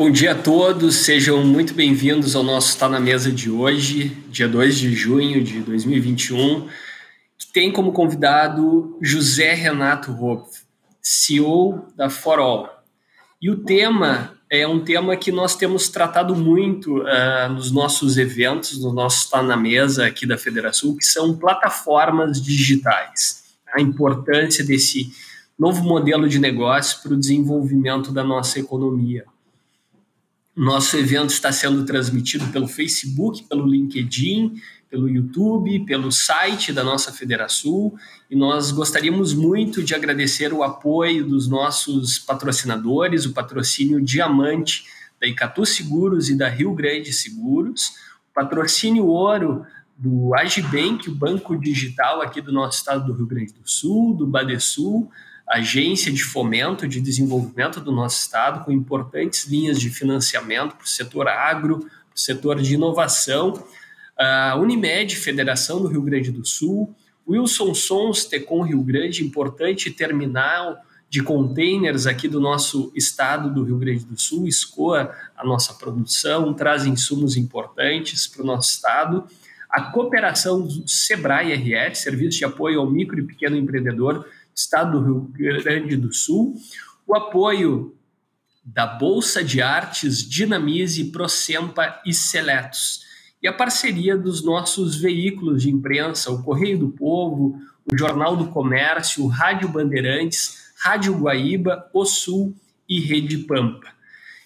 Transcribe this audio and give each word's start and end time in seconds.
Bom 0.00 0.10
dia 0.10 0.32
a 0.32 0.34
todos, 0.34 0.96
sejam 0.96 1.44
muito 1.44 1.74
bem-vindos 1.74 2.34
ao 2.34 2.42
nosso 2.42 2.70
Está 2.70 2.88
na 2.88 2.98
Mesa 2.98 3.30
de 3.30 3.50
hoje, 3.50 4.08
dia 4.30 4.48
2 4.48 4.78
de 4.78 4.94
junho 4.94 5.44
de 5.44 5.60
2021, 5.60 6.66
que 7.38 7.52
tem 7.52 7.70
como 7.70 7.92
convidado 7.92 8.96
José 9.02 9.52
Renato 9.52 10.10
Hopf, 10.12 10.62
CEO 11.02 11.86
da 11.94 12.08
For 12.08 12.38
All. 12.38 12.82
E 13.42 13.50
o 13.50 13.58
tema 13.58 14.38
é 14.48 14.66
um 14.66 14.82
tema 14.82 15.18
que 15.18 15.30
nós 15.30 15.54
temos 15.54 15.90
tratado 15.90 16.34
muito 16.34 17.02
uh, 17.02 17.52
nos 17.52 17.70
nossos 17.70 18.16
eventos, 18.16 18.82
no 18.82 18.94
nosso 18.94 19.24
Está 19.24 19.42
na 19.42 19.54
Mesa 19.54 20.06
aqui 20.06 20.24
da 20.24 20.38
Federação, 20.38 20.96
que 20.96 21.04
são 21.04 21.36
plataformas 21.36 22.40
digitais. 22.40 23.44
A 23.74 23.82
importância 23.82 24.64
desse 24.64 25.12
novo 25.58 25.84
modelo 25.84 26.26
de 26.26 26.38
negócio 26.38 27.02
para 27.02 27.12
o 27.12 27.18
desenvolvimento 27.18 28.10
da 28.10 28.24
nossa 28.24 28.58
economia. 28.58 29.26
Nosso 30.60 30.94
evento 30.98 31.30
está 31.30 31.50
sendo 31.50 31.86
transmitido 31.86 32.46
pelo 32.48 32.68
Facebook, 32.68 33.44
pelo 33.44 33.66
LinkedIn, 33.66 34.60
pelo 34.90 35.08
YouTube, 35.08 35.86
pelo 35.86 36.12
site 36.12 36.70
da 36.70 36.84
nossa 36.84 37.10
Federação. 37.10 37.94
E 38.30 38.36
nós 38.36 38.70
gostaríamos 38.70 39.32
muito 39.32 39.82
de 39.82 39.94
agradecer 39.94 40.52
o 40.52 40.62
apoio 40.62 41.26
dos 41.26 41.48
nossos 41.48 42.18
patrocinadores, 42.18 43.24
o 43.24 43.32
patrocínio 43.32 44.02
Diamante 44.02 44.84
da 45.18 45.26
Icatu 45.26 45.64
Seguros 45.64 46.28
e 46.28 46.36
da 46.36 46.50
Rio 46.50 46.74
Grande 46.74 47.10
Seguros, 47.10 47.94
o 48.30 48.34
patrocínio 48.34 49.06
Ouro 49.06 49.64
do 49.96 50.34
Agibank, 50.34 51.08
o 51.08 51.14
banco 51.14 51.58
digital 51.58 52.20
aqui 52.20 52.42
do 52.42 52.52
nosso 52.52 52.76
estado 52.76 53.06
do 53.06 53.14
Rio 53.14 53.26
Grande 53.26 53.54
do 53.54 53.66
Sul, 53.66 54.14
do 54.14 54.26
Badesul, 54.26 55.10
agência 55.50 56.12
de 56.12 56.22
fomento 56.22 56.86
de 56.86 57.00
desenvolvimento 57.00 57.80
do 57.80 57.90
nosso 57.90 58.22
estado, 58.22 58.64
com 58.64 58.70
importantes 58.70 59.46
linhas 59.46 59.80
de 59.80 59.90
financiamento 59.90 60.76
para 60.76 60.84
o 60.84 60.88
setor 60.88 61.26
agro, 61.26 61.80
para 61.80 61.88
o 62.14 62.18
setor 62.18 62.60
de 62.62 62.74
inovação. 62.74 63.66
A 64.16 64.54
Unimed, 64.56 65.16
Federação 65.16 65.82
do 65.82 65.88
Rio 65.88 66.02
Grande 66.02 66.30
do 66.30 66.46
Sul, 66.46 66.94
Wilson 67.28 67.74
Sons, 67.74 68.24
Tecom 68.24 68.62
Rio 68.62 68.82
Grande, 68.82 69.24
importante 69.24 69.90
terminal 69.90 70.78
de 71.08 71.20
containers 71.20 72.06
aqui 72.06 72.28
do 72.28 72.38
nosso 72.38 72.92
estado 72.94 73.52
do 73.52 73.64
Rio 73.64 73.78
Grande 73.78 74.04
do 74.04 74.16
Sul, 74.20 74.46
escoa 74.46 75.12
a 75.36 75.44
nossa 75.44 75.74
produção, 75.74 76.54
traz 76.54 76.86
insumos 76.86 77.36
importantes 77.36 78.28
para 78.28 78.42
o 78.42 78.46
nosso 78.46 78.70
estado. 78.70 79.24
A 79.68 79.82
cooperação 79.82 80.60
do 80.60 80.88
Sebrae 80.88 81.52
RS, 81.52 81.98
Serviço 81.98 82.38
de 82.38 82.44
Apoio 82.44 82.80
ao 82.80 82.88
Micro 82.88 83.18
e 83.18 83.24
Pequeno 83.24 83.56
Empreendedor, 83.56 84.24
Estado 84.54 85.00
do 85.00 85.32
Rio 85.32 85.60
Grande 85.62 85.96
do 85.96 86.12
Sul, 86.12 86.54
o 87.06 87.14
apoio 87.14 87.94
da 88.64 88.86
Bolsa 88.86 89.42
de 89.42 89.60
Artes 89.60 90.28
Dinamize, 90.28 91.10
Procempa 91.10 92.00
e 92.04 92.12
Seletos, 92.12 93.00
e 93.42 93.48
a 93.48 93.52
parceria 93.52 94.16
dos 94.16 94.44
nossos 94.44 94.96
veículos 94.96 95.62
de 95.62 95.70
imprensa, 95.70 96.30
o 96.30 96.42
Correio 96.42 96.78
do 96.78 96.88
Povo, 96.90 97.58
o 97.90 97.96
Jornal 97.96 98.36
do 98.36 98.48
Comércio, 98.48 99.24
o 99.24 99.28
Rádio 99.28 99.68
Bandeirantes, 99.68 100.72
Rádio 100.82 101.14
Guaíba, 101.14 101.90
O 101.92 102.04
Sul 102.04 102.54
e 102.88 103.00
Rede 103.00 103.38
Pampa. 103.38 103.88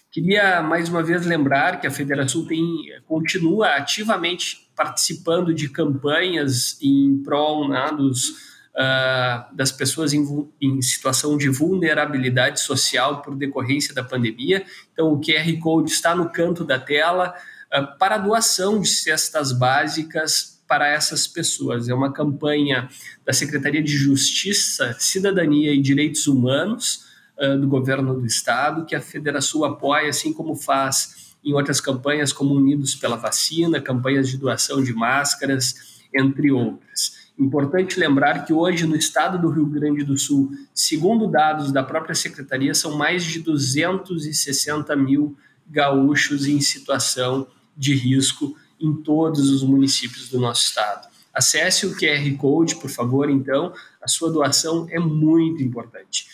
Queria 0.09 0.61
mais 0.61 0.87
uma 0.87 1.03
vez 1.03 1.25
lembrar 1.25 1.81
que 1.81 1.87
a 1.87 1.91
Federação 1.91 2.45
tem, 2.45 2.63
continua 3.05 3.75
ativamente 3.75 4.69
participando 4.73 5.53
de 5.53 5.67
campanhas 5.67 6.81
em 6.81 7.21
prol 7.21 7.67
né, 7.67 7.91
dos 7.97 8.54
uh, 8.75 9.55
das 9.55 9.71
pessoas 9.71 10.13
em, 10.13 10.23
em, 10.61 10.81
situação 10.81 11.37
de 11.37 11.49
vulnerabilidade 11.49 12.59
social 12.59 13.21
por 13.21 13.35
decorrência 13.35 13.93
da 13.93 14.03
pandemia. 14.03 14.65
Então, 14.91 15.11
o 15.11 15.19
QR 15.19 15.51
Code 15.59 15.91
está 15.91 16.13
no 16.13 16.29
canto 16.29 16.63
da 16.63 16.77
tela 16.77 17.33
uh, 17.73 17.97
para 17.97 18.17
doação 18.17 18.79
de 18.79 18.89
cestas 18.89 19.51
básicas 19.51 20.61
para 20.67 20.87
essas 20.87 21.27
pessoas. 21.27 21.87
É 21.87 21.93
uma 21.93 22.11
campanha 22.11 22.89
da 23.23 23.31
Secretaria 23.31 23.81
de 23.81 23.95
Justiça, 23.95 24.95
Cidadania 24.99 25.73
e 25.73 25.81
Direitos 25.81 26.27
Humanos 26.27 27.05
uh, 27.39 27.57
do 27.57 27.67
governo 27.67 28.19
do 28.19 28.25
estado, 28.25 28.85
que 28.85 28.95
a 28.95 29.01
Federação 29.01 29.63
apoia, 29.63 30.09
assim 30.09 30.33
como 30.33 30.55
faz 30.55 31.33
em 31.43 31.53
outras 31.53 31.79
campanhas, 31.79 32.33
como 32.33 32.55
Unidos 32.55 32.95
pela 32.95 33.15
Vacina, 33.15 33.79
campanhas 33.79 34.27
de 34.27 34.35
doação 34.35 34.83
de 34.83 34.91
máscaras, 34.93 35.75
entre 36.11 36.51
outras. 36.51 37.24
Importante 37.37 37.99
lembrar 37.99 38.45
que 38.45 38.53
hoje 38.53 38.85
no 38.85 38.95
estado 38.95 39.37
do 39.37 39.49
Rio 39.49 39.65
Grande 39.65 40.05
do 40.05 40.17
Sul, 40.17 40.51
segundo 40.73 41.27
dados 41.27 41.71
da 41.71 41.83
própria 41.83 42.15
secretaria, 42.15 42.73
são 42.73 42.97
mais 42.97 43.23
de 43.23 43.39
260 43.39 44.95
mil 44.95 45.37
gaúchos 45.67 46.47
em 46.47 46.61
situação 46.61 47.47
de 47.75 47.93
risco 47.93 48.55
em 48.79 48.93
todos 48.93 49.49
os 49.49 49.63
municípios 49.63 50.29
do 50.29 50.39
nosso 50.39 50.63
estado. 50.63 51.07
Acesse 51.33 51.85
o 51.85 51.97
QR 51.97 52.37
Code, 52.37 52.77
por 52.77 52.89
favor, 52.89 53.29
então, 53.29 53.73
a 54.01 54.07
sua 54.07 54.31
doação 54.31 54.87
é 54.89 54.97
muito 54.97 55.61
importante. 55.61 56.27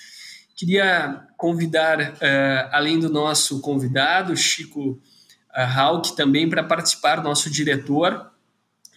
Queria 0.55 1.23
convidar, 1.37 1.99
uh, 1.99 2.69
além 2.71 2.99
do 2.99 3.09
nosso 3.09 3.59
convidado, 3.61 4.37
Chico 4.37 4.91
uh, 4.91 4.99
Hauck, 5.55 6.15
também 6.15 6.47
para 6.47 6.63
participar, 6.63 7.23
nosso 7.23 7.49
diretor, 7.49 8.30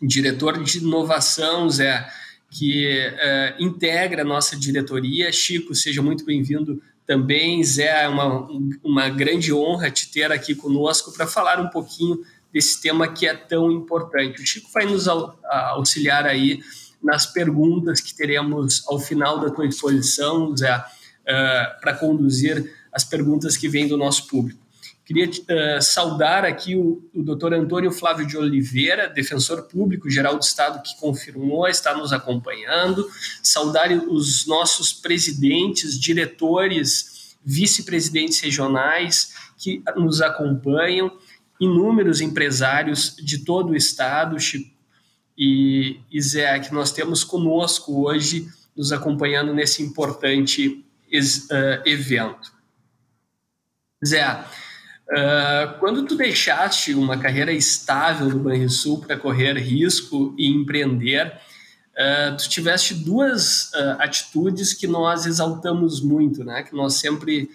diretor 0.06 0.62
de 0.62 0.78
inovação, 0.78 1.68
Zé, 1.68 2.06
que 2.50 2.86
uh, 2.88 3.62
integra 3.62 4.22
a 4.22 4.24
nossa 4.24 4.56
diretoria. 4.56 5.32
Chico, 5.32 5.74
seja 5.74 6.02
muito 6.02 6.24
bem-vindo 6.24 6.80
também. 7.06 7.62
Zé, 7.64 8.04
é 8.04 8.08
uma, 8.08 8.48
uma 8.82 9.08
grande 9.08 9.52
honra 9.52 9.90
te 9.90 10.10
ter 10.10 10.30
aqui 10.30 10.54
conosco 10.54 11.12
para 11.12 11.26
falar 11.26 11.60
um 11.60 11.68
pouquinho 11.68 12.20
desse 12.52 12.80
tema 12.80 13.08
que 13.08 13.26
é 13.26 13.34
tão 13.34 13.70
importante. 13.70 14.40
O 14.40 14.46
Chico 14.46 14.70
vai 14.72 14.86
nos 14.86 15.08
auxiliar 15.08 16.26
aí 16.26 16.60
nas 17.02 17.26
perguntas 17.26 18.00
que 18.00 18.14
teremos 18.14 18.82
ao 18.86 18.98
final 18.98 19.40
da 19.40 19.50
tua 19.50 19.66
exposição, 19.66 20.56
Zé, 20.56 20.76
uh, 20.76 21.80
para 21.80 21.94
conduzir 21.94 22.72
as 22.92 23.04
perguntas 23.04 23.56
que 23.56 23.68
vêm 23.68 23.88
do 23.88 23.96
nosso 23.96 24.28
público. 24.28 24.63
Queria 25.04 25.28
uh, 25.28 25.82
saudar 25.82 26.46
aqui 26.46 26.74
o, 26.74 27.02
o 27.14 27.22
doutor 27.22 27.52
Antônio 27.52 27.92
Flávio 27.92 28.26
de 28.26 28.38
Oliveira, 28.38 29.08
defensor 29.08 29.64
público 29.64 30.08
geral 30.08 30.36
do 30.36 30.42
Estado, 30.42 30.82
que 30.82 30.98
confirmou, 30.98 31.68
está 31.68 31.94
nos 31.94 32.12
acompanhando. 32.12 33.06
Saudar 33.42 33.90
os 33.92 34.46
nossos 34.46 34.94
presidentes, 34.94 36.00
diretores, 36.00 37.36
vice-presidentes 37.44 38.40
regionais 38.40 39.34
que 39.58 39.82
nos 39.96 40.22
acompanham, 40.22 41.12
inúmeros 41.60 42.22
empresários 42.22 43.14
de 43.16 43.44
todo 43.44 43.70
o 43.70 43.76
Estado, 43.76 44.36
e, 45.36 46.00
e 46.10 46.22
Zé, 46.22 46.58
que 46.60 46.72
nós 46.72 46.92
temos 46.92 47.22
conosco 47.22 48.06
hoje, 48.06 48.48
nos 48.74 48.90
acompanhando 48.90 49.52
nesse 49.52 49.82
importante 49.82 50.68
uh, 50.68 51.88
evento. 51.88 52.52
Zé, 54.04 54.44
Uh, 55.10 55.78
quando 55.80 56.06
tu 56.06 56.16
deixaste 56.16 56.94
uma 56.94 57.18
carreira 57.18 57.52
estável 57.52 58.26
no 58.30 58.38
Banrisul 58.38 59.00
para 59.00 59.18
correr 59.18 59.52
risco 59.58 60.34
e 60.38 60.48
empreender, 60.48 61.26
uh, 61.26 62.36
tu 62.38 62.48
tiveste 62.48 62.94
duas 62.94 63.70
uh, 63.74 63.96
atitudes 63.98 64.72
que 64.72 64.86
nós 64.86 65.26
exaltamos 65.26 66.00
muito, 66.00 66.42
né? 66.42 66.62
Que 66.62 66.74
nós 66.74 66.94
sempre 66.94 67.50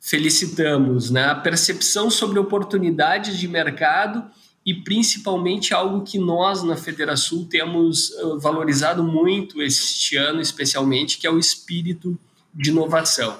felicitamos, 0.00 1.10
né? 1.10 1.24
A 1.24 1.34
percepção 1.34 2.08
sobre 2.08 2.38
oportunidades 2.38 3.36
de 3.36 3.48
mercado 3.48 4.24
e 4.64 4.72
principalmente 4.72 5.74
algo 5.74 6.04
que 6.04 6.18
nós 6.18 6.62
na 6.62 6.76
Federação 6.76 7.44
temos 7.44 8.12
valorizado 8.38 9.02
muito 9.02 9.60
este 9.60 10.16
ano, 10.16 10.40
especialmente, 10.40 11.18
que 11.18 11.26
é 11.26 11.30
o 11.30 11.38
espírito 11.38 12.16
de 12.54 12.70
inovação. 12.70 13.36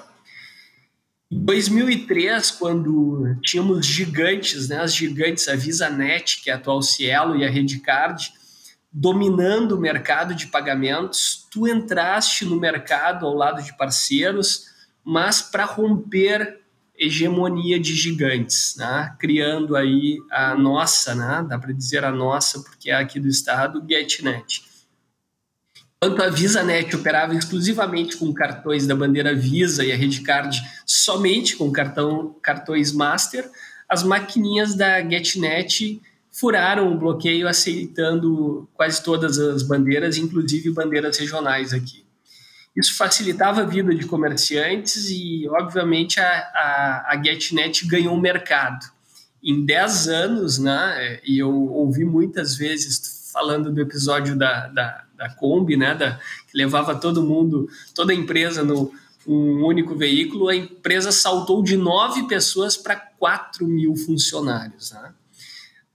Em 1.35 1.43
2003, 1.43 2.51
quando 2.51 3.35
tínhamos 3.43 3.85
gigantes, 3.85 4.69
né, 4.69 4.79
as 4.79 4.95
gigantes, 4.95 5.49
a 5.49 5.55
VisaNet, 5.55 6.41
que 6.41 6.49
é 6.49 6.53
a 6.53 6.55
atual 6.55 6.81
Cielo, 6.81 7.35
e 7.35 7.43
a 7.43 7.49
Redcard, 7.49 8.31
dominando 8.89 9.73
o 9.73 9.79
mercado 9.79 10.33
de 10.33 10.47
pagamentos, 10.47 11.45
tu 11.51 11.67
entraste 11.67 12.45
no 12.45 12.57
mercado 12.57 13.25
ao 13.25 13.33
lado 13.33 13.61
de 13.61 13.77
parceiros, 13.77 14.67
mas 15.03 15.41
para 15.41 15.65
romper 15.65 16.61
hegemonia 16.97 17.77
de 17.77 17.93
gigantes, 17.93 18.75
né? 18.77 19.13
criando 19.19 19.75
aí 19.75 20.17
a 20.31 20.55
nossa, 20.55 21.13
né? 21.13 21.45
dá 21.49 21.59
para 21.59 21.73
dizer 21.73 22.05
a 22.05 22.11
nossa, 22.13 22.61
porque 22.61 22.89
é 22.89 22.95
aqui 22.95 23.19
do 23.19 23.27
estado, 23.27 23.85
GetNet. 23.85 24.63
Enquanto 26.05 26.21
a 26.21 26.29
VisaNet 26.29 26.95
operava 26.95 27.33
exclusivamente 27.33 28.15
com 28.17 28.31
cartões 28.31 28.85
da 28.85 28.95
bandeira 28.95 29.33
Visa 29.33 29.83
e 29.83 29.91
a 29.91 29.95
Redcard 29.95 30.55
somente 30.85 31.55
com 31.55 31.71
cartão, 31.71 32.35
cartões 32.43 32.91
Master, 32.91 33.49
as 33.89 34.03
maquininhas 34.03 34.75
da 34.75 35.01
GetNet 35.01 35.99
furaram 36.31 36.93
o 36.93 36.97
bloqueio 36.99 37.47
aceitando 37.47 38.69
quase 38.75 39.03
todas 39.03 39.39
as 39.39 39.63
bandeiras, 39.63 40.15
inclusive 40.15 40.69
bandeiras 40.69 41.17
regionais 41.17 41.73
aqui. 41.73 42.05
Isso 42.75 42.95
facilitava 42.95 43.61
a 43.61 43.65
vida 43.65 43.95
de 43.95 44.05
comerciantes 44.05 45.09
e, 45.09 45.47
obviamente, 45.49 46.19
a, 46.19 46.27
a, 46.27 47.13
a 47.13 47.23
GetNet 47.23 47.87
ganhou 47.87 48.15
mercado. 48.21 48.85
Em 49.43 49.65
10 49.65 50.07
anos, 50.07 50.59
né, 50.59 51.19
e 51.25 51.39
eu 51.39 51.51
ouvi 51.51 52.05
muitas 52.05 52.55
vezes 52.55 53.31
falando 53.33 53.73
do 53.73 53.81
episódio 53.81 54.35
da, 54.35 54.67
da, 54.67 55.04
da 55.17 55.29
Kombi, 55.29 55.77
né, 55.77 55.95
da, 55.95 56.19
que 56.49 56.57
levava 56.57 56.95
todo 56.95 57.23
mundo, 57.23 57.67
toda 57.93 58.11
a 58.11 58.15
empresa 58.15 58.63
no 58.63 58.91
um 59.27 59.65
único 59.65 59.95
veículo, 59.95 60.49
a 60.49 60.55
empresa 60.55 61.11
saltou 61.11 61.63
de 61.63 61.75
9 61.75 62.27
pessoas 62.27 62.77
para 62.77 62.95
4 62.95 63.65
mil 63.65 63.95
funcionários. 63.95 64.91
Né? 64.91 65.13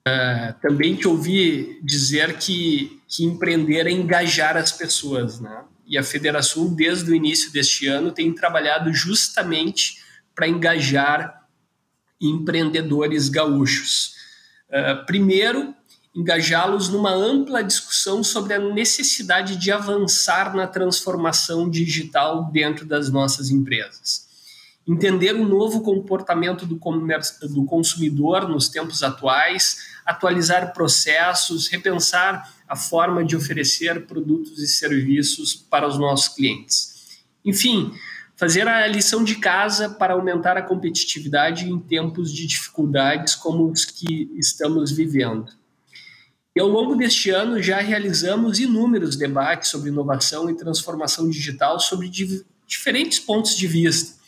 Uh, 0.08 0.60
também 0.60 0.96
te 0.96 1.06
ouvi 1.06 1.78
dizer 1.82 2.38
que, 2.38 3.00
que 3.06 3.24
empreender 3.24 3.86
é 3.86 3.90
engajar 3.90 4.56
as 4.56 4.72
pessoas, 4.72 5.40
né? 5.40 5.64
E 5.86 5.98
a 5.98 6.02
Federação, 6.04 6.72
desde 6.72 7.10
o 7.10 7.14
início 7.14 7.52
deste 7.52 7.88
ano, 7.88 8.12
tem 8.12 8.32
trabalhado 8.32 8.92
justamente 8.92 9.98
para 10.34 10.46
engajar 10.46 11.48
empreendedores 12.20 13.28
gaúchos. 13.28 14.14
Uh, 14.68 15.04
primeiro, 15.04 15.74
engajá-los 16.14 16.88
numa 16.88 17.12
ampla 17.12 17.62
discussão 17.62 18.22
sobre 18.24 18.54
a 18.54 18.58
necessidade 18.58 19.56
de 19.56 19.70
avançar 19.70 20.54
na 20.54 20.66
transformação 20.66 21.68
digital 21.70 22.50
dentro 22.50 22.84
das 22.84 23.10
nossas 23.10 23.50
empresas 23.50 24.30
entender 24.86 25.34
o 25.34 25.46
novo 25.46 25.82
comportamento 25.82 26.66
do, 26.66 26.74
do 26.74 27.64
consumidor 27.64 28.48
nos 28.48 28.68
tempos 28.68 29.02
atuais, 29.02 29.76
atualizar 30.04 30.72
processos, 30.72 31.68
repensar 31.68 32.52
a 32.68 32.74
forma 32.74 33.24
de 33.24 33.36
oferecer 33.36 34.06
produtos 34.06 34.58
e 34.58 34.66
serviços 34.66 35.54
para 35.54 35.86
os 35.86 35.98
nossos 35.98 36.34
clientes. 36.34 37.20
Enfim, 37.44 37.92
fazer 38.36 38.66
a 38.66 38.86
lição 38.88 39.22
de 39.22 39.36
casa 39.36 39.88
para 39.88 40.14
aumentar 40.14 40.56
a 40.56 40.62
competitividade 40.62 41.70
em 41.70 41.78
tempos 41.78 42.32
de 42.32 42.46
dificuldades 42.46 43.34
como 43.34 43.70
os 43.70 43.84
que 43.84 44.30
estamos 44.36 44.90
vivendo. 44.90 45.59
Ao 46.60 46.68
longo 46.68 46.94
deste 46.94 47.30
ano 47.30 47.62
já 47.62 47.80
realizamos 47.80 48.58
inúmeros 48.58 49.16
debates 49.16 49.70
sobre 49.70 49.90
inovação 49.90 50.48
e 50.50 50.56
transformação 50.56 51.28
digital 51.28 51.80
sobre 51.80 52.10
diferentes 52.66 53.18
pontos 53.18 53.56
de 53.56 53.66
vista 53.66 54.20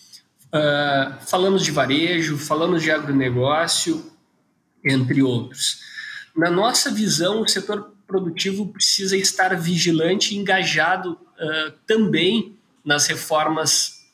Uh, 0.53 1.17
falamos 1.25 1.65
de 1.65 1.71
varejo, 1.71 2.37
falamos 2.37 2.83
de 2.83 2.91
agronegócio, 2.91 4.13
entre 4.85 5.23
outros. 5.23 5.81
Na 6.37 6.51
nossa 6.51 6.91
visão, 6.91 7.41
o 7.41 7.49
setor 7.49 7.95
produtivo 8.07 8.69
precisa 8.71 9.17
estar 9.17 9.59
vigilante 9.59 10.35
e 10.35 10.39
engajado 10.39 11.13
uh, 11.13 11.73
também 11.87 12.59
nas 12.85 13.07
reformas 13.07 14.05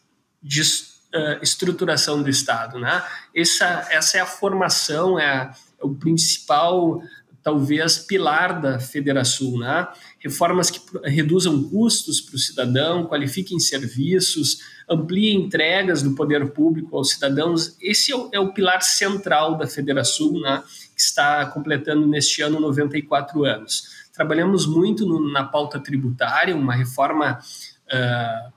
de 0.41 0.63
uh, 0.63 1.43
estruturação 1.43 2.23
do 2.23 2.31
Estado. 2.31 2.79
Né? 2.79 3.03
Essa, 3.35 3.89
essa 3.91 4.19
é 4.19 4.21
a 4.21 4.27
formação, 4.27 5.19
é, 5.19 5.27
a, 5.27 5.55
é 5.81 5.85
o 5.85 5.93
principal, 5.93 7.03
talvez, 7.49 7.97
pilar 7.97 8.61
da 8.61 8.79
Federação. 8.79 9.57
Né? 9.57 9.89
Reformas 10.19 10.71
que 10.71 10.79
reduzam 11.05 11.63
custos 11.71 12.21
para 12.21 12.37
o 12.37 12.39
cidadão, 12.39 13.07
qualifiquem 13.07 13.59
serviços, 13.59 14.59
amplie 14.87 15.35
entregas 15.35 16.03
do 16.03 16.15
poder 16.15 16.51
público 16.51 16.95
aos 16.95 17.11
cidadãos. 17.11 17.75
Esse 17.81 18.13
é 18.13 18.17
o, 18.17 18.29
é 18.35 18.39
o 18.39 18.53
pilar 18.53 18.83
central 18.83 19.57
da 19.57 19.67
Federação, 19.67 20.33
né, 20.41 20.63
que 20.95 21.01
está 21.01 21.47
completando 21.47 22.07
neste 22.07 22.43
ano 22.43 22.61
94 22.61 23.45
anos. 23.45 23.85
Trabalhamos 24.13 24.67
muito 24.67 25.07
no, 25.07 25.33
na 25.33 25.45
pauta 25.45 25.79
tributária, 25.79 26.55
uma 26.55 26.75
reforma 26.75 27.39
uh, 27.87 28.53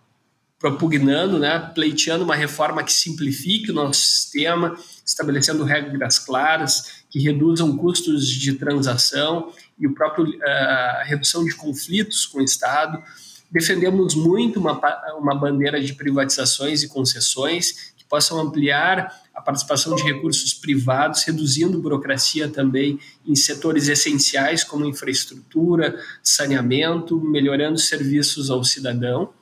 propugnando, 0.59 1.39
né, 1.39 1.59
pleiteando 1.73 2.25
uma 2.25 2.35
reforma 2.35 2.83
que 2.83 2.91
simplifique 2.91 3.71
o 3.71 3.73
nosso 3.73 4.01
sistema, 4.01 4.75
estabelecendo 5.05 5.63
regras 5.63 6.19
claras, 6.19 7.03
que 7.09 7.19
reduzam 7.19 7.75
custos 7.75 8.27
de 8.27 8.53
transação 8.53 9.51
e 9.77 9.87
o 9.87 9.93
próprio 9.93 10.25
uh, 10.25 11.03
redução 11.03 11.43
de 11.43 11.53
conflitos 11.55 12.25
com 12.25 12.39
o 12.39 12.43
Estado 12.43 13.03
defendemos 13.51 14.15
muito 14.15 14.59
uma, 14.59 14.79
uma 15.17 15.35
bandeira 15.35 15.81
de 15.81 15.93
privatizações 15.93 16.81
e 16.81 16.87
concessões 16.87 17.93
que 17.97 18.05
possam 18.05 18.39
ampliar 18.39 19.13
a 19.35 19.41
participação 19.41 19.93
de 19.95 20.03
recursos 20.03 20.53
privados, 20.53 21.23
reduzindo 21.23 21.81
burocracia 21.81 22.47
também 22.47 22.97
em 23.25 23.35
setores 23.35 23.89
essenciais 23.89 24.63
como 24.63 24.85
infraestrutura, 24.85 25.99
saneamento, 26.23 27.19
melhorando 27.19 27.77
serviços 27.77 28.49
ao 28.49 28.63
cidadão. 28.63 29.33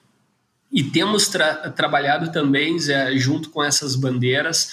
E 0.72 0.84
temos 0.84 1.28
tra 1.28 1.70
trabalhado 1.72 2.32
também, 2.32 2.80
Zé, 2.80 3.16
junto 3.18 3.50
com 3.50 3.64
essas 3.64 3.96
bandeiras, 3.96 4.72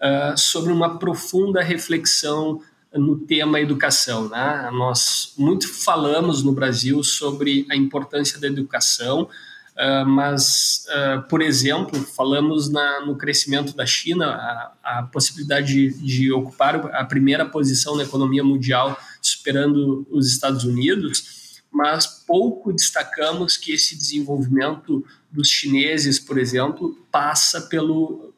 uh, 0.00 0.36
sobre 0.36 0.72
uma 0.72 0.98
profunda 0.98 1.62
reflexão 1.62 2.60
no 2.92 3.18
tema 3.18 3.60
educação. 3.60 4.28
Né? 4.28 4.70
Nós 4.72 5.34
muito 5.36 5.68
falamos 5.68 6.42
no 6.42 6.52
Brasil 6.52 7.02
sobre 7.02 7.66
a 7.70 7.76
importância 7.76 8.40
da 8.40 8.46
educação, 8.46 9.22
uh, 9.22 10.06
mas, 10.06 10.86
uh, 10.88 11.22
por 11.28 11.42
exemplo, 11.42 12.00
falamos 12.00 12.70
na, 12.70 13.04
no 13.04 13.16
crescimento 13.16 13.76
da 13.76 13.84
China, 13.84 14.26
a, 14.26 14.98
a 14.98 15.02
possibilidade 15.04 15.72
de, 15.72 15.90
de, 16.02 16.32
ocupar 16.32 16.76
a 16.94 17.04
primeira 17.04 17.44
posição 17.44 17.96
na 17.96 18.04
economia 18.04 18.42
mundial, 18.42 18.98
superando 19.20 20.06
os 20.10 20.26
Estados 20.26 20.64
Unidos, 20.64 21.38
mas 21.70 22.06
pouco 22.06 22.72
destacamos 22.72 23.56
que 23.58 23.72
esse 23.72 23.94
desenvolvimento 23.94 25.04
dos 25.30 25.48
chineses, 25.48 26.18
por 26.18 26.38
exemplo, 26.38 26.96
passa 27.12 27.60
pelo 27.62 28.32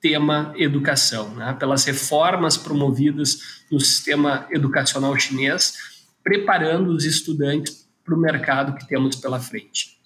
tema 0.00 0.52
educação, 0.56 1.34
né? 1.34 1.54
pelas 1.58 1.84
reformas 1.84 2.56
promovidas 2.56 3.64
no 3.70 3.80
sistema 3.80 4.46
educacional 4.50 5.16
chinês, 5.18 5.74
preparando 6.22 6.90
os 6.90 7.04
estudantes 7.04 7.88
para 8.04 8.14
o 8.14 8.18
mercado 8.18 8.76
que 8.76 8.86
temos 8.86 9.16
pela 9.16 9.40
frente. 9.40 9.96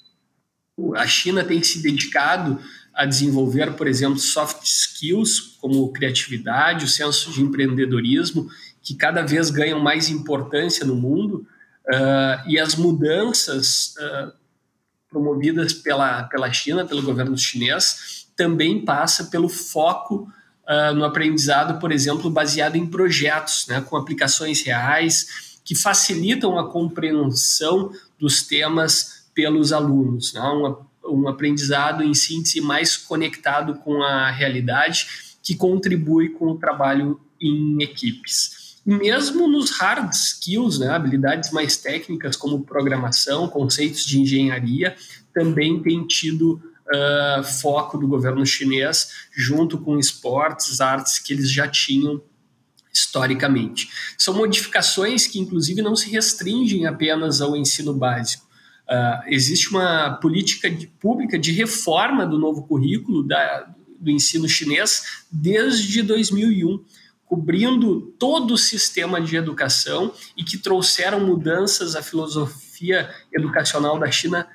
A 0.96 1.06
China 1.06 1.44
tem 1.44 1.62
se 1.62 1.82
dedicado 1.82 2.58
a 2.94 3.04
desenvolver, 3.04 3.74
por 3.74 3.86
exemplo, 3.86 4.18
soft 4.18 4.62
skills 4.64 5.56
como 5.60 5.92
criatividade, 5.92 6.84
o 6.84 6.88
senso 6.88 7.30
de 7.32 7.42
empreendedorismo, 7.42 8.48
que 8.82 8.94
cada 8.94 9.22
vez 9.22 9.50
ganham 9.50 9.78
mais 9.78 10.08
importância 10.08 10.86
no 10.86 10.96
mundo, 10.96 11.46
uh, 11.86 12.48
e 12.48 12.58
as 12.58 12.74
mudanças 12.74 13.94
uh, 13.96 14.32
promovidas 15.08 15.72
pela, 15.72 16.24
pela 16.24 16.52
China, 16.52 16.86
pelo 16.86 17.02
governo 17.02 17.36
chinês, 17.36 18.19
também 18.40 18.82
passa 18.82 19.24
pelo 19.24 19.50
foco 19.50 20.26
uh, 20.66 20.94
no 20.94 21.04
aprendizado, 21.04 21.78
por 21.78 21.92
exemplo, 21.92 22.30
baseado 22.30 22.74
em 22.74 22.86
projetos, 22.86 23.66
né, 23.68 23.82
com 23.82 23.98
aplicações 23.98 24.62
reais 24.62 25.58
que 25.62 25.74
facilitam 25.74 26.58
a 26.58 26.66
compreensão 26.66 27.92
dos 28.18 28.42
temas 28.42 29.26
pelos 29.34 29.74
alunos. 29.74 30.32
Né, 30.32 30.40
um, 30.40 30.74
um 31.18 31.28
aprendizado, 31.28 32.02
em 32.02 32.14
síntese, 32.14 32.62
mais 32.62 32.96
conectado 32.96 33.74
com 33.74 34.02
a 34.02 34.30
realidade, 34.30 35.36
que 35.42 35.54
contribui 35.54 36.30
com 36.30 36.52
o 36.52 36.58
trabalho 36.58 37.20
em 37.38 37.82
equipes. 37.82 38.78
Mesmo 38.86 39.46
nos 39.46 39.70
hard 39.72 40.14
skills, 40.14 40.78
né, 40.78 40.88
habilidades 40.88 41.52
mais 41.52 41.76
técnicas 41.76 42.36
como 42.36 42.64
programação, 42.64 43.48
conceitos 43.48 44.06
de 44.06 44.18
engenharia, 44.18 44.96
também 45.34 45.82
tem 45.82 46.06
tido 46.06 46.69
uh, 46.90 47.42
foco 47.42 47.96
do 47.96 48.06
governo 48.06 48.44
chinês, 48.44 49.28
junto 49.32 49.78
com 49.78 49.98
esportes, 49.98 50.80
artes 50.80 51.18
que 51.18 51.32
eles 51.32 51.50
já 51.50 51.68
tinham 51.68 52.22
historicamente. 52.92 53.88
São 54.18 54.34
modificações 54.34 55.26
que, 55.26 55.38
inclusive, 55.38 55.80
não 55.82 55.94
se 55.94 56.10
restringem 56.10 56.86
apenas 56.86 57.40
ao 57.40 57.56
ensino 57.56 57.94
básico. 57.94 58.48
Uh, 58.88 59.22
existe 59.28 59.70
uma 59.70 60.14
política 60.14 60.68
de, 60.68 60.88
pública 60.88 61.38
de 61.38 61.52
reforma 61.52 62.26
do 62.26 62.38
novo 62.38 62.66
currículo 62.66 63.22
da, 63.22 63.72
do 64.00 64.10
ensino 64.10 64.48
chinês 64.48 65.22
desde 65.30 66.02
2001, 66.02 66.84
cobrindo 67.24 68.00
todo 68.18 68.54
o 68.54 68.58
sistema 68.58 69.20
de 69.20 69.36
educação 69.36 70.12
e 70.36 70.42
que 70.42 70.58
trouxeram 70.58 71.20
mudanças 71.24 71.94
à 71.94 72.02
filosofia 72.02 73.08
educacional 73.32 73.96
da 74.00 74.10
China 74.10 74.48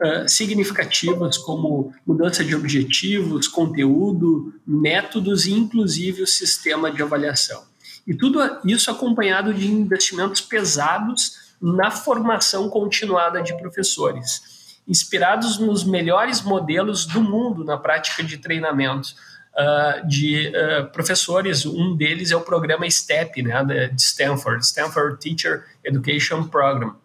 uh, 0.00 0.28
significativas 0.28 1.36
como 1.36 1.92
mudança 2.06 2.44
de 2.44 2.54
objetivos, 2.54 3.48
conteúdo, 3.48 4.54
métodos 4.66 5.46
e 5.46 5.52
inclusive 5.52 6.22
o 6.22 6.26
sistema 6.26 6.90
de 6.90 7.02
avaliação. 7.02 7.64
E 8.06 8.14
tudo 8.14 8.40
isso 8.64 8.90
acompanhado 8.90 9.52
de 9.52 9.70
investimentos 9.70 10.40
pesados 10.40 11.48
na 11.60 11.90
formação 11.90 12.68
continuada 12.68 13.42
de 13.42 13.56
professores, 13.58 14.80
inspirados 14.86 15.58
nos 15.58 15.84
melhores 15.84 16.40
modelos 16.40 17.04
do 17.04 17.20
mundo 17.20 17.64
na 17.64 17.76
prática 17.76 18.22
de 18.22 18.38
treinamento 18.38 19.08
uh, 19.54 20.06
de 20.06 20.48
uh, 20.48 20.90
professores. 20.92 21.66
Um 21.66 21.94
deles 21.96 22.30
é 22.30 22.36
o 22.36 22.40
programa 22.40 22.88
STEP, 22.88 23.42
né, 23.42 23.62
de 23.92 24.00
Stanford, 24.00 24.64
Stanford 24.64 25.18
Teacher 25.20 25.64
Education 25.84 26.44
Program 26.44 26.96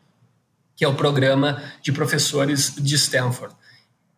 que 0.76 0.84
é 0.84 0.88
o 0.88 0.96
programa 0.96 1.62
de 1.82 1.92
professores 1.92 2.76
de 2.76 2.96
Stanford. 2.96 3.56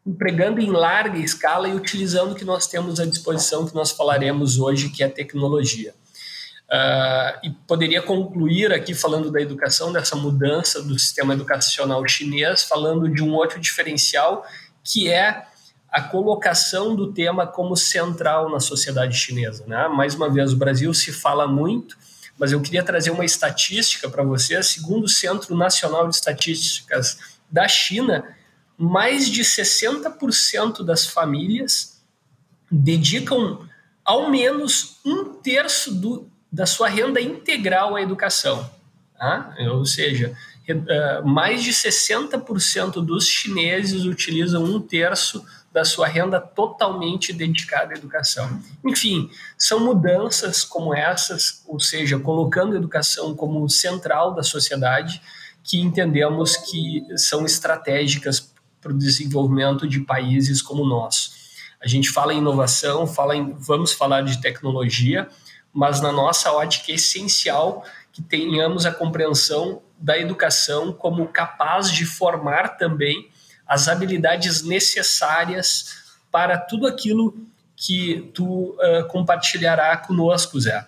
empregando 0.06 0.62
em 0.62 0.70
larga 0.70 1.18
escala 1.18 1.68
e 1.68 1.74
utilizando 1.74 2.34
o 2.34 2.36
que 2.36 2.46
nós 2.46 2.68
temos 2.68 3.00
à 3.00 3.06
disposição, 3.08 3.66
que 3.66 3.74
nós 3.74 3.90
falaremos 3.90 4.60
hoje, 4.60 4.90
que 4.90 5.02
é 5.02 5.08
a 5.08 5.10
tecnologia. 5.10 5.96
Uh, 6.66 7.40
e 7.44 7.50
poderia 7.68 8.02
concluir 8.02 8.72
aqui 8.72 8.94
falando 8.94 9.32
da 9.32 9.42
educação, 9.42 9.92
dessa 9.92 10.16
mudança 10.16 10.82
do 10.82 10.98
sistema 10.98 11.34
educacional 11.34 12.08
chinês, 12.08 12.64
falando 12.64 13.08
de 13.10 13.24
um 13.24 13.34
outro 13.34 13.60
diferencial, 13.60 14.46
que 14.84 15.10
é 15.10 15.46
a 15.92 16.02
colocação 16.02 16.96
do 16.96 17.14
tema 17.14 17.48
como 17.48 17.76
central 17.76 18.50
na 18.50 18.60
sociedade 18.60 19.16
chinesa. 19.16 19.64
Né? 19.66 19.88
Mais 19.88 20.14
uma 20.14 20.30
vez, 20.30 20.54
o 20.54 20.58
Brasil 20.58 20.94
se 20.94 21.14
fala 21.14 21.48
muito, 21.48 21.96
mas 22.38 22.52
eu 22.52 22.62
queria 22.62 22.84
trazer 22.84 23.12
uma 23.12 23.26
estatística 23.26 24.10
para 24.10 24.24
você. 24.24 24.62
Segundo 24.62 25.06
o 25.06 25.10
Centro 25.10 25.56
Nacional 25.56 26.08
de 26.08 26.16
Estatísticas 26.16 27.18
da 27.50 27.68
China, 27.68 28.26
mais 28.78 29.30
de 29.30 29.44
60% 29.44 30.84
das 30.84 31.08
famílias 31.08 32.04
dedicam 32.70 33.68
ao 34.04 34.30
menos 34.30 34.98
um 35.06 35.34
terço 35.36 35.94
do, 35.94 36.30
da 36.52 36.66
sua 36.66 36.88
renda 36.90 37.22
integral 37.22 37.96
à 37.96 38.02
educação. 38.02 38.70
Tá? 39.18 39.56
Ou 39.72 39.86
seja, 39.86 40.36
eh, 40.68 41.22
mais 41.24 41.64
de 41.64 41.72
60% 41.72 43.06
dos 43.06 43.28
chineses 43.28 44.04
utilizam 44.04 44.64
um 44.64 44.80
terço 44.80 45.46
da 45.76 45.84
sua 45.84 46.08
renda 46.08 46.40
totalmente 46.40 47.34
dedicada 47.34 47.94
à 47.94 47.98
educação. 47.98 48.62
Enfim, 48.82 49.30
são 49.58 49.82
mudanças 49.82 50.64
como 50.64 50.96
essas, 50.96 51.62
ou 51.68 51.82
seja, 51.82 52.18
colocando 52.18 52.76
a 52.76 52.78
educação 52.78 53.36
como 53.36 53.70
central 53.70 54.34
da 54.34 54.42
sociedade, 54.42 55.22
que 55.62 55.78
entendemos 55.82 56.56
que 56.56 57.06
são 57.18 57.46
estratégicas 57.46 58.54
para 58.80 58.94
o 58.94 58.98
desenvolvimento 58.98 59.86
de 59.86 60.00
países 60.00 60.62
como 60.62 60.84
o 60.84 60.88
nosso. 60.88 61.32
A 61.84 61.90
gente 61.90 62.10
fala 62.10 62.34
em 62.34 62.38
inovação, 62.38 63.06
fala 63.06 63.36
em, 63.36 63.52
vamos 63.60 63.92
falar 63.92 64.22
de 64.22 64.40
tecnologia, 64.40 65.28
mas 65.74 66.00
na 66.00 66.14
nossa 66.14 66.54
ótica 66.54 66.94
é 66.94 66.96
essencial 66.96 67.84
que 68.14 68.22
tenhamos 68.22 68.86
a 68.86 68.94
compreensão 68.94 69.82
da 70.00 70.18
educação 70.18 70.94
como 70.94 71.28
capaz 71.28 71.92
de 71.92 72.06
formar 72.06 72.78
também 72.78 73.30
as 73.68 73.88
habilidades 73.88 74.62
necessárias 74.64 76.04
para 76.32 76.58
tudo 76.58 76.86
aquilo 76.88 77.34
que 77.76 78.32
tu 78.34 78.72
uh, 78.72 79.08
compartilhará 79.08 79.96
conosco, 79.98 80.60
Zé. 80.60 80.86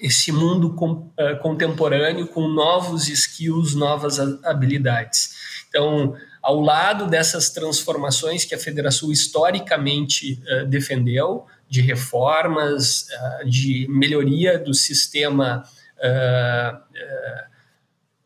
Esse 0.00 0.32
mundo 0.32 0.74
com, 0.74 0.92
uh, 0.92 1.38
contemporâneo 1.40 2.26
com 2.26 2.48
novos 2.48 3.08
skills, 3.08 3.74
novas 3.74 4.18
habilidades. 4.44 5.64
Então, 5.68 6.16
ao 6.42 6.60
lado 6.60 7.06
dessas 7.06 7.50
transformações 7.50 8.44
que 8.44 8.54
a 8.54 8.58
Federação 8.58 9.12
historicamente 9.12 10.42
uh, 10.42 10.66
defendeu, 10.66 11.46
de 11.68 11.80
reformas, 11.80 13.06
de 13.46 13.86
melhoria 13.88 14.58
do 14.58 14.74
sistema 14.74 15.62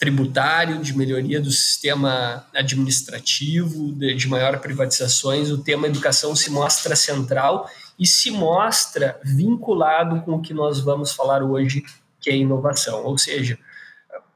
tributário, 0.05 0.83
de 0.83 0.95
melhoria 0.95 1.41
do 1.41 1.51
sistema 1.51 2.45
administrativo, 2.55 3.91
de, 3.93 4.15
de 4.15 4.29
maior 4.29 4.59
privatizações, 4.61 5.51
o 5.51 5.57
tema 5.57 5.87
educação 5.87 6.37
se 6.37 6.51
mostra 6.51 6.95
central 6.95 7.71
e 7.99 8.07
se 8.07 8.31
mostra 8.31 9.19
vinculado 9.25 10.21
com 10.21 10.33
o 10.33 10.43
que 10.43 10.53
nós 10.53 10.79
vamos 10.79 11.13
falar 11.13 11.43
hoje, 11.43 11.83
que 12.21 12.29
é 12.29 12.37
inovação. 12.37 13.03
Ou 13.03 13.17
seja, 13.17 13.59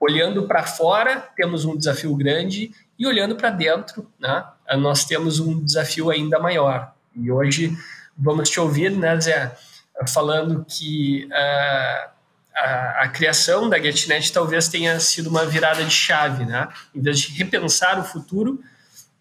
olhando 0.00 0.48
para 0.48 0.62
fora, 0.62 1.28
temos 1.36 1.66
um 1.66 1.76
desafio 1.76 2.16
grande 2.16 2.70
e 2.98 3.06
olhando 3.06 3.36
para 3.36 3.50
dentro, 3.50 4.10
né, 4.18 4.46
nós 4.78 5.04
temos 5.04 5.38
um 5.38 5.62
desafio 5.62 6.08
ainda 6.08 6.38
maior. 6.38 6.94
E 7.14 7.30
hoje 7.30 7.76
vamos 8.16 8.48
te 8.48 8.58
ouvir, 8.58 8.90
né, 8.90 9.20
Zé, 9.20 9.54
falando 10.06 10.64
que 10.66 11.26
uh, 11.26 12.17
a, 12.58 13.08
criação 13.08 13.68
da 13.68 13.78
GetNet 13.78 14.32
talvez 14.32 14.68
tenha 14.68 14.98
sido 14.98 15.28
uma 15.28 15.46
virada 15.46 15.84
de 15.84 15.90
chave, 15.90 16.44
né? 16.44 16.68
Em 16.94 17.00
vez 17.00 17.20
de 17.20 17.32
repensar 17.32 18.00
o 18.00 18.04
futuro, 18.04 18.60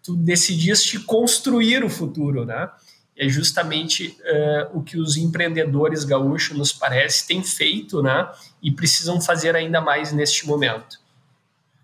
tu 0.02 0.16
decidiste 0.16 0.98
construir 0.98 1.84
o 1.84 1.90
futuro, 1.90 2.44
né? 2.44 2.68
É 3.16 3.28
justamente 3.28 4.16
uh, 4.20 4.78
o 4.78 4.82
que 4.82 4.98
os 4.98 5.16
empreendedores 5.16 6.04
gaúchos, 6.04 6.56
nos 6.56 6.72
parece, 6.72 7.26
têm 7.26 7.42
feito, 7.42 8.02
né? 8.02 8.28
E 8.62 8.70
precisam 8.70 9.20
fazer 9.20 9.56
ainda 9.56 9.80
mais 9.80 10.12
neste 10.12 10.46
momento. 10.46 11.00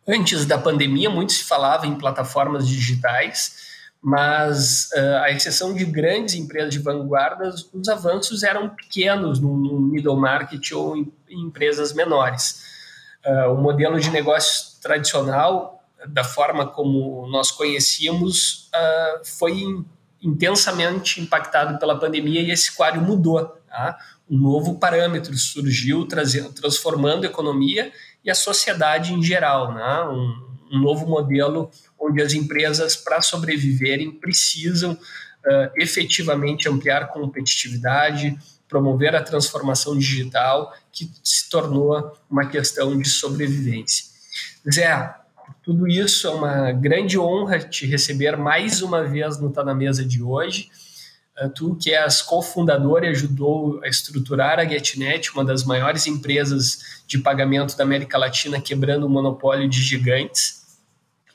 Antes 0.06 0.44
da 0.44 0.58
pandemia, 0.58 1.08
muito 1.08 1.32
se 1.32 1.44
falava 1.44 1.86
em 1.86 1.96
plataformas 1.96 2.68
digitais, 2.68 3.73
mas 4.04 4.90
uh, 4.94 5.22
à 5.22 5.30
exceção 5.30 5.72
de 5.72 5.82
grandes 5.86 6.34
empresas 6.34 6.70
de 6.70 6.78
vanguarda, 6.78 7.48
os 7.72 7.88
avanços 7.88 8.42
eram 8.42 8.68
pequenos 8.68 9.40
no, 9.40 9.56
no 9.56 9.80
middle 9.80 10.14
market 10.14 10.72
ou 10.72 10.94
em, 10.94 11.10
em 11.26 11.40
empresas 11.40 11.94
menores. 11.94 12.62
Uh, 13.24 13.54
o 13.54 13.56
modelo 13.56 13.98
de 13.98 14.10
negócio 14.10 14.78
tradicional, 14.82 15.82
da 16.06 16.22
forma 16.22 16.66
como 16.66 17.26
nós 17.28 17.50
conhecíamos, 17.50 18.68
uh, 18.74 19.24
foi 19.24 19.52
in, 19.52 19.86
intensamente 20.20 21.22
impactado 21.22 21.78
pela 21.78 21.98
pandemia 21.98 22.42
e 22.42 22.50
esse 22.50 22.76
quadro 22.76 23.00
mudou. 23.00 23.58
Tá? 23.66 23.98
Um 24.28 24.36
novo 24.36 24.78
parâmetro 24.78 25.34
surgiu, 25.38 26.06
trazendo, 26.06 26.52
transformando 26.52 27.24
a 27.24 27.28
economia 27.30 27.90
e 28.22 28.30
a 28.30 28.34
sociedade 28.34 29.14
em 29.14 29.22
geral. 29.22 29.72
Né? 29.72 30.02
Um, 30.10 30.53
um 30.74 30.80
novo 30.80 31.06
modelo 31.06 31.70
onde 31.98 32.20
as 32.20 32.34
empresas, 32.34 32.96
para 32.96 33.22
sobreviverem, 33.22 34.10
precisam 34.10 34.92
uh, 34.92 35.70
efetivamente 35.76 36.68
ampliar 36.68 37.08
competitividade, 37.08 38.36
promover 38.68 39.14
a 39.14 39.22
transformação 39.22 39.96
digital, 39.96 40.74
que 40.92 41.10
se 41.22 41.48
tornou 41.48 42.12
uma 42.28 42.46
questão 42.46 42.96
de 42.98 43.08
sobrevivência. 43.08 44.06
Zé, 44.70 45.14
tudo 45.62 45.86
isso 45.86 46.26
é 46.26 46.30
uma 46.30 46.72
grande 46.72 47.18
honra 47.18 47.58
te 47.58 47.86
receber 47.86 48.36
mais 48.36 48.82
uma 48.82 49.04
vez 49.04 49.38
no 49.38 49.50
Tá 49.50 49.64
na 49.64 49.74
Mesa 49.74 50.04
de 50.04 50.22
hoje. 50.22 50.68
Uh, 51.40 51.48
tu, 51.48 51.74
que 51.74 51.92
és 51.92 52.22
cofundador 52.22 53.02
e 53.02 53.08
ajudou 53.08 53.80
a 53.82 53.88
estruturar 53.88 54.60
a 54.60 54.64
GetNet, 54.64 55.32
uma 55.32 55.44
das 55.44 55.64
maiores 55.64 56.06
empresas 56.06 57.02
de 57.06 57.18
pagamento 57.18 57.76
da 57.76 57.82
América 57.82 58.16
Latina, 58.16 58.60
quebrando 58.60 59.04
o 59.04 59.10
monopólio 59.10 59.68
de 59.68 59.82
gigantes 59.82 60.63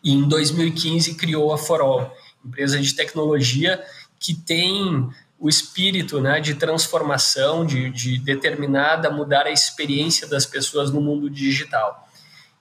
e 0.03 0.13
em 0.13 0.27
2015 0.27 1.15
criou 1.15 1.53
a 1.53 1.57
Forol, 1.57 2.11
empresa 2.45 2.79
de 2.79 2.93
tecnologia 2.95 3.83
que 4.19 4.33
tem 4.33 5.09
o 5.39 5.47
espírito 5.47 6.19
né, 6.19 6.39
de 6.41 6.55
transformação, 6.55 7.65
de, 7.65 7.89
de 7.89 8.19
determinada 8.19 9.09
mudar 9.09 9.45
a 9.45 9.51
experiência 9.51 10.27
das 10.27 10.45
pessoas 10.45 10.91
no 10.91 10.99
mundo 10.99 11.29
digital. 11.29 12.07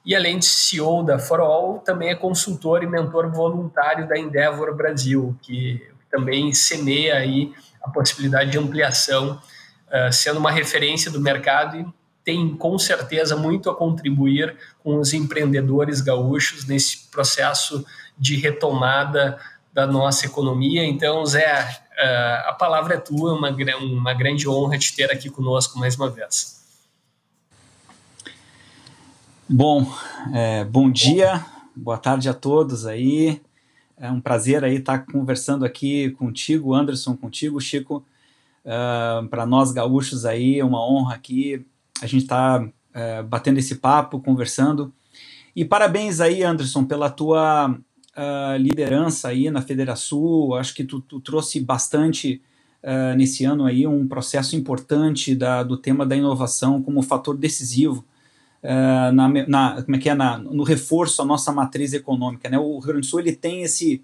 E 0.06 0.14
além 0.14 0.38
de 0.38 0.46
CEO 0.46 1.02
da 1.02 1.18
Forol, 1.18 1.80
também 1.80 2.10
é 2.10 2.14
consultor 2.14 2.82
e 2.82 2.86
mentor 2.86 3.30
voluntário 3.30 4.08
da 4.08 4.16
Endeavor 4.16 4.74
Brasil, 4.74 5.36
que 5.42 5.82
também 6.10 6.54
semeia 6.54 7.16
aí 7.16 7.52
a 7.82 7.90
possibilidade 7.90 8.52
de 8.52 8.58
ampliação, 8.58 9.40
uh, 9.88 10.12
sendo 10.12 10.38
uma 10.38 10.50
referência 10.50 11.10
do 11.10 11.20
mercado 11.20 11.76
e 11.76 11.86
tem 12.28 12.54
com 12.54 12.78
certeza 12.78 13.34
muito 13.36 13.70
a 13.70 13.74
contribuir 13.74 14.54
com 14.84 14.98
os 14.98 15.14
empreendedores 15.14 16.02
gaúchos 16.02 16.66
nesse 16.66 17.08
processo 17.08 17.86
de 18.18 18.36
retomada 18.36 19.38
da 19.72 19.86
nossa 19.86 20.26
economia. 20.26 20.84
Então, 20.84 21.24
Zé, 21.24 21.80
eh, 21.96 22.44
a 22.46 22.52
palavra 22.52 22.96
é 22.96 22.98
tua, 22.98 23.32
uma, 23.32 23.48
uma 23.80 24.12
grande 24.12 24.46
honra 24.46 24.76
te 24.76 24.94
ter 24.94 25.10
aqui 25.10 25.30
conosco 25.30 25.78
mais 25.78 25.96
uma 25.96 26.10
vez. 26.10 26.62
Bom, 29.48 29.90
é, 30.34 30.64
bom 30.66 30.90
dia, 30.90 31.46
boa 31.74 31.96
tarde 31.96 32.28
a 32.28 32.34
todos 32.34 32.84
aí. 32.84 33.40
É 33.96 34.10
um 34.10 34.20
prazer 34.20 34.64
aí 34.64 34.74
estar 34.76 35.06
conversando 35.06 35.64
aqui 35.64 36.10
contigo, 36.10 36.74
Anderson, 36.74 37.16
contigo, 37.16 37.58
Chico. 37.58 38.04
Uh, 38.66 39.26
Para 39.28 39.46
nós 39.46 39.72
gaúchos 39.72 40.26
aí, 40.26 40.58
é 40.58 40.64
uma 40.64 40.86
honra 40.86 41.14
aqui 41.14 41.64
a 42.02 42.06
gente 42.06 42.22
está 42.22 42.66
é, 42.94 43.22
batendo 43.22 43.58
esse 43.58 43.76
papo, 43.76 44.20
conversando. 44.20 44.92
E 45.54 45.64
parabéns 45.64 46.20
aí, 46.20 46.42
Anderson, 46.42 46.84
pela 46.84 47.10
tua 47.10 47.76
uh, 48.18 48.56
liderança 48.58 49.28
aí 49.28 49.50
na 49.50 49.62
Federação. 49.62 50.54
Acho 50.54 50.74
que 50.74 50.84
tu, 50.84 51.00
tu 51.00 51.20
trouxe 51.20 51.60
bastante 51.60 52.42
uh, 52.82 53.16
nesse 53.16 53.44
ano 53.44 53.64
aí 53.64 53.86
um 53.86 54.06
processo 54.06 54.56
importante 54.56 55.34
da, 55.34 55.62
do 55.62 55.76
tema 55.76 56.04
da 56.04 56.16
inovação 56.16 56.82
como 56.82 57.02
fator 57.02 57.36
decisivo 57.36 58.04
uh, 58.62 59.12
na, 59.12 59.28
na, 59.46 59.82
como 59.82 59.96
é 59.96 59.98
que 59.98 60.08
é, 60.08 60.14
na, 60.14 60.38
no 60.38 60.62
reforço 60.62 61.22
à 61.22 61.24
nossa 61.24 61.52
matriz 61.52 61.92
econômica. 61.92 62.48
Né? 62.48 62.58
O 62.58 62.78
Rio 62.78 62.88
Grande 62.88 63.00
do 63.00 63.06
Sul 63.06 63.20
ele 63.20 63.32
tem 63.32 63.62
esse 63.62 64.02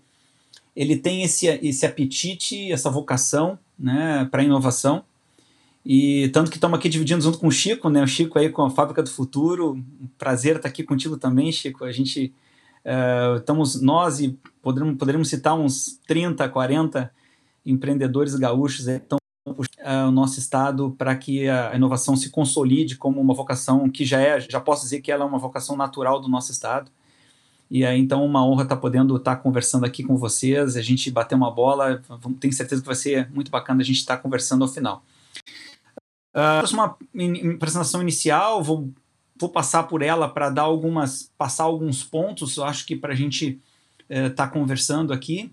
ele 0.77 0.97
tem 0.97 1.23
esse, 1.23 1.47
esse 1.47 1.87
apetite, 1.87 2.73
essa 2.73 2.91
vocação 2.91 3.57
né, 3.79 4.27
para 4.29 4.43
inovação. 4.43 5.05
E 5.85 6.29
tanto 6.31 6.51
que 6.51 6.57
estamos 6.57 6.79
aqui 6.79 6.89
dividindo 6.89 7.23
junto 7.23 7.39
com 7.39 7.49
o 7.49 7.53
Chico, 7.53 7.91
né? 7.91 8.03
O 8.03 8.07
Chico 8.07 8.39
aí 8.39 8.49
com 8.49 8.63
a 8.63 8.71
Fábrica 8.71 9.03
do 9.03 9.11
Futuro. 9.11 9.75
Um 9.75 10.09
prazer 10.19 10.57
estar 10.57 10.69
aqui 10.69 10.83
contigo 10.83 11.17
também, 11.17 11.53
Chico. 11.53 11.85
A 11.85 11.93
gente 11.93 12.33
Uh, 12.85 13.39
estamos 13.39 13.81
nós 13.81 14.21
e 14.21 14.39
poderemos, 14.61 14.99
poderemos 14.99 15.29
citar 15.31 15.55
uns 15.55 15.99
30, 16.07 16.47
40 16.51 17.11
empreendedores 17.65 18.35
gaúchos 18.35 18.85
que 18.85 18.91
estão 18.91 19.19
uh, 19.47 20.09
o 20.09 20.11
nosso 20.11 20.39
estado 20.39 20.95
para 20.99 21.17
que 21.17 21.49
a 21.49 21.75
inovação 21.75 22.15
se 22.15 22.29
consolide 22.29 22.97
como 22.97 23.19
uma 23.23 23.33
vocação 23.33 23.89
que 23.89 24.05
já 24.05 24.21
é, 24.21 24.39
já 24.39 24.61
posso 24.61 24.83
dizer 24.83 25.01
que 25.01 25.11
ela 25.11 25.25
é 25.25 25.27
uma 25.27 25.39
vocação 25.39 25.77
natural 25.77 26.21
do 26.21 26.29
nosso 26.29 26.53
estado. 26.53 26.91
E 27.71 27.87
aí, 27.87 27.99
então, 27.99 28.23
uma 28.25 28.47
honra 28.47 28.65
estar 28.65 28.77
podendo 28.77 29.17
estar 29.17 29.37
conversando 29.37 29.87
aqui 29.87 30.05
com 30.05 30.19
vocês, 30.19 30.77
a 30.77 30.83
gente 30.83 31.11
bater 31.11 31.35
uma 31.35 31.51
bola, 31.51 32.03
tenho 32.39 32.53
certeza 32.53 32.83
que 32.83 32.87
vai 32.87 32.95
ser 32.95 33.31
muito 33.33 33.51
bacana 33.51 33.81
a 33.81 33.85
gente 33.85 33.97
estar 33.97 34.19
conversando 34.19 34.63
ao 34.63 34.69
final. 34.69 35.03
Uh, 36.35 36.75
uma 36.75 36.97
apresentação 37.55 38.03
inicial, 38.03 38.63
vou, 38.63 38.91
vou 39.39 39.49
passar 39.49 39.85
por 39.85 40.03
ela 40.03 40.29
para 40.29 40.51
dar 40.51 40.63
algumas, 40.63 41.31
passar 41.39 41.65
alguns 41.65 42.03
pontos, 42.03 42.59
acho 42.59 42.85
que 42.85 42.97
para 42.97 43.13
a 43.13 43.17
gente 43.17 43.61
estar 44.09 44.27
uh, 44.27 44.35
tá 44.35 44.49
conversando 44.49 45.13
aqui. 45.13 45.53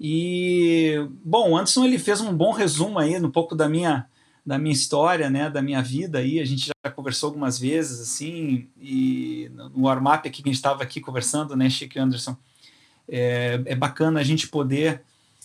E, 0.00 0.94
bom, 1.24 1.50
o 1.50 1.56
Anderson 1.56 1.84
ele 1.84 1.98
fez 1.98 2.20
um 2.20 2.32
bom 2.32 2.52
resumo 2.52 2.98
aí, 2.98 3.18
um 3.18 3.30
pouco 3.30 3.54
da 3.54 3.68
minha, 3.68 4.06
da 4.46 4.58
minha 4.58 4.72
história, 4.72 5.28
né, 5.28 5.50
da 5.50 5.60
minha 5.60 5.82
vida 5.82 6.20
aí, 6.20 6.40
a 6.40 6.44
gente 6.44 6.68
já 6.68 6.90
conversou 6.90 7.28
algumas 7.28 7.58
vezes, 7.58 8.00
assim, 8.00 8.66
e 8.80 9.50
no 9.52 9.82
warm-up 9.82 10.26
aqui 10.26 10.42
que 10.42 10.48
a 10.48 10.52
gente 10.52 10.56
estava 10.56 10.82
aqui 10.82 11.00
conversando, 11.00 11.54
né, 11.54 11.68
Chico 11.68 11.98
Anderson, 11.98 12.34
é, 13.08 13.60
é 13.66 13.74
bacana 13.74 14.20
a 14.20 14.24
gente 14.24 14.48
poder 14.48 15.02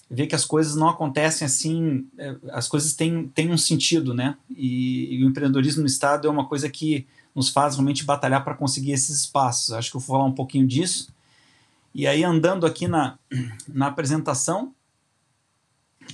ver 0.09 0.27
que 0.27 0.35
as 0.35 0.45
coisas 0.45 0.75
não 0.75 0.89
acontecem 0.89 1.45
assim, 1.45 2.07
é, 2.17 2.35
as 2.51 2.67
coisas 2.67 2.93
têm, 2.93 3.27
têm 3.29 3.51
um 3.51 3.57
sentido, 3.57 4.13
né? 4.13 4.37
E, 4.49 5.15
e, 5.15 5.25
o 5.25 5.29
empreendedorismo 5.29 5.81
no 5.81 5.87
Estado 5.87 6.27
é 6.27 6.31
uma 6.31 6.45
coisa 6.45 6.69
que 6.69 7.07
nos 7.33 7.49
faz 7.49 7.75
realmente 7.75 8.03
batalhar 8.03 8.43
para 8.43 8.53
conseguir 8.53 8.91
esses 8.91 9.21
espaços. 9.21 9.73
Acho 9.73 9.89
que 9.89 9.97
eu 9.97 10.01
vou 10.01 10.15
falar 10.15 10.25
um 10.25 10.35
pouquinho 10.35 10.67
disso. 10.67 11.11
E 11.93 12.05
aí, 12.07 12.23
andando 12.23 12.65
aqui 12.65 12.87
na, 12.87 13.17
na 13.67 13.87
apresentação. 13.87 14.73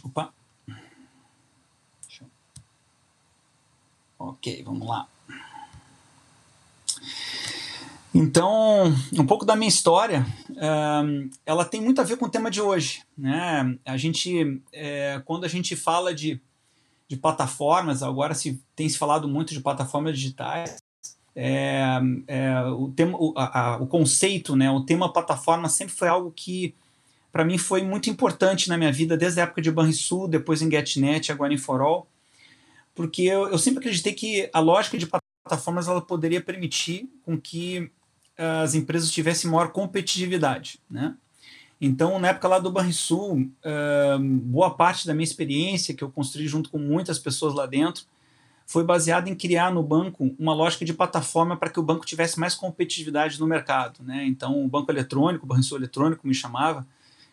Opa! 0.04 0.34
Ok, 4.18 4.64
vamos 4.64 4.88
lá. 4.88 5.08
Então, 8.14 8.92
um 9.14 9.26
pouco 9.26 9.46
da 9.46 9.56
minha 9.56 9.70
história, 9.70 10.26
uh, 10.50 11.30
ela 11.46 11.64
tem 11.64 11.80
muito 11.80 12.02
a 12.02 12.04
ver 12.04 12.18
com 12.18 12.26
o 12.26 12.30
tema 12.30 12.50
de 12.50 12.60
hoje. 12.60 13.04
Né? 13.18 13.78
A 13.86 13.98
gente, 13.98 14.62
é, 14.74 15.22
quando 15.26 15.46
a 15.46 15.48
gente 15.48 15.76
fala 15.76 16.14
de, 16.14 16.42
de 17.08 17.16
plataformas, 17.16 18.02
agora 18.02 18.34
se 18.34 18.60
tem 18.76 18.90
se 18.90 18.98
falado 18.98 19.28
muito 19.28 19.54
de 19.54 19.62
plataformas 19.62 20.18
digitais, 20.18 20.78
é, 21.36 22.00
é, 22.28 22.62
o, 22.64 22.90
tema, 22.90 23.16
o, 23.20 23.34
a, 23.38 23.78
o 23.80 23.86
conceito, 23.86 24.56
né, 24.56 24.72
o 24.72 24.82
tema 24.82 25.14
plataforma 25.14 25.70
sempre 25.70 25.94
foi 25.94 26.08
algo 26.08 26.34
que, 26.36 26.74
para 27.32 27.46
mim, 27.46 27.60
foi 27.60 27.84
muito 27.84 28.10
importante 28.10 28.68
na 28.68 28.78
minha 28.78 28.92
vida, 28.92 29.16
desde 29.16 29.40
a 29.40 29.44
época 29.44 29.62
de 29.62 29.72
Banrisul, 29.72 30.28
depois 30.28 30.64
em 30.64 30.70
GetNet, 30.70 31.32
agora 31.32 31.54
em 31.54 31.58
Forall, 31.58 32.08
porque 32.96 33.22
eu, 33.22 33.48
eu 33.50 33.58
sempre 33.60 33.80
acreditei 33.80 34.14
que 34.14 34.50
a 34.52 34.60
lógica 34.60 34.98
de 34.98 35.08
plataformas 35.08 35.88
ela 35.88 36.02
poderia 36.02 36.42
permitir 36.42 37.08
com 37.24 37.40
que 37.40 37.90
as 38.40 38.74
empresas 38.74 39.12
tivessem 39.12 39.52
maior 39.52 39.70
competitividade, 39.72 40.80
né? 40.90 41.16
Então, 41.82 42.20
na 42.20 42.30
época 42.30 42.48
lá 42.48 42.60
do 42.60 42.72
Banrisul, 42.72 43.40
uh, 43.40 44.20
boa 44.20 44.72
parte 44.72 45.08
da 45.08 45.14
minha 45.14 45.24
experiência 45.24 45.94
que 45.94 46.04
eu 46.04 46.10
construí 46.10 46.48
junto 46.48 46.70
com 46.70 46.78
muitas 46.78 47.18
pessoas 47.18 47.54
lá 47.54 47.66
dentro 47.66 48.04
foi 48.66 48.84
baseada 48.84 49.30
em 49.30 49.36
criar 49.36 49.74
no 49.74 49.82
banco 49.82 50.36
uma 50.38 50.54
lógica 50.54 50.86
de 50.86 50.94
plataforma 50.94 51.58
para 51.58 51.70
que 51.70 51.80
o 51.80 51.84
banco 51.84 52.06
tivesse 52.06 52.40
mais 52.40 52.54
competitividade 52.54 53.40
no 53.40 53.48
mercado, 53.48 54.04
né? 54.04 54.26
Então, 54.28 54.64
o 54.64 54.68
banco 54.68 54.92
eletrônico, 54.92 55.46
o 55.46 55.48
Banrisul 55.48 55.78
eletrônico 55.78 56.28
me 56.28 56.36
chamava, 56.36 56.86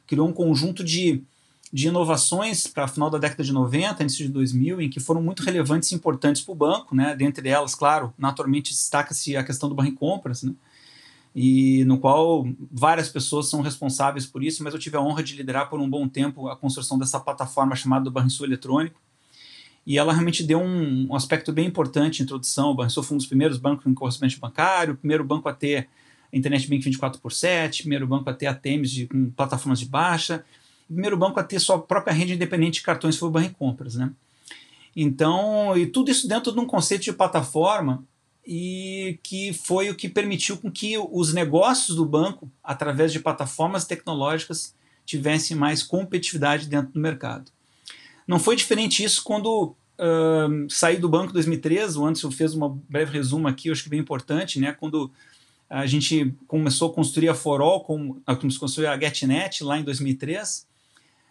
criou 0.07 0.27
um 0.27 0.33
conjunto 0.33 0.83
de, 0.83 1.23
de 1.71 1.89
inovações 1.89 2.67
para 2.67 2.89
final 2.89 3.11
da 3.11 3.19
década 3.19 3.45
de 3.45 3.53
90, 3.53 4.03
início 4.03 4.25
de 4.25 4.33
2000, 4.33 4.81
em 4.81 4.89
que 4.89 4.99
foram 4.99 5.21
muito 5.21 5.43
relevantes 5.43 5.93
e 5.93 5.95
importantes 5.95 6.41
para 6.41 6.53
o 6.53 6.55
banco, 6.55 6.95
né? 6.95 7.15
Dentre 7.15 7.49
elas, 7.49 7.75
claro, 7.75 8.15
naturalmente 8.17 8.71
destaca-se 8.71 9.37
a 9.37 9.45
questão 9.45 9.69
do 9.69 9.75
Barra 9.75 9.93
Compras, 9.93 10.43
né? 10.43 10.55
E 11.39 11.85
no 11.85 11.99
qual 11.99 12.49
várias 12.73 13.11
pessoas 13.11 13.51
são 13.51 13.61
responsáveis 13.61 14.25
por 14.25 14.43
isso, 14.43 14.65
mas 14.65 14.73
eu 14.73 14.81
tive 14.81 14.97
a 14.97 15.03
honra 15.03 15.23
de 15.23 15.37
liderar 15.37 15.69
por 15.69 15.79
um 15.79 15.89
bom 15.89 16.09
tempo 16.09 16.49
a 16.49 16.57
construção 16.57 16.99
dessa 16.99 17.21
plataforma 17.21 17.77
chamada 17.77 18.09
Banrisul 18.11 18.47
Eletrônico, 18.47 18.99
e 19.87 19.99
ela 19.99 20.15
realmente 20.15 20.43
deu 20.43 20.59
um, 20.59 21.09
um 21.11 21.15
aspecto 21.15 21.53
bem 21.53 21.67
importante, 21.67 22.23
introdução, 22.23 22.71
o 22.71 22.75
Banrisul 22.75 23.03
foi 23.03 23.17
um 23.17 23.19
dos 23.19 23.27
primeiros 23.27 23.59
bancos 23.59 23.87
em 23.87 23.93
correspondente 23.93 24.41
bancário, 24.41 24.95
o 24.95 24.97
primeiro 24.97 25.23
banco 25.23 25.47
a 25.47 25.53
ter 25.53 25.91
Internet 26.33 26.71
Bank 26.71 26.83
24 26.83 27.21
por 27.21 27.31
7, 27.31 27.83
primeiro 27.83 28.07
banco 28.07 28.31
a 28.31 28.33
ter 28.33 28.47
ATMs 28.47 28.91
de, 28.91 29.07
com 29.07 29.31
plataformas 29.31 29.79
de 29.79 29.87
baixa, 29.87 30.43
primeiro 30.87 31.19
banco 31.19 31.39
a 31.39 31.45
ter 31.45 31.61
sua 31.61 31.79
própria 31.79 32.15
rede 32.15 32.33
independente 32.33 32.77
de 32.77 32.83
cartões 32.83 33.19
foi 33.19 33.29
o 33.29 33.33
Banco 33.33 33.55
Compras, 33.57 33.95
né? 33.95 34.11
Então, 34.97 35.77
e 35.77 35.87
tudo 35.87 36.11
isso 36.11 36.27
dentro 36.27 36.51
de 36.51 36.59
um 36.59 36.65
conceito 36.65 37.03
de 37.03 37.13
plataforma 37.13 38.03
e 38.47 39.19
que 39.23 39.53
foi 39.53 39.91
o 39.91 39.95
que 39.95 40.09
permitiu 40.09 40.57
com 40.57 40.71
que 40.71 40.97
os 40.97 41.35
negócios 41.35 41.97
do 41.97 42.05
banco, 42.05 42.51
através 42.63 43.13
de 43.13 43.19
plataformas 43.19 43.85
tecnológicas, 43.85 44.75
tivessem 45.05 45.57
mais 45.57 45.83
competitividade 45.83 46.69
dentro 46.69 46.93
do 46.93 47.01
mercado. 47.01 47.51
Não 48.27 48.39
foi 48.39 48.55
diferente 48.55 49.03
isso 49.03 49.23
quando 49.25 49.75
uh, 49.99 50.71
saí 50.71 50.97
do 50.97 51.09
banco 51.09 51.31
em 51.31 51.35
2013, 51.35 51.99
o 51.99 52.07
Anderson 52.07 52.31
fez 52.31 52.55
um 52.55 52.69
breve 52.89 53.13
resumo 53.13 53.49
aqui, 53.49 53.69
eu 53.69 53.73
acho 53.73 53.83
que 53.83 53.89
bem 53.89 54.01
importante, 54.01 54.61
né? 54.61 54.73
quando 54.73 55.11
a 55.69 55.87
gente 55.87 56.33
começou 56.47 56.91
a 56.91 56.95
construir 56.95 57.29
a 57.29 57.35
Forol, 57.35 57.81
com, 57.81 58.21
a, 58.25 58.37
construir 58.37 58.87
a 58.87 58.99
GetNet 58.99 59.65
lá 59.65 59.79
em 59.79 59.83
2003, 59.83 60.67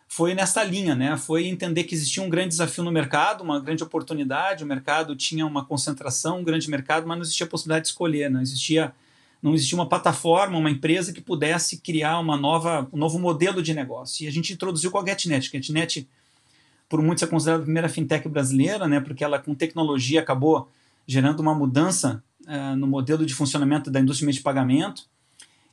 foi 0.07 0.33
nessa 0.33 0.63
linha, 0.63 0.95
né? 0.95 1.17
Foi 1.17 1.47
entender 1.47 1.83
que 1.83 1.95
existia 1.95 2.21
um 2.21 2.29
grande 2.29 2.49
desafio 2.49 2.83
no 2.83 2.91
mercado, 2.91 3.43
uma 3.43 3.59
grande 3.59 3.83
oportunidade, 3.83 4.63
o 4.63 4.67
mercado 4.67 5.15
tinha 5.15 5.45
uma 5.45 5.65
concentração, 5.65 6.39
um 6.39 6.43
grande 6.43 6.69
mercado, 6.69 7.07
mas 7.07 7.17
não 7.17 7.23
existia 7.23 7.47
possibilidade 7.47 7.85
de 7.85 7.89
escolher, 7.89 8.29
não 8.29 8.41
existia 8.41 8.93
não 9.45 9.53
existia 9.53 9.77
uma 9.77 9.87
plataforma, 9.87 10.57
uma 10.57 10.71
empresa 10.71 11.13
que 11.13 11.21
pudesse 11.21 11.77
criar 11.77 12.17
uma 12.17 12.35
nova, 12.35 12.89
um 12.91 12.97
novo 12.97 13.19
modelo 13.19 13.61
de 13.61 13.75
negócio. 13.75 14.23
E 14.23 14.27
a 14.27 14.31
gente 14.31 14.51
introduziu 14.51 14.89
com 14.89 14.97
a 14.97 15.05
GetNet. 15.05 15.51
GetNet, 15.51 16.07
por 16.89 16.99
muitos, 16.99 17.23
é 17.23 17.27
considerada 17.27 17.61
a 17.61 17.63
primeira 17.65 17.87
fintech 17.87 18.27
brasileira, 18.27 18.87
né? 18.87 18.99
Porque 18.99 19.23
ela, 19.23 19.37
com 19.37 19.53
tecnologia, 19.53 20.19
acabou 20.19 20.67
gerando 21.05 21.41
uma 21.41 21.53
mudança 21.53 22.23
uh, 22.47 22.75
no 22.75 22.87
modelo 22.87 23.23
de 23.23 23.35
funcionamento 23.35 23.91
da 23.91 23.99
indústria 23.99 24.31
de 24.31 24.41
pagamento. 24.41 25.03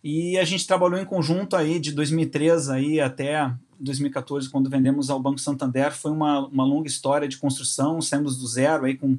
E 0.05 0.37
a 0.37 0.45
gente 0.45 0.66
trabalhou 0.66 1.01
em 1.01 1.05
conjunto 1.07 1.57
aí 1.57 1.79
de 1.81 1.92
2003 1.92 2.68
aí 2.68 3.01
até 3.01 3.51
2014, 3.83 4.49
quando 4.49 4.71
vendemos 4.71 5.11
ao 5.11 5.21
Banco 5.21 5.38
Santander, 5.38 5.92
foi 5.92 6.11
uma, 6.11 6.47
uma 6.47 6.64
longa 6.64 6.87
história 6.88 7.29
de 7.29 7.37
construção, 7.37 8.01
saímos 8.01 8.37
do 8.37 8.47
zero 8.47 8.85
aí 8.85 8.97
com 8.97 9.18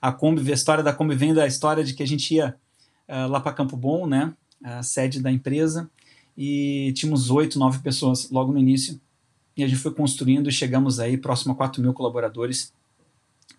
a 0.00 0.12
Kombi, 0.12 0.50
a 0.50 0.54
história 0.54 0.84
da 0.84 0.92
Kombi 0.92 1.14
vem 1.14 1.34
da 1.34 1.46
história 1.46 1.82
de 1.82 1.94
que 1.94 2.02
a 2.02 2.06
gente 2.06 2.34
ia 2.34 2.54
uh, 3.08 3.28
lá 3.28 3.40
para 3.40 3.52
Campo 3.52 3.76
Bom, 3.76 4.06
né, 4.06 4.32
a 4.62 4.82
sede 4.82 5.20
da 5.20 5.30
empresa, 5.30 5.90
e 6.36 6.92
tínhamos 6.94 7.30
oito, 7.30 7.58
nove 7.58 7.78
pessoas 7.80 8.30
logo 8.30 8.52
no 8.52 8.58
início, 8.58 9.00
e 9.56 9.64
a 9.64 9.68
gente 9.68 9.80
foi 9.80 9.92
construindo 9.92 10.48
e 10.48 10.52
chegamos 10.52 11.00
aí 11.00 11.16
próximo 11.16 11.52
a 11.52 11.56
4 11.56 11.80
mil 11.80 11.92
colaboradores 11.94 12.72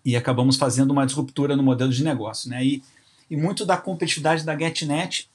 e 0.04 0.16
acabamos 0.16 0.56
fazendo 0.56 0.92
uma 0.92 1.04
disruptura 1.04 1.56
no 1.56 1.62
modelo 1.62 1.92
de 1.92 2.04
negócio, 2.04 2.48
né, 2.48 2.64
e, 2.64 2.82
e 3.30 3.36
muito 3.36 3.66
da 3.66 3.76
competitividade 3.76 4.44
da 4.44 4.56
GetNet 4.56 5.28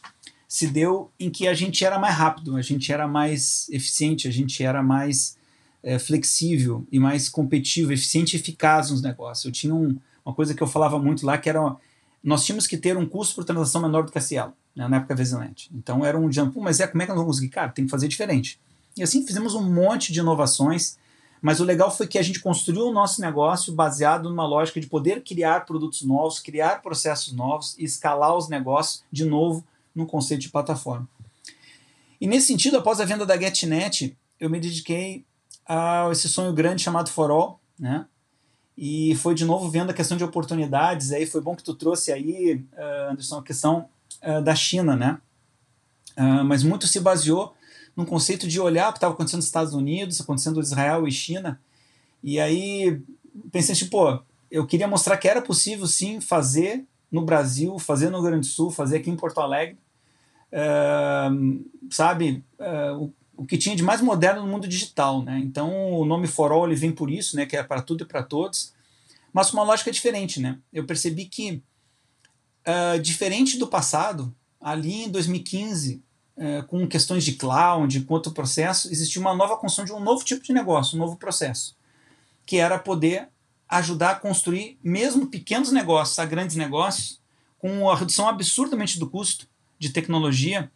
se 0.53 0.67
deu 0.67 1.09
em 1.19 1.31
que 1.31 1.47
a 1.47 1.53
gente 1.55 1.83
era 1.83 1.97
mais 1.97 2.13
rápido, 2.13 2.55
a 2.55 2.61
gente 2.61 2.93
era 2.93 3.07
mais 3.07 3.67
eficiente, 3.71 4.27
a 4.27 4.31
gente 4.31 4.63
era 4.63 4.83
mais 4.83 5.35
é, 5.81 5.97
flexível 5.97 6.85
e 6.91 6.99
mais 6.99 7.27
competitivo, 7.27 7.91
eficiente 7.91 8.37
e 8.37 8.39
eficaz 8.39 8.91
nos 8.91 9.01
negócios. 9.01 9.45
Eu 9.45 9.51
tinha 9.51 9.73
um, 9.73 9.97
uma 10.23 10.35
coisa 10.35 10.53
que 10.53 10.61
eu 10.61 10.67
falava 10.67 10.99
muito 10.99 11.25
lá 11.25 11.39
que 11.39 11.49
era 11.49 11.75
nós 12.23 12.45
tínhamos 12.45 12.67
que 12.67 12.77
ter 12.77 12.95
um 12.95 13.03
custo 13.03 13.33
por 13.33 13.43
transação 13.43 13.81
menor 13.81 14.03
do 14.03 14.11
que 14.11 14.17
a 14.19 14.21
Cielo, 14.21 14.53
né, 14.75 14.87
na 14.87 14.97
época 14.97 15.15
Vesilente. 15.15 15.71
Então 15.73 16.05
era 16.05 16.19
um 16.19 16.31
jump, 16.31 16.55
mas 16.59 16.79
é 16.79 16.85
como 16.85 17.01
é 17.01 17.05
que 17.07 17.09
nós 17.09 17.17
vamos 17.17 17.37
conseguir? 17.37 17.51
Cara, 17.51 17.69
tem 17.69 17.85
que 17.85 17.91
fazer 17.91 18.07
diferente. 18.07 18.59
E 18.95 19.01
assim 19.01 19.25
fizemos 19.25 19.55
um 19.55 19.73
monte 19.73 20.13
de 20.13 20.19
inovações, 20.19 20.99
mas 21.41 21.61
o 21.61 21.63
legal 21.63 21.89
foi 21.89 22.05
que 22.05 22.19
a 22.19 22.23
gente 22.23 22.39
construiu 22.39 22.85
o 22.85 22.93
nosso 22.93 23.21
negócio 23.21 23.73
baseado 23.73 24.29
numa 24.29 24.45
lógica 24.45 24.79
de 24.79 24.85
poder 24.85 25.23
criar 25.23 25.65
produtos 25.65 26.03
novos, 26.03 26.39
criar 26.39 26.83
processos 26.83 27.33
novos 27.33 27.75
e 27.79 27.85
escalar 27.85 28.37
os 28.37 28.47
negócios 28.47 29.03
de 29.11 29.25
novo 29.25 29.65
no 29.95 30.05
conceito 30.05 30.41
de 30.41 30.49
plataforma. 30.49 31.07
E 32.19 32.27
nesse 32.27 32.47
sentido, 32.47 32.77
após 32.77 32.99
a 32.99 33.05
venda 33.05 33.25
da 33.25 33.37
GetNet, 33.37 34.17
eu 34.39 34.49
me 34.49 34.59
dediquei 34.59 35.25
a 35.65 36.09
esse 36.11 36.27
sonho 36.29 36.53
grande 36.53 36.81
chamado 36.81 37.09
For 37.09 37.29
All, 37.31 37.59
né? 37.77 38.05
E 38.77 39.15
foi 39.15 39.35
de 39.35 39.45
novo 39.45 39.69
vendo 39.69 39.91
a 39.91 39.93
questão 39.93 40.17
de 40.17 40.23
oportunidades. 40.23 41.11
Aí 41.11 41.25
foi 41.25 41.41
bom 41.41 41.55
que 41.55 41.63
tu 41.63 41.75
trouxe 41.75 42.11
aí, 42.11 42.65
uh, 42.73 43.11
Anderson, 43.11 43.37
a 43.37 43.43
questão 43.43 43.87
uh, 44.23 44.41
da 44.41 44.55
China, 44.55 44.95
né? 44.95 45.19
Uh, 46.17 46.43
mas 46.43 46.63
muito 46.63 46.87
se 46.87 46.99
baseou 46.99 47.53
num 47.95 48.05
conceito 48.05 48.47
de 48.47 48.59
olhar 48.59 48.89
o 48.89 48.93
que 48.93 48.97
estava 48.97 49.13
acontecendo 49.13 49.39
nos 49.39 49.45
Estados 49.45 49.73
Unidos, 49.73 50.19
acontecendo 50.19 50.59
em 50.59 50.63
Israel 50.63 51.07
e 51.07 51.11
China. 51.11 51.59
E 52.23 52.39
aí 52.39 53.01
pensei, 53.51 53.75
tipo, 53.75 53.91
pô, 53.91 54.19
eu 54.49 54.65
queria 54.65 54.87
mostrar 54.87 55.17
que 55.17 55.27
era 55.27 55.41
possível 55.41 55.85
sim 55.85 56.19
fazer 56.19 56.85
no 57.11 57.23
Brasil, 57.23 57.77
fazer 57.77 58.09
no 58.09 58.17
Rio 58.17 58.29
Grande 58.29 58.47
do 58.47 58.53
Sul, 58.53 58.71
fazer 58.71 58.97
aqui 58.97 59.09
em 59.09 59.15
Porto 59.15 59.39
Alegre, 59.39 59.77
sabe, 61.89 62.43
uh, 62.59 63.03
o, 63.03 63.13
o, 63.43 63.45
que 63.45 63.57
tinha 63.57 63.75
de 63.75 63.83
mais 63.83 64.01
moderno 64.01 64.41
no 64.41 64.47
mundo 64.47 64.67
digital. 64.67 65.23
Né? 65.23 65.39
Então 65.39 65.93
o 65.93 66.05
nome 66.05 66.27
For 66.27 66.51
All 66.51 66.67
ele 66.67 66.75
vem 66.75 66.91
por 66.91 67.09
isso, 67.09 67.35
né, 67.35 67.45
que 67.45 67.57
é 67.57 67.63
para 67.63 67.81
tudo 67.81 68.03
e 68.03 68.07
para 68.07 68.21
todos, 68.21 68.73
mas 69.31 69.49
com 69.49 69.57
uma 69.57 69.63
lógica 69.63 69.91
diferente. 69.91 70.39
Né? 70.39 70.59
Eu 70.71 70.85
percebi 70.85 71.25
que, 71.25 71.61
uh, 72.67 72.99
diferente 72.99 73.57
do 73.57 73.67
passado, 73.67 74.33
ali 74.61 75.03
em 75.03 75.09
2015, 75.09 76.01
com 76.67 76.87
questões 76.87 77.23
de 77.23 77.33
cloud, 77.33 78.01
com 78.01 78.13
outro 78.15 78.31
processo, 78.31 78.91
existia 78.91 79.21
uma 79.21 79.35
nova 79.35 79.55
construção 79.55 79.85
de 79.85 79.93
um 79.93 80.03
novo 80.03 80.25
tipo 80.25 80.41
de 80.41 80.51
negócio, 80.51 80.95
um 80.95 80.99
novo 80.99 81.15
processo, 81.15 81.77
que 82.43 82.57
era 82.57 82.79
poder 82.79 83.29
ajudar 83.69 84.11
a 84.11 84.15
construir 84.15 84.79
mesmo 84.83 85.27
pequenos 85.27 85.71
negócios 85.71 86.17
a 86.17 86.25
grandes 86.25 86.55
negócios 86.55 87.21
com 87.59 87.83
uma 87.83 87.95
redução 87.95 88.27
absurdamente 88.27 88.97
do 88.97 89.07
custo 89.07 89.47
de 89.83 89.89
tecnologia. 89.89 90.71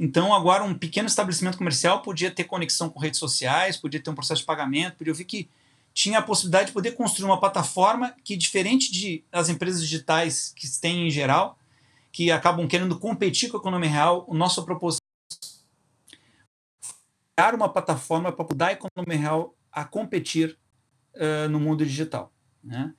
Então, 0.00 0.34
agora, 0.34 0.64
um 0.64 0.74
pequeno 0.74 1.06
estabelecimento 1.06 1.58
comercial 1.58 2.00
podia 2.00 2.30
ter 2.30 2.44
conexão 2.44 2.88
com 2.88 2.98
redes 2.98 3.20
sociais, 3.20 3.76
podia 3.76 4.00
ter 4.00 4.08
um 4.08 4.14
processo 4.14 4.40
de 4.40 4.46
pagamento, 4.46 4.96
podia 4.96 5.12
ver 5.12 5.24
que 5.24 5.48
tinha 5.92 6.18
a 6.18 6.22
possibilidade 6.22 6.68
de 6.68 6.72
poder 6.72 6.92
construir 6.92 7.26
uma 7.26 7.38
plataforma 7.38 8.14
que, 8.24 8.36
diferente 8.36 8.90
de 8.90 9.24
as 9.30 9.48
empresas 9.50 9.82
digitais 9.82 10.52
que 10.56 10.66
têm 10.80 11.06
em 11.06 11.10
geral, 11.10 11.58
que 12.10 12.30
acabam 12.30 12.66
querendo 12.66 12.98
competir 12.98 13.50
com 13.50 13.58
a 13.58 13.60
economia 13.60 13.90
real, 13.90 14.24
o 14.26 14.34
nosso 14.34 14.64
proposição 14.64 15.00
é 17.38 17.42
criar 17.42 17.54
uma 17.54 17.68
plataforma 17.68 18.32
para 18.32 18.46
ajudar 18.46 18.68
a 18.68 18.72
economia 18.72 19.18
real 19.18 19.54
a 19.70 19.84
competir 19.84 20.58
uh, 21.14 21.48
no 21.50 21.60
mundo 21.60 21.84
digital. 21.84 22.32
Né? 22.64 22.92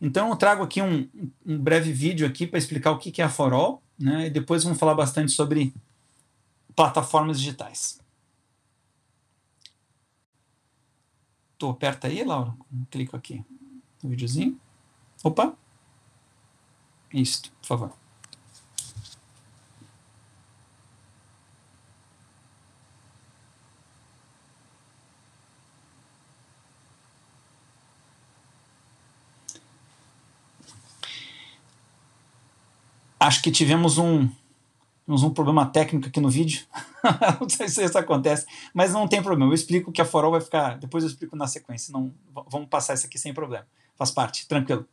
Então 0.00 0.30
eu 0.30 0.36
trago 0.36 0.62
aqui 0.62 0.80
um, 0.80 1.08
um 1.44 1.58
breve 1.58 1.92
vídeo 1.92 2.26
aqui 2.26 2.46
para 2.46 2.58
explicar 2.58 2.90
o 2.92 2.98
que 2.98 3.20
é 3.20 3.24
a 3.24 3.28
Forol, 3.28 3.82
né? 3.98 4.26
E 4.26 4.30
depois 4.30 4.64
vamos 4.64 4.78
falar 4.78 4.94
bastante 4.94 5.30
sobre 5.32 5.74
plataformas 6.74 7.38
digitais. 7.38 8.00
Tô 11.58 11.74
perto 11.74 12.06
aí, 12.06 12.24
Laura? 12.24 12.54
Clico 12.90 13.14
aqui 13.14 13.44
no 14.02 14.08
videozinho. 14.08 14.58
Opa! 15.22 15.54
Isso, 17.12 17.52
por 17.60 17.66
favor. 17.66 17.99
Acho 33.20 33.42
que 33.42 33.50
tivemos 33.50 33.98
um, 33.98 34.26
tivemos 35.02 35.22
um 35.22 35.30
problema 35.30 35.66
técnico 35.66 36.08
aqui 36.08 36.20
no 36.20 36.30
vídeo. 36.30 36.62
não 37.38 37.48
sei 37.48 37.68
se 37.68 37.84
isso 37.84 37.98
acontece, 37.98 38.46
mas 38.72 38.92
não 38.94 39.06
tem 39.06 39.22
problema. 39.22 39.50
Eu 39.50 39.54
explico 39.54 39.92
que 39.92 40.00
a 40.00 40.06
Forol 40.06 40.30
vai 40.30 40.40
ficar. 40.40 40.78
Depois 40.78 41.04
eu 41.04 41.10
explico 41.10 41.36
na 41.36 41.46
sequência. 41.46 41.92
Não, 41.92 42.12
vamos 42.48 42.68
passar 42.68 42.94
isso 42.94 43.06
aqui 43.06 43.18
sem 43.18 43.34
problema. 43.34 43.66
Faz 43.96 44.10
parte, 44.10 44.48
tranquilo. 44.48 44.86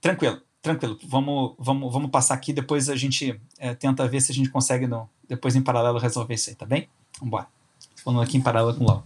Tranquilo, 0.00 0.40
tranquilo. 0.62 0.98
Vamos, 1.06 1.54
vamos, 1.58 1.92
vamos 1.92 2.10
passar 2.10 2.34
aqui. 2.34 2.52
Depois 2.52 2.88
a 2.88 2.96
gente 2.96 3.38
é, 3.58 3.74
tenta 3.74 4.08
ver 4.08 4.20
se 4.20 4.32
a 4.32 4.34
gente 4.34 4.48
consegue, 4.48 4.86
no, 4.86 5.08
depois 5.28 5.54
em 5.54 5.62
paralelo, 5.62 5.98
resolver 5.98 6.34
isso 6.34 6.48
aí, 6.48 6.56
tá 6.56 6.64
bem? 6.64 6.88
Vamos 7.18 7.28
embora. 7.28 7.46
Falando 8.02 8.22
aqui 8.22 8.38
em 8.38 8.40
paralelo 8.40 8.76
com 8.76 8.84
o 8.84 8.86
Lau. 8.86 9.04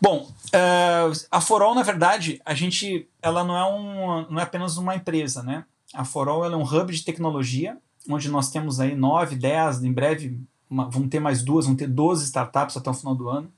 Bom, 0.00 0.28
uh, 0.28 1.26
a 1.30 1.40
Forol, 1.40 1.74
na 1.74 1.82
verdade, 1.82 2.40
a 2.44 2.54
gente, 2.54 3.08
ela 3.20 3.44
não 3.44 3.56
é, 3.56 3.64
um, 3.64 4.30
não 4.30 4.40
é 4.40 4.42
apenas 4.42 4.76
uma 4.76 4.96
empresa, 4.96 5.42
né? 5.42 5.64
A 5.94 6.04
Forol 6.04 6.44
é 6.44 6.56
um 6.56 6.62
hub 6.62 6.92
de 6.92 7.04
tecnologia, 7.04 7.76
onde 8.08 8.28
nós 8.30 8.50
temos 8.50 8.80
aí 8.80 8.94
9, 8.94 9.36
10, 9.36 9.84
em 9.84 9.92
breve 9.92 10.38
uma, 10.68 10.88
vão 10.88 11.06
ter 11.06 11.20
mais 11.20 11.42
duas, 11.42 11.66
vão 11.66 11.76
ter 11.76 11.86
12 11.86 12.24
startups 12.24 12.76
até 12.76 12.90
o 12.90 12.94
final 12.94 13.14
do 13.14 13.28
ano, 13.28 13.52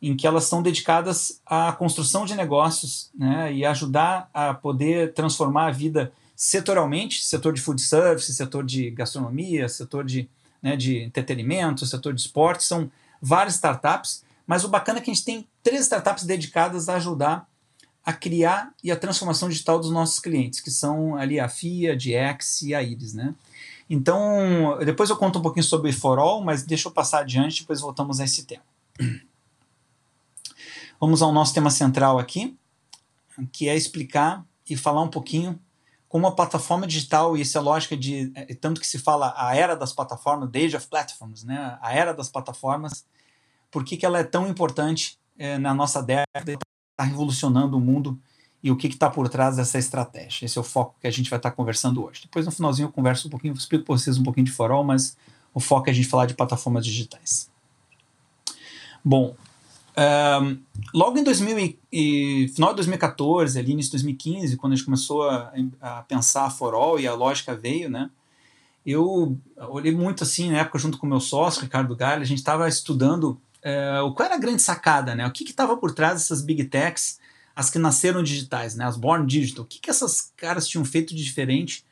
em 0.00 0.16
que 0.16 0.26
elas 0.26 0.44
são 0.44 0.62
dedicadas 0.62 1.40
à 1.44 1.70
construção 1.72 2.24
de 2.24 2.34
negócios 2.34 3.10
né, 3.14 3.52
e 3.52 3.66
ajudar 3.66 4.30
a 4.32 4.54
poder 4.54 5.12
transformar 5.12 5.66
a 5.66 5.70
vida 5.70 6.10
setorialmente, 6.34 7.22
setor 7.22 7.52
de 7.52 7.60
food 7.60 7.82
service, 7.82 8.32
setor 8.32 8.64
de 8.64 8.90
gastronomia, 8.90 9.68
setor 9.68 10.04
de, 10.04 10.26
né, 10.62 10.74
de 10.74 11.02
entretenimento, 11.02 11.84
setor 11.84 12.14
de 12.14 12.22
esporte, 12.22 12.64
são 12.64 12.90
várias 13.20 13.56
startups, 13.56 14.24
mas 14.46 14.64
o 14.64 14.68
bacana 14.68 14.98
é 14.98 15.02
que 15.02 15.10
a 15.10 15.14
gente 15.14 15.24
tem 15.24 15.46
três 15.62 15.82
startups 15.82 16.24
dedicadas 16.24 16.88
a 16.88 16.96
ajudar 16.96 17.46
a 18.04 18.12
criar 18.12 18.72
e 18.82 18.90
a 18.90 18.96
transformação 18.96 19.48
digital 19.48 19.78
dos 19.78 19.90
nossos 19.90 20.18
clientes, 20.18 20.60
que 20.60 20.70
são 20.70 21.16
ali 21.16 21.38
a 21.38 21.48
FIA, 21.48 21.92
a 21.92 21.96
DX 21.96 22.62
e 22.62 22.74
a 22.74 22.82
Iris, 22.82 23.14
né? 23.14 23.34
Então, 23.88 24.78
depois 24.84 25.10
eu 25.10 25.16
conto 25.16 25.38
um 25.38 25.42
pouquinho 25.42 25.64
sobre 25.64 25.92
For 25.92 26.18
mas 26.44 26.62
deixa 26.62 26.88
eu 26.88 26.92
passar 26.92 27.20
adiante, 27.20 27.62
depois 27.62 27.80
voltamos 27.80 28.20
a 28.20 28.24
esse 28.24 28.44
tema. 28.44 28.62
Vamos 31.00 31.22
ao 31.22 31.32
nosso 31.32 31.52
tema 31.52 31.70
central 31.70 32.18
aqui, 32.18 32.56
que 33.52 33.68
é 33.68 33.76
explicar 33.76 34.44
e 34.68 34.76
falar 34.76 35.02
um 35.02 35.08
pouquinho 35.08 35.58
como 36.08 36.26
a 36.26 36.32
plataforma 36.32 36.86
digital 36.86 37.36
e 37.36 37.40
essa 37.40 37.60
lógica 37.60 37.96
de 37.96 38.32
é, 38.34 38.52
tanto 38.54 38.80
que 38.80 38.86
se 38.86 38.98
fala 38.98 39.32
a 39.36 39.54
era 39.54 39.74
das 39.74 39.92
plataformas, 39.92 40.50
the 40.50 40.64
age 40.64 40.76
of 40.76 40.86
platforms, 40.88 41.44
né? 41.44 41.78
A 41.80 41.94
era 41.94 42.12
das 42.12 42.28
plataformas, 42.28 43.04
por 43.70 43.84
que, 43.84 43.96
que 43.96 44.04
ela 44.04 44.18
é 44.18 44.24
tão 44.24 44.48
importante 44.48 45.18
é, 45.38 45.56
na 45.56 45.72
nossa 45.72 46.02
década 46.02 46.58
está 47.00 47.04
revolucionando 47.04 47.76
o 47.76 47.80
mundo 47.80 48.18
e 48.62 48.70
o 48.70 48.76
que 48.76 48.86
está 48.86 49.08
por 49.08 49.28
trás 49.28 49.56
dessa 49.56 49.78
estratégia. 49.78 50.44
Esse 50.44 50.58
é 50.58 50.60
o 50.60 50.64
foco 50.64 50.94
que 51.00 51.06
a 51.06 51.10
gente 51.10 51.30
vai 51.30 51.38
estar 51.38 51.50
tá 51.50 51.56
conversando 51.56 52.04
hoje. 52.04 52.22
Depois, 52.22 52.44
no 52.44 52.52
finalzinho, 52.52 52.88
eu 52.88 52.92
converso 52.92 53.26
um 53.26 53.30
pouquinho, 53.30 53.54
explico 53.54 53.86
para 53.86 53.96
vocês 53.96 54.18
um 54.18 54.22
pouquinho 54.22 54.44
de 54.44 54.52
forol, 54.52 54.84
mas 54.84 55.16
o 55.54 55.60
foco 55.60 55.88
é 55.88 55.90
a 55.90 55.94
gente 55.94 56.08
falar 56.08 56.26
de 56.26 56.34
plataformas 56.34 56.84
digitais. 56.84 57.50
Bom, 59.02 59.34
um, 60.42 60.58
logo 60.92 61.18
em 61.18 61.24
2000 61.24 61.78
e, 61.90 62.52
final 62.54 62.70
de 62.70 62.76
2014, 62.76 63.58
ali 63.58 63.72
início 63.72 63.90
de 63.90 63.96
2015, 63.96 64.56
quando 64.58 64.74
a 64.74 64.76
gente 64.76 64.84
começou 64.84 65.28
a, 65.28 65.52
a 65.80 66.02
pensar 66.02 66.44
a 66.44 66.50
forol 66.50 67.00
e 67.00 67.06
a 67.06 67.14
lógica 67.14 67.56
veio, 67.56 67.88
né? 67.88 68.10
Eu 68.84 69.38
olhei 69.68 69.92
muito 69.92 70.22
assim, 70.24 70.50
na 70.50 70.58
época, 70.58 70.78
junto 70.78 70.98
com 70.98 71.06
meu 71.06 71.20
sócio, 71.20 71.62
Ricardo 71.62 71.94
Galho, 71.96 72.22
a 72.22 72.26
gente 72.26 72.38
estava 72.38 72.68
estudando 72.68 73.40
é, 73.62 73.98
qual 74.14 74.26
era 74.26 74.34
a 74.34 74.38
grande 74.38 74.62
sacada, 74.62 75.14
né? 75.14 75.26
O 75.26 75.32
que 75.32 75.44
estava 75.44 75.76
por 75.76 75.92
trás 75.92 76.14
dessas 76.14 76.42
big 76.42 76.64
techs, 76.64 77.18
as 77.54 77.70
que 77.70 77.78
nasceram 77.78 78.22
digitais, 78.22 78.74
né? 78.74 78.84
As 78.84 78.96
born 78.96 79.26
digital. 79.26 79.64
O 79.64 79.66
que, 79.66 79.78
que 79.78 79.90
essas 79.90 80.32
caras 80.36 80.66
tinham 80.66 80.84
feito 80.84 81.14
de 81.14 81.22
diferente 81.22 81.84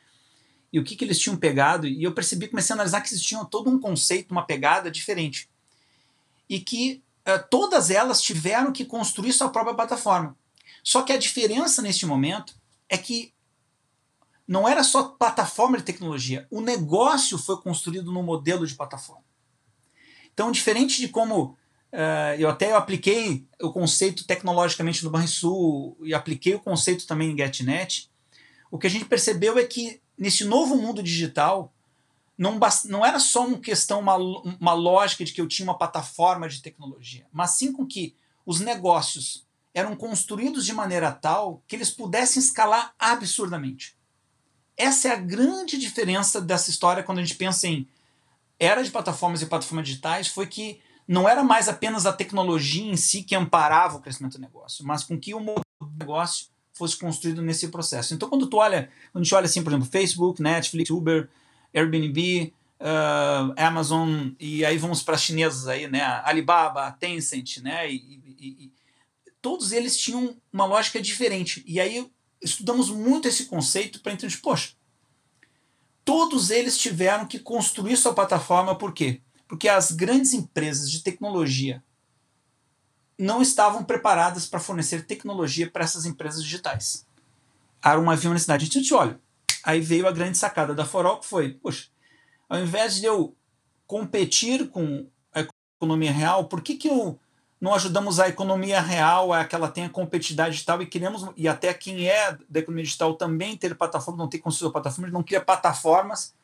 e 0.72 0.78
o 0.78 0.84
que, 0.84 0.96
que 0.96 1.04
eles 1.04 1.18
tinham 1.18 1.36
pegado? 1.36 1.86
E 1.86 2.02
eu 2.02 2.12
percebi, 2.12 2.48
comecei 2.48 2.72
a 2.72 2.76
analisar 2.76 3.00
que 3.00 3.10
eles 3.10 3.22
tinham 3.22 3.44
todo 3.44 3.70
um 3.70 3.78
conceito, 3.78 4.32
uma 4.32 4.44
pegada 4.44 4.90
diferente. 4.90 5.48
E 6.48 6.60
que 6.60 7.02
é, 7.24 7.38
todas 7.38 7.90
elas 7.90 8.22
tiveram 8.22 8.72
que 8.72 8.84
construir 8.84 9.32
sua 9.32 9.50
própria 9.50 9.74
plataforma. 9.74 10.36
Só 10.82 11.02
que 11.02 11.12
a 11.12 11.18
diferença 11.18 11.82
neste 11.82 12.06
momento 12.06 12.54
é 12.88 12.96
que 12.96 13.32
não 14.46 14.66
era 14.66 14.82
só 14.82 15.04
plataforma 15.04 15.76
de 15.76 15.84
tecnologia, 15.84 16.46
o 16.50 16.62
negócio 16.62 17.36
foi 17.36 17.60
construído 17.60 18.10
no 18.10 18.22
modelo 18.22 18.66
de 18.66 18.74
plataforma. 18.74 19.22
Então, 20.32 20.50
diferente 20.50 20.98
de 21.00 21.08
como 21.08 21.57
uh, 21.92 22.38
eu 22.38 22.48
até 22.48 22.72
apliquei 22.72 23.46
o 23.60 23.72
conceito 23.72 24.26
tecnologicamente 24.26 25.04
no 25.04 25.10
Banrisul 25.10 25.96
e 26.02 26.14
apliquei 26.14 26.54
o 26.54 26.60
conceito 26.60 27.06
também 27.06 27.30
em 27.30 27.36
GetNet, 27.36 28.10
o 28.70 28.78
que 28.78 28.86
a 28.86 28.90
gente 28.90 29.06
percebeu 29.06 29.58
é 29.58 29.64
que 29.64 30.00
nesse 30.16 30.44
novo 30.44 30.76
mundo 30.76 31.02
digital 31.02 31.72
não, 32.36 32.58
não 32.84 33.04
era 33.04 33.18
só 33.18 33.46
uma 33.46 33.58
questão, 33.58 34.00
uma, 34.00 34.16
uma 34.16 34.72
lógica 34.72 35.24
de 35.24 35.32
que 35.32 35.40
eu 35.40 35.48
tinha 35.48 35.64
uma 35.64 35.78
plataforma 35.78 36.48
de 36.48 36.62
tecnologia, 36.62 37.26
mas 37.32 37.52
sim 37.52 37.72
com 37.72 37.86
que 37.86 38.14
os 38.46 38.60
negócios 38.60 39.46
eram 39.74 39.94
construídos 39.96 40.64
de 40.64 40.72
maneira 40.72 41.12
tal 41.12 41.62
que 41.66 41.76
eles 41.76 41.90
pudessem 41.90 42.40
escalar 42.40 42.94
absurdamente. 42.98 43.96
Essa 44.76 45.08
é 45.08 45.10
a 45.12 45.16
grande 45.16 45.76
diferença 45.76 46.40
dessa 46.40 46.70
história 46.70 47.02
quando 47.02 47.18
a 47.18 47.24
gente 47.24 47.36
pensa 47.36 47.66
em 47.66 47.88
era 48.58 48.82
de 48.82 48.90
plataformas 48.90 49.40
e 49.40 49.46
plataformas 49.46 49.86
digitais 49.86 50.28
foi 50.28 50.46
que 50.46 50.80
não 51.08 51.26
era 51.26 51.42
mais 51.42 51.70
apenas 51.70 52.04
a 52.04 52.12
tecnologia 52.12 52.84
em 52.84 52.96
si 52.96 53.22
que 53.22 53.34
amparava 53.34 53.96
o 53.96 54.00
crescimento 54.00 54.34
do 54.34 54.42
negócio, 54.42 54.84
mas 54.84 55.02
com 55.02 55.18
que 55.18 55.34
o 55.34 55.40
negócio 55.98 56.48
fosse 56.74 56.98
construído 56.98 57.40
nesse 57.40 57.68
processo. 57.68 58.12
Então, 58.12 58.28
quando 58.28 58.46
tu 58.46 58.58
olha, 58.58 58.90
quando 59.10 59.22
a 59.22 59.24
gente 59.24 59.34
olha 59.34 59.46
assim, 59.46 59.64
por 59.64 59.70
exemplo, 59.70 59.88
Facebook, 59.88 60.42
Netflix, 60.42 60.90
Uber, 60.90 61.28
Airbnb, 61.74 62.52
uh, 62.78 63.54
Amazon, 63.56 64.28
e 64.38 64.64
aí 64.64 64.76
vamos 64.76 65.02
para 65.02 65.14
as 65.14 65.22
chinesas 65.22 65.66
aí, 65.66 65.88
né? 65.88 66.02
Alibaba, 66.24 66.92
Tencent, 66.92 67.58
né? 67.62 67.90
E, 67.90 67.96
e, 68.38 68.46
e, 68.64 68.72
todos 69.40 69.72
eles 69.72 69.96
tinham 69.96 70.36
uma 70.52 70.66
lógica 70.66 71.00
diferente. 71.00 71.64
E 71.66 71.80
aí 71.80 72.06
estudamos 72.40 72.90
muito 72.90 73.26
esse 73.26 73.46
conceito 73.46 74.00
para 74.00 74.12
entender, 74.12 74.36
poxa, 74.38 74.72
todos 76.04 76.50
eles 76.50 76.76
tiveram 76.76 77.26
que 77.26 77.38
construir 77.38 77.96
sua 77.96 78.14
plataforma, 78.14 78.74
por 78.74 78.92
quê? 78.92 79.22
Porque 79.48 79.68
as 79.68 79.90
grandes 79.90 80.34
empresas 80.34 80.90
de 80.90 81.02
tecnologia 81.02 81.82
não 83.18 83.42
estavam 83.42 83.82
preparadas 83.82 84.46
para 84.46 84.60
fornecer 84.60 85.06
tecnologia 85.06 85.68
para 85.68 85.82
essas 85.82 86.04
empresas 86.04 86.44
digitais. 86.44 87.06
Era 87.84 87.98
uma 87.98 88.12
havia 88.12 88.28
uma 88.28 88.34
necessidade. 88.34 88.68
A 88.68 88.68
gente 88.68 88.94
olha, 88.94 89.18
aí 89.64 89.80
veio 89.80 90.06
a 90.06 90.12
grande 90.12 90.38
sacada 90.38 90.74
da 90.74 90.84
Forol, 90.84 91.18
que 91.18 91.26
foi, 91.26 91.54
poxa, 91.54 91.88
ao 92.48 92.60
invés 92.60 92.96
de 92.96 93.06
eu 93.06 93.34
competir 93.86 94.68
com 94.68 95.06
a 95.34 95.44
economia 95.76 96.12
real, 96.12 96.44
por 96.44 96.60
que, 96.60 96.76
que 96.76 96.88
eu 96.88 97.18
não 97.60 97.74
ajudamos 97.74 98.20
a 98.20 98.28
economia 98.28 98.80
real 98.80 99.32
a 99.32 99.44
que 99.44 99.54
ela 99.54 99.68
tenha 99.68 99.88
competitividade 99.88 100.52
digital 100.52 100.80
e 100.80 100.86
queremos, 100.86 101.26
e 101.36 101.48
até 101.48 101.74
quem 101.74 102.08
é 102.08 102.36
da 102.48 102.60
economia 102.60 102.84
digital 102.84 103.14
também 103.14 103.56
ter 103.56 103.74
plataforma, 103.74 104.18
não 104.18 104.28
ter 104.28 104.38
construído 104.38 104.72
plataformas, 104.72 105.12
não 105.12 105.22
cria 105.22 105.40
plataformas 105.40 106.34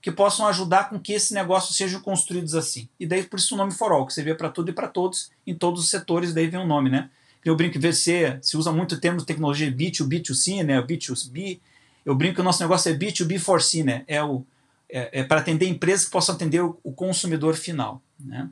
que 0.00 0.10
possam 0.10 0.46
ajudar 0.46 0.88
com 0.88 0.98
que 0.98 1.12
esse 1.12 1.34
negócio 1.34 1.74
sejam 1.74 2.00
construídos 2.00 2.54
assim. 2.54 2.88
E 2.98 3.06
daí 3.06 3.22
por 3.22 3.38
isso 3.38 3.54
o 3.54 3.58
nome 3.58 3.72
For 3.72 3.92
All, 3.92 4.06
que 4.06 4.14
servia 4.14 4.34
para 4.34 4.48
tudo 4.48 4.70
e 4.70 4.72
para 4.72 4.88
todos, 4.88 5.30
em 5.46 5.54
todos 5.54 5.84
os 5.84 5.90
setores, 5.90 6.32
daí 6.32 6.46
vem 6.46 6.60
o 6.60 6.66
nome, 6.66 6.88
né? 6.88 7.10
Eu 7.44 7.56
brinco 7.56 7.78
que 7.78 7.78
VC, 7.78 8.38
se 8.42 8.56
usa 8.56 8.72
muito 8.72 8.94
o 8.94 9.00
termo 9.00 9.18
de 9.18 9.26
tecnologia 9.26 9.70
B2, 9.70 10.06
B2C, 10.06 10.62
né? 10.62 10.80
B2B. 10.82 11.60
Eu 12.04 12.14
brinco 12.14 12.36
que 12.36 12.40
o 12.40 12.44
nosso 12.44 12.62
negócio 12.62 12.90
é 12.90 12.96
B2B4C, 12.96 13.84
né? 13.84 14.04
É, 14.06 14.22
o, 14.22 14.44
é, 14.88 15.20
é 15.20 15.24
para 15.24 15.40
atender 15.40 15.66
empresas 15.66 16.04
que 16.04 16.10
possam 16.10 16.34
atender 16.34 16.62
o, 16.62 16.78
o 16.82 16.92
consumidor 16.92 17.54
final, 17.54 18.02
né? 18.18 18.48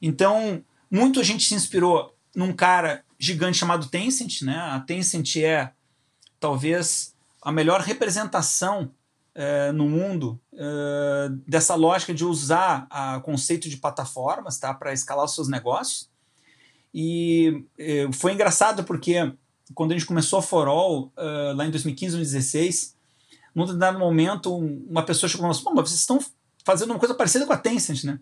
Então, 0.00 0.62
muito 0.90 1.20
a 1.20 1.22
gente 1.22 1.44
se 1.44 1.54
inspirou 1.54 2.14
num 2.34 2.52
cara 2.52 3.02
gigante 3.18 3.58
chamado 3.58 3.88
Tencent, 3.88 4.42
né? 4.42 4.56
A 4.56 4.80
Tencent 4.80 5.36
é 5.36 5.70
talvez 6.38 7.14
a 7.40 7.50
melhor 7.50 7.80
representação 7.80 8.90
é, 9.38 9.70
no 9.70 9.86
mundo 9.86 10.40
é, 10.54 11.28
dessa 11.46 11.74
lógica 11.74 12.14
de 12.14 12.24
usar 12.24 12.88
o 13.18 13.20
conceito 13.20 13.68
de 13.68 13.76
plataformas 13.76 14.58
tá, 14.58 14.72
para 14.72 14.94
escalar 14.94 15.26
os 15.26 15.34
seus 15.34 15.46
negócios. 15.46 16.08
E 16.92 17.62
é, 17.78 18.10
foi 18.12 18.32
engraçado 18.32 18.82
porque 18.82 19.30
quando 19.74 19.92
a 19.92 19.94
gente 19.94 20.06
começou 20.06 20.38
a 20.38 20.42
For 20.42 20.66
All, 20.68 21.12
lá 21.54 21.66
em 21.66 21.70
2015, 21.70 22.16
2016, 22.16 22.96
num 23.54 23.64
determinado 23.64 23.98
momento, 23.98 24.56
uma 24.56 25.02
pessoa 25.02 25.28
chegou 25.28 25.50
e 25.50 25.54
falou: 25.54 25.74
mas 25.74 25.90
vocês 25.90 26.00
estão 26.00 26.18
fazendo 26.64 26.92
uma 26.92 26.98
coisa 26.98 27.14
parecida 27.14 27.44
com 27.44 27.52
a 27.52 27.58
Tencent, 27.58 28.04
né? 28.04 28.18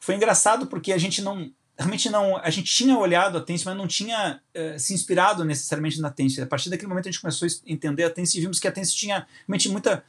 Foi 0.00 0.16
engraçado 0.16 0.66
porque 0.66 0.92
a 0.92 0.98
gente 0.98 1.22
não 1.22 1.52
realmente 1.78 2.10
não. 2.10 2.36
A 2.38 2.50
gente 2.50 2.74
tinha 2.74 2.98
olhado 2.98 3.38
a 3.38 3.40
Tencent, 3.40 3.66
mas 3.66 3.76
não 3.76 3.86
tinha 3.86 4.40
se 4.78 4.92
inspirado 4.92 5.44
necessariamente 5.44 6.00
na 6.00 6.10
Tencent. 6.10 6.42
A 6.42 6.46
partir 6.46 6.68
daquele 6.70 6.88
momento 6.88 7.08
a 7.08 7.12
gente 7.12 7.20
começou 7.20 7.46
a 7.46 7.70
entender 7.70 8.02
a 8.04 8.10
Tencent 8.10 8.36
e 8.36 8.40
vimos 8.40 8.58
que 8.58 8.66
a 8.66 8.72
Tencent 8.72 8.96
tinha 8.96 9.26
realmente 9.46 9.68
muita 9.68 10.02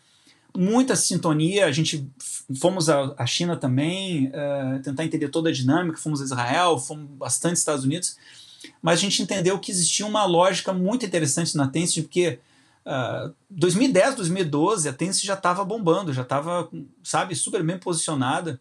muita 0.56 0.96
sintonia. 0.96 1.66
A 1.66 1.72
gente 1.72 2.08
fomos 2.60 2.90
à 2.90 3.26
China 3.26 3.56
também, 3.56 4.28
uh, 4.28 4.82
tentar 4.82 5.06
entender 5.06 5.30
toda 5.30 5.50
a 5.50 5.54
dinâmica, 5.54 5.98
fomos 5.98 6.22
a 6.22 6.26
Israel, 6.26 6.78
fomos 6.78 7.10
bastante 7.12 7.58
Estados 7.58 7.86
Unidos, 7.86 8.18
mas 8.82 9.00
a 9.00 9.02
gente 9.02 9.22
entendeu 9.22 9.58
que 9.60 9.72
existia 9.72 10.06
uma 10.06 10.26
lógica 10.26 10.74
muito 10.74 11.06
interessante 11.06 11.56
na 11.56 11.68
Tencent, 11.68 12.04
porque 12.04 12.40
uh, 12.86 13.34
2010, 13.50 14.16
2012, 14.16 14.90
a 14.90 14.94
Tencent 14.94 15.26
já 15.26 15.36
estava 15.36 15.64
bombando, 15.64 16.14
já 16.14 16.22
estava, 16.22 16.70
sabe, 17.04 17.36
super 17.36 17.64
bem 17.64 17.78
posicionada. 17.78 18.60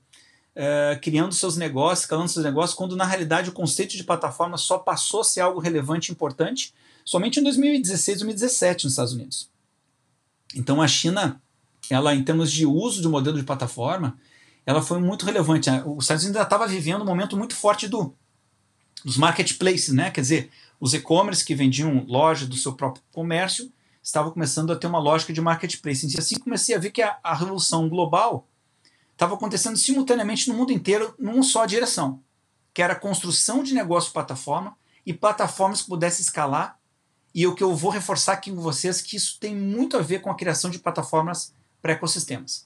Uh, 0.54 1.00
criando 1.00 1.32
seus 1.32 1.56
negócios, 1.56 2.00
escalando 2.00 2.28
seus 2.28 2.44
negócios, 2.44 2.76
quando 2.76 2.94
na 2.94 3.06
realidade 3.06 3.48
o 3.48 3.54
conceito 3.54 3.96
de 3.96 4.04
plataforma 4.04 4.58
só 4.58 4.76
passou 4.76 5.22
a 5.22 5.24
ser 5.24 5.40
algo 5.40 5.58
relevante 5.58 6.10
e 6.10 6.12
importante 6.12 6.74
somente 7.04 7.40
em 7.40 7.42
2016, 7.42 8.18
2017 8.18 8.84
nos 8.84 8.92
Estados 8.92 9.12
Unidos. 9.12 9.50
Então 10.54 10.82
a 10.82 10.88
China 10.88 11.40
ela 11.90 12.14
em 12.14 12.22
termos 12.22 12.50
de 12.50 12.66
uso 12.66 13.02
de 13.02 13.08
modelo 13.08 13.36
de 13.36 13.44
plataforma, 13.44 14.18
ela 14.64 14.82
foi 14.82 15.00
muito 15.00 15.26
relevante. 15.26 15.68
Os 15.70 16.04
Estados 16.04 16.24
Unidos 16.24 16.36
ainda 16.36 16.42
estava 16.42 16.66
vivendo 16.66 17.02
um 17.02 17.06
momento 17.06 17.36
muito 17.36 17.54
forte 17.54 17.88
do, 17.88 18.14
dos 19.04 19.16
marketplaces, 19.16 19.92
né? 19.92 20.10
Quer 20.10 20.20
dizer, 20.20 20.50
os 20.80 20.94
e-commerce 20.94 21.44
que 21.44 21.54
vendiam 21.54 22.04
loja 22.06 22.46
do 22.46 22.56
seu 22.56 22.72
próprio 22.72 23.02
comércio 23.12 23.72
estavam 24.02 24.32
começando 24.32 24.72
a 24.72 24.76
ter 24.76 24.86
uma 24.86 24.98
lógica 24.98 25.32
de 25.32 25.40
marketplace. 25.40 26.06
E 26.06 26.18
assim 26.18 26.38
comecei 26.38 26.74
a 26.74 26.78
ver 26.78 26.90
que 26.90 27.02
a, 27.02 27.18
a 27.22 27.34
revolução 27.34 27.88
global 27.88 28.48
estava 29.12 29.34
acontecendo 29.34 29.76
simultaneamente 29.76 30.48
no 30.48 30.54
mundo 30.54 30.72
inteiro, 30.72 31.14
numa 31.18 31.42
só 31.42 31.64
direção, 31.66 32.20
que 32.74 32.82
era 32.82 32.94
a 32.94 32.98
construção 32.98 33.62
de 33.62 33.74
negócio 33.74 34.12
plataforma 34.12 34.76
e 35.06 35.12
plataformas 35.12 35.82
que 35.82 35.88
pudessem 35.88 36.22
escalar. 36.22 36.78
E 37.34 37.46
o 37.46 37.54
que 37.54 37.62
eu 37.62 37.74
vou 37.74 37.90
reforçar 37.90 38.34
aqui 38.34 38.50
com 38.50 38.60
vocês 38.60 39.00
é 39.00 39.02
que 39.02 39.16
isso 39.16 39.38
tem 39.38 39.54
muito 39.54 39.96
a 39.96 40.02
ver 40.02 40.20
com 40.20 40.30
a 40.30 40.34
criação 40.34 40.70
de 40.70 40.78
plataformas 40.78 41.54
para 41.82 41.92
ecossistemas. 41.92 42.64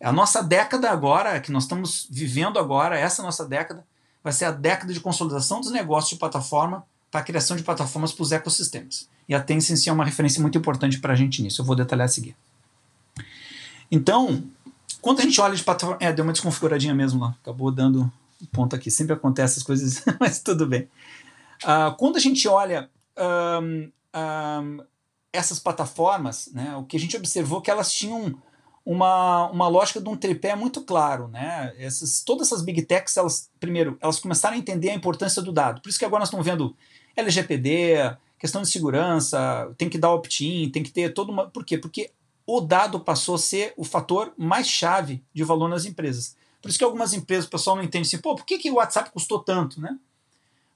A 0.00 0.12
nossa 0.12 0.42
década 0.42 0.90
agora, 0.90 1.40
que 1.40 1.50
nós 1.50 1.62
estamos 1.64 2.06
vivendo 2.10 2.58
agora, 2.58 2.98
essa 2.98 3.22
nossa 3.22 3.46
década, 3.46 3.84
vai 4.22 4.32
ser 4.32 4.44
a 4.44 4.50
década 4.50 4.92
de 4.92 5.00
consolidação 5.00 5.60
dos 5.60 5.70
negócios 5.70 6.10
de 6.10 6.16
plataforma 6.16 6.84
para 7.10 7.20
a 7.20 7.24
criação 7.24 7.56
de 7.56 7.62
plataformas 7.62 8.12
para 8.12 8.22
os 8.22 8.32
ecossistemas. 8.32 9.08
E 9.28 9.34
a 9.34 9.40
Tencent 9.40 9.86
é 9.86 9.92
uma 9.92 10.04
referência 10.04 10.40
muito 10.40 10.58
importante 10.58 10.98
para 10.98 11.12
a 11.12 11.16
gente 11.16 11.42
nisso. 11.42 11.60
Eu 11.60 11.64
vou 11.64 11.76
detalhar 11.76 12.04
a 12.04 12.08
seguir. 12.08 12.36
Então, 13.90 14.42
quando 15.00 15.20
a 15.20 15.22
gente 15.22 15.40
olha 15.40 15.54
de 15.54 15.64
plataforma. 15.64 15.98
É, 16.00 16.12
deu 16.12 16.24
uma 16.24 16.32
desconfiguradinha 16.32 16.94
mesmo 16.94 17.20
lá. 17.20 17.34
Acabou 17.42 17.70
dando 17.70 18.10
ponto 18.52 18.74
aqui. 18.74 18.90
Sempre 18.90 19.14
acontece 19.14 19.54
essas 19.54 19.62
coisas, 19.62 20.02
mas 20.18 20.40
tudo 20.40 20.66
bem. 20.66 20.88
Uh, 21.62 21.94
quando 21.96 22.16
a 22.16 22.20
gente 22.20 22.46
olha 22.48 22.88
um, 23.60 23.90
um, 24.14 24.84
essas 25.32 25.58
plataformas, 25.58 26.50
né, 26.52 26.76
o 26.76 26.84
que 26.84 26.96
a 26.96 27.00
gente 27.00 27.16
observou 27.16 27.60
é 27.60 27.62
que 27.62 27.70
elas 27.70 27.92
tinham 27.92 28.34
uma, 28.84 29.50
uma 29.50 29.68
lógica 29.68 30.00
de 30.00 30.08
um 30.08 30.16
tripé 30.16 30.54
muito 30.54 30.82
claro. 30.82 31.28
Né? 31.28 31.72
Essas, 31.78 32.22
todas 32.22 32.48
essas 32.48 32.62
big 32.62 32.82
techs, 32.82 33.16
elas, 33.16 33.50
primeiro, 33.58 33.96
elas 34.00 34.18
começaram 34.18 34.56
a 34.56 34.58
entender 34.58 34.90
a 34.90 34.94
importância 34.94 35.40
do 35.40 35.52
dado. 35.52 35.80
Por 35.80 35.88
isso 35.88 35.98
que 35.98 36.04
agora 36.04 36.20
nós 36.20 36.28
estamos 36.28 36.44
vendo 36.44 36.76
LGPD, 37.16 38.16
questão 38.38 38.62
de 38.62 38.68
segurança, 38.68 39.72
tem 39.78 39.88
que 39.88 39.98
dar 39.98 40.12
opt-in, 40.12 40.70
tem 40.70 40.82
que 40.82 40.90
ter 40.90 41.14
toda 41.14 41.30
uma. 41.30 41.48
Por 41.48 41.64
quê? 41.64 41.78
Porque 41.78 42.10
o 42.46 42.60
dado 42.60 42.98
passou 42.98 43.36
a 43.36 43.38
ser 43.38 43.72
o 43.76 43.84
fator 43.84 44.32
mais 44.36 44.66
chave 44.66 45.22
de 45.32 45.44
valor 45.44 45.68
nas 45.68 45.84
empresas. 45.84 46.36
Por 46.60 46.68
isso 46.68 46.78
que 46.78 46.84
algumas 46.84 47.12
empresas, 47.12 47.46
o 47.46 47.50
pessoal 47.50 47.76
não 47.76 47.82
entende 47.82 48.06
assim, 48.06 48.18
pô, 48.18 48.34
por 48.34 48.44
que, 48.44 48.58
que 48.58 48.70
o 48.70 48.74
WhatsApp 48.74 49.10
custou 49.10 49.40
tanto, 49.40 49.80
né? 49.80 49.96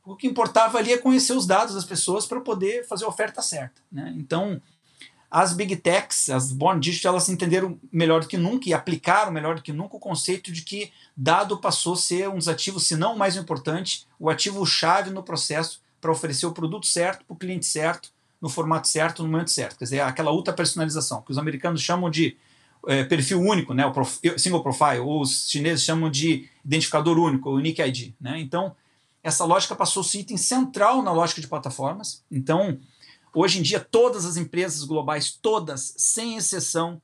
O 0.06 0.14
que 0.14 0.28
importava 0.28 0.78
ali 0.78 0.92
é 0.92 0.98
conhecer 0.98 1.32
os 1.32 1.46
dados 1.46 1.74
das 1.74 1.84
pessoas 1.84 2.26
para 2.26 2.40
poder 2.40 2.86
fazer 2.86 3.04
a 3.04 3.08
oferta 3.08 3.42
certa. 3.42 3.82
Né? 3.90 4.14
Então, 4.16 4.62
as 5.28 5.52
big 5.52 5.74
techs, 5.76 6.30
as 6.30 6.52
born 6.52 6.80
digital, 6.80 7.14
elas 7.14 7.28
entenderam 7.28 7.78
melhor 7.92 8.20
do 8.20 8.28
que 8.28 8.36
nunca 8.36 8.68
e 8.68 8.74
aplicaram 8.74 9.32
melhor 9.32 9.56
do 9.56 9.62
que 9.62 9.72
nunca 9.72 9.96
o 9.96 10.00
conceito 10.00 10.52
de 10.52 10.62
que 10.62 10.92
dado 11.16 11.58
passou 11.58 11.94
a 11.94 11.96
ser 11.96 12.28
um 12.28 12.36
dos 12.36 12.46
ativos, 12.46 12.86
se 12.86 12.96
não 12.96 13.14
o 13.14 13.18
mais 13.18 13.36
importante, 13.36 14.06
o 14.18 14.30
ativo-chave 14.30 15.10
no 15.10 15.24
processo 15.24 15.82
para 16.00 16.12
oferecer 16.12 16.46
o 16.46 16.52
produto 16.52 16.86
certo 16.86 17.24
para 17.24 17.34
o 17.34 17.36
cliente 17.36 17.66
certo, 17.66 18.12
no 18.40 18.48
formato 18.48 18.86
certo, 18.86 19.24
no 19.24 19.28
momento 19.28 19.50
certo. 19.50 19.76
Quer 19.76 19.84
dizer, 19.84 20.00
aquela 20.00 20.30
ultra 20.30 20.54
personalização, 20.54 21.20
que 21.20 21.32
os 21.32 21.38
americanos 21.38 21.82
chamam 21.82 22.08
de 22.08 22.36
é, 22.86 23.02
perfil 23.02 23.40
único, 23.40 23.74
né, 23.74 23.84
o 23.84 23.92
prof, 23.92 24.20
single 24.38 24.62
profile, 24.62 25.00
ou 25.00 25.20
os 25.20 25.50
chineses 25.50 25.84
chamam 25.84 26.08
de 26.08 26.48
identificador 26.64 27.18
único, 27.18 27.50
o 27.50 27.54
unique 27.54 27.82
ID. 27.82 28.12
Né? 28.20 28.38
Então, 28.38 28.76
essa 29.26 29.44
lógica 29.44 29.74
passou 29.74 30.02
a 30.02 30.04
ser 30.04 30.20
item 30.20 30.36
central 30.36 31.02
na 31.02 31.10
lógica 31.10 31.40
de 31.40 31.48
plataformas. 31.48 32.22
Então, 32.30 32.78
hoje 33.34 33.58
em 33.58 33.62
dia, 33.62 33.80
todas 33.80 34.24
as 34.24 34.36
empresas 34.36 34.84
globais, 34.84 35.32
todas, 35.32 35.94
sem 35.98 36.36
exceção, 36.36 37.02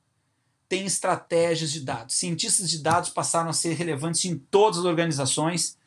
têm 0.69 0.85
estratégias 0.85 1.69
de 1.69 1.81
dados. 1.81 2.15
Cientistas 2.15 2.69
de 2.69 2.77
dados 2.77 3.09
passaram 3.09 3.49
a 3.49 3.53
ser 3.53 3.73
relevantes 3.73 4.23
em 4.23 4.37
todas 4.37 4.79
as 4.79 4.85
organizações 4.85 5.77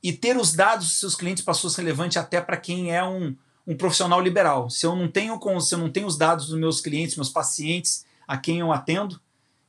e 0.00 0.12
ter 0.12 0.36
os 0.36 0.52
dados 0.52 0.86
dos 0.86 1.00
seus 1.00 1.16
clientes 1.16 1.42
passou 1.42 1.66
a 1.66 1.72
ser 1.72 1.82
relevante 1.82 2.16
até 2.16 2.40
para 2.40 2.56
quem 2.56 2.94
é 2.94 3.02
um, 3.02 3.34
um 3.66 3.76
profissional 3.76 4.20
liberal. 4.20 4.70
Se 4.70 4.86
eu 4.86 4.94
não 4.94 5.08
tenho 5.08 5.36
se 5.60 5.74
eu 5.74 5.80
não 5.80 5.90
tenho 5.90 6.06
os 6.06 6.16
dados 6.16 6.46
dos 6.46 6.56
meus 6.56 6.80
clientes, 6.80 7.16
meus 7.16 7.28
pacientes, 7.28 8.06
a 8.28 8.38
quem 8.38 8.60
eu 8.60 8.72
atendo, 8.72 9.20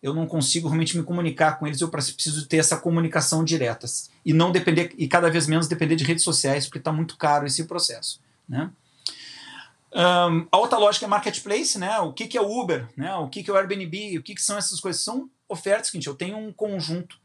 eu 0.03 0.13
não 0.13 0.27
consigo 0.27 0.67
realmente 0.67 0.97
me 0.97 1.03
comunicar 1.03 1.57
com 1.57 1.65
eles, 1.65 1.79
eu 1.79 1.87
preciso 1.87 2.45
ter 2.45 2.57
essa 2.57 2.75
comunicação 2.75 3.41
direta 3.41 3.87
e 4.25 4.33
não 4.33 4.51
depender 4.51 4.93
e 4.97 5.07
cada 5.07 5.31
vez 5.31 5.47
menos 5.47 5.65
depender 5.65 5.95
de 5.95 6.03
redes 6.03 6.25
sociais, 6.25 6.65
porque 6.65 6.77
está 6.77 6.91
muito 6.91 7.15
caro 7.15 7.47
esse 7.47 7.63
processo, 7.63 8.19
né? 8.47 8.69
Um, 9.95 10.47
a 10.51 10.57
outra 10.57 10.77
lógica 10.77 11.05
é 11.05 11.07
marketplace, 11.07 11.77
né? 11.79 11.99
O 11.99 12.11
que, 12.11 12.27
que 12.27 12.37
é 12.37 12.41
o 12.41 12.61
Uber, 12.61 12.87
né? 12.97 13.15
O 13.15 13.29
que, 13.29 13.43
que 13.43 13.49
é 13.49 13.53
o 13.53 13.55
Airbnb, 13.55 14.17
o 14.17 14.23
que, 14.23 14.35
que 14.35 14.41
são 14.41 14.57
essas 14.57 14.79
coisas? 14.79 15.01
São 15.01 15.29
ofertas 15.47 15.89
que 15.89 16.05
eu 16.05 16.15
tenho 16.15 16.35
um 16.35 16.51
conjunto 16.51 17.17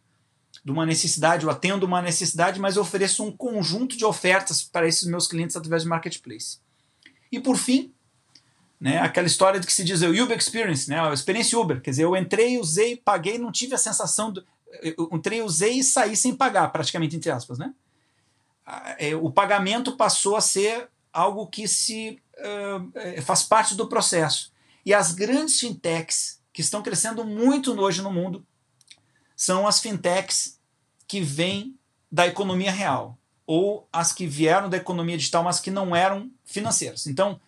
de 0.64 0.70
uma 0.70 0.86
necessidade, 0.86 1.44
eu 1.44 1.50
atendo 1.50 1.86
uma 1.86 2.00
necessidade, 2.00 2.60
mas 2.60 2.76
ofereço 2.76 3.24
um 3.24 3.32
conjunto 3.32 3.96
de 3.96 4.04
ofertas 4.04 4.62
para 4.62 4.86
esses 4.86 5.08
meus 5.08 5.26
clientes 5.26 5.56
através 5.56 5.82
de 5.82 5.88
marketplace. 5.88 6.58
E 7.32 7.40
por 7.40 7.56
fim, 7.56 7.92
né? 8.80 8.98
Aquela 8.98 9.26
história 9.26 9.58
do 9.58 9.66
que 9.66 9.72
se 9.72 9.82
diz 9.82 10.02
o 10.02 10.10
Uber 10.10 10.36
Experience, 10.36 10.88
né? 10.88 11.00
a 11.00 11.12
experiência 11.12 11.58
Uber. 11.58 11.80
Quer 11.80 11.90
dizer, 11.90 12.04
eu 12.04 12.16
entrei, 12.16 12.58
usei, 12.58 12.96
paguei, 12.96 13.38
não 13.38 13.50
tive 13.50 13.74
a 13.74 13.78
sensação. 13.78 14.32
Do, 14.32 14.44
eu 14.82 15.08
entrei, 15.12 15.42
usei 15.42 15.78
e 15.78 15.84
saí 15.84 16.16
sem 16.16 16.34
pagar, 16.34 16.68
praticamente, 16.68 17.16
entre 17.16 17.30
aspas. 17.30 17.58
Né? 17.58 17.74
É, 18.98 19.16
o 19.16 19.30
pagamento 19.30 19.96
passou 19.96 20.36
a 20.36 20.40
ser 20.40 20.88
algo 21.12 21.46
que 21.46 21.66
se 21.66 22.20
uh, 22.38 23.22
faz 23.22 23.42
parte 23.42 23.74
do 23.74 23.88
processo. 23.88 24.52
E 24.86 24.94
as 24.94 25.12
grandes 25.12 25.58
fintechs, 25.58 26.40
que 26.52 26.60
estão 26.60 26.82
crescendo 26.82 27.24
muito 27.24 27.78
hoje 27.80 28.00
no 28.00 28.12
mundo, 28.12 28.46
são 29.34 29.66
as 29.66 29.80
fintechs 29.80 30.58
que 31.06 31.20
vêm 31.20 31.76
da 32.10 32.26
economia 32.26 32.70
real, 32.70 33.18
ou 33.46 33.88
as 33.92 34.12
que 34.12 34.26
vieram 34.26 34.68
da 34.68 34.76
economia 34.76 35.16
digital, 35.16 35.42
mas 35.42 35.58
que 35.58 35.70
não 35.70 35.96
eram 35.96 36.30
financeiras. 36.44 37.06
Então, 37.06 37.40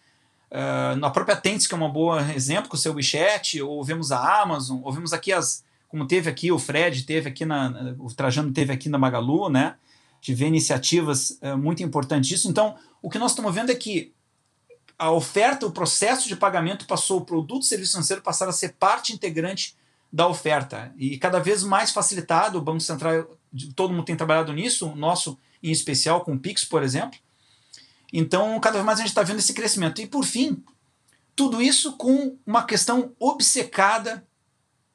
Na 0.99 1.11
própria 1.11 1.37
Tents, 1.37 1.67
que 1.67 1.75
é 1.75 1.77
um 1.77 1.91
bom 1.91 2.19
exemplo, 2.19 2.69
com 2.69 2.77
o 2.77 2.79
seu 2.79 2.93
WeChat, 2.95 3.63
ou 3.63 3.85
vemos 3.85 4.11
a 4.11 4.43
Amazon, 4.43 4.81
ou 4.83 4.93
vemos 4.93 5.13
aqui 5.13 5.33
as 5.33 5.65
como 5.91 6.07
teve 6.07 6.31
aqui 6.31 6.53
o 6.53 6.59
Fred, 6.59 7.03
teve 7.03 7.29
aqui 7.29 7.45
na, 7.45 7.97
o 7.99 8.07
Trajano 8.15 8.53
teve 8.53 8.73
aqui 8.73 8.89
na 8.89 8.97
Magalu, 8.97 9.49
né? 9.49 9.75
De 10.21 10.33
ver 10.33 10.47
iniciativas 10.47 11.37
uh, 11.43 11.59
muito 11.59 11.83
importantes 11.83 12.29
disso. 12.29 12.49
Então, 12.49 12.77
o 13.03 13.11
que 13.11 13.19
nós 13.19 13.33
estamos 13.33 13.53
vendo 13.53 13.73
é 13.73 13.75
que 13.75 14.13
a 14.97 15.11
oferta, 15.11 15.67
o 15.67 15.73
processo 15.73 16.29
de 16.29 16.37
pagamento 16.37 16.87
passou, 16.87 17.19
o 17.19 17.25
produto 17.25 17.63
e 17.63 17.67
serviço 17.67 17.93
financeiro 17.93 18.23
passaram 18.23 18.51
a 18.51 18.53
ser 18.53 18.75
parte 18.75 19.13
integrante 19.13 19.75
da 20.13 20.29
oferta 20.29 20.93
e 20.97 21.19
cada 21.19 21.41
vez 21.41 21.65
mais 21.65 21.91
facilitado. 21.91 22.59
O 22.59 22.63
Banco 22.63 22.81
Central, 22.81 23.29
todo 23.75 23.93
mundo 23.93 24.05
tem 24.05 24.15
trabalhado 24.15 24.53
nisso, 24.53 24.91
o 24.91 24.95
nosso 24.95 25.37
em 25.61 25.73
especial 25.73 26.21
com 26.21 26.35
o 26.35 26.39
Pix, 26.39 26.65
por 26.65 26.85
exemplo. 26.85 27.19
Então, 28.13 28.59
cada 28.61 28.75
vez 28.75 28.85
mais 28.85 28.99
a 28.99 29.03
gente 29.03 29.11
está 29.11 29.23
vendo 29.23 29.39
esse 29.39 29.53
crescimento. 29.53 30.01
E 30.01 30.07
por 30.07 30.25
fim, 30.25 30.63
tudo 31.37 31.63
isso 31.63 31.97
com 31.97 32.37
uma 32.45 32.65
questão 32.65 33.15
obcecada 33.19 34.27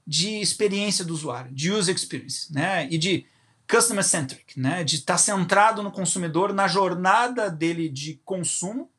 de 0.06 0.40
experiência 0.40 1.04
do 1.04 1.14
usuário, 1.14 1.52
de 1.52 1.72
user 1.72 1.96
experience, 1.96 2.54
né? 2.54 2.88
E 2.92 2.98
de 2.98 3.26
customer 3.68 4.04
centric, 4.04 4.60
né? 4.60 4.84
De 4.84 4.98
estar 4.98 5.16
tá 5.16 5.18
centrado 5.18 5.82
no 5.82 5.92
consumidor, 5.92 6.54
na 6.54 6.68
jornada 6.68 7.50
dele 7.50 7.90
de 7.90 8.22
consumo. 8.24 8.90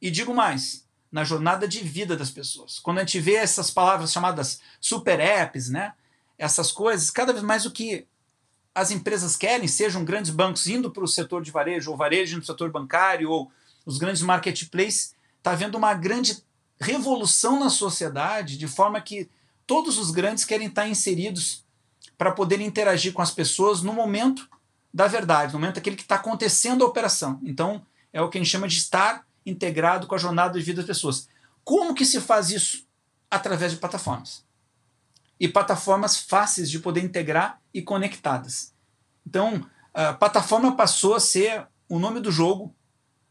E 0.00 0.10
digo 0.10 0.34
mais, 0.34 0.84
na 1.12 1.22
jornada 1.22 1.68
de 1.68 1.80
vida 1.80 2.16
das 2.16 2.30
pessoas. 2.30 2.80
Quando 2.80 2.98
a 2.98 3.00
gente 3.02 3.20
vê 3.20 3.34
essas 3.34 3.70
palavras 3.70 4.10
chamadas 4.10 4.60
super 4.80 5.20
apps, 5.20 5.68
né? 5.68 5.92
Essas 6.36 6.72
coisas, 6.72 7.10
cada 7.10 7.32
vez 7.32 7.44
mais 7.44 7.64
o 7.64 7.70
que 7.70 8.06
as 8.74 8.90
empresas 8.90 9.36
querem, 9.36 9.68
sejam 9.68 10.04
grandes 10.04 10.30
bancos 10.30 10.66
indo 10.66 10.90
para 10.90 11.04
o 11.04 11.08
setor 11.08 11.42
de 11.42 11.50
varejo, 11.50 11.90
ou 11.90 11.96
varejo 11.96 12.36
no 12.36 12.44
setor 12.44 12.70
bancário, 12.70 13.30
ou 13.30 13.50
os 13.84 13.98
grandes 13.98 14.22
marketplaces, 14.22 15.14
está 15.38 15.52
havendo 15.52 15.76
uma 15.76 15.92
grande 15.94 16.42
revolução 16.80 17.58
na 17.58 17.68
sociedade, 17.68 18.56
de 18.56 18.66
forma 18.66 19.00
que 19.00 19.28
todos 19.66 19.98
os 19.98 20.10
grandes 20.10 20.44
querem 20.44 20.68
estar 20.68 20.88
inseridos 20.88 21.64
para 22.16 22.32
poder 22.32 22.60
interagir 22.60 23.12
com 23.12 23.22
as 23.22 23.30
pessoas 23.30 23.82
no 23.82 23.92
momento 23.92 24.48
da 24.92 25.06
verdade, 25.06 25.52
no 25.52 25.58
momento 25.58 25.78
aquele 25.78 25.96
que 25.96 26.02
está 26.02 26.16
acontecendo 26.16 26.84
a 26.84 26.88
operação. 26.88 27.40
Então, 27.42 27.84
é 28.12 28.20
o 28.20 28.28
que 28.28 28.38
a 28.38 28.40
gente 28.40 28.50
chama 28.50 28.68
de 28.68 28.76
estar 28.76 29.26
integrado 29.44 30.06
com 30.06 30.14
a 30.14 30.18
jornada 30.18 30.58
de 30.58 30.64
vida 30.64 30.82
das 30.82 30.86
pessoas. 30.86 31.28
Como 31.64 31.94
que 31.94 32.04
se 32.04 32.20
faz 32.20 32.50
isso? 32.50 32.86
Através 33.30 33.72
de 33.72 33.78
plataformas. 33.78 34.44
E 35.42 35.48
plataformas 35.48 36.16
fáceis 36.16 36.70
de 36.70 36.78
poder 36.78 37.02
integrar 37.02 37.60
e 37.74 37.82
conectadas. 37.82 38.72
Então, 39.26 39.66
a 39.92 40.12
plataforma 40.12 40.76
passou 40.76 41.16
a 41.16 41.20
ser 41.20 41.66
o 41.88 41.98
nome 41.98 42.20
do 42.20 42.30
jogo 42.30 42.72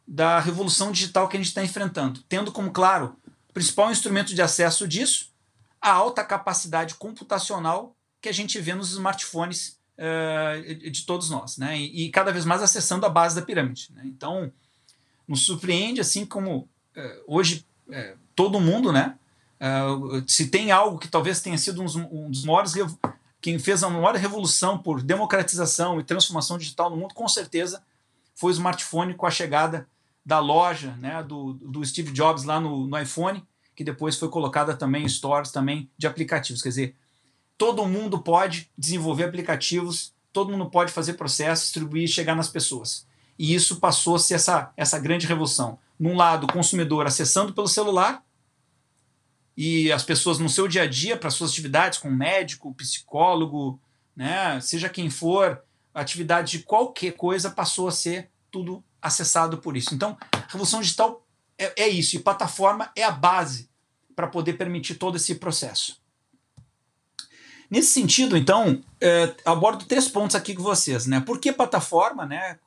da 0.06 0.38
revolução 0.40 0.92
digital 0.92 1.30
que 1.30 1.38
a 1.38 1.40
gente 1.40 1.48
está 1.48 1.64
enfrentando, 1.64 2.22
tendo 2.28 2.52
como, 2.52 2.70
claro, 2.70 3.16
principal 3.54 3.90
instrumento 3.90 4.36
de 4.36 4.42
acesso 4.42 4.86
disso 4.86 5.32
a 5.80 5.92
alta 5.92 6.22
capacidade 6.22 6.96
computacional 6.96 7.96
que 8.20 8.28
a 8.28 8.34
gente 8.34 8.60
vê 8.60 8.76
nos 8.76 8.92
smartphones 8.92 9.80
uh, 9.98 10.76
de 10.92 11.06
todos 11.06 11.30
nós, 11.30 11.58
né? 11.58 11.80
E, 11.80 12.08
e, 12.08 12.10
cada 12.12 12.32
vez 12.32 12.46
mais 12.46 12.62
acessando 12.62 13.06
a 13.06 13.10
base 13.10 13.36
da 13.36 13.42
pirâmide. 13.42 13.88
Né? 13.94 14.04
Então, 14.06 14.52
nos 15.28 15.46
surpreende, 15.46 16.02
assim 16.02 16.26
como 16.26 16.70
uh, 16.96 17.24
hoje 17.26 17.66
uh, 17.88 18.18
todo 18.36 18.60
mundo, 18.60 18.92
né? 18.92 19.18
Se 20.28 20.48
tem 20.48 20.72
algo 20.72 20.98
que 20.98 21.08
talvez 21.08 21.42
tenha 21.42 21.58
sido 21.58 21.82
um, 21.82 22.26
um 22.26 22.32
dos 22.32 22.44
maiores 22.44 22.74
quem 23.42 23.58
fez 23.58 23.84
a 23.84 23.90
maior 23.90 24.16
revolução 24.16 24.78
por 24.78 25.02
democratização 25.02 26.00
e 26.00 26.04
transformação 26.04 26.58
digital 26.58 26.90
no 26.90 26.98
mundo, 26.98 27.14
com 27.14 27.28
certeza, 27.28 27.82
foi 28.36 28.52
o 28.52 28.54
smartphone 28.54 29.16
com 29.16 29.26
a 29.26 29.32
chegada 29.32 29.88
da 30.24 30.40
loja 30.40 30.96
né, 30.98 31.24
do, 31.24 31.54
do 31.54 31.84
Steve 31.84 32.12
Jobs 32.12 32.44
lá 32.44 32.60
no, 32.60 32.86
no 32.86 33.00
iPhone, 33.00 33.44
que 33.76 33.84
depois 33.84 34.18
foi 34.18 34.30
colocada 34.30 34.76
também 34.76 35.04
em 35.04 35.10
stores 35.10 35.52
também 35.52 35.90
de 35.98 36.06
aplicativos. 36.06 36.62
Quer 36.62 36.70
dizer, 36.70 36.96
todo 37.58 37.86
mundo 37.88 38.20
pode 38.20 38.70
desenvolver 38.78 39.24
aplicativos, 39.24 40.14
todo 40.32 40.52
mundo 40.52 40.70
pode 40.70 40.92
fazer 40.92 41.14
processos, 41.14 41.66
distribuir 41.66 42.04
e 42.04 42.08
chegar 42.08 42.36
nas 42.36 42.48
pessoas. 42.48 43.08
E 43.40 43.56
isso 43.56 43.78
passou 43.78 44.16
a 44.16 44.20
ser 44.20 44.36
essa, 44.36 44.72
essa 44.78 45.00
grande 45.00 45.26
revolução. 45.26 45.80
Num 46.00 46.16
lado, 46.16 46.44
o 46.44 46.54
consumidor 46.54 47.08
acessando 47.08 47.54
pelo 47.54 47.68
celular, 47.68 48.24
e 49.56 49.92
as 49.92 50.04
pessoas 50.04 50.40
no 50.40 50.50
seu 50.50 50.68
dia 50.68 50.84
a 50.84 50.88
dia, 50.88 51.18
para 51.18 51.30
suas 51.30 51.52
atividades, 51.52 52.00
com 52.00 52.10
médico, 52.10 52.74
psicólogo, 52.74 53.80
né, 54.16 54.60
seja 54.62 54.90
quem 54.90 55.10
for, 55.10 55.62
atividade 55.94 56.58
de 56.58 56.64
qualquer 56.64 57.14
coisa 57.14 57.50
passou 57.50 57.88
a 57.88 57.92
ser 57.92 58.30
tudo 58.50 58.84
acessado 59.02 59.58
por 59.58 59.76
isso. 59.76 59.94
Então, 59.94 60.18
a 60.32 60.46
revolução 60.48 60.82
digital 60.82 61.26
é, 61.58 61.84
é 61.84 61.88
isso, 61.90 62.16
e 62.16 62.20
plataforma 62.20 62.92
é 62.96 63.04
a 63.04 63.12
base 63.12 63.70
para 64.16 64.28
poder 64.28 64.54
permitir 64.54 64.96
todo 64.96 65.16
esse 65.16 65.36
processo. 65.36 66.02
Nesse 67.70 67.94
sentido, 67.94 68.36
então, 68.36 68.84
é, 69.00 69.34
abordo 69.46 69.86
três 69.86 70.10
pontos 70.10 70.36
aqui 70.36 70.54
com 70.54 70.62
vocês. 70.62 71.06
Né? 71.06 71.22
Por 71.22 71.40
que 71.40 71.54
plataforma? 71.54 72.26
Né? 72.26 72.60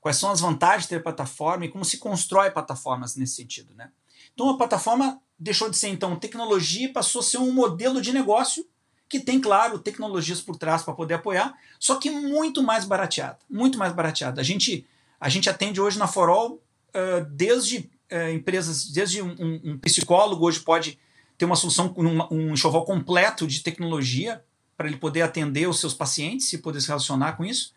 Quais 0.00 0.16
são 0.16 0.32
as 0.32 0.40
vantagens 0.40 0.82
de 0.82 0.88
ter 0.88 1.02
plataforma 1.02 1.64
e 1.64 1.68
como 1.68 1.84
se 1.84 1.98
constrói 1.98 2.50
plataformas 2.50 3.14
nesse 3.14 3.36
sentido? 3.36 3.72
Né? 3.76 3.90
Então, 4.34 4.50
a 4.50 4.56
plataforma 4.56 5.20
deixou 5.38 5.68
de 5.68 5.76
ser, 5.76 5.88
então, 5.88 6.16
tecnologia 6.16 6.86
e 6.86 6.92
passou 6.92 7.20
a 7.20 7.24
ser 7.24 7.38
um 7.38 7.52
modelo 7.52 8.00
de 8.00 8.12
negócio 8.12 8.66
que 9.08 9.20
tem, 9.20 9.40
claro, 9.40 9.78
tecnologias 9.78 10.40
por 10.40 10.56
trás 10.56 10.82
para 10.82 10.94
poder 10.94 11.14
apoiar, 11.14 11.54
só 11.78 11.96
que 11.96 12.10
muito 12.10 12.62
mais 12.62 12.86
barateada. 12.86 13.38
Muito 13.50 13.78
mais 13.78 13.92
barateada. 13.92 14.40
A 14.40 14.44
gente, 14.44 14.86
a 15.20 15.28
gente 15.28 15.50
atende 15.50 15.80
hoje 15.80 15.98
na 15.98 16.06
Forol 16.06 16.62
uh, 16.94 17.24
desde 17.30 17.90
uh, 18.10 18.30
empresas, 18.32 18.86
desde 18.86 19.20
um, 19.20 19.60
um, 19.64 19.78
psicólogo 19.78 20.46
hoje 20.46 20.60
pode 20.60 20.98
ter 21.36 21.44
uma 21.44 21.56
solução 21.56 21.90
com 21.90 22.02
um, 22.02 22.26
um 22.30 22.52
enxoval 22.54 22.86
completo 22.86 23.46
de 23.46 23.62
tecnologia 23.62 24.42
para 24.76 24.88
ele 24.88 24.96
poder 24.96 25.22
atender 25.22 25.68
os 25.68 25.78
seus 25.78 25.92
pacientes 25.92 26.50
e 26.52 26.58
poder 26.58 26.80
se 26.80 26.88
relacionar 26.88 27.32
com 27.32 27.44
isso, 27.44 27.74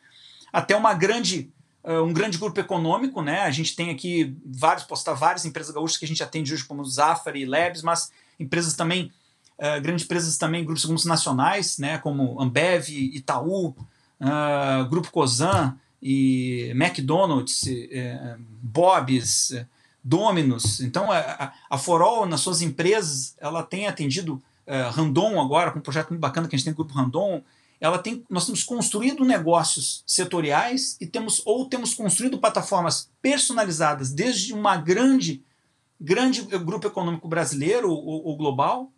até 0.54 0.76
uma 0.76 0.94
grande 0.94 1.52
um 1.86 2.12
grande 2.12 2.38
grupo 2.38 2.60
econômico, 2.60 3.22
né? 3.22 3.42
A 3.42 3.52
gente 3.52 3.76
tem 3.76 3.92
aqui 3.92 4.36
vários, 4.44 4.86
postar 4.86 5.14
várias 5.14 5.46
empresas 5.46 5.74
gaúchas 5.74 5.98
que 5.98 6.06
a 6.06 6.08
gente 6.08 6.24
atende 6.24 6.54
hoje, 6.54 6.66
como 6.66 6.84
Zafari 6.84 7.42
e 7.42 7.46
Labs, 7.46 7.84
mas 7.84 8.12
empresas 8.40 8.74
também, 8.74 9.12
uh, 9.60 9.80
grandes 9.82 10.06
empresas 10.06 10.38
também, 10.38 10.64
grupos, 10.64 10.86
grupos 10.86 11.06
nacionais, 11.06 11.78
né? 11.78 12.00
Como 12.00 12.42
Ambev, 12.42 12.90
Itaú, 12.90 13.68
uh, 13.68 14.90
Grupo 14.90 15.12
Cosan 15.12 15.78
e 16.02 16.72
McDonald's, 16.76 17.64
Bob's, 18.62 19.54
Domino's. 20.04 20.80
Então, 20.82 21.12
a, 21.12 21.54
a 21.70 21.78
Forol, 21.78 22.26
nas 22.26 22.42
suas 22.42 22.62
empresas, 22.62 23.36
ela 23.40 23.64
tem 23.64 23.88
atendido 23.88 24.42
Randon 24.94 25.42
agora, 25.42 25.72
com 25.72 25.80
um 25.80 25.82
projeto 25.82 26.10
muito 26.10 26.22
bacana 26.22 26.48
que 26.48 26.56
a 26.56 26.58
gente 26.58 26.66
tem 26.66 26.74
o 26.74 26.76
Grupo 26.76 26.94
Randon, 26.94 27.42
ela 27.86 28.00
tem, 28.00 28.26
nós 28.30 28.46
temos 28.46 28.64
construído 28.64 29.24
negócios 29.24 30.04
setoriais 30.06 30.98
e 31.00 31.06
temos 31.06 31.42
ou 31.46 31.68
temos 31.68 31.94
construído 31.94 32.40
plataformas 32.40 33.10
personalizadas 33.22 34.12
desde 34.12 34.54
uma 34.54 34.78
grande 34.78 35.44
grande 36.00 36.42
grupo 36.42 36.88
econômico 36.88 37.28
brasileiro 37.28 37.90
ou, 37.90 38.26
ou 38.26 38.38
global 38.38 38.92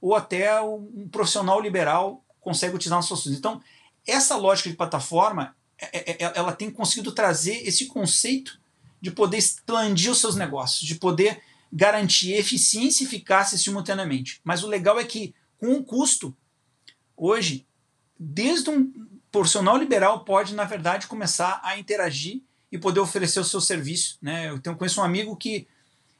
ou 0.00 0.16
até 0.16 0.60
um 0.60 1.08
profissional 1.10 1.60
liberal 1.60 2.24
consegue 2.40 2.74
utilizar 2.74 2.98
nossas 2.98 3.08
soluções. 3.08 3.38
Então, 3.38 3.62
essa 4.04 4.36
lógica 4.36 4.68
de 4.68 4.76
plataforma, 4.76 5.54
é, 5.78 5.98
é, 5.98 6.24
é, 6.24 6.32
ela 6.34 6.52
tem 6.52 6.70
conseguido 6.70 7.12
trazer 7.12 7.66
esse 7.66 7.86
conceito 7.86 8.60
de 9.00 9.12
poder 9.12 9.38
expandir 9.38 10.10
os 10.10 10.20
seus 10.20 10.34
negócios, 10.34 10.86
de 10.86 10.96
poder 10.96 11.40
garantir 11.72 12.34
eficiência 12.34 13.04
e 13.04 13.06
eficácia 13.06 13.56
simultaneamente. 13.56 14.40
Mas 14.44 14.64
o 14.64 14.68
legal 14.68 14.98
é 14.98 15.04
que, 15.04 15.34
com 15.58 15.68
um 15.68 15.82
custo, 15.82 16.36
hoje, 17.16 17.64
desde 18.18 18.70
um 18.70 18.92
profissional 19.30 19.76
liberal 19.76 20.24
pode, 20.24 20.54
na 20.54 20.64
verdade, 20.64 21.06
começar 21.06 21.60
a 21.64 21.78
interagir 21.78 22.42
e 22.70 22.78
poder 22.78 23.00
oferecer 23.00 23.40
o 23.40 23.44
seu 23.44 23.60
serviço. 23.60 24.18
Né? 24.20 24.50
Eu 24.50 24.58
tenho, 24.58 24.76
conheço 24.76 25.00
um 25.00 25.04
amigo 25.04 25.36
que 25.36 25.66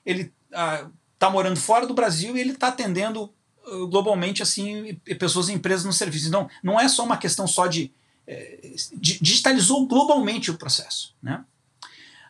ele 0.05 0.33
está 0.51 0.91
ah, 1.21 1.31
morando 1.31 1.59
fora 1.59 1.87
do 1.87 1.95
Brasil 1.95 2.37
e 2.37 2.41
ele 2.41 2.53
está 2.53 2.69
atendendo 2.69 3.33
uh, 3.67 3.87
globalmente 3.87 4.43
assim 4.43 4.95
pessoas 5.19 5.49
e 5.49 5.53
empresas 5.53 5.85
no 5.85 5.93
serviço. 5.93 6.29
Então, 6.29 6.49
não 6.63 6.81
é 6.81 6.89
só 6.89 7.05
uma 7.05 7.17
questão 7.17 7.47
só 7.47 7.67
de, 7.67 7.93
eh, 8.27 8.75
digitalizou 8.95 9.87
globalmente 9.87 10.51
o 10.51 10.59
processo. 10.59 11.15
Né? 11.23 11.45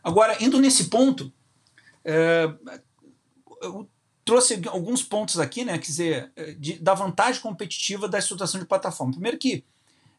Agora, 0.02 0.36
indo 0.42 0.60
nesse 0.60 0.84
ponto, 0.84 1.32
eh, 2.04 2.52
eu 3.60 3.88
trouxe 4.24 4.62
alguns 4.68 5.02
pontos 5.02 5.38
aqui, 5.38 5.64
né, 5.64 5.78
quer 5.78 5.86
dizer, 5.86 6.32
eh, 6.36 6.52
de, 6.58 6.78
da 6.78 6.94
vantagem 6.94 7.40
competitiva 7.40 8.08
da 8.08 8.18
estruturação 8.18 8.60
de 8.60 8.66
plataforma. 8.66 9.12
Primeiro 9.12 9.38
que 9.38 9.64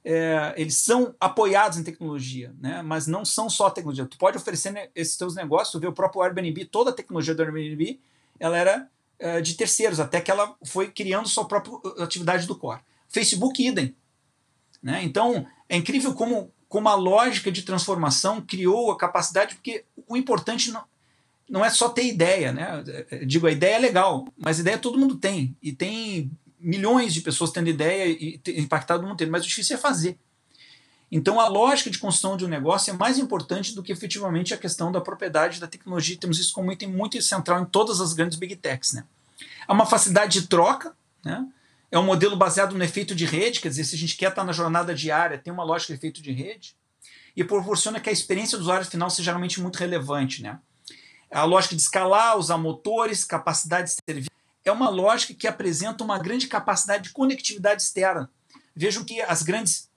é, 0.06 0.54
eles 0.58 0.76
são 0.76 1.16
apoiados 1.20 1.78
em 1.78 1.84
tecnologia, 1.84 2.54
né, 2.60 2.82
mas 2.82 3.08
não 3.08 3.24
são 3.24 3.50
só 3.50 3.70
tecnologia. 3.70 4.06
Tu 4.06 4.18
pode 4.18 4.38
oferecer 4.38 4.92
esses 4.94 5.16
teus 5.16 5.36
negócios, 5.36 5.72
tu 5.72 5.80
vê 5.80 5.88
o 5.88 5.94
próprio 5.94 6.22
Airbnb, 6.22 6.66
toda 6.66 6.90
a 6.90 6.94
tecnologia 6.94 7.34
do 7.34 7.42
Airbnb, 7.42 8.00
ela 8.40 8.58
era 8.58 8.90
é, 9.18 9.40
de 9.40 9.54
terceiros, 9.54 10.00
até 10.02 10.20
que 10.20 10.30
ela 10.30 10.56
foi 10.66 10.92
criando 10.92 11.30
sua 11.30 11.46
própria 11.46 11.74
uh, 11.74 12.04
atividade 12.04 12.46
do 12.46 12.58
core. 12.58 12.82
Facebook, 13.08 13.66
idem. 13.66 13.96
Né? 14.82 15.02
Então, 15.04 15.48
é 15.70 15.78
incrível 15.78 16.14
como, 16.14 16.52
como 16.68 16.90
a 16.90 16.96
lógica 16.96 17.50
de 17.50 17.62
transformação 17.62 18.42
criou 18.42 18.92
a 18.92 18.98
capacidade, 18.98 19.56
porque 19.56 19.86
o 20.08 20.18
importante 20.18 20.72
não, 20.72 20.84
não 21.50 21.64
é 21.64 21.70
só 21.70 21.90
ter 21.90 22.06
ideia, 22.06 22.52
né? 22.52 22.84
Digo, 23.26 23.48
a 23.48 23.52
ideia 23.52 23.76
é 23.76 23.80
legal, 23.80 24.28
mas 24.38 24.60
ideia 24.60 24.78
todo 24.78 24.98
mundo 24.98 25.16
tem. 25.16 25.56
E 25.62 25.72
tem 25.72 26.32
milhões 26.60 27.14
de 27.14 27.22
pessoas 27.22 27.52
tendo 27.52 27.70
ideia 27.70 28.08
e 28.08 28.42
impactado 28.60 29.02
o 29.02 29.04
mundo 29.04 29.16
inteiro, 29.16 29.32
mas 29.32 29.44
o 29.44 29.48
difícil 29.48 29.76
é 29.76 29.80
fazer. 29.80 30.18
Então, 31.16 31.40
a 31.40 31.48
lógica 31.48 31.92
de 31.92 32.00
construção 32.00 32.36
de 32.36 32.44
um 32.44 32.48
negócio 32.48 32.90
é 32.90 32.98
mais 32.98 33.20
importante 33.20 33.76
do 33.76 33.84
que 33.84 33.92
efetivamente 33.92 34.52
a 34.52 34.58
questão 34.58 34.92
da 34.92 35.00
propriedade 35.00 35.60
da 35.60 35.68
tecnologia. 35.68 36.18
Temos 36.18 36.40
isso 36.40 36.52
como 36.52 36.72
item 36.72 36.90
muito 36.90 37.22
central 37.22 37.62
em 37.62 37.66
todas 37.66 38.02
as 38.02 38.14
grandes 38.14 38.36
big 38.36 38.56
techs. 38.56 38.94
Né? 38.94 39.04
Há 39.68 39.74
uma 39.74 39.86
facilidade 39.86 40.42
de 40.42 40.48
troca, 40.48 40.96
né? 41.24 41.46
é 41.92 42.00
um 42.00 42.04
modelo 42.04 42.36
baseado 42.36 42.76
no 42.76 42.84
efeito 42.84 43.14
de 43.14 43.26
rede, 43.26 43.60
quer 43.60 43.70
dizer, 43.70 43.84
se 43.84 43.94
a 43.94 43.98
gente 44.00 44.18
quer 44.18 44.30
estar 44.30 44.44
na 44.44 44.52
jornada 44.52 44.96
diária, 44.96 45.38
tem 45.38 45.54
uma 45.54 45.64
lógica 45.64 45.94
de 45.94 46.00
efeito 46.00 46.20
de 46.20 46.32
rede, 46.32 46.76
e 47.36 47.44
proporciona 47.44 48.00
que 48.00 48.10
a 48.10 48.12
experiência 48.12 48.58
do 48.58 48.62
usuário 48.62 48.86
final 48.86 49.10
seja 49.12 49.26
geralmente 49.26 49.62
muito 49.62 49.76
relevante. 49.76 50.42
Né? 50.42 50.58
A 51.34 51.44
lógica 51.46 51.76
de 51.76 51.82
escalar, 51.82 52.38
usar 52.38 52.58
motores, 52.58 53.26
capacidade 53.26 53.90
de 53.90 53.98
serviço, 54.08 54.30
é 54.64 54.72
uma 54.72 54.90
lógica 54.90 55.34
que 55.34 55.48
apresenta 55.48 56.04
uma 56.04 56.18
grande 56.20 56.48
capacidade 56.48 57.04
de 57.06 57.10
conectividade 57.12 57.82
externa. 57.82 58.30
Vejam 58.76 59.04
que 59.04 59.22
as 59.22 59.44
grandes, 59.44 59.90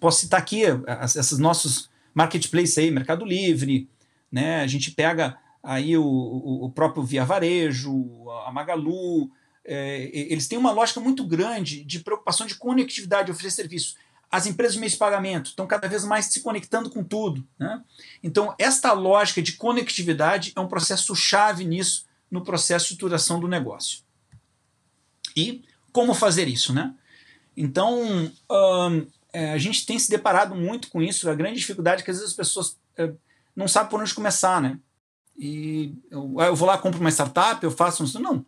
posso 0.00 0.20
citar 0.20 0.40
aqui 0.40 0.62
esses 1.02 1.38
nossos 1.38 1.88
marketplaces 2.12 2.76
aí, 2.78 2.90
Mercado 2.90 3.24
Livre, 3.24 3.88
né? 4.30 4.60
A 4.60 4.66
gente 4.66 4.90
pega 4.90 5.38
aí 5.62 5.96
o, 5.96 6.04
o 6.04 6.70
próprio 6.70 7.02
Via 7.02 7.24
Varejo, 7.24 8.28
a 8.46 8.52
Magalu, 8.52 9.30
é, 9.64 10.10
eles 10.12 10.48
têm 10.48 10.58
uma 10.58 10.72
lógica 10.72 10.98
muito 10.98 11.26
grande 11.26 11.84
de 11.84 12.00
preocupação 12.00 12.46
de 12.46 12.54
conectividade, 12.54 13.26
de 13.26 13.32
oferecer 13.32 13.62
serviço. 13.62 13.96
As 14.30 14.46
empresas 14.46 14.74
de 14.74 14.80
meio 14.80 14.90
de 14.90 14.98
pagamento 14.98 15.50
estão 15.50 15.66
cada 15.66 15.88
vez 15.88 16.04
mais 16.04 16.26
se 16.26 16.40
conectando 16.40 16.90
com 16.90 17.02
tudo. 17.02 17.46
Né? 17.58 17.82
Então, 18.22 18.54
esta 18.58 18.92
lógica 18.92 19.40
de 19.40 19.52
conectividade 19.52 20.52
é 20.54 20.60
um 20.60 20.68
processo 20.68 21.14
chave 21.16 21.64
nisso 21.64 22.06
no 22.30 22.44
processo 22.44 22.86
de 22.86 22.92
estruturação 22.92 23.40
do 23.40 23.48
negócio. 23.48 24.00
E 25.34 25.64
como 25.92 26.12
fazer 26.14 26.46
isso, 26.46 26.74
né? 26.74 26.94
Então, 27.56 28.30
hum, 28.50 29.06
a 29.32 29.58
gente 29.58 29.86
tem 29.86 29.98
se 29.98 30.10
deparado 30.10 30.54
muito 30.54 30.88
com 30.90 31.02
isso, 31.02 31.28
a 31.28 31.34
grande 31.34 31.58
dificuldade 31.58 32.02
é 32.02 32.04
que 32.04 32.10
às 32.10 32.18
vezes 32.18 32.30
as 32.30 32.36
pessoas 32.36 32.76
é, 32.96 33.12
não 33.56 33.66
sabem 33.66 33.90
por 33.90 34.00
onde 34.00 34.14
começar, 34.14 34.60
né? 34.60 34.78
E 35.36 35.94
eu, 36.10 36.34
eu, 36.40 36.56
vou 36.56 36.66
lá, 36.68 36.76
compro 36.78 37.00
uma 37.00 37.10
startup, 37.10 37.62
eu 37.62 37.70
faço 37.70 38.04
um... 38.04 38.20
Não, 38.20 38.44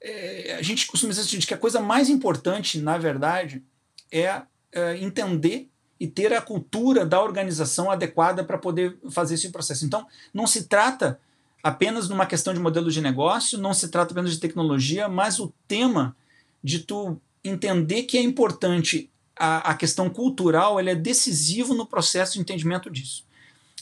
é, 0.00 0.56
a 0.58 0.62
gente 0.62 0.86
costuma 0.86 1.12
dizer 1.12 1.46
que 1.46 1.54
a 1.54 1.58
coisa 1.58 1.80
mais 1.80 2.08
importante, 2.08 2.80
na 2.80 2.98
verdade, 2.98 3.64
é, 4.12 4.42
é 4.74 4.98
entender 4.98 5.68
e 5.98 6.06
ter 6.06 6.32
a 6.32 6.42
cultura 6.42 7.06
da 7.06 7.22
organização 7.22 7.90
adequada 7.90 8.44
para 8.44 8.58
poder 8.58 8.98
fazer 9.10 9.34
esse 9.34 9.50
processo. 9.50 9.86
Então, 9.86 10.06
não 10.32 10.46
se 10.46 10.64
trata 10.64 11.18
apenas 11.62 12.08
numa 12.08 12.26
questão 12.26 12.52
de 12.52 12.60
modelo 12.60 12.90
de 12.90 13.00
negócio, 13.00 13.58
não 13.58 13.72
se 13.72 13.88
trata 13.88 14.12
apenas 14.12 14.32
de 14.32 14.38
tecnologia, 14.38 15.08
mas 15.08 15.40
o 15.40 15.52
tema 15.66 16.14
de 16.62 16.80
tu 16.80 17.18
entender 17.42 18.02
que 18.02 18.18
é 18.18 18.22
importante 18.22 19.10
a, 19.36 19.70
a 19.70 19.74
questão 19.74 20.10
cultural, 20.10 20.78
ele 20.78 20.90
é 20.90 20.94
decisivo 20.94 21.74
no 21.74 21.86
processo 21.86 22.34
de 22.34 22.40
entendimento 22.40 22.90
disso. 22.90 23.24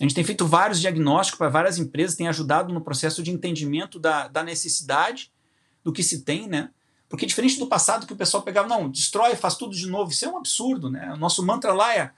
A 0.01 0.05
gente 0.05 0.15
tem 0.15 0.25
feito 0.25 0.47
vários 0.47 0.81
diagnósticos 0.81 1.39
para 1.39 1.49
várias 1.49 1.79
empresas, 1.79 2.17
tem 2.17 2.29
ajudado 2.29 2.73
no 2.73 2.81
processo 2.81 3.23
de 3.23 3.31
entendimento 3.31 3.99
da, 3.99 4.29
da 4.29 4.43
necessidade 4.43 5.31
do 5.85 5.93
que 5.93 6.03
se 6.03 6.23
tem, 6.23 6.49
né? 6.49 6.71
Porque 7.13 7.27
diferente 7.27 7.59
do 7.59 7.67
passado 7.67 8.07
que 8.07 8.15
o 8.15 8.17
pessoal 8.17 8.43
pegava, 8.43 8.67
não, 8.67 8.89
destrói, 8.89 9.37
faz 9.37 9.55
tudo 9.55 9.77
de 9.77 9.87
novo, 9.87 10.11
isso 10.11 10.25
é 10.25 10.29
um 10.29 10.39
absurdo, 10.39 10.89
né? 10.89 11.13
O 11.13 11.19
nosso 11.19 11.45
mantra 11.45 11.75
lá 11.75 11.95
é, 11.95 12.11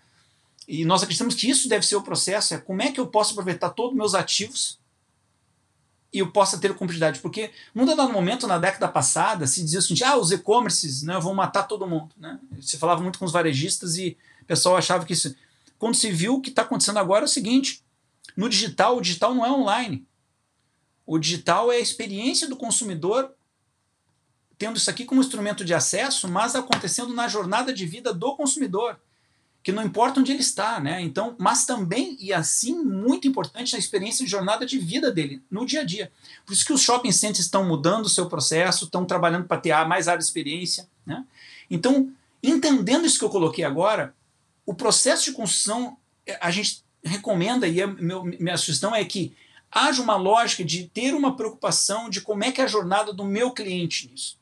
e 0.69 0.85
nós 0.85 1.03
acreditamos 1.03 1.35
que 1.35 1.51
isso 1.51 1.69
deve 1.69 1.85
ser 1.85 1.97
o 1.97 2.03
processo, 2.03 2.55
é 2.55 2.59
como 2.59 2.81
é 2.81 2.93
que 2.93 3.01
eu 3.01 3.09
posso 3.09 3.33
aproveitar 3.33 3.71
todos 3.71 3.91
os 3.91 3.97
meus 3.97 4.15
ativos 4.15 4.79
e 6.13 6.21
eu 6.21 6.31
possa 6.31 6.59
ter 6.59 6.73
competitividade. 6.75 7.19
Porque 7.19 7.51
num 7.75 7.85
dado 7.85 8.13
momento, 8.13 8.47
na 8.47 8.57
década 8.57 8.87
passada, 8.87 9.49
se 9.49 9.65
dizia 9.65 9.81
seguinte: 9.81 10.05
ah, 10.05 10.17
os 10.17 10.31
e-commerces 10.31 11.03
né, 11.03 11.19
vão 11.19 11.35
matar 11.35 11.65
todo 11.65 11.89
mundo. 11.89 12.15
Né? 12.17 12.39
Se 12.61 12.79
falava 12.79 13.03
muito 13.03 13.19
com 13.19 13.25
os 13.25 13.33
varejistas 13.33 13.97
e 13.97 14.17
o 14.43 14.45
pessoal 14.45 14.77
achava 14.77 15.05
que 15.05 15.13
isso. 15.13 15.35
Quando 15.77 15.97
se 15.97 16.09
viu 16.13 16.37
o 16.37 16.41
que 16.41 16.51
está 16.51 16.63
acontecendo 16.63 17.01
agora 17.01 17.25
é 17.25 17.27
o 17.27 17.29
seguinte: 17.29 17.85
no 18.37 18.49
digital, 18.49 18.97
o 18.97 19.01
digital 19.01 19.35
não 19.35 19.45
é 19.45 19.51
online. 19.51 20.07
O 21.05 21.19
digital 21.19 21.73
é 21.73 21.79
a 21.79 21.81
experiência 21.81 22.49
do 22.49 22.55
consumidor 22.55 23.35
tendo 24.59 24.77
isso 24.77 24.91
aqui 24.91 25.05
como 25.05 25.21
instrumento 25.21 25.65
de 25.65 25.75
acesso, 25.75 26.29
mas 26.29 26.55
acontecendo 26.55 27.13
na 27.13 27.29
jornada 27.29 27.73
de 27.73 27.87
vida 27.87 28.13
do 28.13 28.37
consumidor 28.37 28.99
que 29.65 29.73
não 29.73 29.83
importa 29.83 30.21
onde 30.21 30.31
ele 30.31 30.43
está, 30.43 30.79
né? 30.79 31.01
Então, 31.01 31.35
mas 31.39 31.65
também 31.65 32.19
e 32.21 32.35
assim 32.35 32.85
muito 32.85 33.27
importante 33.27 33.75
a 33.75 33.79
experiência 33.79 34.23
de 34.23 34.31
jornada 34.31 34.67
de 34.67 34.79
vida 34.79 35.11
dele 35.11 35.43
no 35.51 35.65
dia 35.65 35.81
a 35.81 35.85
dia. 35.85 36.13
Por 36.45 36.53
isso 36.53 36.67
que 36.67 36.73
os 36.75 36.83
shopping 36.83 37.11
centers 37.11 37.47
estão 37.47 37.67
mudando 37.67 38.05
o 38.05 38.11
seu 38.11 38.29
processo, 38.29 38.85
estão 38.85 39.07
trabalhando 39.07 39.47
para 39.47 39.59
ter 39.59 39.73
mais 39.87 40.07
área 40.07 40.19
de 40.19 40.25
experiência, 40.25 40.87
né? 41.07 41.25
Então, 41.71 42.13
entendendo 42.43 43.07
isso 43.07 43.19
que 43.19 43.25
eu 43.25 43.31
coloquei 43.31 43.65
agora, 43.65 44.15
o 44.67 44.75
processo 44.75 45.25
de 45.25 45.33
construção 45.33 45.97
a 46.43 46.51
gente 46.51 46.85
recomenda 47.03 47.67
e 47.67 47.81
a 47.81 47.87
meu, 47.87 48.23
minha 48.23 48.59
sugestão 48.59 48.95
é 48.95 49.03
que 49.03 49.35
haja 49.73 50.03
uma 50.03 50.15
lógica 50.15 50.63
de 50.63 50.89
ter 50.89 51.15
uma 51.15 51.37
preocupação 51.37 52.11
de 52.11 52.21
como 52.21 52.45
é 52.45 52.53
que 52.53 52.61
é 52.61 52.65
a 52.65 52.69
jornada 52.69 53.15
do 53.15 53.25
meu 53.25 53.51
cliente 53.51 54.11
nisso. 54.11 54.39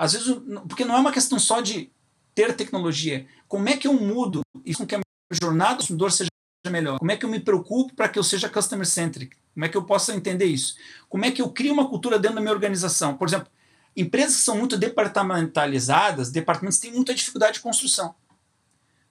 Às 0.00 0.14
vezes, 0.14 0.34
porque 0.66 0.82
não 0.82 0.96
é 0.96 0.98
uma 0.98 1.12
questão 1.12 1.38
só 1.38 1.60
de 1.60 1.92
ter 2.34 2.56
tecnologia. 2.56 3.26
Como 3.46 3.68
é 3.68 3.76
que 3.76 3.86
eu 3.86 3.92
mudo 3.92 4.40
isso 4.64 4.78
com 4.78 4.86
que 4.86 4.94
a 4.94 5.00
jornada 5.42 5.74
do 5.74 5.80
consumidor 5.80 6.10
seja 6.10 6.30
melhor? 6.70 6.98
Como 6.98 7.10
é 7.10 7.18
que 7.18 7.24
eu 7.26 7.28
me 7.28 7.38
preocupo 7.38 7.94
para 7.94 8.08
que 8.08 8.18
eu 8.18 8.24
seja 8.24 8.48
customer 8.48 8.86
centric? 8.86 9.36
Como 9.52 9.66
é 9.66 9.68
que 9.68 9.76
eu 9.76 9.84
possa 9.84 10.16
entender 10.16 10.46
isso? 10.46 10.74
Como 11.06 11.26
é 11.26 11.30
que 11.30 11.42
eu 11.42 11.50
crio 11.50 11.74
uma 11.74 11.86
cultura 11.86 12.18
dentro 12.18 12.36
da 12.36 12.40
minha 12.40 12.54
organização? 12.54 13.14
Por 13.14 13.28
exemplo, 13.28 13.48
empresas 13.94 14.36
que 14.36 14.42
são 14.42 14.56
muito 14.56 14.78
departamentalizadas, 14.78 16.30
departamentos 16.30 16.78
têm 16.78 16.92
muita 16.92 17.12
dificuldade 17.12 17.54
de 17.54 17.60
construção. 17.60 18.14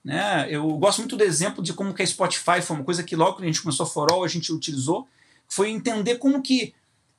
Né? 0.04 0.48
Eu 0.50 0.68
gosto 0.80 1.02
muito 1.02 1.16
do 1.16 1.24
exemplo 1.24 1.64
de 1.64 1.72
como 1.72 1.94
que 1.94 2.02
a 2.02 2.08
Spotify 2.08 2.64
foi 2.64 2.78
uma 2.78 2.86
coisa 2.86 3.04
que 3.04 3.16
logo 3.16 3.38
que 3.38 3.44
a 3.44 3.46
gente 3.46 3.62
começou 3.62 3.86
a 3.86 3.88
Forol 3.88 4.24
a 4.24 4.28
gente 4.28 4.52
utilizou, 4.52 5.08
foi 5.48 5.70
entender 5.70 6.16
como 6.16 6.42
que 6.42 6.74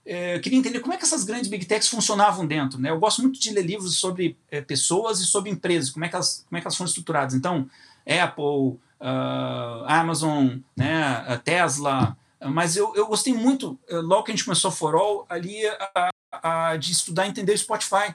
é, 0.05 0.38
queria 0.38 0.59
entender 0.59 0.80
como 0.80 0.92
é 0.92 0.96
que 0.96 1.05
essas 1.05 1.24
grandes 1.24 1.48
big 1.48 1.64
techs 1.66 1.88
funcionavam 1.88 2.46
dentro. 2.46 2.78
Né? 2.78 2.90
Eu 2.90 2.98
gosto 2.98 3.22
muito 3.22 3.38
de 3.38 3.51
ler 3.51 3.64
livros 3.64 3.96
sobre 3.98 4.36
é, 4.51 4.61
pessoas 4.61 5.20
e 5.20 5.24
sobre 5.24 5.51
empresas, 5.51 5.90
como 5.90 6.05
é, 6.05 6.09
que 6.09 6.14
elas, 6.14 6.44
como 6.48 6.59
é 6.59 6.61
que 6.61 6.66
elas 6.66 6.76
foram 6.76 6.88
estruturadas. 6.88 7.34
Então, 7.34 7.68
Apple, 8.07 8.78
uh, 9.01 9.84
Amazon, 9.86 10.57
né, 10.76 11.40
Tesla, 11.44 12.16
mas 12.48 12.76
eu, 12.76 12.94
eu 12.96 13.07
gostei 13.07 13.34
muito, 13.34 13.78
eh, 13.88 13.96
logo 13.96 14.22
que 14.22 14.32
a 14.32 14.34
gente 14.34 14.44
começou 14.44 14.70
a 14.70 14.72
Forol, 14.72 15.26
ali 15.28 15.66
a, 15.94 16.11
a, 16.32 16.76
de 16.76 16.92
estudar 16.92 17.26
e 17.26 17.28
entender 17.28 17.53
o 17.53 17.59
Spotify. 17.59 18.14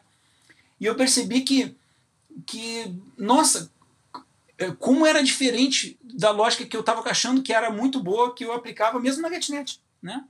E 0.79 0.85
eu 0.85 0.95
percebi 0.95 1.41
que, 1.41 1.75
que 2.45 2.95
nossa, 3.15 3.71
eh, 4.57 4.71
como 4.79 5.05
era 5.05 5.23
diferente 5.23 5.97
da 6.01 6.31
lógica 6.31 6.65
que 6.65 6.75
eu 6.75 6.81
estava 6.81 7.07
achando 7.07 7.43
que 7.43 7.53
era 7.53 7.69
muito 7.69 8.01
boa, 8.01 8.33
que 8.33 8.43
eu 8.43 8.51
aplicava 8.51 8.99
mesmo 8.99 9.21
na 9.21 9.29
GetNet. 9.29 9.79
Né? 10.01 10.23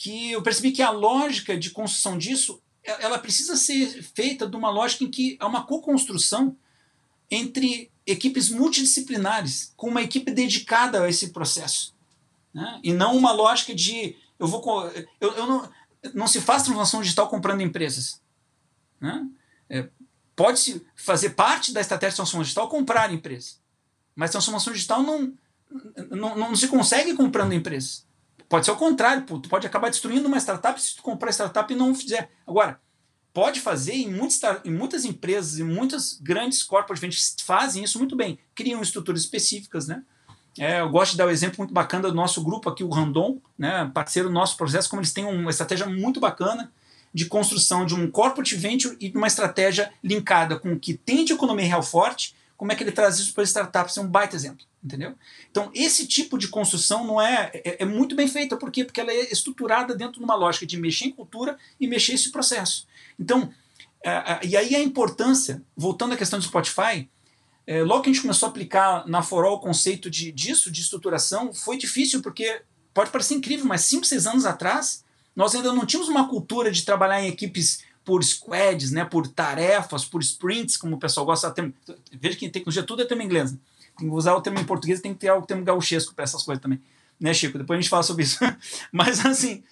Que 0.00 0.32
eu 0.32 0.40
percebi 0.40 0.72
que 0.72 0.80
a 0.80 0.88
lógica 0.88 1.58
de 1.58 1.68
construção 1.68 2.16
disso 2.16 2.62
ela 2.82 3.18
precisa 3.18 3.54
ser 3.54 4.02
feita 4.02 4.48
de 4.48 4.56
uma 4.56 4.70
lógica 4.70 5.04
em 5.04 5.10
que 5.10 5.36
há 5.38 5.46
uma 5.46 5.66
co-construção 5.66 6.56
entre 7.30 7.92
equipes 8.06 8.48
multidisciplinares, 8.48 9.74
com 9.76 9.88
uma 9.88 10.00
equipe 10.00 10.32
dedicada 10.32 11.02
a 11.02 11.08
esse 11.10 11.28
processo. 11.28 11.94
Né? 12.54 12.80
E 12.82 12.94
não 12.94 13.14
uma 13.14 13.30
lógica 13.30 13.74
de 13.74 14.16
eu 14.38 14.46
vou. 14.46 14.90
Eu, 15.20 15.34
eu 15.34 15.46
não, 15.46 15.70
não 16.14 16.26
se 16.26 16.40
faz 16.40 16.62
transformação 16.62 17.02
digital 17.02 17.28
comprando 17.28 17.60
empresas. 17.60 18.22
Né? 18.98 19.28
É, 19.68 19.86
Pode-se 20.34 20.82
fazer 20.96 21.30
parte 21.30 21.74
da 21.74 21.80
estratégia 21.82 22.12
de 22.12 22.16
transformação 22.16 22.42
digital 22.42 22.70
comprar 22.70 23.12
empresas. 23.12 23.60
Mas 24.16 24.30
transformação 24.30 24.72
digital 24.72 25.02
não, 25.02 25.34
não, 26.10 26.38
não 26.38 26.56
se 26.56 26.68
consegue 26.68 27.12
comprando 27.12 27.52
empresas. 27.52 28.08
Pode 28.50 28.66
ser 28.66 28.72
o 28.72 28.76
contrário, 28.76 29.22
tu 29.24 29.48
pode 29.48 29.64
acabar 29.64 29.90
destruindo 29.90 30.26
uma 30.26 30.36
startup 30.36 30.82
se 30.82 30.96
tu 30.96 31.02
comprar 31.02 31.28
a 31.28 31.32
startup 31.32 31.72
e 31.72 31.76
não 31.76 31.94
fizer. 31.94 32.32
Agora, 32.44 32.80
pode 33.32 33.60
fazer 33.60 33.94
em, 33.94 34.12
muitos, 34.12 34.40
em 34.64 34.72
muitas 34.72 35.04
empresas 35.04 35.60
e 35.60 35.62
muitas 35.62 36.18
grandes 36.20 36.64
corporações 36.64 37.36
fazem 37.44 37.84
isso 37.84 37.96
muito 37.96 38.16
bem, 38.16 38.40
criam 38.52 38.82
estruturas 38.82 39.20
específicas, 39.20 39.86
né? 39.86 40.02
É, 40.58 40.80
eu 40.80 40.88
gosto 40.88 41.12
de 41.12 41.18
dar 41.18 41.26
o 41.26 41.28
um 41.28 41.30
exemplo 41.30 41.58
muito 41.58 41.72
bacana 41.72 42.08
do 42.08 42.14
nosso 42.14 42.42
grupo 42.42 42.68
aqui, 42.68 42.82
o 42.82 42.88
Randon, 42.88 43.38
né, 43.56 43.88
parceiro 43.94 44.28
do 44.28 44.34
nosso 44.34 44.56
processo, 44.56 44.90
como 44.90 45.00
eles 45.00 45.12
têm 45.12 45.24
uma 45.24 45.50
estratégia 45.50 45.86
muito 45.86 46.18
bacana 46.18 46.72
de 47.14 47.26
construção 47.26 47.86
de 47.86 47.94
um 47.94 48.10
corporate 48.10 48.56
venture 48.56 48.96
e 49.00 49.12
uma 49.14 49.28
estratégia 49.28 49.92
linkada 50.02 50.58
com 50.58 50.72
o 50.72 50.78
que 50.78 50.94
tem 50.94 51.24
de 51.24 51.32
economia 51.34 51.66
real 51.66 51.84
forte, 51.84 52.34
como 52.60 52.72
é 52.72 52.74
que 52.74 52.82
ele 52.82 52.92
traz 52.92 53.18
isso 53.18 53.32
para 53.32 53.42
startups, 53.42 53.96
é 53.96 54.02
um 54.02 54.06
baita 54.06 54.36
exemplo 54.36 54.66
entendeu? 54.82 55.14
Então, 55.50 55.70
esse 55.74 56.06
tipo 56.06 56.38
de 56.38 56.48
construção 56.48 57.06
não 57.06 57.20
é, 57.20 57.50
é, 57.52 57.82
é, 57.82 57.84
muito 57.84 58.14
bem 58.14 58.26
feita, 58.26 58.56
por 58.56 58.70
quê? 58.70 58.84
Porque 58.84 59.00
ela 59.00 59.10
é 59.10 59.30
estruturada 59.30 59.94
dentro 59.94 60.18
de 60.18 60.24
uma 60.24 60.34
lógica 60.34 60.66
de 60.66 60.78
mexer 60.78 61.06
em 61.06 61.10
cultura 61.10 61.58
e 61.78 61.86
mexer 61.86 62.14
esse 62.14 62.30
processo. 62.30 62.86
Então, 63.18 63.52
é, 64.02 64.10
é, 64.10 64.40
e 64.42 64.56
aí 64.56 64.74
a 64.74 64.80
importância, 64.82 65.62
voltando 65.76 66.14
à 66.14 66.16
questão 66.16 66.38
do 66.38 66.44
Spotify, 66.44 67.08
é, 67.66 67.82
logo 67.82 68.02
que 68.02 68.10
a 68.10 68.12
gente 68.12 68.22
começou 68.22 68.46
a 68.46 68.50
aplicar 68.50 69.06
na 69.06 69.22
Forol 69.22 69.56
o 69.56 69.60
conceito 69.60 70.08
de, 70.08 70.32
disso, 70.32 70.70
de 70.70 70.80
estruturação, 70.80 71.52
foi 71.52 71.76
difícil, 71.76 72.22
porque 72.22 72.62
pode 72.94 73.10
parecer 73.10 73.34
incrível, 73.34 73.66
mas 73.66 73.82
5, 73.82 74.06
6 74.06 74.26
anos 74.26 74.46
atrás, 74.46 75.04
nós 75.36 75.54
ainda 75.54 75.72
não 75.72 75.84
tínhamos 75.84 76.08
uma 76.08 76.26
cultura 76.26 76.70
de 76.70 76.84
trabalhar 76.84 77.22
em 77.22 77.28
equipes 77.28 77.84
por 78.04 78.24
squads, 78.24 78.90
né, 78.90 79.04
por 79.04 79.26
tarefas, 79.28 80.04
por 80.04 80.22
sprints, 80.22 80.76
como 80.76 80.96
o 80.96 80.98
pessoal 80.98 81.26
gosta. 81.26 81.50
Tem, 81.50 81.74
veja 82.12 82.36
que 82.36 82.48
tecnologia 82.48 82.82
tudo 82.82 83.02
é 83.02 83.04
termo 83.04 83.22
inglês. 83.22 83.52
Né? 83.52 83.58
Tem 83.98 84.08
que 84.08 84.14
usar 84.14 84.34
o 84.34 84.40
termo 84.40 84.58
em 84.58 84.64
português, 84.64 85.00
tem 85.00 85.12
que 85.12 85.20
ter 85.20 85.30
o 85.32 85.42
termo 85.42 85.64
gauchesco 85.64 86.14
para 86.14 86.24
essas 86.24 86.42
coisas 86.42 86.62
também. 86.62 86.80
Né, 87.18 87.34
Chico? 87.34 87.58
Depois 87.58 87.78
a 87.78 87.80
gente 87.80 87.90
fala 87.90 88.02
sobre 88.02 88.24
isso. 88.24 88.38
Mas 88.90 89.24
assim, 89.24 89.62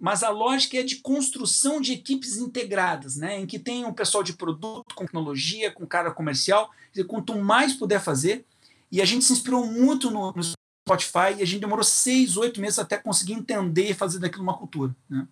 mas 0.00 0.22
a 0.22 0.30
lógica 0.30 0.78
é 0.78 0.82
de 0.82 0.96
construção 0.96 1.78
de 1.78 1.92
equipes 1.92 2.38
integradas, 2.38 3.16
né, 3.16 3.38
em 3.38 3.46
que 3.46 3.58
tem 3.58 3.84
um 3.84 3.92
pessoal 3.92 4.24
de 4.24 4.32
produto, 4.32 4.94
com 4.94 5.04
tecnologia, 5.04 5.70
com 5.70 5.86
cara 5.86 6.10
comercial. 6.10 6.70
E 6.96 7.04
quanto 7.04 7.38
mais 7.38 7.74
puder 7.74 8.00
fazer, 8.00 8.46
e 8.90 9.02
a 9.02 9.04
gente 9.04 9.26
se 9.26 9.32
inspirou 9.34 9.66
muito 9.66 10.10
no, 10.10 10.32
no 10.32 10.42
Spotify 10.42 11.38
e 11.38 11.42
a 11.42 11.46
gente 11.46 11.60
demorou 11.60 11.84
seis, 11.84 12.38
oito 12.38 12.60
meses 12.60 12.78
até 12.78 12.96
conseguir 12.96 13.34
entender 13.34 13.90
e 13.90 13.94
fazer 13.94 14.18
daquilo 14.18 14.42
uma 14.42 14.56
cultura. 14.56 14.96
Né? 15.08 15.28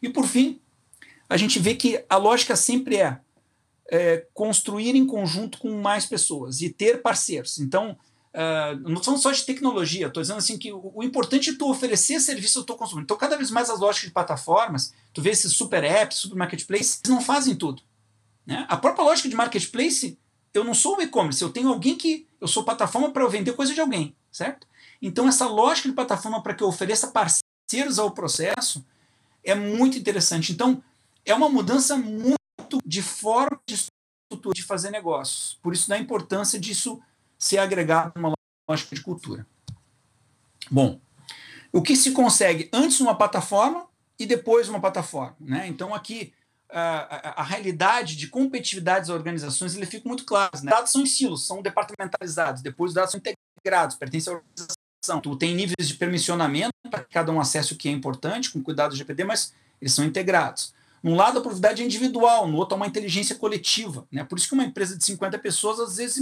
E 0.00 0.08
por 0.08 0.26
fim, 0.26 0.60
a 1.28 1.36
gente 1.36 1.58
vê 1.58 1.74
que 1.74 2.04
a 2.08 2.16
lógica 2.16 2.54
sempre 2.56 2.96
é, 2.96 3.18
é 3.88 4.26
construir 4.32 4.94
em 4.94 5.06
conjunto 5.06 5.58
com 5.58 5.80
mais 5.80 6.06
pessoas 6.06 6.60
e 6.60 6.70
ter 6.70 7.02
parceiros. 7.02 7.58
Então, 7.58 7.96
Uh, 8.36 8.76
não 8.90 9.02
são 9.02 9.16
só 9.16 9.32
de 9.32 9.46
tecnologia, 9.46 10.08
estou 10.08 10.20
dizendo 10.20 10.36
assim 10.36 10.58
que 10.58 10.70
o, 10.70 10.92
o, 10.94 11.02
importante 11.02 11.48
é 11.48 11.56
tu 11.56 11.70
oferecer 11.70 12.20
serviço 12.20 12.58
ao 12.58 12.66
teu 12.66 12.76
consumidor. 12.76 13.04
Então, 13.04 13.16
cada 13.16 13.34
vez 13.34 13.50
mais 13.50 13.70
as 13.70 13.80
lógicas 13.80 14.08
de 14.08 14.12
plataformas, 14.12 14.92
tu 15.14 15.22
vê 15.22 15.30
esses 15.30 15.54
super 15.54 15.82
apps, 15.82 16.18
super 16.18 16.36
marketplace, 16.36 17.00
eles 17.02 17.08
não 17.08 17.22
fazem 17.22 17.56
tudo. 17.56 17.80
Né? 18.44 18.66
A 18.68 18.76
própria 18.76 19.06
lógica 19.06 19.26
de 19.26 19.34
marketplace, 19.34 20.18
eu 20.52 20.62
não 20.62 20.74
sou 20.74 20.98
o 20.98 21.02
e-commerce, 21.02 21.40
eu 21.40 21.48
tenho 21.48 21.70
alguém 21.70 21.96
que. 21.96 22.26
Eu 22.38 22.46
sou 22.46 22.62
plataforma 22.62 23.10
para 23.10 23.22
eu 23.22 23.30
vender 23.30 23.54
coisa 23.54 23.72
de 23.72 23.80
alguém, 23.80 24.14
certo? 24.30 24.66
Então, 25.00 25.26
essa 25.26 25.46
lógica 25.46 25.88
de 25.88 25.94
plataforma 25.94 26.42
para 26.42 26.52
que 26.52 26.62
eu 26.62 26.68
ofereça 26.68 27.08
parceiros 27.08 27.98
ao 27.98 28.10
processo 28.10 28.84
é 29.42 29.54
muito 29.54 29.96
interessante. 29.96 30.52
Então, 30.52 30.82
é 31.26 31.34
uma 31.34 31.48
mudança 31.48 31.96
muito 31.96 32.38
de 32.84 33.02
forma 33.02 33.60
de 33.68 33.74
estrutura 33.74 34.54
de 34.54 34.62
fazer 34.62 34.90
negócios. 34.90 35.58
Por 35.60 35.72
isso, 35.72 35.88
da 35.88 35.98
importância 35.98 36.58
disso 36.58 37.00
ser 37.38 37.58
agregado 37.58 38.12
numa 38.14 38.32
lógica 38.68 38.94
de 38.94 39.02
cultura. 39.02 39.46
Bom, 40.70 41.00
o 41.72 41.82
que 41.82 41.96
se 41.96 42.12
consegue 42.12 42.70
antes 42.72 43.00
numa 43.00 43.14
plataforma 43.14 43.86
e 44.18 44.24
depois 44.24 44.68
numa 44.68 44.80
plataforma. 44.80 45.36
Né? 45.38 45.66
Então, 45.68 45.94
aqui, 45.94 46.32
a, 46.70 47.30
a, 47.30 47.40
a 47.40 47.42
realidade 47.42 48.16
de 48.16 48.28
competitividade 48.28 49.08
das 49.08 49.08
organizações 49.10 49.74
ele 49.74 49.86
fica 49.86 50.08
muito 50.08 50.24
claro. 50.24 50.50
Né? 50.62 50.70
Dados 50.70 50.92
são 50.92 51.02
em 51.02 51.06
silos, 51.06 51.46
são 51.46 51.60
departamentalizados, 51.60 52.62
depois 52.62 52.90
os 52.90 52.94
dados 52.94 53.10
são 53.10 53.20
integrados, 53.20 53.96
pertencem 53.96 54.32
à 54.32 54.36
organização. 54.36 55.20
Tu 55.20 55.36
tem 55.36 55.54
níveis 55.54 55.86
de 55.88 55.94
permissionamento 55.94 56.72
para 56.90 57.04
cada 57.04 57.30
um 57.30 57.40
acesse 57.40 57.72
o 57.72 57.76
que 57.76 57.88
é 57.88 57.92
importante, 57.92 58.50
com 58.50 58.62
cuidado 58.62 58.90
do 58.90 58.96
GPD, 58.96 59.24
mas 59.24 59.52
eles 59.80 59.92
são 59.92 60.04
integrados. 60.04 60.74
Num 61.06 61.14
lado, 61.14 61.38
a 61.38 61.40
propriedade 61.40 61.80
é 61.80 61.84
individual, 61.84 62.48
no 62.48 62.56
outro, 62.56 62.74
é 62.74 62.78
uma 62.78 62.86
inteligência 62.88 63.36
coletiva. 63.36 64.08
Né? 64.10 64.24
Por 64.24 64.36
isso 64.36 64.48
que 64.48 64.54
uma 64.54 64.64
empresa 64.64 64.98
de 64.98 65.04
50 65.04 65.38
pessoas, 65.38 65.78
às 65.78 65.98
vezes, 65.98 66.20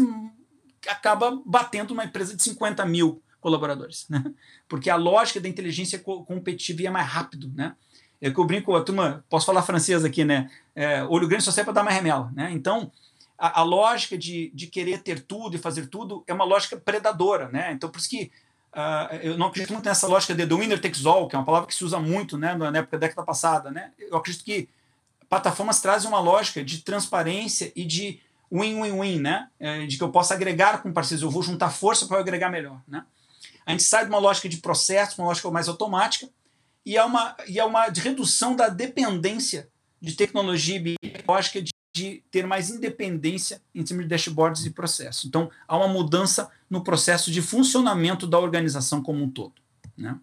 acaba 0.87 1.41
batendo 1.47 1.93
uma 1.93 2.05
empresa 2.05 2.37
de 2.37 2.43
50 2.43 2.85
mil 2.85 3.23
colaboradores, 3.41 4.05
né? 4.11 4.23
Porque 4.69 4.91
a 4.91 4.97
lógica 4.97 5.41
da 5.41 5.49
inteligência 5.49 5.99
competitiva 5.99 6.87
é 6.87 6.91
mais 6.91 7.07
rápido, 7.07 7.51
né? 7.55 7.75
É 8.21 8.31
que 8.31 8.39
eu 8.39 8.45
brinco, 8.45 8.77
a 8.77 8.83
turma, 8.83 9.25
posso 9.31 9.47
falar 9.47 9.63
francês 9.63 10.05
aqui, 10.05 10.23
né? 10.23 10.51
É, 10.75 11.03
olho 11.05 11.27
grande 11.27 11.45
só 11.45 11.51
serve 11.51 11.73
para 11.73 11.81
dar 11.81 11.83
mais 11.83 11.97
remela, 11.97 12.31
né? 12.35 12.51
Então, 12.53 12.93
a, 13.39 13.61
a, 13.61 13.63
lógica 13.63 14.19
de, 14.19 14.53
de 14.55 14.67
querer 14.67 15.03
ter 15.03 15.21
tudo 15.21 15.57
e 15.57 15.59
fazer 15.59 15.87
tudo 15.87 16.23
é 16.27 16.35
uma 16.35 16.45
lógica 16.45 16.77
predadora, 16.77 17.49
né? 17.49 17.73
Então, 17.73 17.89
por 17.89 17.99
isso 17.99 18.11
que 18.11 18.31
uh, 18.75 19.17
eu 19.23 19.39
não 19.39 19.47
acredito 19.47 19.73
muito 19.73 19.87
nessa 19.87 20.07
lógica 20.07 20.35
de 20.35 20.47
the 20.47 20.55
winner 20.55 20.81
takes 20.81 21.07
all, 21.07 21.29
que 21.29 21.37
é 21.37 21.39
uma 21.39 21.45
palavra 21.45 21.67
que 21.69 21.75
se 21.75 21.85
usa 21.85 21.99
muito, 21.99 22.37
né? 22.37 22.55
Na 22.55 22.79
época 22.79 22.99
da 22.99 23.07
década 23.07 23.25
passada, 23.25 23.71
né? 23.71 23.93
Eu 23.99 24.17
acredito 24.17 24.45
que 24.45 24.69
plataformas 25.29 25.81
trazem 25.81 26.09
uma 26.09 26.21
lógica 26.21 26.63
de 26.63 26.79
transparência 26.79 27.73
e 27.75 27.85
de 27.85 28.21
win-win-win, 28.53 29.21
né? 29.21 29.49
É, 29.59 29.87
de 29.87 29.97
que 29.97 30.03
eu 30.03 30.11
possa 30.11 30.35
agregar 30.35 30.83
com 30.83 30.93
parceiros, 30.93 31.23
eu 31.23 31.31
vou 31.31 31.43
juntar 31.43 31.71
força 31.71 32.07
para 32.07 32.19
agregar 32.19 32.51
melhor, 32.51 32.81
né? 32.87 33.05
A 33.67 33.71
gente 33.71 33.83
sai 33.83 34.05
de 34.05 34.11
uma 34.11 34.19
lógica 34.19 34.49
de 34.49 34.59
processo, 34.59 35.21
uma 35.21 35.29
lógica 35.29 35.51
mais 35.51 35.69
automática, 35.69 36.29
e 36.85 36.97
é 36.97 37.05
uma, 37.05 37.35
e 37.49 37.59
é 37.59 37.65
uma 37.65 37.85
redução 37.87 38.55
da 38.55 38.69
dependência 38.69 39.69
de 40.01 40.15
tecnologia 40.15 40.81
biológica 40.81 41.63
de, 41.63 41.73
de 41.95 42.25
ter 42.29 42.45
mais 42.45 42.71
independência 42.71 43.63
em 43.73 43.87
cima 43.87 44.03
de 44.03 44.09
dashboards 44.09 44.67
e 44.67 44.71
processos. 44.71 45.25
Então, 45.27 45.49
há 45.67 45.77
uma 45.77 45.87
mudança 45.87 46.51
no 46.69 46.83
processo 46.83 47.31
de 47.31 47.41
funcionamento 47.41 48.27
da 48.27 48.37
organização 48.37 49.01
como 49.01 49.23
um 49.23 49.31
todo. 49.31 49.55
Né? 49.97 50.19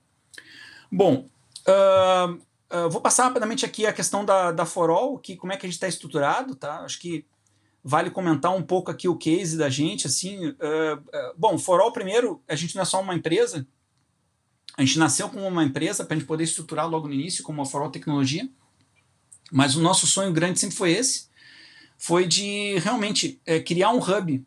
Bom, 0.91 1.29
uh, 1.65 2.33
uh, 2.33 2.89
vou 2.89 2.99
passar 2.99 3.23
rapidamente 3.23 3.65
aqui 3.65 3.85
a 3.85 3.93
questão 3.93 4.25
da, 4.25 4.51
da 4.51 4.65
Forol, 4.65 5.17
que 5.17 5.37
como 5.37 5.53
é 5.53 5.57
que 5.57 5.65
a 5.65 5.69
gente 5.69 5.77
está 5.77 5.87
estruturado, 5.87 6.55
tá? 6.55 6.81
Acho 6.81 6.99
que 6.99 7.25
vale 7.81 8.11
comentar 8.11 8.53
um 8.53 8.61
pouco 8.61 8.91
aqui 8.91 9.07
o 9.07 9.15
case 9.15 9.57
da 9.57 9.69
gente, 9.69 10.05
assim, 10.05 10.49
uh, 10.49 10.53
bom, 11.37 11.57
Forol 11.57 11.93
primeiro, 11.93 12.43
a 12.49 12.55
gente 12.55 12.75
não 12.75 12.81
é 12.81 12.85
só 12.85 12.99
uma 12.99 13.15
empresa, 13.15 13.65
a 14.77 14.83
gente 14.83 14.99
nasceu 14.99 15.29
como 15.29 15.47
uma 15.47 15.63
empresa 15.63 16.03
para 16.03 16.15
a 16.15 16.19
gente 16.19 16.27
poder 16.27 16.43
estruturar 16.43 16.89
logo 16.89 17.07
no 17.07 17.13
início 17.13 17.45
como 17.45 17.61
a 17.61 17.65
Forol 17.65 17.89
Tecnologia, 17.89 18.49
mas 19.49 19.77
o 19.77 19.81
nosso 19.81 20.05
sonho 20.05 20.33
grande 20.33 20.59
sempre 20.59 20.75
foi 20.75 20.91
esse, 20.91 21.30
foi 22.01 22.27
de 22.27 22.79
realmente 22.79 23.39
é, 23.45 23.59
criar 23.59 23.91
um 23.91 23.99
hub 23.99 24.43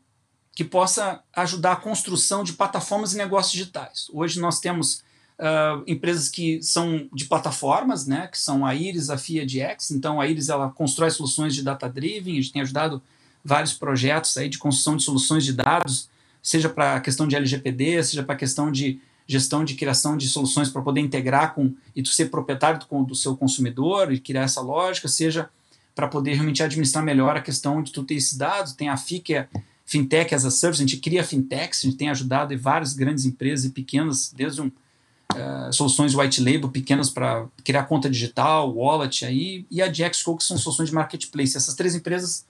que 0.57 0.65
possa 0.65 1.23
ajudar 1.33 1.75
a 1.75 1.77
construção 1.77 2.43
de 2.43 2.55
plataformas 2.55 3.15
e 3.15 3.17
negócios 3.17 3.53
digitais. 3.53 4.09
Hoje 4.13 4.41
nós 4.41 4.59
temos 4.59 5.05
uh, 5.39 5.85
empresas 5.87 6.29
que 6.29 6.61
são 6.61 7.09
de 7.13 7.27
plataformas, 7.27 8.09
né, 8.09 8.27
que 8.27 8.39
são 8.39 8.67
a 8.67 8.75
Iris, 8.75 9.09
a 9.09 9.17
FIADX, 9.17 9.93
então 9.93 10.21
a 10.21 10.27
Iris 10.27 10.49
ela 10.49 10.69
constrói 10.69 11.11
soluções 11.11 11.55
de 11.55 11.63
data-driven, 11.63 12.33
a 12.33 12.41
gente 12.41 12.53
tem 12.53 12.63
ajudado 12.63 13.01
vários 13.45 13.73
projetos 13.73 14.37
aí 14.37 14.49
de 14.49 14.59
construção 14.59 14.97
de 14.97 15.05
soluções 15.05 15.45
de 15.45 15.53
dados, 15.53 16.09
seja 16.43 16.69
para 16.69 16.97
a 16.97 17.01
questão 17.01 17.29
de 17.29 17.37
LGPD, 17.37 18.03
seja 18.03 18.25
para 18.25 18.35
a 18.35 18.39
questão 18.39 18.73
de 18.73 19.01
gestão 19.29 19.65
de 19.65 19.75
criação 19.75 20.17
de 20.17 20.29
soluções 20.29 20.71
para 20.71 20.83
poder 20.83 21.03
integrar 21.03 21.55
com 21.55 21.73
e 21.95 22.03
tu 22.03 22.09
ser 22.09 22.31
proprietário 22.31 22.81
do, 22.81 23.05
do, 23.05 23.15
seu 23.15 23.37
consumidor 23.37 24.13
e 24.13 24.19
criar 24.19 24.43
essa 24.43 24.61
lógica, 24.61 25.07
seja 25.07 25.49
para 25.95 26.09
poder 26.09 26.35
realmente 26.35 26.63
administrar 26.63 27.05
melhor 27.05 27.37
a 27.37 27.41
questão 27.41 27.83
de 27.83 27.93
tu 27.93 28.03
ter 28.03 28.15
esses 28.15 28.37
dados. 28.37 28.73
Tem 28.73 28.89
a 28.89 28.97
FI, 28.97 29.21
que 29.21 29.35
é 29.35 29.49
Fintech 29.87 30.35
as 30.35 30.45
a 30.45 30.51
Service, 30.51 30.83
a 30.83 30.87
gente 30.87 31.01
cria 31.01 31.23
fintechs, 31.23 31.85
a 31.85 31.87
gente 31.87 31.97
tem 31.97 32.09
ajudado 32.09 32.57
várias 32.59 32.95
grandes 32.95 33.25
empresas 33.25 33.67
e 33.67 33.71
pequenas, 33.71 34.33
desde 34.35 34.63
um, 34.63 34.67
uh, 34.69 35.73
soluções 35.73 36.15
white 36.15 36.43
label 36.43 36.71
pequenas 36.71 37.11
para 37.11 37.47
criar 37.63 37.85
conta 37.85 38.09
digital, 38.09 38.75
wallet 38.75 39.25
aí, 39.27 39.67
e 39.71 39.83
a 39.83 39.87
DXCO, 39.87 40.37
que 40.37 40.45
são 40.45 40.57
soluções 40.57 40.89
de 40.89 40.95
marketplace. 40.95 41.57
Essas 41.57 41.75
três 41.75 41.95
empresas 41.95 42.47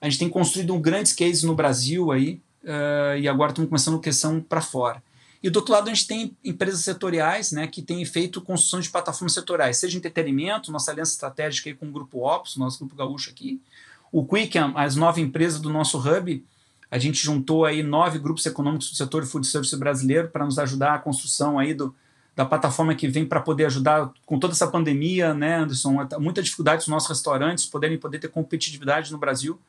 a 0.00 0.08
gente 0.08 0.18
tem 0.18 0.28
construído 0.28 0.74
um 0.74 0.80
grandes 0.80 1.12
cases 1.12 1.42
no 1.42 1.54
Brasil 1.54 2.12
aí, 2.12 2.40
uh, 2.62 3.18
e 3.18 3.26
agora 3.26 3.50
estamos 3.50 3.68
começando 3.68 3.96
a 3.96 4.00
questão 4.00 4.40
para 4.40 4.60
fora. 4.60 5.02
E 5.44 5.50
do 5.50 5.58
outro 5.58 5.74
lado, 5.74 5.90
a 5.90 5.92
gente 5.92 6.06
tem 6.06 6.34
empresas 6.42 6.80
setoriais 6.80 7.52
né, 7.52 7.66
que 7.66 7.82
têm 7.82 8.02
feito 8.06 8.40
construção 8.40 8.80
de 8.80 8.88
plataformas 8.88 9.34
setoriais, 9.34 9.76
seja 9.76 9.98
entretenimento, 9.98 10.72
nossa 10.72 10.90
aliança 10.90 11.12
estratégica 11.12 11.68
aí 11.68 11.74
com 11.74 11.86
o 11.86 11.92
Grupo 11.92 12.26
Ops, 12.26 12.56
nosso 12.56 12.78
Grupo 12.78 12.96
Gaúcho 12.96 13.28
aqui. 13.28 13.60
O 14.10 14.24
Quicken, 14.24 14.72
as 14.74 14.96
nove 14.96 15.20
empresas 15.20 15.60
do 15.60 15.68
nosso 15.68 15.98
hub, 15.98 16.42
a 16.90 16.98
gente 16.98 17.22
juntou 17.22 17.66
aí 17.66 17.82
nove 17.82 18.18
grupos 18.18 18.46
econômicos 18.46 18.88
do 18.88 18.96
setor 18.96 19.26
food 19.26 19.46
service 19.46 19.76
brasileiro 19.76 20.28
para 20.28 20.46
nos 20.46 20.58
ajudar 20.58 20.94
a 20.94 20.98
construção 20.98 21.58
aí 21.58 21.74
do, 21.74 21.94
da 22.34 22.46
plataforma 22.46 22.94
que 22.94 23.06
vem 23.06 23.26
para 23.26 23.42
poder 23.42 23.66
ajudar 23.66 24.10
com 24.24 24.38
toda 24.38 24.54
essa 24.54 24.66
pandemia, 24.66 25.34
né, 25.34 25.56
Anderson? 25.56 26.08
Muita 26.20 26.42
dificuldade 26.42 26.78
dos 26.78 26.88
nossos 26.88 27.10
restaurantes 27.10 27.66
poderem 27.66 27.98
poder 27.98 28.18
ter 28.18 28.28
competitividade 28.28 29.12
no 29.12 29.18
Brasil. 29.18 29.60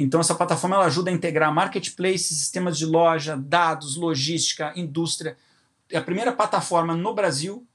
Então, 0.00 0.20
essa 0.20 0.32
plataforma 0.32 0.76
ela 0.76 0.84
ajuda 0.84 1.10
a 1.10 1.12
integrar 1.12 1.52
marketplace, 1.52 2.32
sistemas 2.32 2.78
de 2.78 2.86
loja, 2.86 3.36
dados, 3.36 3.96
logística, 3.96 4.72
indústria. 4.76 5.36
É 5.90 5.98
a 5.98 6.02
primeira 6.02 6.30
plataforma 6.30 6.94
no 6.94 7.12
Brasil 7.12 7.66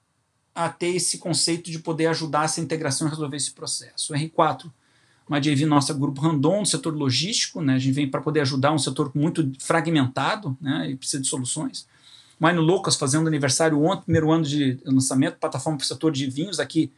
a 0.55 0.69
ter 0.69 0.95
esse 0.95 1.17
conceito 1.17 1.69
de 1.69 1.79
poder 1.79 2.07
ajudar 2.07 2.45
essa 2.45 2.61
integração 2.61 3.07
e 3.07 3.09
resolver 3.09 3.35
esse 3.35 3.51
processo. 3.51 4.13
O 4.13 4.15
R4, 4.15 4.71
uma 5.27 5.41
JV 5.41 5.65
nossa, 5.65 5.93
Grupo 5.93 6.21
Randon, 6.21 6.61
do 6.61 6.65
setor 6.65 6.95
logístico, 6.95 7.61
né? 7.61 7.75
a 7.75 7.79
gente 7.79 7.93
vem 7.93 8.09
para 8.09 8.21
poder 8.21 8.39
ajudar 8.39 8.71
um 8.71 8.79
setor 8.79 9.11
muito 9.13 9.51
fragmentado 9.59 10.57
né? 10.61 10.91
e 10.91 10.95
precisa 10.95 11.21
de 11.21 11.27
soluções. 11.27 11.85
Wine 12.39 12.59
Loucas 12.59 12.95
fazendo 12.95 13.27
aniversário 13.27 13.83
ontem, 13.83 14.05
primeiro 14.05 14.31
ano 14.31 14.45
de 14.45 14.79
lançamento, 14.85 15.39
plataforma 15.39 15.77
para 15.77 15.83
o 15.83 15.87
setor 15.87 16.13
de 16.13 16.29
vinhos 16.29 16.57
aqui, 16.57 16.89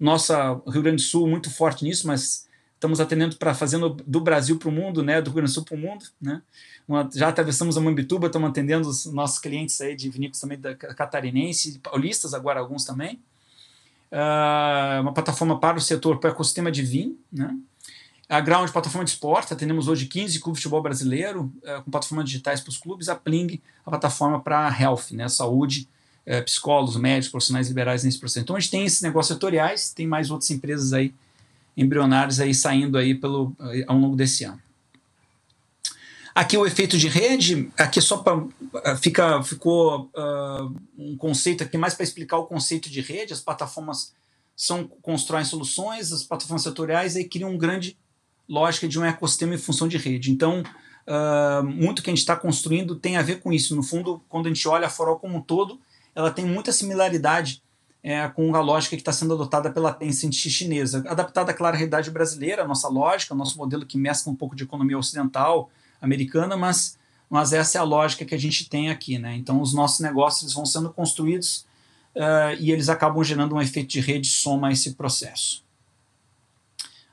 nossa 0.00 0.60
Rio 0.66 0.82
Grande 0.82 0.96
do 0.96 1.02
Sul 1.02 1.28
muito 1.28 1.50
forte 1.50 1.84
nisso, 1.84 2.04
mas 2.08 2.50
estamos 2.82 2.98
atendendo 2.98 3.36
para 3.36 3.54
fazendo 3.54 3.90
do 3.90 4.20
Brasil 4.20 4.58
para 4.58 4.68
o 4.68 4.72
mundo, 4.72 5.04
né, 5.04 5.22
do 5.22 5.30
Rio 5.30 5.36
Grande 5.36 5.52
do 5.52 5.54
Sul 5.54 5.64
para 5.64 5.76
o 5.76 5.78
mundo, 5.78 6.04
né? 6.20 6.42
Uma, 6.86 7.08
já 7.14 7.28
atravessamos 7.28 7.76
a 7.76 7.80
Mambituba, 7.80 8.26
estamos 8.26 8.50
atendendo 8.50 8.88
os 8.88 9.06
nossos 9.06 9.38
clientes 9.38 9.80
aí 9.80 9.94
de 9.94 10.10
vinícolas 10.10 10.40
também 10.40 10.58
da 10.58 10.74
catarinense, 10.74 11.78
paulistas 11.78 12.34
agora 12.34 12.58
alguns 12.58 12.84
também. 12.84 13.20
Uh, 14.10 15.00
uma 15.00 15.12
plataforma 15.12 15.60
para 15.60 15.78
o 15.78 15.80
setor, 15.80 16.18
para 16.18 16.30
o 16.30 16.32
ecossistema 16.32 16.72
de 16.72 16.82
vinho, 16.82 17.16
né? 17.32 17.56
A 18.28 18.40
Ground, 18.40 18.68
plataforma 18.70 19.04
de 19.04 19.10
esporte, 19.10 19.52
atendemos 19.52 19.86
hoje 19.86 20.06
15 20.06 20.40
clubes 20.40 20.58
de 20.58 20.64
futebol 20.64 20.82
brasileiro, 20.82 21.52
uh, 21.62 21.82
com 21.84 21.90
plataformas 21.90 22.24
digitais 22.24 22.60
para 22.60 22.70
os 22.70 22.78
clubes. 22.78 23.08
A 23.08 23.14
Pling, 23.14 23.60
a 23.86 23.90
plataforma 23.90 24.40
para 24.40 24.68
health, 24.76 25.12
né, 25.12 25.28
saúde, 25.28 25.88
uh, 26.26 26.42
psicólogos, 26.44 26.96
médicos, 26.96 27.28
profissionais 27.28 27.68
liberais 27.68 28.02
nesse 28.02 28.18
processo. 28.18 28.42
Então 28.42 28.56
a 28.56 28.60
gente 28.60 28.72
tem 28.72 28.84
esses 28.84 29.02
negócios 29.02 29.34
setoriais, 29.34 29.92
tem 29.92 30.06
mais 30.06 30.32
outras 30.32 30.50
empresas 30.50 30.92
aí 30.92 31.14
embrionários 31.76 32.40
aí 32.40 32.54
saindo 32.54 32.98
aí 32.98 33.14
pelo, 33.14 33.56
ao 33.86 33.96
longo 33.96 34.16
desse 34.16 34.44
ano. 34.44 34.60
Aqui 36.34 36.56
o 36.56 36.64
efeito 36.64 36.96
de 36.96 37.08
rede, 37.08 37.70
aqui 37.76 38.00
só 38.00 38.18
para 38.18 38.96
fica 38.96 39.42
ficou 39.42 40.10
uh, 40.16 40.74
um 40.96 41.14
conceito 41.16 41.62
aqui 41.62 41.76
mais 41.76 41.92
para 41.92 42.04
explicar 42.04 42.38
o 42.38 42.46
conceito 42.46 42.88
de 42.88 43.02
rede. 43.02 43.34
As 43.34 43.40
plataformas 43.40 44.14
são 44.56 44.88
constroem 45.02 45.44
soluções, 45.44 46.10
as 46.10 46.22
plataformas 46.22 46.62
setoriais 46.62 47.16
aí 47.16 47.24
criam 47.24 47.50
um 47.50 47.58
grande 47.58 47.98
lógica 48.48 48.88
de 48.88 48.98
um 48.98 49.04
ecossistema 49.04 49.54
em 49.54 49.58
função 49.58 49.86
de 49.86 49.98
rede. 49.98 50.30
Então, 50.30 50.62
uh, 51.06 51.62
muito 51.64 52.02
que 52.02 52.08
a 52.08 52.12
gente 52.12 52.20
está 52.20 52.34
construindo 52.34 52.96
tem 52.96 53.18
a 53.18 53.22
ver 53.22 53.40
com 53.40 53.52
isso. 53.52 53.76
No 53.76 53.82
fundo, 53.82 54.22
quando 54.28 54.46
a 54.46 54.48
gente 54.48 54.66
olha 54.66 54.86
a 54.86 54.90
Forol 54.90 55.18
como 55.18 55.36
um 55.36 55.42
todo, 55.42 55.78
ela 56.14 56.30
tem 56.30 56.46
muita 56.46 56.72
similaridade 56.72 57.61
é, 58.02 58.26
com 58.28 58.54
a 58.54 58.60
lógica 58.60 58.96
que 58.96 59.02
está 59.02 59.12
sendo 59.12 59.34
adotada 59.34 59.70
pela 59.70 59.92
Tencent 59.92 60.32
chinesa, 60.32 61.04
adaptada, 61.06 61.54
claro, 61.54 61.76
à 61.76 61.78
realidade 61.78 62.10
brasileira, 62.10 62.62
a 62.62 62.68
nossa 62.68 62.88
lógica, 62.88 63.34
nosso 63.34 63.56
modelo 63.56 63.86
que 63.86 63.96
mescla 63.96 64.32
um 64.32 64.36
pouco 64.36 64.56
de 64.56 64.64
economia 64.64 64.98
ocidental, 64.98 65.70
americana, 66.00 66.56
mas, 66.56 66.98
mas 67.30 67.52
essa 67.52 67.78
é 67.78 67.80
a 67.80 67.84
lógica 67.84 68.24
que 68.24 68.34
a 68.34 68.38
gente 68.38 68.68
tem 68.68 68.90
aqui. 68.90 69.18
Né? 69.18 69.36
Então, 69.36 69.60
os 69.60 69.72
nossos 69.72 70.00
negócios 70.00 70.52
vão 70.52 70.66
sendo 70.66 70.90
construídos 70.90 71.64
uh, 72.16 72.58
e 72.58 72.72
eles 72.72 72.88
acabam 72.88 73.22
gerando 73.22 73.54
um 73.54 73.62
efeito 73.62 73.90
de 73.90 74.00
rede 74.00 74.28
soma 74.28 74.68
a 74.68 74.72
esse 74.72 74.94
processo. 74.94 75.62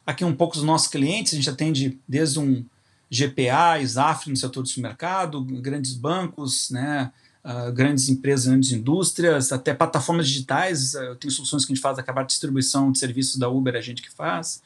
Aqui 0.05 0.25
um 0.25 0.35
pouco 0.35 0.55
dos 0.55 0.63
nossos 0.63 0.87
clientes, 0.87 1.33
a 1.33 1.35
gente 1.35 1.49
atende 1.51 1.99
desde 2.07 2.39
um 2.39 2.65
GPA, 3.11 3.79
ISAF 3.79 4.27
no 4.27 4.35
setor 4.35 4.63
do 4.63 4.67
supermercado, 4.67 5.43
grandes 5.43 5.93
bancos, 5.93 6.71
né, 6.71 7.11
uh, 7.43 7.71
grandes 7.71 8.09
empresas, 8.09 8.47
grandes 8.47 8.71
indústrias, 8.71 9.51
até 9.51 9.73
plataformas 9.73 10.27
digitais. 10.27 10.93
Uh, 10.93 11.15
tem 11.15 11.29
soluções 11.29 11.65
que 11.65 11.71
a 11.71 11.75
gente 11.75 11.81
faz, 11.81 11.97
acabar 11.97 12.23
de 12.23 12.29
distribuição 12.29 12.91
de 12.91 12.99
serviços 12.99 13.37
da 13.37 13.49
Uber, 13.49 13.75
a 13.75 13.81
gente 13.81 14.01
que 14.01 14.11
faz 14.11 14.61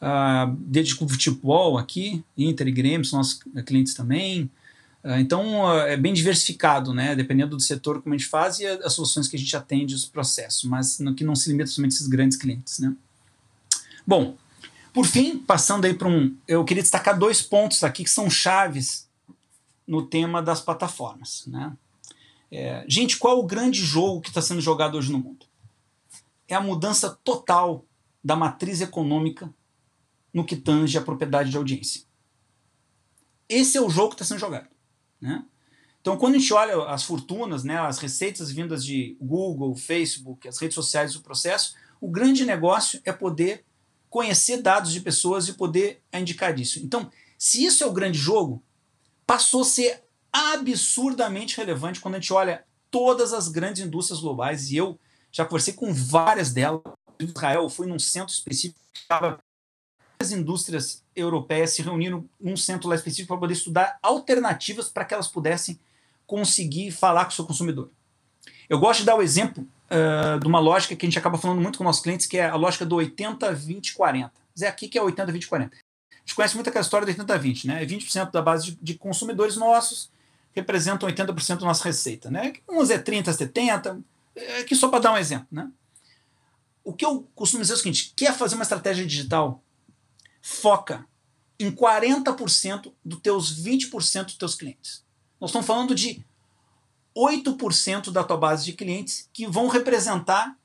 uh, 0.00 0.56
desde 0.58 0.94
o 0.94 1.08
futebol 1.08 1.78
aqui, 1.78 2.24
Inter 2.36 2.68
e 2.68 2.72
Grêmio 2.72 3.04
são 3.04 3.18
nossos 3.18 3.40
clientes 3.66 3.94
também. 3.94 4.50
Uh, 5.04 5.18
então 5.18 5.64
uh, 5.64 5.80
é 5.80 5.96
bem 5.96 6.12
diversificado, 6.12 6.92
né? 6.92 7.14
Dependendo 7.14 7.56
do 7.56 7.62
setor 7.62 8.02
como 8.02 8.14
a 8.14 8.18
gente 8.18 8.28
faz 8.28 8.58
e 8.58 8.66
as 8.66 8.92
soluções 8.92 9.28
que 9.28 9.36
a 9.36 9.38
gente 9.38 9.54
atende 9.56 9.94
os 9.94 10.04
processos, 10.04 10.64
mas 10.64 10.98
no, 10.98 11.14
que 11.14 11.24
não 11.24 11.36
se 11.36 11.48
limita 11.50 11.70
somente 11.70 11.92
a 11.92 11.94
esses 11.96 12.08
grandes 12.08 12.36
clientes, 12.36 12.78
né? 12.78 12.94
Bom, 14.06 14.36
por 14.92 15.06
fim, 15.06 15.38
passando 15.38 15.84
aí 15.84 15.94
para 15.94 16.08
um, 16.08 16.34
eu 16.48 16.64
queria 16.64 16.82
destacar 16.82 17.18
dois 17.18 17.40
pontos 17.40 17.84
aqui 17.84 18.02
que 18.02 18.10
são 18.10 18.28
chaves 18.28 19.08
no 19.86 20.02
tema 20.02 20.42
das 20.42 20.60
plataformas, 20.60 21.44
né? 21.46 21.72
É, 22.50 22.84
gente, 22.88 23.16
qual 23.16 23.38
o 23.38 23.46
grande 23.46 23.80
jogo 23.80 24.20
que 24.20 24.28
está 24.28 24.42
sendo 24.42 24.60
jogado 24.60 24.98
hoje 24.98 25.12
no 25.12 25.18
mundo? 25.18 25.46
É 26.48 26.54
a 26.54 26.60
mudança 26.60 27.18
total 27.22 27.84
da 28.22 28.34
matriz 28.34 28.80
econômica 28.80 29.52
no 30.34 30.44
que 30.44 30.56
tange 30.56 30.98
a 30.98 31.02
propriedade 31.02 31.50
de 31.50 31.56
audiência. 31.56 32.02
Esse 33.48 33.76
é 33.76 33.80
o 33.80 33.90
jogo 33.90 34.10
que 34.10 34.14
está 34.14 34.24
sendo 34.24 34.40
jogado. 34.40 34.68
Né? 35.20 35.44
Então, 36.00 36.16
quando 36.16 36.36
a 36.36 36.38
gente 36.38 36.52
olha 36.52 36.84
as 36.84 37.02
fortunas, 37.02 37.62
né, 37.62 37.78
as 37.78 37.98
receitas 37.98 38.50
vindas 38.50 38.84
de 38.84 39.16
Google, 39.20 39.74
Facebook, 39.76 40.48
as 40.48 40.58
redes 40.58 40.74
sociais 40.74 41.12
do 41.12 41.20
processo, 41.20 41.74
o 42.00 42.08
grande 42.08 42.44
negócio 42.46 43.00
é 43.04 43.12
poder 43.12 43.64
conhecer 44.08 44.62
dados 44.62 44.92
de 44.92 45.00
pessoas 45.00 45.46
e 45.46 45.52
poder 45.52 46.02
indicar 46.12 46.58
isso. 46.58 46.80
Então, 46.80 47.10
se 47.38 47.64
isso 47.64 47.84
é 47.84 47.86
o 47.86 47.92
grande 47.92 48.18
jogo, 48.18 48.62
passou 49.26 49.62
a 49.62 49.64
ser 49.64 50.02
absurdamente 50.32 51.56
relevante 51.56 52.00
quando 52.00 52.14
a 52.14 52.20
gente 52.20 52.32
olha 52.32 52.64
todas 52.90 53.32
as 53.32 53.48
grandes 53.48 53.82
indústrias 53.82 54.20
globais, 54.20 54.70
e 54.70 54.76
eu 54.76 54.98
já 55.30 55.44
conversei 55.44 55.74
com 55.74 55.92
várias 55.92 56.52
delas. 56.52 56.82
Em 57.18 57.24
Israel, 57.24 57.68
fui 57.68 57.86
num 57.86 57.98
centro 57.98 58.32
específico 58.32 58.78
as 60.20 60.32
indústrias 60.32 61.02
europeias 61.16 61.70
se 61.70 61.80
reuniram 61.80 62.28
num 62.38 62.56
centro 62.56 62.88
lá 62.88 62.94
específico 62.94 63.28
para 63.28 63.38
poder 63.38 63.54
estudar 63.54 63.98
alternativas 64.02 64.90
para 64.90 65.04
que 65.04 65.14
elas 65.14 65.28
pudessem 65.28 65.80
conseguir 66.26 66.90
falar 66.90 67.24
com 67.24 67.30
o 67.30 67.34
seu 67.34 67.46
consumidor. 67.46 67.90
Eu 68.68 68.78
gosto 68.78 69.00
de 69.00 69.06
dar 69.06 69.16
o 69.16 69.22
exemplo 69.22 69.66
uh, 69.90 70.38
de 70.38 70.46
uma 70.46 70.60
lógica 70.60 70.94
que 70.94 71.06
a 71.06 71.08
gente 71.08 71.18
acaba 71.18 71.38
falando 71.38 71.60
muito 71.60 71.78
com 71.78 71.84
nossos 71.84 72.02
clientes, 72.02 72.26
que 72.26 72.36
é 72.36 72.48
a 72.48 72.54
lógica 72.54 72.84
do 72.84 72.96
80, 72.96 73.52
20, 73.52 73.94
40. 73.94 74.32
Zé, 74.58 74.68
aqui 74.68 74.88
que 74.88 74.98
é 74.98 75.02
80, 75.02 75.32
20, 75.32 75.48
40. 75.48 75.74
A 75.74 76.16
gente 76.18 76.34
conhece 76.34 76.54
muito 76.54 76.68
aquela 76.68 76.82
história 76.84 77.06
do 77.06 77.08
80, 77.08 77.38
20, 77.38 77.66
né? 77.66 77.86
20% 77.86 78.30
da 78.30 78.42
base 78.42 78.72
de, 78.72 78.78
de 78.80 78.94
consumidores 78.94 79.56
nossos 79.56 80.10
representam 80.60 81.08
80% 81.08 81.58
da 81.58 81.66
nossa 81.66 81.84
receita, 81.84 82.30
né? 82.30 82.52
Uns 82.68 82.90
é 82.90 82.98
30, 82.98 83.32
70, 83.32 84.00
é 84.36 84.58
aqui 84.60 84.74
só 84.74 84.88
para 84.88 85.00
dar 85.00 85.12
um 85.12 85.16
exemplo, 85.16 85.48
né? 85.50 85.70
O 86.84 86.92
que 86.92 87.04
eu 87.04 87.28
costumo 87.34 87.62
dizer 87.62 87.74
é 87.74 87.76
o 87.76 87.78
seguinte: 87.78 88.12
quer 88.16 88.34
fazer 88.36 88.54
uma 88.54 88.62
estratégia 88.62 89.06
digital 89.06 89.62
foca 90.42 91.06
em 91.58 91.70
40% 91.70 92.92
dos 93.04 93.20
teus 93.20 93.62
20% 93.62 94.24
dos 94.24 94.34
teus 94.36 94.54
clientes. 94.54 95.04
Nós 95.38 95.50
estamos 95.50 95.66
falando 95.66 95.94
de 95.94 96.24
8% 97.16 98.10
da 98.10 98.24
tua 98.24 98.36
base 98.36 98.64
de 98.64 98.72
clientes 98.72 99.28
que 99.32 99.46
vão 99.46 99.68
representar 99.68 100.56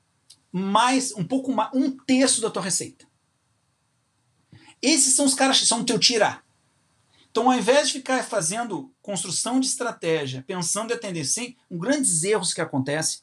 mais 0.50 1.12
um 1.12 1.24
pouco 1.24 1.52
mais 1.52 1.70
um 1.74 1.90
terço 1.90 2.40
da 2.40 2.50
tua 2.50 2.62
receita. 2.62 3.04
Esses 4.80 5.14
são 5.14 5.26
os 5.26 5.34
caras 5.34 5.60
que 5.60 5.66
são 5.66 5.80
o 5.80 5.84
teu 5.84 5.98
tirar. 5.98 6.45
Então, 7.36 7.50
ao 7.50 7.58
invés 7.58 7.88
de 7.88 7.98
ficar 7.98 8.24
fazendo 8.24 8.90
construção 9.02 9.60
de 9.60 9.66
estratégia, 9.66 10.42
pensando 10.46 10.90
em 10.90 10.94
atender 10.94 11.26
sim, 11.26 11.54
um 11.70 11.76
grandes 11.76 12.24
erros 12.24 12.54
que 12.54 12.62
acontece 12.62 13.20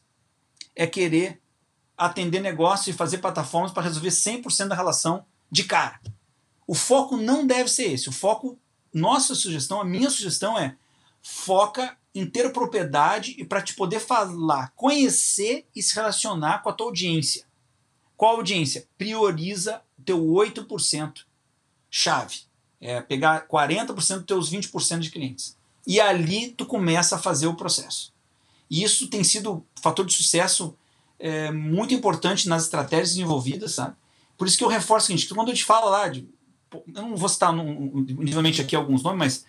é 0.75 0.85
querer 0.85 1.41
atender 1.97 2.39
negócio 2.39 2.91
e 2.91 2.93
fazer 2.93 3.17
plataformas 3.17 3.71
para 3.71 3.81
resolver 3.81 4.09
100% 4.09 4.67
da 4.67 4.75
relação 4.75 5.25
de 5.49 5.63
cara. 5.63 5.99
O 6.67 6.75
foco 6.75 7.17
não 7.17 7.47
deve 7.47 7.71
ser 7.71 7.91
esse. 7.91 8.07
O 8.07 8.11
foco, 8.11 8.59
nossa 8.93 9.33
sugestão, 9.33 9.81
a 9.81 9.83
minha 9.83 10.11
sugestão 10.11 10.59
é 10.59 10.77
foca 11.19 11.97
em 12.13 12.23
ter 12.23 12.53
propriedade 12.53 13.33
e 13.39 13.43
para 13.43 13.63
te 13.63 13.73
poder 13.73 13.99
falar, 13.99 14.73
conhecer 14.75 15.65
e 15.75 15.81
se 15.81 15.95
relacionar 15.95 16.61
com 16.61 16.69
a 16.69 16.73
tua 16.73 16.85
audiência. 16.85 17.47
Qual 18.15 18.35
audiência? 18.35 18.87
Prioriza 18.95 19.81
o 19.97 20.03
teu 20.03 20.23
8% 20.23 21.25
chave. 21.89 22.52
É 22.85 23.01
pegar 23.01 23.47
40% 23.47 23.93
dos 23.93 24.25
teus 24.25 24.51
20% 24.51 24.99
de 24.99 25.09
clientes. 25.09 25.55
E 25.87 26.01
ali 26.01 26.51
tu 26.51 26.65
começa 26.65 27.15
a 27.15 27.19
fazer 27.19 27.47
o 27.47 27.55
processo. 27.55 28.11
E 28.69 28.83
isso 28.83 29.07
tem 29.07 29.23
sido 29.23 29.65
fator 29.81 30.05
de 30.05 30.13
sucesso 30.13 30.75
é, 31.17 31.51
muito 31.51 31.93
importante 31.93 32.49
nas 32.49 32.63
estratégias 32.63 33.09
desenvolvidas, 33.09 33.73
sabe? 33.75 33.95
Por 34.37 34.47
isso 34.47 34.57
que 34.57 34.63
eu 34.63 34.67
reforço 34.67 35.05
o 35.05 35.07
seguinte, 35.07 35.33
quando 35.33 35.49
eu 35.49 35.55
te 35.55 35.63
falo 35.63 35.89
lá 35.89 36.09
de 36.09 36.27
eu 36.73 36.83
não 36.87 37.15
vou 37.15 37.29
citar 37.29 37.53
individualmente 37.55 38.61
aqui 38.61 38.75
alguns 38.75 39.03
nomes, 39.03 39.19
mas 39.19 39.45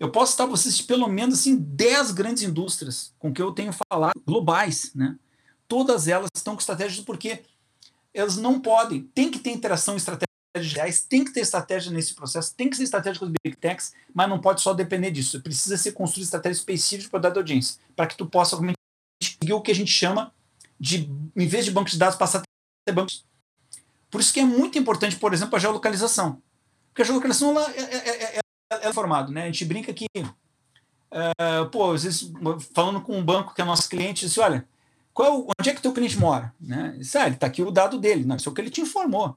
eu 0.00 0.10
posso 0.10 0.32
citar 0.32 0.46
vocês 0.46 0.76
de 0.76 0.82
pelo 0.82 1.06
menos 1.08 1.38
assim 1.38 1.56
10 1.56 2.10
grandes 2.10 2.42
indústrias 2.42 3.12
com 3.18 3.32
que 3.32 3.40
eu 3.40 3.52
tenho 3.52 3.72
falado, 3.72 4.20
globais, 4.26 4.90
né? 4.94 5.16
Todas 5.68 6.08
elas 6.08 6.28
estão 6.34 6.54
com 6.54 6.60
estratégias 6.60 7.04
porque 7.04 7.42
elas 8.12 8.36
não 8.36 8.60
podem, 8.60 9.02
tem 9.14 9.30
que 9.30 9.38
ter 9.38 9.50
interação 9.50 9.96
estratégias 9.96 10.33
reais, 10.56 11.00
tem 11.00 11.24
que 11.24 11.32
ter 11.32 11.40
estratégia 11.40 11.90
nesse 11.90 12.14
processo, 12.14 12.54
tem 12.54 12.70
que 12.70 12.76
ser 12.76 12.84
estratégia 12.84 13.18
com 13.18 13.26
os 13.26 13.32
big 13.44 13.56
techs, 13.56 13.92
mas 14.12 14.28
não 14.28 14.40
pode 14.40 14.60
só 14.60 14.72
depender 14.72 15.10
disso. 15.10 15.40
Precisa 15.42 15.76
ser 15.76 15.92
construída 15.92 16.26
estratégia 16.26 16.58
específica 16.58 17.10
para 17.10 17.28
dar 17.28 17.36
audiência, 17.38 17.80
para 17.96 18.06
que 18.06 18.16
tu 18.16 18.26
possa 18.26 18.56
seguir 19.22 19.52
o 19.52 19.60
que 19.60 19.72
a 19.72 19.74
gente 19.74 19.90
chama 19.90 20.32
de, 20.78 21.10
em 21.36 21.46
vez 21.46 21.64
de 21.64 21.70
bancos 21.70 21.92
de 21.92 21.98
dados, 21.98 22.16
passar 22.16 22.38
a 22.38 22.42
ter 22.86 22.92
bancos. 22.92 23.24
Por 24.10 24.20
isso 24.20 24.32
que 24.32 24.40
é 24.40 24.44
muito 24.44 24.78
importante, 24.78 25.16
por 25.16 25.34
exemplo, 25.34 25.56
a 25.56 25.58
geolocalização. 25.58 26.40
Porque 26.88 27.02
a 27.02 27.04
geolocalização 27.04 27.50
ela, 27.50 27.70
é, 27.72 27.80
é, 27.80 28.08
é, 28.08 28.36
é, 28.36 28.88
é 28.88 28.92
formado, 28.92 29.32
né? 29.32 29.42
A 29.42 29.46
gente 29.46 29.64
brinca 29.64 29.92
que, 29.92 30.06
uh, 30.16 31.68
pô, 31.72 31.92
às 31.92 32.04
vezes, 32.04 32.30
falando 32.72 33.00
com 33.00 33.18
um 33.18 33.24
banco 33.24 33.52
que 33.54 33.60
é 33.60 33.64
nosso 33.64 33.88
cliente, 33.88 34.26
disse, 34.26 34.38
olha, 34.38 34.68
qual, 35.12 35.46
onde 35.58 35.70
é 35.70 35.74
que 35.74 35.82
teu 35.82 35.92
cliente 35.92 36.18
mora? 36.18 36.54
Né? 36.60 36.94
Disse, 36.98 37.18
ah, 37.18 37.28
está 37.28 37.46
aqui 37.46 37.62
o 37.62 37.70
dado 37.70 37.98
dele. 37.98 38.24
Não, 38.24 38.36
isso 38.36 38.48
é 38.48 38.52
o 38.52 38.54
que 38.54 38.60
ele 38.60 38.70
te 38.70 38.80
informou. 38.80 39.36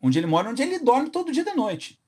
Onde 0.00 0.18
ele 0.18 0.26
mora, 0.26 0.50
onde 0.50 0.62
ele 0.62 0.78
dorme 0.78 1.10
todo 1.10 1.32
dia 1.32 1.44
da 1.44 1.54
noite. 1.54 1.98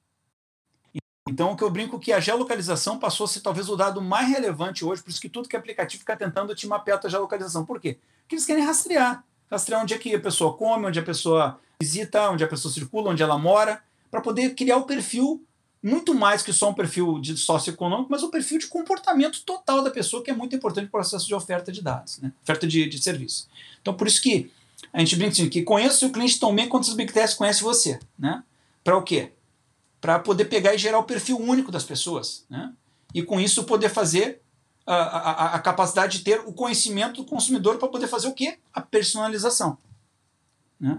Então, 1.28 1.53
o 1.53 1.57
que 1.57 1.62
eu 1.62 1.70
brinco 1.70 1.97
é 1.97 1.99
que 1.99 2.12
a 2.12 2.20
geolocalização 2.20 2.99
passou 2.99 3.24
a 3.24 3.28
ser 3.28 3.41
talvez 3.41 3.68
o 3.68 3.76
dado 3.76 4.01
mais 4.01 4.28
relevante 4.28 4.84
hoje, 4.84 5.03
por 5.03 5.11
isso 5.11 5.20
que 5.20 5.28
tudo 5.28 5.49
que 5.49 5.55
é 5.55 5.59
aplicativo 5.59 6.01
fica 6.01 6.16
tentando 6.16 6.55
te 6.55 6.66
mapear 6.66 6.97
a 6.97 7.01
tua 7.01 7.11
geolocalização. 7.11 7.64
Por 7.66 7.80
quê? 7.80 7.99
Porque 8.22 8.34
eles 8.34 8.47
querem 8.47 8.64
rastrear. 8.64 9.22
Rastrear 9.51 9.82
onde 9.82 9.95
é 9.95 9.99
que 9.99 10.14
a 10.14 10.20
pessoa 10.20 10.57
come, 10.57 10.86
onde 10.86 10.99
a 10.99 11.03
pessoa 11.03 11.61
visita, 11.80 12.30
onde 12.30 12.43
a 12.43 12.49
pessoa 12.49 12.72
circula, 12.72 13.11
onde 13.11 13.22
ela 13.22 13.39
mora 13.39 13.82
para 14.11 14.20
poder 14.20 14.55
criar 14.55 14.78
o 14.78 14.84
perfil 14.84 15.45
muito 15.82 16.14
mais 16.14 16.43
que 16.43 16.53
só 16.53 16.70
um 16.70 16.74
perfil 16.74 17.20
de 17.20 17.36
socioeconômico, 17.36 18.11
mas 18.11 18.22
o 18.22 18.30
perfil 18.30 18.59
de 18.59 18.66
comportamento 18.66 19.43
total 19.45 19.82
da 19.82 19.91
pessoa, 19.91 20.22
que 20.22 20.30
é 20.30 20.34
muito 20.34 20.57
importante 20.57 20.84
no 20.84 20.91
processo 20.91 21.26
de 21.26 21.34
oferta 21.34 21.70
de 21.70 21.80
dados, 21.80 22.18
né? 22.18 22.32
oferta 22.43 22.66
de, 22.66 22.89
de 22.89 23.03
serviço. 23.03 23.49
Então, 23.80 23.95
por 23.95 24.09
isso 24.09 24.20
que 24.20 24.51
a 24.93 25.01
gente 25.01 25.16
brinca 25.16 25.33
assim, 25.33 25.49
que 25.49 25.62
conheça 25.62 26.07
o 26.07 26.11
cliente 26.11 26.39
tão 26.39 26.55
bem 26.55 26.68
quanto 26.68 26.85
os 26.85 26.95
Big 26.95 27.12
Techs 27.12 27.35
conhecem 27.35 27.62
você. 27.62 27.99
Né? 28.18 28.43
Para 28.83 28.97
o 28.97 29.03
quê? 29.03 29.33
Para 30.01 30.18
poder 30.18 30.47
pegar 30.47 30.74
e 30.74 30.79
gerar 30.79 30.99
o 30.99 31.05
perfil 31.05 31.39
único 31.39 31.70
das 31.70 31.85
pessoas. 31.85 32.45
Né? 32.49 32.72
E 33.14 33.22
com 33.22 33.41
isso 33.41 33.64
poder 33.64 33.89
fazer 33.89 34.41
a, 34.87 34.95
a, 34.95 35.55
a 35.57 35.59
capacidade 35.59 36.18
de 36.18 36.24
ter 36.24 36.41
o 36.41 36.53
conhecimento 36.53 37.22
do 37.22 37.29
consumidor 37.29 37.79
para 37.79 37.89
poder 37.89 38.07
fazer 38.07 38.29
o 38.29 38.33
quê? 38.33 38.59
A 38.72 38.81
personalização. 38.81 39.76
Né? 40.81 40.99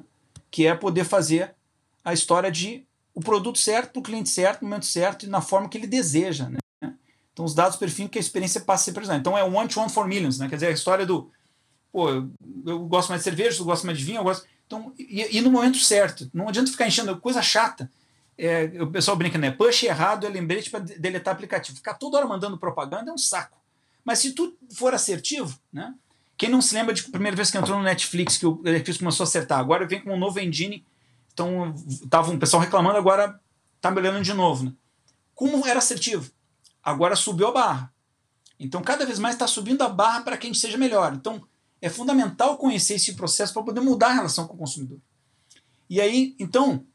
Que 0.52 0.68
é 0.68 0.76
poder 0.76 1.06
fazer 1.06 1.56
a 2.04 2.14
história 2.14 2.52
de 2.52 2.86
o 3.14 3.22
produto 3.22 3.58
certo 3.58 3.94
para 3.94 4.00
o 4.00 4.04
cliente 4.04 4.30
certo, 4.30 4.62
no 4.62 4.70
momento 4.70 4.86
certo 4.86 5.26
e 5.26 5.30
na 5.30 5.42
forma 5.42 5.68
que 5.68 5.78
ele 5.78 5.88
deseja. 5.88 6.50
Né? 6.50 6.60
Então, 7.34 7.46
os 7.46 7.54
dados 7.54 7.78
perfil 7.78 8.10
que 8.10 8.18
a 8.18 8.22
experiência 8.22 8.62
passa 8.62 8.84
a 8.84 8.86
ser 8.86 8.92
personalizada. 8.92 9.22
Então, 9.22 9.38
é 9.38 9.44
one 9.44 9.68
to 9.68 9.80
one 9.80 9.90
for 9.90 10.08
millions, 10.08 10.38
né? 10.38 10.48
quer 10.48 10.56
dizer, 10.56 10.68
a 10.68 10.72
história 10.72 11.06
do 11.06 11.32
pô, 11.92 12.10
eu, 12.66 12.80
gosto 12.88 13.10
mais 13.10 13.22
de 13.22 13.24
cerveja, 13.24 13.62
eu 13.62 13.66
gosto 13.66 13.86
mais 13.86 13.98
de 13.98 14.04
vinho, 14.04 14.20
eu 14.20 14.24
gosto. 14.24 14.46
Então, 14.66 14.94
e, 14.98 15.38
e 15.38 15.42
no 15.42 15.52
momento 15.52 15.78
certo. 15.78 16.30
Não 16.34 16.48
adianta 16.48 16.72
ficar 16.72 16.88
enchendo 16.88 17.16
coisa 17.18 17.42
chata. 17.42 17.92
É, 18.38 18.72
o 18.82 18.88
pessoal 18.88 19.18
brinca, 19.18 19.38
né? 19.38 19.52
Push 19.52 19.84
errado 19.84 20.26
é 20.26 20.30
lembrete 20.30 20.70
para 20.70 20.80
deletar 20.80 21.34
aplicativo. 21.34 21.78
Ficar 21.78 21.96
toda 21.96 22.18
hora 22.18 22.28
mandando 22.28 22.58
propaganda 22.58 23.12
é 23.12 23.14
um 23.14 23.18
saco. 23.18 23.58
Mas 24.06 24.20
se 24.20 24.32
tu 24.32 24.58
for 24.72 24.94
assertivo, 24.94 25.60
né? 25.74 25.94
Quem 26.38 26.50
não 26.50 26.62
se 26.62 26.74
lembra 26.74 26.94
de 26.94 27.04
primeira 27.04 27.36
vez 27.36 27.52
que 27.52 27.58
entrou 27.58 27.78
no 27.78 27.84
Netflix, 27.84 28.38
que 28.38 28.46
o 28.46 28.62
Netflix 28.64 28.98
começou 28.98 29.26
a 29.26 29.28
acertar, 29.28 29.60
agora 29.60 29.86
vem 29.86 30.00
com 30.00 30.14
um 30.14 30.18
novo 30.18 30.40
engine. 30.40 30.86
Então, 31.34 31.76
tava 32.10 32.32
um 32.32 32.40
pessoal 32.40 32.62
reclamando, 32.62 32.98
agora 32.98 33.38
tá 33.82 33.92
melhorando 33.92 34.24
de 34.24 34.34
novo. 34.34 34.66
Né? 34.66 34.74
Como 35.36 35.68
era 35.68 35.80
assertivo? 35.80 36.32
Agora 36.82 37.18
subiu 37.18 37.48
a 37.48 37.52
barra. 37.52 37.94
Então, 38.58 38.82
cada 38.82 39.06
vez 39.06 39.20
mais 39.20 39.36
está 39.36 39.48
subindo 39.48 39.82
a 39.82 39.90
barra 39.90 40.22
para 40.22 40.38
que 40.38 40.48
a 40.48 40.50
gente 40.50 40.60
seja 40.60 40.78
melhor. 40.78 41.14
Então, 41.14 41.46
é 41.82 41.90
fundamental 41.90 42.58
conhecer 42.58 42.96
esse 42.96 43.14
processo 43.14 43.54
para 43.54 43.64
poder 43.64 43.82
mudar 43.82 44.08
a 44.08 44.14
relação 44.14 44.48
com 44.48 44.56
o 44.56 44.58
consumidor. 44.58 45.00
E 45.90 46.00
aí, 46.00 46.36
então, 46.38 46.86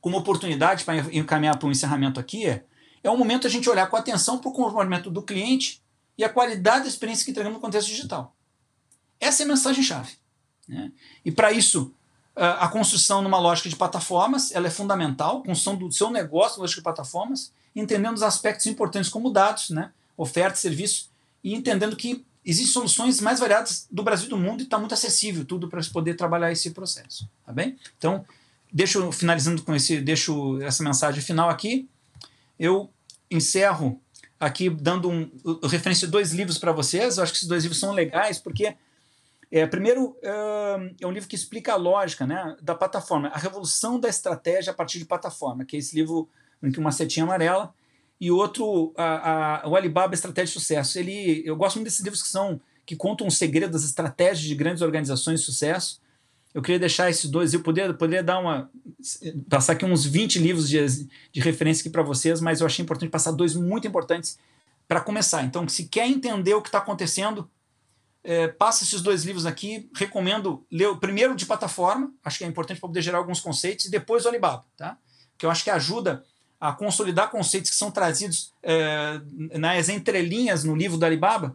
como 0.00 0.18
oportunidade 0.18 0.84
para 0.84 0.98
encaminhar 1.12 1.58
para 1.58 1.68
um 1.68 1.70
encerramento 1.70 2.18
aqui, 2.18 2.46
é, 2.46 2.64
é 3.02 3.10
um 3.10 3.16
momento 3.16 3.46
a 3.46 3.50
gente 3.50 3.68
olhar 3.68 3.86
com 3.88 3.96
atenção 3.96 4.38
para 4.38 4.48
o 4.48 4.52
comportamento 4.52 5.10
do 5.10 5.22
cliente 5.22 5.82
e 6.16 6.24
a 6.24 6.28
qualidade 6.28 6.84
da 6.84 6.88
experiência 6.88 7.24
que 7.24 7.30
entregamos 7.30 7.56
no 7.56 7.60
contexto 7.60 7.88
digital. 7.88 8.34
Essa 9.20 9.42
é 9.42 9.44
a 9.44 9.48
mensagem-chave. 9.48 10.12
Né? 10.68 10.92
E 11.24 11.30
para 11.30 11.52
isso, 11.52 11.94
a 12.36 12.66
construção 12.68 13.22
numa 13.22 13.38
lógica 13.38 13.68
de 13.68 13.76
plataformas 13.76 14.50
ela 14.52 14.66
é 14.66 14.70
fundamental, 14.70 15.42
construção 15.42 15.76
do 15.76 15.90
seu 15.92 16.10
negócio 16.10 16.60
lógica 16.60 16.80
de 16.80 16.84
plataformas, 16.84 17.52
entendendo 17.74 18.14
os 18.14 18.22
aspectos 18.22 18.66
importantes 18.66 19.10
como 19.10 19.30
dados, 19.30 19.70
né? 19.70 19.92
oferta, 20.16 20.56
serviço, 20.56 21.10
e 21.42 21.54
entendendo 21.54 21.96
que 21.96 22.24
existem 22.44 22.72
soluções 22.72 23.20
mais 23.20 23.40
variadas 23.40 23.86
do 23.90 24.02
Brasil 24.02 24.26
e 24.26 24.30
do 24.30 24.36
mundo 24.36 24.60
e 24.60 24.64
está 24.64 24.78
muito 24.78 24.92
acessível 24.92 25.44
tudo 25.44 25.68
para 25.68 25.80
poder 25.92 26.14
trabalhar 26.14 26.52
esse 26.52 26.70
processo, 26.70 27.28
tá 27.44 27.52
bem? 27.52 27.78
Então, 27.96 28.24
deixo 28.72 29.10
finalizando 29.12 29.62
com 29.62 29.74
esse, 29.74 30.00
deixo 30.00 30.60
essa 30.60 30.82
mensagem 30.82 31.22
final 31.22 31.48
aqui. 31.48 31.88
Eu 32.58 32.90
encerro 33.30 34.00
aqui 34.38 34.68
dando 34.68 35.08
um 35.08 35.30
referência 35.66 36.06
dois 36.06 36.32
livros 36.32 36.58
para 36.58 36.72
vocês. 36.72 37.16
Eu 37.16 37.22
acho 37.22 37.32
que 37.32 37.38
esses 37.38 37.48
dois 37.48 37.62
livros 37.62 37.80
são 37.80 37.92
legais 37.92 38.38
porque 38.38 38.76
é, 39.50 39.66
primeiro 39.66 40.16
é 40.22 41.06
um 41.06 41.12
livro 41.12 41.28
que 41.28 41.36
explica 41.36 41.72
a 41.72 41.76
lógica, 41.76 42.26
né, 42.26 42.56
da 42.60 42.74
plataforma, 42.74 43.28
a 43.28 43.38
revolução 43.38 43.98
da 43.98 44.08
estratégia 44.08 44.72
a 44.72 44.74
partir 44.74 44.98
de 44.98 45.04
plataforma, 45.04 45.64
que 45.64 45.76
é 45.76 45.78
esse 45.78 45.94
livro 45.94 46.28
com 46.60 46.80
uma 46.80 46.92
setinha 46.92 47.24
amarela 47.24 47.72
e 48.20 48.30
outro, 48.30 48.92
a, 48.96 49.64
a, 49.64 49.68
o 49.68 49.76
Alibaba 49.76 50.14
Estratégia 50.14 50.46
de 50.46 50.60
Sucesso. 50.60 50.98
Ele, 50.98 51.42
eu 51.44 51.56
gosto 51.56 51.76
muito 51.76 51.86
desses 51.86 52.00
livros 52.00 52.22
que 52.22 52.28
são 52.28 52.60
que 52.86 52.94
contam 52.94 53.26
o 53.26 53.30
segredo 53.30 53.72
das 53.72 53.84
estratégias 53.84 54.40
de 54.40 54.54
grandes 54.54 54.82
organizações 54.82 55.40
de 55.40 55.46
sucesso. 55.46 56.00
Eu 56.52 56.62
queria 56.62 56.78
deixar 56.78 57.10
esses 57.10 57.28
dois, 57.28 57.52
eu 57.52 57.60
poderia, 57.60 57.92
poderia 57.94 58.22
dar 58.22 58.38
uma 58.38 58.70
passar 59.48 59.72
aqui 59.72 59.84
uns 59.84 60.04
20 60.04 60.38
livros 60.38 60.68
de, 60.68 61.08
de 61.32 61.40
referência 61.40 61.80
aqui 61.82 61.90
para 61.90 62.02
vocês, 62.02 62.40
mas 62.40 62.60
eu 62.60 62.66
achei 62.66 62.82
importante 62.82 63.10
passar 63.10 63.32
dois 63.32 63.54
muito 63.54 63.88
importantes 63.88 64.38
para 64.86 65.00
começar. 65.00 65.42
Então, 65.42 65.66
se 65.68 65.86
quer 65.86 66.06
entender 66.06 66.54
o 66.54 66.62
que 66.62 66.68
está 66.68 66.78
acontecendo, 66.78 67.50
é, 68.22 68.48
passa 68.48 68.84
esses 68.84 69.00
dois 69.00 69.24
livros 69.24 69.46
aqui. 69.46 69.90
Recomendo 69.94 70.64
ler 70.70 70.88
o 70.88 70.96
primeiro 70.96 71.34
de 71.34 71.44
plataforma, 71.44 72.12
acho 72.24 72.38
que 72.38 72.44
é 72.44 72.46
importante 72.46 72.78
para 72.78 72.88
poder 72.88 73.02
gerar 73.02 73.18
alguns 73.18 73.40
conceitos, 73.40 73.86
e 73.86 73.90
depois 73.90 74.24
o 74.24 74.28
Alibaba, 74.28 74.64
tá? 74.76 74.96
Que 75.36 75.46
eu 75.46 75.50
acho 75.50 75.64
que 75.64 75.70
ajuda 75.70 76.24
a 76.64 76.72
consolidar 76.72 77.30
conceitos 77.30 77.70
que 77.70 77.76
são 77.76 77.90
trazidos 77.90 78.50
é, 78.62 79.20
nas 79.58 79.90
entrelinhas 79.90 80.64
no 80.64 80.74
livro 80.74 80.96
do 80.96 81.04
Alibaba, 81.04 81.54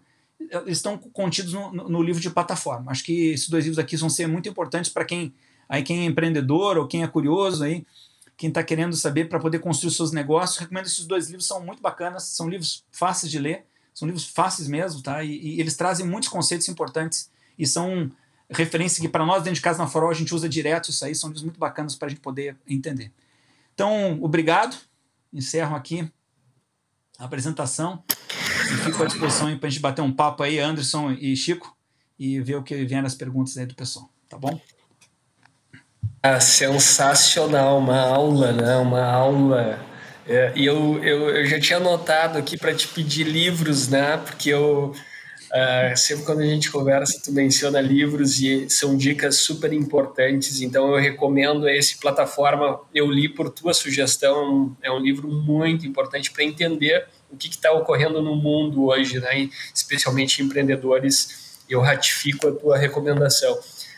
estão 0.67 0.99
contidos 0.99 1.51
no, 1.51 1.71
no, 1.71 2.03
livro 2.03 2.21
de 2.21 2.29
plataforma. 2.29 2.91
Acho 2.91 3.03
que 3.03 3.31
esses 3.31 3.49
dois 3.49 3.65
livros 3.65 3.79
aqui 3.79 3.97
vão 3.97 4.07
ser 4.07 4.27
muito 4.27 4.47
importantes 4.47 4.91
para 4.91 5.03
quem, 5.03 5.33
aí 5.67 5.81
quem 5.81 6.01
é 6.01 6.05
empreendedor 6.05 6.77
ou 6.77 6.87
quem 6.87 7.01
é 7.01 7.07
curioso, 7.07 7.63
aí, 7.63 7.83
quem 8.37 8.49
está 8.49 8.63
querendo 8.63 8.95
saber 8.95 9.27
para 9.27 9.39
poder 9.39 9.57
construir 9.57 9.89
seus 9.89 10.11
negócios. 10.11 10.59
Recomendo 10.59 10.85
esses 10.85 11.07
dois 11.07 11.25
livros, 11.25 11.47
são 11.47 11.59
muito 11.65 11.81
bacanas, 11.81 12.25
são 12.25 12.47
livros 12.47 12.85
fáceis 12.91 13.31
de 13.31 13.39
ler, 13.39 13.65
são 13.95 14.07
livros 14.07 14.25
fáceis 14.27 14.67
mesmo, 14.67 15.01
tá? 15.01 15.23
E, 15.23 15.55
e 15.55 15.59
eles 15.59 15.75
trazem 15.75 16.05
muitos 16.05 16.29
conceitos 16.29 16.69
importantes 16.69 17.31
e 17.57 17.65
são 17.65 18.11
referências 18.47 18.99
que 18.99 19.09
para 19.09 19.25
nós 19.25 19.41
dentro 19.41 19.55
de 19.55 19.61
casa 19.61 19.79
na 19.79 19.87
Farol 19.87 20.11
a 20.11 20.13
gente 20.13 20.35
usa 20.35 20.47
direto 20.47 20.91
isso 20.91 21.03
aí, 21.03 21.15
são 21.15 21.29
livros 21.29 21.43
muito 21.43 21.59
bacanas 21.59 21.95
para 21.95 22.05
a 22.05 22.09
gente 22.09 22.21
poder 22.21 22.55
entender. 22.67 23.11
Então, 23.73 24.19
obrigado 24.21 24.77
encerro 25.33 25.75
aqui 25.75 26.11
a 27.17 27.25
apresentação 27.25 28.03
e 28.71 28.77
fico 28.77 29.03
à 29.03 29.05
disposição 29.05 29.57
para 29.57 29.67
a 29.67 29.69
gente 29.69 29.81
bater 29.81 30.01
um 30.01 30.11
papo 30.11 30.43
aí, 30.43 30.59
Anderson 30.59 31.11
e 31.11 31.35
Chico, 31.35 31.75
e 32.17 32.39
ver 32.39 32.55
o 32.55 32.63
que 32.63 32.85
vem 32.85 32.99
as 32.99 33.15
perguntas 33.15 33.57
aí 33.57 33.65
do 33.65 33.75
pessoal, 33.75 34.09
tá 34.27 34.37
bom? 34.37 34.59
Ah, 36.21 36.39
sensacional, 36.39 37.79
uma 37.79 37.99
aula, 37.99 38.51
né? 38.51 38.75
Uma 38.77 39.03
aula. 39.03 39.79
É, 40.27 40.51
e 40.55 40.65
eu, 40.65 41.03
eu, 41.03 41.29
eu 41.29 41.45
já 41.45 41.59
tinha 41.59 41.77
anotado 41.77 42.37
aqui 42.37 42.57
para 42.57 42.75
te 42.75 42.87
pedir 42.87 43.23
livros, 43.23 43.87
né? 43.87 44.17
Porque 44.17 44.49
eu 44.49 44.93
Uh, 45.49 45.97
sempre 45.97 46.25
quando 46.25 46.41
a 46.41 46.45
gente 46.45 46.69
conversa, 46.69 47.19
tu 47.23 47.31
menciona 47.31 47.81
livros 47.81 48.39
e 48.39 48.69
são 48.69 48.95
dicas 48.95 49.37
super 49.37 49.73
importantes. 49.73 50.61
Então 50.61 50.93
eu 50.93 51.01
recomendo 51.01 51.67
esse 51.67 51.97
plataforma. 51.99 52.79
Eu 52.93 53.09
li 53.09 53.27
por 53.27 53.49
tua 53.49 53.73
sugestão. 53.73 54.75
É 54.81 54.91
um 54.91 54.99
livro 54.99 55.27
muito 55.27 55.87
importante 55.87 56.31
para 56.31 56.43
entender 56.43 57.07
o 57.31 57.35
que 57.35 57.49
está 57.49 57.71
ocorrendo 57.71 58.21
no 58.21 58.35
mundo 58.35 58.85
hoje, 58.85 59.19
né? 59.19 59.49
especialmente 59.73 60.43
empreendedores. 60.43 61.59
Eu 61.67 61.81
ratifico 61.81 62.47
a 62.47 62.51
tua 62.51 62.77
recomendação. 62.77 63.57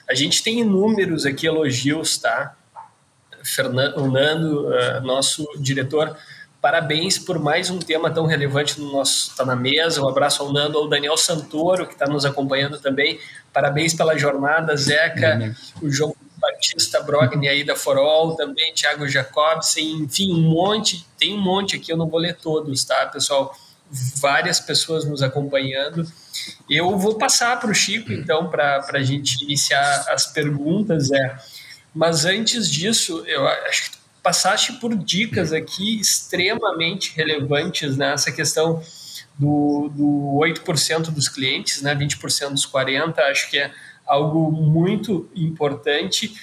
A 0.09 0.13
gente 0.13 0.43
tem 0.43 0.59
inúmeros 0.59 1.25
aqui 1.25 1.47
elogios, 1.47 2.17
tá? 2.17 2.55
Fernando, 3.43 3.97
o 3.97 4.11
Nando, 4.11 4.67
uh, 4.67 5.01
nosso 5.01 5.47
diretor, 5.57 6.15
Parabéns 6.61 7.17
por 7.17 7.39
mais 7.39 7.71
um 7.71 7.79
tema 7.79 8.11
tão 8.11 8.27
relevante 8.27 8.79
no 8.79 8.91
nosso 8.91 9.35
Tá 9.35 9.43
na 9.43 9.55
Mesa. 9.55 9.99
Um 9.99 10.07
abraço 10.07 10.43
ao 10.43 10.53
Nando, 10.53 10.77
ao 10.77 10.87
Daniel 10.87 11.17
Santoro, 11.17 11.87
que 11.87 11.93
está 11.93 12.05
nos 12.05 12.23
acompanhando 12.23 12.79
também. 12.79 13.19
Parabéns 13.51 13.95
pela 13.95 14.15
jornada, 14.15 14.77
Zeca, 14.77 15.55
o 15.81 15.89
João 15.89 16.15
Batista 16.37 17.01
Brogni 17.01 17.47
aí 17.47 17.63
da 17.63 17.75
Forol, 17.75 18.35
também 18.35 18.73
Thiago 18.75 19.07
Jacobsen, 19.07 20.03
enfim, 20.03 20.33
um 20.33 20.41
monte, 20.41 21.03
tem 21.17 21.33
um 21.33 21.41
monte 21.41 21.77
aqui, 21.77 21.91
eu 21.91 21.97
não 21.97 22.07
vou 22.07 22.19
ler 22.19 22.35
todos, 22.35 22.83
tá, 22.83 23.07
pessoal? 23.07 23.55
Várias 23.89 24.59
pessoas 24.59 25.03
nos 25.03 25.23
acompanhando. 25.23 26.05
Eu 26.69 26.95
vou 26.95 27.15
passar 27.15 27.59
para 27.59 27.71
o 27.71 27.75
Chico, 27.75 28.13
então, 28.13 28.49
para 28.49 28.85
a 28.93 29.01
gente 29.01 29.43
iniciar 29.43 30.05
as 30.09 30.27
perguntas, 30.27 31.11
é. 31.11 31.35
Mas 31.93 32.23
antes 32.23 32.69
disso, 32.69 33.23
eu 33.25 33.47
acho 33.47 33.91
que 33.91 34.00
passaste 34.23 34.73
por 34.73 34.95
dicas 34.95 35.51
aqui 35.51 35.99
extremamente 35.99 37.13
relevantes 37.15 37.97
nessa 37.97 38.29
né? 38.29 38.35
questão 38.35 38.81
do, 39.37 39.89
do 39.93 40.39
8% 40.39 41.09
dos 41.11 41.27
clientes, 41.27 41.81
né? 41.81 41.95
20% 41.95 42.51
dos 42.51 42.65
40%, 42.65 43.19
acho 43.19 43.49
que 43.49 43.57
é 43.57 43.71
algo 44.05 44.51
muito 44.51 45.29
importante. 45.35 46.35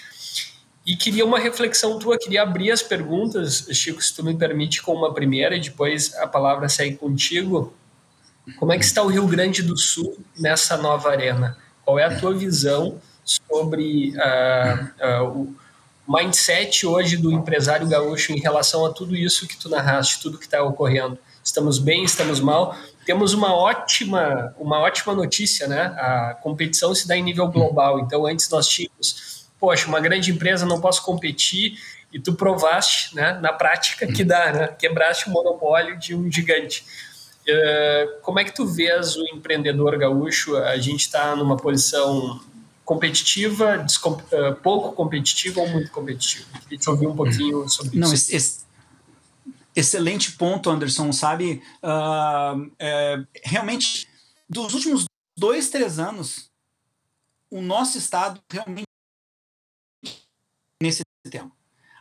E 0.84 0.96
queria 0.96 1.24
uma 1.24 1.38
reflexão 1.38 1.98
tua, 1.98 2.18
queria 2.18 2.42
abrir 2.42 2.70
as 2.70 2.82
perguntas, 2.82 3.68
Chico, 3.72 4.02
se 4.02 4.14
tu 4.14 4.24
me 4.24 4.34
permite, 4.34 4.82
com 4.82 4.94
uma 4.94 5.12
primeira, 5.12 5.54
e 5.54 5.60
depois 5.60 6.14
a 6.16 6.26
palavra 6.26 6.68
segue 6.68 6.96
contigo. 6.96 7.74
Como 8.58 8.72
é 8.72 8.78
que 8.78 8.84
está 8.84 9.02
o 9.02 9.08
Rio 9.08 9.26
Grande 9.26 9.62
do 9.62 9.76
Sul 9.76 10.18
nessa 10.38 10.78
nova 10.78 11.10
arena? 11.10 11.58
Qual 11.84 11.98
é 11.98 12.04
a 12.04 12.18
tua 12.18 12.34
visão 12.34 13.00
sobre 13.22 14.14
uh, 14.16 15.22
uh, 15.22 15.28
o 15.28 15.56
mindset 16.08 16.86
hoje 16.86 17.18
do 17.18 17.30
empresário 17.30 17.86
gaúcho 17.86 18.32
em 18.32 18.40
relação 18.40 18.86
a 18.86 18.92
tudo 18.92 19.14
isso 19.14 19.46
que 19.46 19.56
tu 19.58 19.68
narraste, 19.68 20.22
tudo 20.22 20.38
que 20.38 20.46
está 20.46 20.62
ocorrendo. 20.62 21.18
Estamos 21.44 21.78
bem, 21.78 22.02
estamos 22.02 22.40
mal. 22.40 22.74
Temos 23.04 23.34
uma 23.34 23.54
ótima, 23.54 24.54
uma 24.58 24.78
ótima 24.80 25.14
notícia, 25.14 25.66
né? 25.66 25.94
A 25.98 26.38
competição 26.42 26.94
se 26.94 27.06
dá 27.06 27.16
em 27.16 27.22
nível 27.22 27.48
global. 27.48 28.00
Então, 28.00 28.26
antes 28.26 28.48
nós 28.48 28.66
tínhamos, 28.66 29.46
poxa, 29.60 29.86
uma 29.86 30.00
grande 30.00 30.30
empresa 30.30 30.64
não 30.64 30.80
posso 30.80 31.02
competir 31.02 31.78
e 32.10 32.18
tu 32.18 32.32
provaste, 32.32 33.14
né, 33.14 33.38
na 33.42 33.52
prática 33.52 34.06
que 34.06 34.24
dá, 34.24 34.52
né? 34.52 34.68
Quebraste 34.68 35.28
o 35.28 35.30
monopólio 35.30 35.98
de 35.98 36.14
um 36.14 36.30
gigante. 36.32 36.84
Uh, 37.46 38.20
como 38.22 38.40
é 38.40 38.44
que 38.44 38.54
tu 38.54 38.66
vês 38.66 39.16
o 39.16 39.24
empreendedor 39.34 39.96
gaúcho? 39.98 40.56
A 40.56 40.76
gente 40.78 41.00
está 41.00 41.34
numa 41.36 41.56
posição 41.56 42.40
competitiva, 42.88 43.84
uh, 43.84 44.56
pouco 44.62 44.92
competitiva 44.92 45.60
ou 45.60 45.68
muito 45.68 45.90
competitiva? 45.90 46.48
Queria 46.60 46.78
te 46.78 46.88
ouvir 46.88 47.06
um 47.06 47.14
pouquinho 47.14 47.68
sobre 47.68 47.98
Não, 47.98 48.10
isso. 48.14 48.34
Esse, 48.34 48.64
excelente 49.76 50.32
ponto, 50.32 50.70
Anderson, 50.70 51.12
sabe? 51.12 51.62
Uh, 51.82 52.72
é, 52.78 53.22
realmente, 53.44 54.08
dos 54.48 54.72
últimos 54.72 55.04
dois, 55.36 55.68
três 55.68 55.98
anos, 55.98 56.50
o 57.50 57.60
nosso 57.60 57.98
estado 57.98 58.40
realmente 58.50 58.86
nesse 60.82 61.02
tema. 61.30 61.52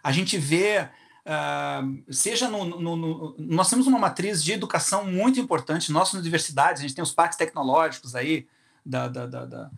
a 0.01 0.11
gente 0.13 0.37
vê 0.37 0.89
Uh, 1.27 2.13
seja 2.13 2.47
no, 2.47 2.63
no, 2.63 2.95
no, 2.95 3.35
Nós 3.37 3.69
temos 3.69 3.85
uma 3.85 3.99
matriz 3.99 4.41
de 4.41 4.53
educação 4.53 5.03
muito 5.03 5.41
importante, 5.41 5.91
nossas 5.91 6.13
universidades, 6.21 6.79
a 6.79 6.87
gente 6.87 6.95
tem 6.95 7.03
os 7.03 7.11
parques 7.11 7.37
tecnológicos 7.37 8.15
aí, 8.15 8.47
da, 8.85 9.09
da, 9.09 9.25
da, 9.25 9.45
da, 9.45 9.71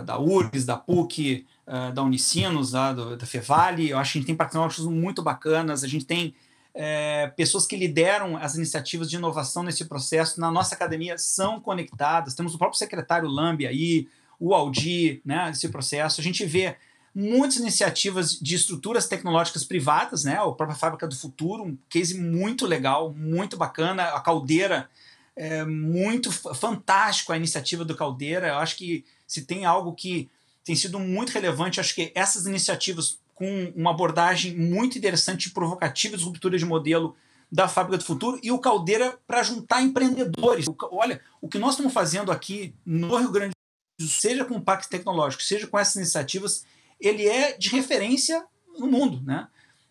da 0.00 0.18
URGS, 0.18 0.64
da 0.64 0.76
PUC, 0.76 1.46
uh, 1.66 1.92
da 1.92 2.02
Unicinos, 2.02 2.72
da, 2.72 2.92
da 2.92 3.26
Fevale, 3.26 3.90
eu 3.90 3.98
acho 3.98 4.12
que 4.12 4.18
a 4.18 4.20
gente 4.20 4.26
tem 4.26 4.36
tecnológicos 4.36 4.86
muito 4.86 5.22
bacanas, 5.22 5.84
a 5.84 5.88
gente 5.88 6.04
tem 6.04 6.34
é, 6.74 7.28
pessoas 7.36 7.66
que 7.66 7.76
lideram 7.76 8.36
as 8.36 8.54
iniciativas 8.54 9.08
de 9.08 9.16
inovação 9.16 9.62
nesse 9.62 9.86
processo, 9.86 10.40
na 10.40 10.50
nossa 10.50 10.74
academia, 10.74 11.16
são 11.16 11.58
conectadas, 11.58 12.34
temos 12.34 12.54
o 12.54 12.58
próprio 12.58 12.78
secretário 12.78 13.28
Lambi 13.28 13.66
aí, 13.66 14.08
o 14.38 14.54
Aldi, 14.54 15.22
né, 15.24 15.46
nesse 15.46 15.68
processo, 15.70 16.20
a 16.20 16.24
gente 16.24 16.44
vê 16.44 16.76
muitas 17.14 17.56
iniciativas 17.56 18.38
de 18.38 18.54
estruturas 18.54 19.08
tecnológicas 19.08 19.64
privadas, 19.64 20.24
né? 20.24 20.34
A 20.34 20.52
própria 20.52 20.74
Fábrica 20.74 21.08
do 21.08 21.16
Futuro, 21.16 21.64
um 21.64 21.78
case 21.88 22.20
muito 22.20 22.66
legal, 22.66 23.10
muito 23.10 23.56
bacana. 23.56 24.02
A 24.10 24.20
Caldeira, 24.20 24.86
é 25.34 25.64
muito 25.64 26.30
fantástico 26.32 27.32
a 27.32 27.36
iniciativa 27.36 27.86
do 27.86 27.96
Caldeira. 27.96 28.48
Eu 28.48 28.56
acho 28.56 28.76
que 28.76 29.02
se 29.26 29.42
tem 29.42 29.64
algo 29.64 29.92
que 29.92 30.28
tem 30.64 30.74
sido 30.74 30.98
muito 30.98 31.30
relevante, 31.30 31.80
acho 31.80 31.94
que 31.94 32.12
essas 32.14 32.46
iniciativas 32.46 33.18
com 33.34 33.72
uma 33.76 33.90
abordagem 33.90 34.56
muito 34.56 34.96
interessante 34.98 35.46
e 35.46 35.50
provocativa 35.50 36.16
de 36.16 36.24
ruptura 36.24 36.58
de 36.58 36.64
modelo 36.64 37.14
da 37.50 37.68
Fábrica 37.68 37.98
do 37.98 38.04
Futuro 38.04 38.40
e 38.42 38.50
o 38.50 38.58
Caldeira 38.58 39.18
para 39.26 39.42
juntar 39.42 39.82
empreendedores. 39.82 40.66
Olha, 40.90 41.20
o 41.40 41.48
que 41.48 41.58
nós 41.58 41.72
estamos 41.72 41.92
fazendo 41.92 42.32
aqui 42.32 42.74
no 42.84 43.14
Rio 43.16 43.30
Grande 43.30 43.52
do 43.98 44.06
Sul, 44.06 44.20
seja 44.20 44.44
com 44.44 44.56
o 44.56 44.60
Pacto 44.60 44.88
Tecnológico, 44.88 45.42
seja 45.42 45.66
com 45.66 45.78
essas 45.78 45.96
iniciativas, 45.96 46.64
ele 47.00 47.26
é 47.26 47.56
de 47.56 47.68
referência 47.68 48.44
no 48.78 48.86
mundo, 48.86 49.22
né? 49.22 49.46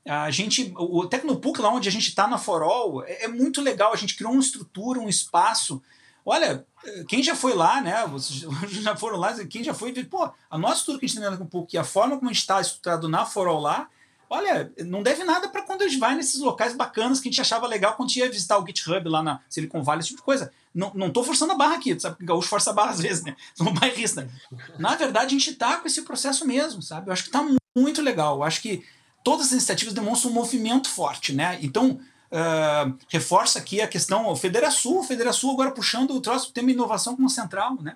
A 0.07 0.29
gente, 0.29 0.71
o 0.77 1.07
Tecnopuc, 1.07 1.59
lá 1.59 1.73
onde 1.73 1.89
a 1.89 1.91
gente 1.91 2.09
está 2.09 2.27
na 2.27 2.37
Forol, 2.37 3.03
é, 3.05 3.23
é, 3.23 3.27
muito 3.27 3.59
legal. 3.59 3.91
A 3.91 3.95
gente 3.95 4.15
criou 4.15 4.31
uma 4.31 4.41
estrutura, 4.41 4.99
um 4.99 5.09
espaço. 5.09 5.81
Olha, 6.25 6.65
quem 7.07 7.21
já 7.21 7.35
foi 7.35 7.53
lá, 7.53 7.79
né? 7.79 8.05
Vocês 8.07 8.39
já 8.81 8.95
foram 8.95 9.17
lá, 9.17 9.33
quem 9.45 9.63
já 9.63 9.73
foi, 9.73 9.93
pô, 10.05 10.27
a 10.49 10.57
nossa 10.57 10.79
estrutura 10.79 10.99
que 10.99 11.05
a 11.05 11.07
gente 11.07 11.17
tem 11.17 11.23
na 11.23 11.31
Tecnopuc 11.31 11.75
e 11.75 11.77
a 11.77 11.83
forma 11.83 12.17
como 12.17 12.29
a 12.29 12.33
gente 12.33 12.41
está 12.41 12.59
estruturado 12.59 13.07
na 13.07 13.25
Forol 13.25 13.59
lá, 13.59 13.87
olha, 14.27 14.73
não 14.79 15.03
deve 15.03 15.23
nada 15.23 15.47
para 15.47 15.61
quando 15.61 15.83
a 15.83 15.87
gente 15.87 15.99
vai 15.99 16.15
nesses 16.15 16.41
locais 16.41 16.75
bacanas 16.75 17.19
que 17.19 17.29
a 17.29 17.31
gente 17.31 17.41
achava 17.41 17.67
legal 17.67 17.93
quando 17.93 18.11
ia 18.15 18.29
visitar 18.29 18.57
o 18.57 18.65
GitHub 18.65 19.07
lá 19.07 19.21
na 19.21 19.39
Silicon 19.47 19.83
Valley, 19.83 19.99
esse 19.99 20.09
tipo 20.09 20.21
de 20.21 20.25
coisa. 20.25 20.51
Não, 20.73 20.91
não 20.95 21.11
tô 21.11 21.23
forçando 21.23 21.53
a 21.53 21.55
barra 21.55 21.75
aqui, 21.75 21.97
sabe? 21.99 22.17
Gaúcho 22.25 22.49
força 22.49 22.71
a 22.71 22.73
barra 22.73 22.91
às 22.91 22.99
vezes, 22.99 23.23
né? 23.23 23.35
Sou 23.53 23.71
bairrista. 23.71 24.27
Na 24.79 24.95
verdade, 24.95 25.27
a 25.27 25.39
gente 25.39 25.53
tá 25.53 25.77
com 25.77 25.87
esse 25.87 26.01
processo 26.01 26.45
mesmo, 26.45 26.81
sabe? 26.81 27.07
Eu 27.07 27.13
acho 27.13 27.23
que 27.23 27.29
tá 27.29 27.45
muito 27.77 28.01
legal. 28.01 28.37
Eu 28.37 28.43
acho 28.43 28.61
que 28.61 28.83
todas 29.23 29.47
as 29.47 29.51
iniciativas 29.53 29.93
demonstram 29.93 30.31
um 30.31 30.33
movimento 30.33 30.89
forte, 30.89 31.33
né? 31.33 31.59
Então, 31.61 31.99
uh, 32.35 32.97
reforça 33.07 33.59
aqui 33.59 33.81
a 33.81 33.87
questão, 33.87 34.27
o 34.27 34.35
Federação, 34.35 34.99
o 34.99 35.03
Federação 35.03 35.51
agora 35.51 35.71
puxando 35.71 36.11
o 36.11 36.21
troço 36.21 36.51
tema 36.51 36.71
inovação 36.71 37.15
como 37.15 37.29
central, 37.29 37.81
né? 37.81 37.95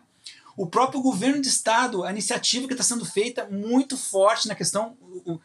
O 0.56 0.68
próprio 0.68 1.02
governo 1.02 1.42
de 1.42 1.48
estado, 1.48 2.04
a 2.04 2.12
iniciativa 2.12 2.68
que 2.68 2.74
está 2.74 2.84
sendo 2.84 3.06
feita 3.06 3.48
muito 3.50 3.96
forte 3.98 4.48
na 4.48 4.56
questão 4.56 4.98
uh, 5.26 5.40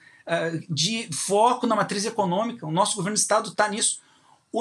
de 0.69 1.09
foco 1.13 1.67
na 1.67 1.77
matriz 1.77 2.05
econômica. 2.05 2.67
O 2.67 2.73
nosso 2.73 2.97
governo 2.97 3.15
de 3.15 3.21
estado 3.21 3.51
está 3.51 3.69
nisso 3.69 4.03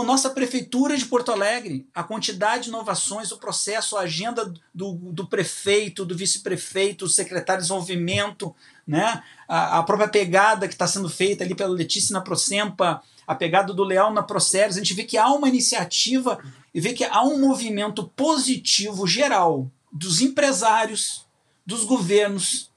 a 0.02 0.04
nossa 0.04 0.30
prefeitura 0.30 0.98
de 0.98 1.06
Porto 1.06 1.32
Alegre, 1.32 1.88
a 1.94 2.04
quantidade 2.04 2.64
de 2.64 2.70
inovações, 2.70 3.32
o 3.32 3.38
processo, 3.38 3.96
a 3.96 4.02
agenda 4.02 4.52
do, 4.74 4.94
do 4.94 5.28
prefeito, 5.28 6.06
do 6.06 6.18
vice-prefeito, 6.18 7.06
o 7.06 7.10
secretário 7.10 7.62
de 7.62 7.68
desenvolvimento, 7.68 8.56
né? 8.88 9.22
a, 9.48 9.80
a 9.80 9.84
própria 9.84 10.08
pegada 10.08 10.68
que 10.68 10.74
está 10.74 10.88
sendo 10.88 11.10
feita 11.10 11.44
ali 11.44 11.54
pela 11.54 11.74
Letícia 11.74 12.14
na 12.14 12.22
Procempa, 12.22 13.04
a 13.26 13.36
pegada 13.36 13.74
do 13.74 13.84
Leal 13.84 14.14
na 14.14 14.24
Proceres, 14.24 14.76
a 14.76 14.80
gente 14.80 14.94
vê 14.94 15.04
que 15.04 15.18
há 15.18 15.28
uma 15.28 15.50
iniciativa 15.50 16.40
e 16.74 16.80
vê 16.80 16.94
que 16.94 17.04
há 17.04 17.24
um 17.24 17.40
movimento 17.40 18.12
positivo 18.16 19.08
geral 19.08 19.70
dos 19.92 20.22
empresários, 20.22 21.26
dos 21.66 21.86
governos, 21.86 22.72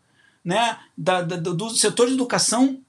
né? 0.44 0.78
da, 0.96 1.22
da 1.22 1.36
do 1.36 1.70
setor 1.70 2.06
de 2.06 2.14
educação 2.14 2.80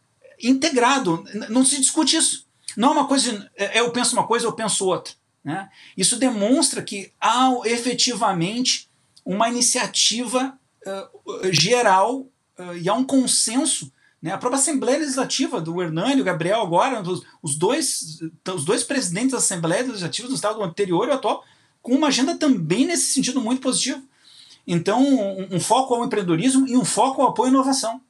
integrado. 0.42 1.24
Não 1.50 1.66
se 1.66 1.80
discute 1.80 2.18
isso. 2.18 2.46
Não 2.76 2.90
é 2.90 2.92
uma 2.92 3.08
coisa, 3.08 3.50
é, 3.56 3.80
eu 3.80 3.92
penso 3.92 4.14
uma 4.14 4.28
coisa, 4.28 4.46
eu 4.46 4.54
penso 4.54 4.86
outra. 4.86 5.14
Né? 5.44 5.70
Isso 5.96 6.18
demonstra 6.18 6.82
que 6.82 7.12
há 7.20 7.52
efetivamente 7.66 8.90
uma 9.26 9.50
iniciativa 9.50 10.58
uh, 10.86 11.52
geral 11.52 12.28
uh, 12.60 12.78
e 12.80 12.88
há 12.88 12.94
um 12.94 13.04
consenso. 13.04 13.92
Né? 14.22 14.32
A 14.32 14.38
própria 14.38 14.60
Assembleia 14.60 15.00
Legislativa 15.00 15.62
do 15.62 15.82
Hernani, 15.82 16.22
o 16.22 16.26
Gabriel, 16.26 16.62
agora, 16.62 17.02
os, 17.02 17.24
os, 17.42 17.56
dois, 17.56 18.20
os 18.54 18.66
dois 18.66 18.84
presidentes 18.84 19.32
da 19.32 19.38
Assembleia 19.38 19.84
Legislativa 19.84 20.28
do 20.28 20.36
Estado 20.36 20.62
anterior 20.64 21.08
e 21.08 21.12
atual, 21.12 21.44
com 21.82 21.94
uma 21.94 22.08
agenda 22.08 22.36
também 22.36 22.86
nesse 22.86 23.14
sentido 23.14 23.40
muito 23.40 23.62
positivo. 23.62 24.02
Então, 24.66 25.02
um, 25.02 25.56
um 25.56 25.60
foco 25.60 25.94
ao 25.94 26.04
empreendedorismo 26.04 26.68
e 26.68 26.76
um 26.76 26.84
foco 26.84 27.22
ao 27.22 27.30
apoio 27.30 27.50
à 27.50 27.54
inovação. 27.54 28.02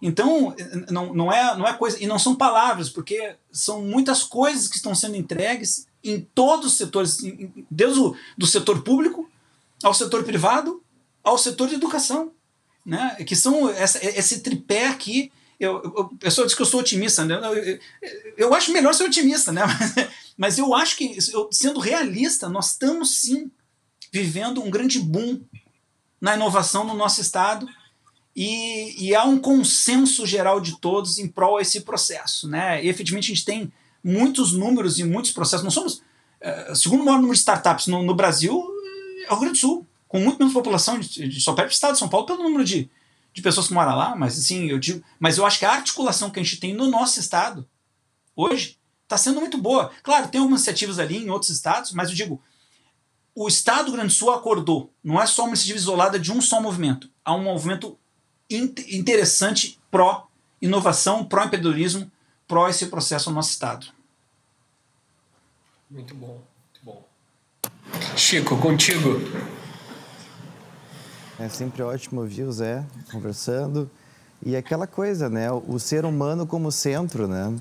Então, 0.00 0.54
não, 0.90 1.14
não, 1.14 1.32
é, 1.32 1.56
não 1.56 1.66
é 1.66 1.72
coisa. 1.72 2.02
E 2.02 2.06
não 2.06 2.18
são 2.18 2.36
palavras, 2.36 2.88
porque 2.88 3.34
são 3.50 3.82
muitas 3.82 4.22
coisas 4.22 4.68
que 4.68 4.76
estão 4.76 4.94
sendo 4.94 5.16
entregues 5.16 5.86
em 6.04 6.20
todos 6.20 6.66
os 6.66 6.76
setores, 6.76 7.18
desde 7.70 7.98
o 7.98 8.14
do 8.36 8.46
setor 8.46 8.82
público 8.82 9.28
ao 9.82 9.92
setor 9.92 10.22
privado, 10.22 10.82
ao 11.24 11.36
setor 11.36 11.68
de 11.68 11.74
educação. 11.74 12.30
Né? 12.84 13.16
Que 13.26 13.34
são 13.34 13.68
essa, 13.68 14.04
esse 14.04 14.40
tripé 14.40 14.86
aqui. 14.86 15.32
Eu, 15.58 15.82
eu, 15.82 15.90
o 15.90 16.16
pessoal 16.16 16.46
diz 16.46 16.54
que 16.54 16.62
eu 16.62 16.66
sou 16.66 16.80
otimista, 16.80 17.24
né? 17.24 17.34
eu, 17.34 17.54
eu, 17.54 17.78
eu 18.36 18.54
acho 18.54 18.72
melhor 18.72 18.94
ser 18.94 19.04
otimista, 19.04 19.52
né? 19.52 19.62
mas, 20.36 20.58
eu 20.58 20.74
acho 20.74 20.96
que, 20.96 21.16
eu, 21.32 21.48
sendo 21.50 21.80
realista, 21.80 22.48
nós 22.48 22.72
estamos 22.72 23.20
sim 23.20 23.50
vivendo 24.12 24.62
um 24.62 24.70
grande 24.70 24.98
boom 25.00 25.40
na 26.20 26.34
inovação 26.34 26.84
no 26.84 26.94
nosso 26.94 27.20
estado 27.20 27.66
e, 28.34 29.06
e, 29.06 29.14
há 29.14 29.24
um 29.24 29.38
consenso 29.38 30.26
geral 30.26 30.60
de 30.60 30.78
todos 30.78 31.18
em 31.18 31.26
prol 31.26 31.56
a 31.56 31.62
esse 31.62 31.80
processo. 31.80 32.46
Né? 32.46 32.84
E, 32.84 32.88
efetivamente, 32.88 33.32
a 33.32 33.34
gente 33.34 33.44
tem 33.46 33.72
muitos 34.04 34.52
números 34.52 34.98
e 34.98 35.04
muitos 35.04 35.32
processos. 35.32 35.64
Nós 35.64 35.72
somos 35.72 35.94
uh, 35.94 36.72
o 36.72 36.76
segundo 36.76 37.02
maior 37.02 37.16
número 37.16 37.32
de 37.32 37.40
startups 37.40 37.86
no, 37.86 38.02
no 38.02 38.14
Brasil, 38.14 38.62
é 39.26 39.32
o 39.32 39.36
Rio 39.36 39.40
Grande 39.40 39.52
do 39.54 39.58
Sul, 39.58 39.86
com 40.06 40.20
muito 40.20 40.38
menos 40.38 40.52
população, 40.52 40.98
de, 40.98 41.28
de, 41.28 41.40
só 41.40 41.54
perto 41.54 41.70
do 41.70 41.72
estado 41.72 41.94
de 41.94 41.98
São 41.98 42.08
Paulo, 42.08 42.26
pelo 42.26 42.42
número 42.42 42.64
de, 42.64 42.90
de 43.36 43.42
pessoas 43.42 43.68
que 43.68 43.74
moram 43.74 43.94
lá. 43.94 44.16
Mas, 44.16 44.38
assim, 44.38 44.70
eu 44.70 44.78
digo, 44.78 45.04
mas 45.20 45.36
eu 45.36 45.44
acho 45.44 45.58
que 45.58 45.66
a 45.66 45.72
articulação 45.72 46.30
que 46.30 46.40
a 46.40 46.42
gente 46.42 46.56
tem 46.56 46.72
no 46.72 46.88
nosso 46.88 47.20
estado, 47.20 47.68
hoje, 48.34 48.78
está 49.02 49.18
sendo 49.18 49.40
muito 49.40 49.58
boa. 49.58 49.92
Claro, 50.02 50.28
tem 50.28 50.40
algumas 50.40 50.62
iniciativas 50.62 50.98
ali 50.98 51.18
em 51.18 51.28
outros 51.28 51.50
estados, 51.50 51.92
mas 51.92 52.08
eu 52.08 52.14
digo, 52.14 52.42
o 53.34 53.46
Estado 53.46 53.84
do 53.84 53.84
Rio 53.88 53.96
Grande 53.98 54.14
do 54.14 54.16
Sul 54.16 54.32
acordou. 54.32 54.90
Não 55.04 55.20
é 55.20 55.26
só 55.26 55.42
uma 55.42 55.50
iniciativa 55.50 55.78
isolada 55.78 56.18
de 56.18 56.32
um 56.32 56.40
só 56.40 56.62
movimento. 56.62 57.10
Há 57.22 57.34
um 57.34 57.42
movimento 57.42 57.98
interessante 58.48 59.78
pró 59.90 60.28
inovação, 60.62 61.22
pró 61.22 61.44
empreendedorismo, 61.44 62.10
pró 62.48 62.70
esse 62.70 62.86
processo 62.86 63.28
no 63.28 63.36
nosso 63.36 63.50
estado. 63.50 63.88
Muito 65.90 66.14
bom, 66.14 66.42
muito 66.64 66.80
bom. 66.82 67.06
Chico, 68.16 68.56
contigo. 68.56 69.20
É 71.38 71.48
sempre 71.50 71.82
ótimo 71.82 72.22
ouvir 72.22 72.44
o 72.44 72.52
Zé 72.52 72.82
conversando. 73.12 73.90
E 74.44 74.56
aquela 74.56 74.86
coisa, 74.86 75.28
né? 75.28 75.50
O 75.52 75.78
ser 75.78 76.06
humano 76.06 76.46
como 76.46 76.72
centro, 76.72 77.28
né? 77.28 77.54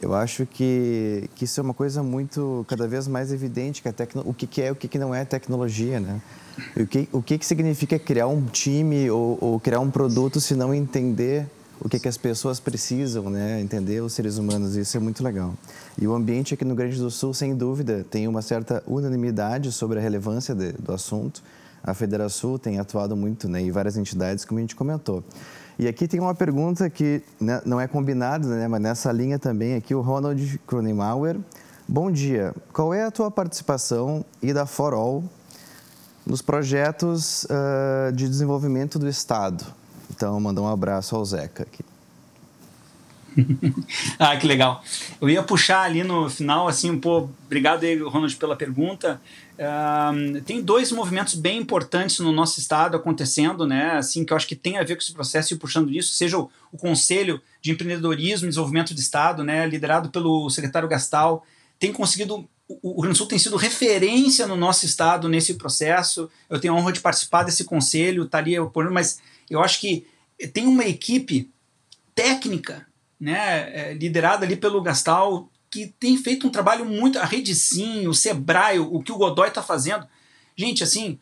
Eu 0.00 0.14
acho 0.14 0.44
que, 0.44 1.28
que 1.34 1.44
isso 1.44 1.60
é 1.60 1.62
uma 1.62 1.74
coisa 1.74 2.02
muito, 2.02 2.64
cada 2.68 2.88
vez 2.88 3.06
mais 3.06 3.32
evidente, 3.32 3.80
que 3.80 3.88
a 3.88 3.92
tecno, 3.92 4.22
o 4.26 4.34
que, 4.34 4.46
que 4.46 4.60
é 4.60 4.68
e 4.68 4.70
o 4.72 4.74
que, 4.74 4.88
que 4.88 4.98
não 4.98 5.14
é 5.14 5.24
tecnologia, 5.24 6.00
né? 6.00 6.20
O 6.76 6.86
que, 6.86 7.08
o 7.12 7.22
que, 7.22 7.38
que 7.38 7.46
significa 7.46 7.98
criar 7.98 8.26
um 8.26 8.44
time 8.46 9.08
ou, 9.08 9.38
ou 9.40 9.60
criar 9.60 9.80
um 9.80 9.90
produto 9.90 10.40
se 10.40 10.54
não 10.54 10.74
entender 10.74 11.46
o 11.80 11.88
que, 11.88 12.00
que 12.00 12.08
as 12.08 12.16
pessoas 12.16 12.58
precisam, 12.58 13.30
né? 13.30 13.60
Entender 13.60 14.00
os 14.02 14.14
seres 14.14 14.36
humanos, 14.36 14.74
isso 14.74 14.96
é 14.96 15.00
muito 15.00 15.22
legal. 15.22 15.54
E 16.00 16.08
o 16.08 16.14
ambiente 16.14 16.54
aqui 16.54 16.64
no 16.64 16.74
Grande 16.74 16.98
do 16.98 17.10
Sul, 17.10 17.32
sem 17.32 17.54
dúvida, 17.54 18.04
tem 18.10 18.26
uma 18.26 18.42
certa 18.42 18.82
unanimidade 18.86 19.70
sobre 19.70 19.98
a 19.98 20.02
relevância 20.02 20.54
de, 20.54 20.72
do 20.72 20.92
assunto. 20.92 21.42
A 21.82 21.94
Federação 21.94 22.58
tem 22.58 22.78
atuado 22.78 23.16
muito, 23.16 23.48
né? 23.48 23.62
E 23.62 23.70
várias 23.70 23.96
entidades, 23.96 24.44
como 24.44 24.58
a 24.58 24.60
gente 24.60 24.76
comentou. 24.76 25.24
E 25.78 25.88
aqui 25.88 26.06
tem 26.06 26.20
uma 26.20 26.34
pergunta 26.34 26.88
que 26.88 27.22
né, 27.40 27.60
não 27.64 27.80
é 27.80 27.88
combinada, 27.88 28.46
né? 28.46 28.68
Mas 28.68 28.80
nessa 28.80 29.10
linha 29.10 29.38
também 29.38 29.74
aqui, 29.74 29.94
o 29.94 30.00
Ronald 30.00 30.60
Kronenmauer. 30.66 31.36
Bom 31.88 32.10
dia. 32.10 32.54
Qual 32.72 32.94
é 32.94 33.04
a 33.04 33.10
tua 33.10 33.30
participação 33.30 34.24
e 34.40 34.52
da 34.52 34.66
For 34.66 34.94
All 34.94 35.24
nos 36.26 36.40
projetos 36.40 37.44
uh, 37.44 38.12
de 38.12 38.28
desenvolvimento 38.28 38.98
do 38.98 39.08
Estado. 39.08 39.64
Então, 40.10 40.38
mandar 40.40 40.62
um 40.62 40.68
abraço 40.68 41.16
ao 41.16 41.24
Zeca 41.24 41.64
aqui. 41.64 41.84
ah, 44.18 44.36
que 44.36 44.46
legal. 44.46 44.82
Eu 45.20 45.28
ia 45.28 45.42
puxar 45.42 45.82
ali 45.82 46.04
no 46.04 46.28
final, 46.28 46.68
assim, 46.68 46.98
pô, 46.98 47.28
obrigado 47.46 47.84
aí, 47.84 47.98
Ronald, 47.98 48.36
pela 48.36 48.54
pergunta. 48.54 49.20
Uh, 49.52 50.40
tem 50.42 50.62
dois 50.62 50.90
movimentos 50.90 51.34
bem 51.34 51.58
importantes 51.58 52.18
no 52.20 52.32
nosso 52.32 52.58
estado 52.58 52.96
acontecendo, 52.96 53.66
né? 53.66 53.92
Assim, 53.92 54.24
que 54.24 54.32
eu 54.32 54.36
acho 54.36 54.46
que 54.46 54.56
tem 54.56 54.78
a 54.78 54.82
ver 54.82 54.96
com 54.96 55.02
esse 55.02 55.12
processo 55.12 55.52
e 55.52 55.58
puxando 55.58 55.90
isso, 55.90 56.14
seja 56.14 56.38
o, 56.38 56.50
o 56.72 56.78
Conselho 56.78 57.40
de 57.60 57.70
Empreendedorismo 57.70 58.46
e 58.46 58.48
Desenvolvimento 58.48 58.94
do 58.94 59.00
Estado, 59.00 59.44
né? 59.44 59.66
Liderado 59.66 60.10
pelo 60.10 60.48
secretário 60.50 60.88
Gastal, 60.88 61.44
tem 61.78 61.92
conseguido. 61.92 62.48
O 62.68 62.92
Rio 62.92 63.02
Grande 63.02 63.14
do 63.14 63.18
Sul 63.18 63.26
tem 63.26 63.38
sido 63.38 63.56
referência 63.56 64.46
no 64.46 64.56
nosso 64.56 64.86
estado 64.86 65.28
nesse 65.28 65.54
processo. 65.54 66.30
Eu 66.48 66.58
tenho 66.58 66.72
a 66.72 66.76
honra 66.76 66.92
de 66.92 67.00
participar 67.00 67.42
desse 67.42 67.64
conselho, 67.64 68.24
estaria 68.24 68.64
tá 68.64 68.90
mas 68.90 69.20
eu 69.50 69.60
acho 69.60 69.78
que 69.80 70.06
tem 70.54 70.66
uma 70.66 70.84
equipe 70.86 71.50
técnica, 72.14 72.86
né, 73.20 73.90
é, 73.90 73.94
liderada 73.94 74.46
ali 74.46 74.56
pelo 74.56 74.80
Gastal, 74.80 75.50
que 75.72 75.86
tem 75.98 76.18
feito 76.18 76.46
um 76.46 76.50
trabalho 76.50 76.84
muito. 76.84 77.18
A 77.18 77.24
Rede 77.24 77.54
Sim, 77.54 78.06
o 78.06 78.12
Sebrae, 78.12 78.78
o 78.78 79.02
que 79.02 79.10
o 79.10 79.16
Godoy 79.16 79.48
está 79.48 79.62
fazendo. 79.62 80.06
Gente, 80.54 80.84
assim, 80.84 81.18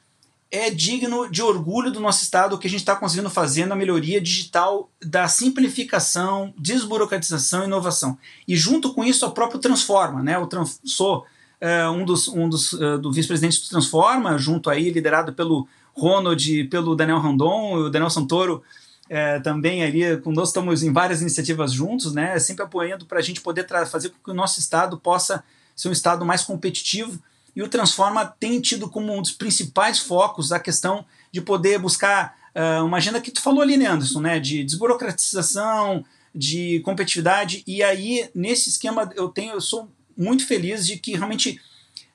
é 0.51 0.69
digno 0.69 1.31
de 1.31 1.41
orgulho 1.41 1.93
do 1.93 2.01
nosso 2.01 2.25
Estado 2.25 2.57
o 2.57 2.59
que 2.59 2.67
a 2.67 2.71
gente 2.71 2.81
está 2.81 2.97
conseguindo 2.97 3.31
fazer 3.31 3.67
na 3.67 3.77
melhoria 3.77 4.21
digital 4.21 4.91
da 5.01 5.29
simplificação, 5.29 6.53
desburocratização 6.59 7.63
e 7.63 7.67
inovação. 7.67 8.19
E 8.49 8.57
junto 8.57 8.93
com 8.93 9.05
isso, 9.05 9.25
a 9.25 9.31
própria 9.31 9.61
Transforma. 9.61 10.21
Né? 10.21 10.35
Eu 10.35 10.49
trans, 10.49 10.81
sou 10.85 11.25
uh, 11.63 11.93
um 11.93 12.05
dos, 12.05 12.27
um 12.27 12.49
dos 12.49 12.73
uh, 12.73 12.99
do 12.99 13.13
vice-presidente 13.13 13.63
do 13.63 13.69
Transforma, 13.69 14.37
junto 14.37 14.69
aí, 14.69 14.91
liderado 14.91 15.33
pelo 15.33 15.69
Ronald 15.95 16.65
pelo 16.65 16.97
Daniel 16.97 17.21
Randon, 17.21 17.75
o 17.75 17.91
Daniel 17.91 18.11
Santoro 18.11 18.63
é, 19.11 19.41
também 19.41 19.83
ali 19.83 20.17
conosco, 20.19 20.51
estamos 20.51 20.85
em 20.85 20.93
várias 20.93 21.21
iniciativas 21.21 21.73
juntos, 21.73 22.15
né, 22.15 22.39
sempre 22.39 22.63
apoiando 22.63 23.05
para 23.05 23.19
a 23.19 23.23
gente 23.23 23.41
poder 23.41 23.67
fazer 23.89 24.11
com 24.11 24.19
que 24.23 24.31
o 24.31 24.35
nosso 24.35 24.61
estado 24.61 24.97
possa 24.97 25.43
ser 25.75 25.89
um 25.89 25.93
estado 25.93 26.25
mais 26.25 26.45
competitivo. 26.45 27.21
E 27.55 27.61
o 27.61 27.69
Transforma 27.69 28.25
tem 28.25 28.61
tido 28.61 28.89
como 28.89 29.13
um 29.13 29.21
dos 29.21 29.33
principais 29.33 29.99
focos 29.99 30.53
a 30.53 30.61
questão 30.61 31.05
de 31.33 31.41
poder 31.41 31.81
buscar 31.81 32.37
uh, 32.55 32.85
uma 32.85 32.99
agenda 32.99 33.21
que 33.21 33.33
tu 33.33 33.43
falou 33.43 33.63
ali, 33.63 33.77
né, 33.77 33.87
Anderson, 33.87 34.21
né, 34.21 34.39
de 34.39 34.63
desburocratização, 34.63 36.05
de 36.33 36.79
competitividade. 36.85 37.65
E 37.67 37.83
aí, 37.83 38.31
nesse 38.33 38.69
esquema, 38.69 39.11
eu 39.17 39.29
tenho, 39.29 39.55
eu 39.55 39.61
sou 39.61 39.91
muito 40.17 40.47
feliz 40.47 40.87
de 40.87 40.97
que 40.97 41.17
realmente 41.17 41.61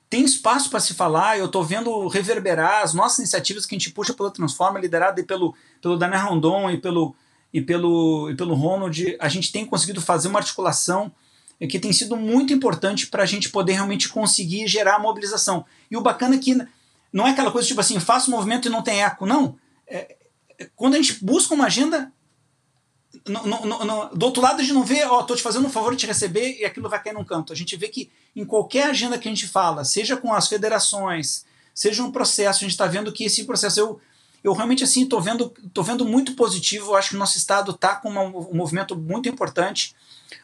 tem 0.08 0.24
espaço 0.24 0.70
para 0.70 0.80
se 0.80 0.94
falar. 0.94 1.38
Eu 1.38 1.46
estou 1.46 1.64
vendo 1.64 2.06
reverberar 2.08 2.82
as 2.82 2.94
nossas 2.94 3.18
iniciativas 3.18 3.66
que 3.66 3.74
a 3.74 3.78
gente 3.78 3.90
puxa 3.90 4.14
pela 4.14 4.30
Transforma, 4.30 4.78
liderada 4.78 5.22
pelo, 5.24 5.54
pelo 5.80 5.96
Daniel 5.96 6.26
Rondon 6.26 6.70
e 6.70 6.78
pelo, 6.78 7.14
e, 7.52 7.60
pelo, 7.60 8.30
e 8.30 8.36
pelo 8.36 8.54
Ronald. 8.54 9.16
A 9.20 9.28
gente 9.28 9.50
tem 9.50 9.66
conseguido 9.66 10.00
fazer 10.00 10.28
uma 10.28 10.38
articulação 10.38 11.12
que 11.68 11.78
tem 11.78 11.92
sido 11.92 12.16
muito 12.16 12.52
importante 12.52 13.06
para 13.06 13.22
a 13.22 13.26
gente 13.26 13.48
poder 13.48 13.72
realmente 13.72 14.10
conseguir 14.10 14.68
gerar 14.68 14.98
mobilização. 14.98 15.64
E 15.90 15.96
o 15.96 16.02
bacana 16.02 16.34
é 16.34 16.38
que 16.38 16.54
não 17.12 17.26
é 17.26 17.30
aquela 17.30 17.50
coisa 17.50 17.66
tipo 17.66 17.80
assim, 17.80 17.98
faço 17.98 18.30
movimento 18.30 18.68
e 18.68 18.70
não 18.70 18.82
tem 18.82 19.02
eco. 19.02 19.24
Não. 19.24 19.56
É, 19.86 20.16
é 20.58 20.68
quando 20.76 20.94
a 20.94 20.96
gente 20.98 21.24
busca 21.24 21.54
uma 21.54 21.66
agenda, 21.66 22.12
no, 23.28 23.46
no, 23.46 23.84
no, 23.84 24.08
do 24.14 24.26
outro 24.26 24.42
lado 24.42 24.60
a 24.60 24.62
gente 24.62 24.72
não 24.72 24.84
vê, 24.84 25.04
ó, 25.04 25.18
oh, 25.18 25.24
tô 25.24 25.34
te 25.34 25.42
fazendo 25.42 25.66
um 25.66 25.70
favor 25.70 25.92
de 25.92 25.98
te 25.98 26.06
receber 26.06 26.58
e 26.60 26.64
aquilo 26.64 26.88
vai 26.88 27.02
cair 27.02 27.12
num 27.12 27.24
canto. 27.24 27.52
A 27.52 27.56
gente 27.56 27.76
vê 27.76 27.88
que 27.88 28.10
em 28.34 28.44
qualquer 28.44 28.90
agenda 28.90 29.18
que 29.18 29.28
a 29.28 29.30
gente 29.30 29.48
fala, 29.48 29.84
seja 29.84 30.16
com 30.16 30.32
as 30.32 30.48
federações, 30.48 31.44
seja 31.74 32.02
um 32.02 32.12
processo, 32.12 32.58
a 32.58 32.60
gente 32.60 32.70
está 32.70 32.86
vendo 32.86 33.12
que 33.12 33.24
esse 33.24 33.44
processo, 33.44 33.80
eu, 33.80 34.00
eu 34.42 34.52
realmente 34.52 34.84
assim 34.84 35.04
estou 35.04 35.20
vendo, 35.20 35.52
tô 35.74 35.82
vendo 35.82 36.04
muito 36.04 36.34
positivo, 36.34 36.92
eu 36.92 36.96
acho 36.96 37.10
que 37.10 37.16
o 37.16 37.18
nosso 37.18 37.36
estado 37.36 37.72
está 37.72 37.96
com 37.96 38.08
uma, 38.08 38.22
um 38.22 38.54
movimento 38.54 38.96
muito 38.96 39.28
importante. 39.28 39.94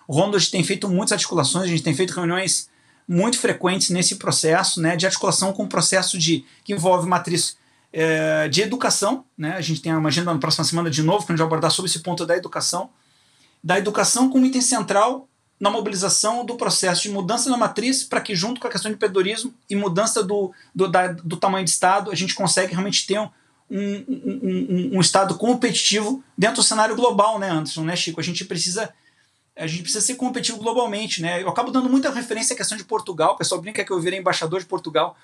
O 0.07 0.15
Ronald 0.15 0.51
tem 0.51 0.63
feito 0.65 0.89
muitas 0.89 1.13
articulações, 1.13 1.65
a 1.65 1.69
gente 1.69 1.83
tem 1.83 1.95
feito 1.95 2.13
reuniões 2.13 2.69
muito 3.07 3.39
frequentes 3.39 3.91
nesse 3.91 4.17
processo, 4.17 4.81
né, 4.81 4.97
de 4.97 5.07
articulação 5.07 5.53
com 5.53 5.65
o 5.65 5.69
processo 5.69 6.19
de 6.19 6.45
que 6.65 6.73
envolve 6.73 7.09
matriz 7.09 7.57
é, 7.93 8.49
de 8.49 8.63
educação, 8.63 9.25
né? 9.37 9.55
A 9.55 9.61
gente 9.61 9.83
tem 9.83 9.95
uma 9.95 10.09
agenda 10.09 10.33
na 10.33 10.39
próxima 10.39 10.65
semana 10.65 10.91
de 10.91 11.03
novo, 11.03 11.27
que 11.27 11.33
a 11.33 11.35
gente 11.35 11.39
vai 11.39 11.47
abordar 11.47 11.71
sobre 11.71 11.91
esse 11.91 12.01
ponto 12.01 12.25
da 12.25 12.37
educação. 12.37 12.91
Da 13.63 13.79
educação 13.79 14.31
como 14.31 14.47
item 14.47 14.63
central 14.63 15.29
na 15.61 15.71
mobilização 15.71 16.45
do 16.45 16.57
processo 16.57 17.03
de 17.03 17.11
mudança 17.11 17.49
na 17.49 17.57
matriz, 17.57 18.03
para 18.03 18.21
que, 18.21 18.35
junto 18.35 18.61
com 18.61 18.67
a 18.67 18.71
questão 18.71 18.91
de 18.91 18.97
empreendedorismo 18.97 19.55
e 19.71 19.77
mudança 19.77 20.21
do, 20.21 20.53
do, 20.75 20.89
da, 20.89 21.09
do 21.13 21.37
tamanho 21.37 21.65
de 21.65 21.71
Estado, 21.71 22.11
a 22.11 22.17
gente 22.17 22.35
consegue 22.35 22.73
realmente 22.73 23.07
ter 23.07 23.21
um, 23.21 23.29
um, 23.71 24.05
um, 24.43 24.91
um, 24.97 25.01
Estado 25.01 25.37
competitivo 25.37 26.25
dentro 26.37 26.57
do 26.57 26.63
cenário 26.65 26.97
global, 26.97 27.39
né, 27.39 27.49
Anderson, 27.49 27.85
né, 27.85 27.95
Chico? 27.95 28.21
A 28.21 28.25
gente 28.25 28.45
precisa. 28.45 28.93
A 29.55 29.67
gente 29.67 29.83
precisa 29.83 30.05
ser 30.05 30.17
competitivo 30.17 30.59
globalmente, 30.59 31.23
né? 31.23 31.43
Eu 31.43 31.49
acabo 31.49 31.71
dando 31.71 31.89
muita 31.89 32.11
referência 32.11 32.55
à 32.55 32.57
questão 32.57 32.77
de 32.77 32.85
Portugal. 32.85 33.35
O 33.35 33.37
pessoal 33.37 33.61
brinca 33.61 33.85
que 33.85 33.93
eu 33.93 34.01
virei 34.01 34.19
embaixador 34.19 34.59
de 34.59 34.67
Portugal, 34.67 35.15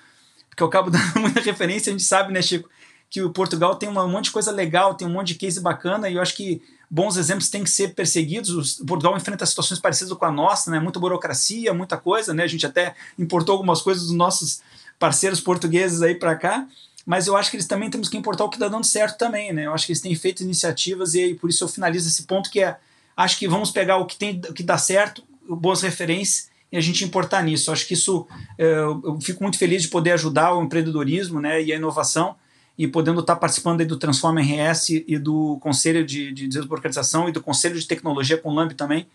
porque 0.59 0.63
eu 0.63 0.67
acabo 0.67 0.91
dando 0.91 1.19
muita 1.19 1.39
referência, 1.39 1.89
a 1.89 1.93
gente 1.93 2.03
sabe, 2.03 2.33
né, 2.33 2.41
Chico, 2.41 2.69
que 3.09 3.21
o 3.21 3.31
Portugal 3.31 3.75
tem 3.75 3.89
um 3.89 4.07
monte 4.07 4.25
de 4.25 4.31
coisa 4.31 4.51
legal, 4.51 4.93
tem 4.93 5.07
um 5.07 5.11
monte 5.11 5.29
de 5.29 5.35
case 5.35 5.59
bacana, 5.59 6.09
e 6.09 6.15
eu 6.15 6.21
acho 6.21 6.35
que 6.35 6.61
bons 6.89 7.17
exemplos 7.17 7.49
têm 7.49 7.63
que 7.63 7.69
ser 7.69 7.95
perseguidos. 7.95 8.79
O 8.79 8.85
Portugal 8.85 9.15
enfrenta 9.17 9.45
situações 9.45 9.79
parecidas 9.79 10.13
com 10.13 10.25
a 10.25 10.31
nossa, 10.31 10.69
né? 10.69 10.79
Muita 10.79 10.99
burocracia, 10.99 11.73
muita 11.73 11.97
coisa, 11.97 12.33
né? 12.33 12.43
A 12.43 12.47
gente 12.47 12.65
até 12.65 12.93
importou 13.17 13.53
algumas 13.53 13.81
coisas 13.81 14.03
dos 14.03 14.15
nossos 14.15 14.61
parceiros 14.99 15.39
portugueses 15.39 16.01
aí 16.03 16.13
para 16.13 16.35
cá, 16.35 16.67
mas 17.05 17.25
eu 17.25 17.35
acho 17.35 17.49
que 17.49 17.55
eles 17.55 17.65
também 17.65 17.89
temos 17.89 18.09
que 18.09 18.17
importar 18.17 18.43
o 18.43 18.49
que 18.49 18.57
está 18.57 18.67
dando 18.67 18.85
certo 18.85 19.17
também, 19.17 19.51
né? 19.53 19.65
Eu 19.65 19.73
acho 19.73 19.87
que 19.87 19.91
eles 19.91 20.01
têm 20.01 20.13
feito 20.13 20.43
iniciativas 20.43 21.15
e 21.15 21.23
aí, 21.23 21.35
por 21.35 21.49
isso 21.49 21.63
eu 21.63 21.67
finalizo 21.67 22.07
esse 22.07 22.23
ponto 22.23 22.51
que 22.51 22.61
é 22.61 22.77
acho 23.17 23.39
que 23.39 23.47
vamos 23.47 23.71
pegar 23.71 23.97
o 23.97 24.05
que 24.05 24.15
tem 24.15 24.39
o 24.49 24.53
que 24.53 24.61
dá 24.61 24.77
certo, 24.77 25.23
boas 25.47 25.81
referências 25.81 26.48
e 26.71 26.77
a 26.77 26.81
gente 26.81 27.03
importar 27.03 27.43
nisso. 27.43 27.71
Acho 27.71 27.87
que 27.87 27.93
isso 27.93 28.27
é, 28.57 28.79
eu 28.79 29.17
fico 29.21 29.43
muito 29.43 29.57
feliz 29.57 29.81
de 29.81 29.87
poder 29.87 30.11
ajudar 30.11 30.53
o 30.53 30.63
empreendedorismo 30.63 31.39
né, 31.39 31.61
e 31.61 31.73
a 31.73 31.75
inovação 31.75 32.35
e 32.77 32.87
podendo 32.87 33.19
estar 33.19 33.35
participando 33.35 33.85
do 33.85 33.97
Transforma 33.97 34.39
RS 34.41 34.89
e 35.05 35.17
do 35.17 35.57
Conselho 35.59 36.05
de, 36.05 36.31
de 36.31 36.47
Desburocratização 36.47 37.27
e 37.27 37.31
do 37.31 37.41
Conselho 37.41 37.77
de 37.77 37.85
Tecnologia 37.85 38.37
com 38.37 38.49
o 38.49 38.53
LAMP 38.53 38.71
também. 38.71 39.05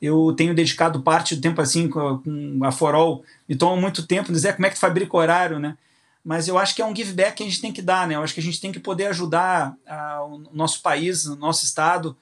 Eu 0.00 0.32
tenho 0.36 0.54
dedicado 0.54 1.02
parte 1.02 1.34
do 1.34 1.42
tempo 1.42 1.60
assim 1.60 1.88
com 1.88 2.22
a 2.62 2.70
Forol, 2.70 3.24
me 3.48 3.56
toma 3.56 3.80
muito 3.80 4.06
tempo 4.06 4.30
dizer 4.30 4.54
como 4.54 4.66
é 4.66 4.70
que 4.70 4.78
fabrica 4.78 5.16
horário, 5.16 5.58
né? 5.58 5.76
Mas 6.24 6.46
eu 6.46 6.56
acho 6.56 6.76
que 6.76 6.82
é 6.82 6.84
um 6.84 6.94
give 6.94 7.12
back 7.12 7.38
que 7.38 7.42
a 7.42 7.46
gente 7.46 7.60
tem 7.60 7.72
que 7.72 7.82
dar, 7.82 8.06
né? 8.06 8.14
Eu 8.14 8.22
acho 8.22 8.34
que 8.34 8.38
a 8.38 8.42
gente 8.42 8.60
tem 8.60 8.70
que 8.70 8.78
poder 8.78 9.06
ajudar 9.06 9.74
a, 9.84 10.22
o 10.24 10.38
nosso 10.52 10.80
país, 10.80 11.26
o 11.26 11.34
nosso 11.34 11.64
estado, 11.64 12.16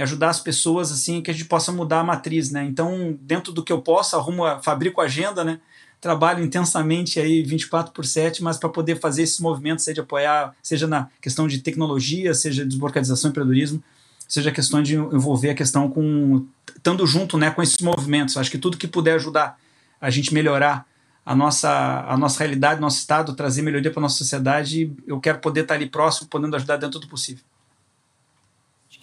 ajudar 0.00 0.30
as 0.30 0.40
pessoas 0.40 0.90
assim 0.90 1.20
que 1.20 1.30
a 1.30 1.34
gente 1.34 1.44
possa 1.44 1.70
mudar 1.70 2.00
a 2.00 2.04
matriz, 2.04 2.50
né? 2.50 2.64
Então, 2.64 3.16
dentro 3.20 3.52
do 3.52 3.62
que 3.62 3.72
eu 3.72 3.82
posso, 3.82 4.16
arrumo, 4.16 4.44
fabrico 4.62 5.00
agenda, 5.00 5.44
né? 5.44 5.60
Trabalho 6.00 6.42
intensamente 6.42 7.20
aí 7.20 7.42
24 7.42 7.92
por 7.92 8.04
7, 8.04 8.42
mas 8.42 8.56
para 8.56 8.68
poder 8.68 8.98
fazer 8.98 9.22
esses 9.22 9.38
movimentos 9.38 9.84
de 9.84 10.00
apoiar, 10.00 10.54
seja 10.62 10.86
na 10.86 11.08
questão 11.20 11.46
de 11.46 11.58
tecnologia, 11.58 12.34
seja 12.34 12.62
de 12.62 12.70
desburocratização 12.70 13.28
e 13.28 13.30
empreendedorismo, 13.30 13.82
seja 14.26 14.50
a 14.50 14.52
questão 14.52 14.82
de 14.82 14.96
envolver 14.96 15.50
a 15.50 15.54
questão 15.54 15.88
com 15.90 16.46
estando 16.74 17.06
junto, 17.06 17.36
né, 17.36 17.50
com 17.50 17.62
esses 17.62 17.78
movimentos. 17.78 18.36
Acho 18.36 18.50
que 18.50 18.58
tudo 18.58 18.78
que 18.78 18.88
puder 18.88 19.14
ajudar 19.14 19.58
a 20.00 20.10
gente 20.10 20.34
melhorar 20.34 20.86
a 21.24 21.36
nossa 21.36 22.04
a 22.08 22.16
nossa 22.16 22.40
realidade, 22.40 22.80
nosso 22.80 22.98
estado, 22.98 23.34
trazer 23.34 23.62
melhoria 23.62 23.90
para 23.90 24.02
nossa 24.02 24.16
sociedade, 24.16 24.90
eu 25.06 25.20
quero 25.20 25.38
poder 25.38 25.60
estar 25.60 25.74
ali 25.74 25.86
próximo, 25.88 26.28
podendo 26.28 26.56
ajudar 26.56 26.78
dentro 26.78 26.98
do 26.98 27.06
possível 27.06 27.44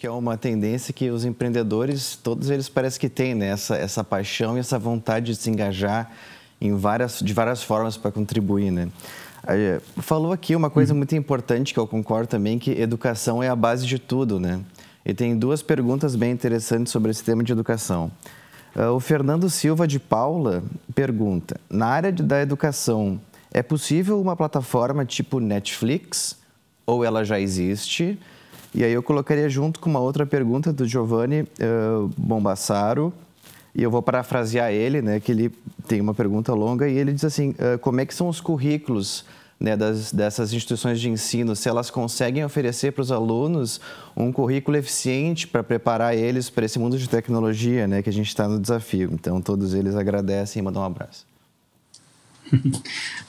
que 0.00 0.06
é 0.06 0.10
uma 0.10 0.34
tendência 0.34 0.94
que 0.94 1.10
os 1.10 1.26
empreendedores, 1.26 2.16
todos 2.16 2.48
eles 2.48 2.70
parece 2.70 2.98
que 2.98 3.06
têm, 3.06 3.34
né? 3.34 3.48
essa, 3.48 3.76
essa 3.76 4.02
paixão 4.02 4.56
e 4.56 4.60
essa 4.60 4.78
vontade 4.78 5.26
de 5.26 5.36
se 5.36 5.50
engajar 5.50 6.10
em 6.58 6.74
várias, 6.74 7.20
de 7.20 7.34
várias 7.34 7.62
formas 7.62 7.98
para 7.98 8.10
contribuir. 8.10 8.70
Né? 8.70 8.88
Falou 9.98 10.32
aqui 10.32 10.56
uma 10.56 10.70
coisa 10.70 10.94
muito 10.94 11.14
importante 11.14 11.74
que 11.74 11.78
eu 11.78 11.86
concordo 11.86 12.28
também, 12.28 12.58
que 12.58 12.70
educação 12.70 13.42
é 13.42 13.50
a 13.50 13.54
base 13.54 13.86
de 13.86 13.98
tudo. 13.98 14.40
Né? 14.40 14.62
E 15.04 15.12
tem 15.12 15.36
duas 15.36 15.60
perguntas 15.60 16.16
bem 16.16 16.32
interessantes 16.32 16.90
sobre 16.90 17.10
esse 17.10 17.22
tema 17.22 17.44
de 17.44 17.52
educação. 17.52 18.10
Ah, 18.74 18.92
o 18.92 19.00
Fernando 19.00 19.50
Silva 19.50 19.86
de 19.86 20.00
Paula 20.00 20.64
pergunta: 20.94 21.60
na 21.68 21.86
área 21.86 22.10
da 22.10 22.40
educação, 22.40 23.20
é 23.52 23.62
possível 23.62 24.18
uma 24.18 24.34
plataforma 24.34 25.04
tipo 25.04 25.40
Netflix? 25.40 26.38
Ou 26.86 27.04
ela 27.04 27.22
já 27.22 27.38
existe? 27.38 28.18
E 28.74 28.84
aí 28.84 28.92
eu 28.92 29.02
colocaria 29.02 29.48
junto 29.48 29.80
com 29.80 29.90
uma 29.90 30.00
outra 30.00 30.24
pergunta 30.24 30.72
do 30.72 30.86
Giovanni 30.86 31.42
uh, 31.42 32.10
Bombassaro, 32.16 33.12
e 33.74 33.82
eu 33.82 33.90
vou 33.90 34.02
parafrasear 34.02 34.72
ele, 34.72 35.00
né, 35.00 35.20
que 35.20 35.32
ele 35.32 35.52
tem 35.86 36.00
uma 36.00 36.14
pergunta 36.14 36.52
longa, 36.54 36.88
e 36.88 36.96
ele 36.96 37.12
diz 37.12 37.24
assim, 37.24 37.50
uh, 37.50 37.78
como 37.80 38.00
é 38.00 38.06
que 38.06 38.14
são 38.14 38.28
os 38.28 38.40
currículos 38.40 39.24
né, 39.58 39.76
das, 39.76 40.10
dessas 40.12 40.52
instituições 40.52 41.00
de 41.00 41.10
ensino, 41.10 41.54
se 41.54 41.68
elas 41.68 41.90
conseguem 41.90 42.44
oferecer 42.44 42.92
para 42.92 43.02
os 43.02 43.12
alunos 43.12 43.80
um 44.16 44.32
currículo 44.32 44.76
eficiente 44.76 45.46
para 45.46 45.62
preparar 45.62 46.16
eles 46.16 46.48
para 46.48 46.64
esse 46.64 46.78
mundo 46.78 46.96
de 46.96 47.08
tecnologia, 47.08 47.86
né, 47.86 48.02
que 48.02 48.08
a 48.08 48.12
gente 48.12 48.28
está 48.28 48.48
no 48.48 48.58
desafio. 48.58 49.10
Então, 49.12 49.40
todos 49.40 49.74
eles 49.74 49.94
agradecem 49.94 50.60
e 50.60 50.62
mandam 50.64 50.82
um 50.82 50.86
abraço. 50.86 51.29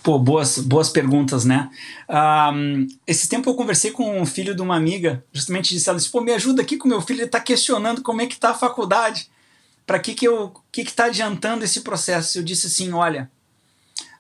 Pô, 0.03 0.17
boas, 0.17 0.57
boas 0.57 0.89
perguntas, 0.89 1.45
né? 1.45 1.69
Um, 2.09 2.88
esse 3.05 3.28
tempo 3.28 3.49
eu 3.49 3.55
conversei 3.55 3.91
com 3.91 4.22
o 4.22 4.26
filho 4.26 4.55
de 4.55 4.61
uma 4.61 4.76
amiga, 4.76 5.24
justamente 5.32 5.74
disse 5.74 5.89
ela 5.89 5.97
disse, 5.97 6.09
pô, 6.09 6.22
me 6.22 6.32
ajuda 6.32 6.61
aqui 6.61 6.78
com 6.78 6.88
meu 6.88 7.01
filho, 7.01 7.19
ele 7.19 7.26
está 7.26 7.39
questionando 7.39 8.01
como 8.01 8.22
é 8.22 8.26
que 8.26 8.34
está 8.34 8.51
a 8.51 8.55
faculdade. 8.55 9.30
para 9.86 9.99
que 9.99 10.13
que 10.13 10.28
eu 10.28 10.53
que 10.72 10.84
que 10.84 10.91
está 10.91 11.05
adiantando 11.05 11.63
esse 11.63 11.82
processo? 11.82 12.39
Eu 12.39 12.43
disse 12.43 12.67
assim, 12.67 12.91
olha, 12.93 13.30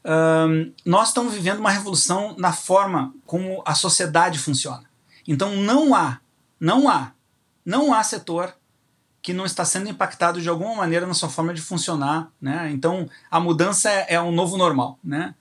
um, 0.03 0.71
nós 0.85 1.09
estamos 1.09 1.33
vivendo 1.33 1.59
uma 1.59 1.71
revolução 1.71 2.35
na 2.37 2.51
forma 2.51 3.13
como 3.25 3.61
a 3.65 3.75
sociedade 3.75 4.39
funciona. 4.39 4.83
Então 5.27 5.55
não 5.55 5.93
há, 5.95 6.19
não 6.59 6.89
há, 6.89 7.13
não 7.65 7.93
há 7.93 8.03
setor 8.03 8.53
que 9.21 9.33
não 9.33 9.45
está 9.45 9.63
sendo 9.63 9.89
impactado 9.89 10.41
de 10.41 10.49
alguma 10.49 10.75
maneira 10.75 11.05
na 11.05 11.13
sua 11.13 11.29
forma 11.29 11.53
de 11.53 11.61
funcionar, 11.61 12.29
né? 12.41 12.71
Então 12.73 13.09
a 13.29 13.39
mudança 13.39 13.89
é, 13.89 14.15
é 14.15 14.21
um 14.21 14.31
novo 14.31 14.57
normal, 14.57 14.97
né? 15.03 15.35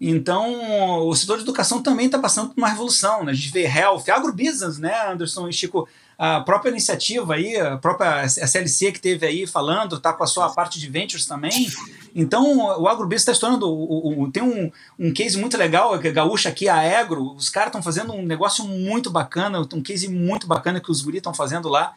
Então, 0.00 1.08
o 1.08 1.14
setor 1.14 1.38
de 1.38 1.42
educação 1.42 1.82
também 1.82 2.06
está 2.06 2.18
passando 2.18 2.50
por 2.50 2.58
uma 2.58 2.68
revolução. 2.68 3.24
Né? 3.24 3.32
A 3.32 3.34
gente 3.34 3.50
vê 3.50 3.62
health, 3.62 4.04
agrobusiness, 4.08 4.78
né, 4.78 5.10
Anderson 5.10 5.48
e 5.48 5.52
Chico? 5.52 5.88
A 6.16 6.40
própria 6.40 6.70
iniciativa 6.70 7.34
aí, 7.34 7.56
a 7.56 7.76
própria 7.76 8.24
SLC 8.24 8.90
que 8.92 9.00
teve 9.00 9.26
aí 9.26 9.46
falando, 9.46 9.96
está 9.96 10.12
com 10.12 10.24
a 10.24 10.26
sua 10.26 10.50
parte 10.50 10.78
de 10.78 10.88
ventures 10.88 11.26
também. 11.26 11.68
Então, 12.14 12.58
o 12.80 12.88
agrobusiness 12.88 13.22
está 13.22 13.32
estourando. 13.32 13.68
O, 13.68 14.22
o, 14.22 14.30
tem 14.30 14.42
um, 14.42 14.70
um 14.98 15.12
case 15.12 15.36
muito 15.38 15.56
legal, 15.56 15.96
que 15.98 16.08
é 16.08 16.12
gaúcha 16.12 16.48
aqui, 16.48 16.68
a 16.68 17.00
Agro. 17.00 17.34
Os 17.34 17.48
caras 17.48 17.68
estão 17.68 17.82
fazendo 17.82 18.12
um 18.12 18.22
negócio 18.22 18.64
muito 18.64 19.10
bacana, 19.10 19.60
um 19.60 19.82
case 19.82 20.08
muito 20.08 20.46
bacana 20.46 20.80
que 20.80 20.90
os 20.90 21.02
guris 21.02 21.18
estão 21.18 21.34
fazendo 21.34 21.68
lá. 21.68 21.94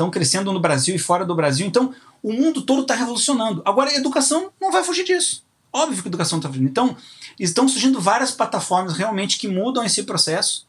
Estão 0.00 0.10
crescendo 0.10 0.50
no 0.50 0.58
Brasil 0.58 0.96
e 0.96 0.98
fora 0.98 1.26
do 1.26 1.34
Brasil. 1.34 1.66
Então, 1.66 1.94
o 2.22 2.32
mundo 2.32 2.62
todo 2.62 2.80
está 2.80 2.94
revolucionando. 2.94 3.60
Agora, 3.66 3.90
a 3.90 3.94
educação 3.94 4.50
não 4.58 4.72
vai 4.72 4.82
fugir 4.82 5.04
disso. 5.04 5.44
Óbvio 5.70 6.02
que 6.02 6.08
a 6.08 6.10
educação 6.10 6.38
está 6.38 6.48
fugindo. 6.48 6.70
Então, 6.70 6.96
estão 7.38 7.68
surgindo 7.68 8.00
várias 8.00 8.30
plataformas 8.30 8.96
realmente 8.96 9.38
que 9.38 9.46
mudam 9.46 9.84
esse 9.84 10.04
processo. 10.04 10.66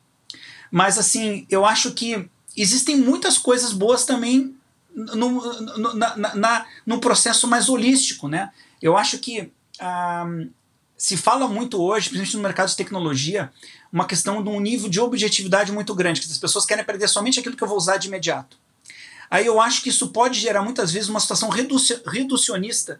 Mas, 0.70 0.98
assim, 0.98 1.48
eu 1.50 1.66
acho 1.66 1.94
que 1.94 2.30
existem 2.58 2.98
muitas 2.98 3.38
coisas 3.38 3.72
boas 3.72 4.04
também 4.04 4.54
no, 4.94 5.16
no, 5.16 5.94
na, 5.94 6.36
na, 6.36 6.66
no 6.86 7.00
processo 7.00 7.48
mais 7.48 7.70
holístico, 7.70 8.28
né? 8.28 8.52
Eu 8.82 8.98
acho 8.98 9.18
que 9.18 9.50
ah, 9.80 10.28
se 10.98 11.16
fala 11.16 11.48
muito 11.48 11.82
hoje, 11.82 12.10
principalmente 12.10 12.36
no 12.36 12.44
mercado 12.44 12.68
de 12.68 12.76
tecnologia, 12.76 13.50
uma 13.94 14.06
questão 14.06 14.44
de 14.44 14.50
um 14.50 14.60
nível 14.60 14.90
de 14.90 15.00
objetividade 15.00 15.72
muito 15.72 15.96
grande, 15.96 16.20
que 16.20 16.28
as 16.30 16.38
pessoas 16.38 16.66
querem 16.66 16.82
aprender 16.82 17.08
somente 17.08 17.40
aquilo 17.40 17.56
que 17.56 17.64
eu 17.64 17.68
vou 17.70 17.78
usar 17.78 17.96
de 17.96 18.10
imediato. 18.10 18.60
Aí 19.32 19.46
eu 19.46 19.62
acho 19.62 19.82
que 19.82 19.88
isso 19.88 20.10
pode 20.10 20.38
gerar 20.38 20.62
muitas 20.62 20.92
vezes 20.92 21.08
uma 21.08 21.22
situação 21.22 21.50
reducionista 21.50 23.00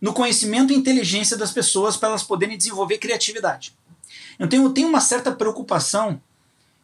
no 0.00 0.14
conhecimento 0.14 0.72
e 0.72 0.76
inteligência 0.76 1.36
das 1.36 1.52
pessoas 1.52 1.94
para 1.94 2.08
elas 2.08 2.22
poderem 2.22 2.56
desenvolver 2.56 2.96
criatividade. 2.96 3.76
Eu 4.38 4.48
tenho, 4.48 4.88
uma 4.88 5.00
certa 5.00 5.30
preocupação 5.30 6.20